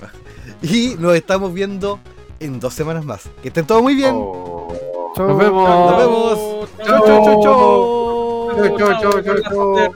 Y 0.62 0.94
nos 0.98 1.14
estamos 1.16 1.52
viendo 1.52 1.98
en 2.38 2.60
dos 2.60 2.72
semanas 2.74 3.04
más. 3.04 3.28
Que 3.42 3.48
estén 3.48 3.66
todos 3.66 3.82
muy 3.82 3.94
bien. 3.96 4.14
Oh. 4.16 4.68
Nos 5.16 5.38
vemos. 5.38 5.68
Nos 5.68 5.96
vemos. 5.98 6.38
Chau, 6.86 7.04
chau, 7.06 7.24
chau, 7.24 7.42
chau. 7.42 8.52
Chau, 8.56 8.78
chau, 8.78 8.92
chau, 9.00 9.22
chau, 9.22 9.36
chau. 9.42 9.90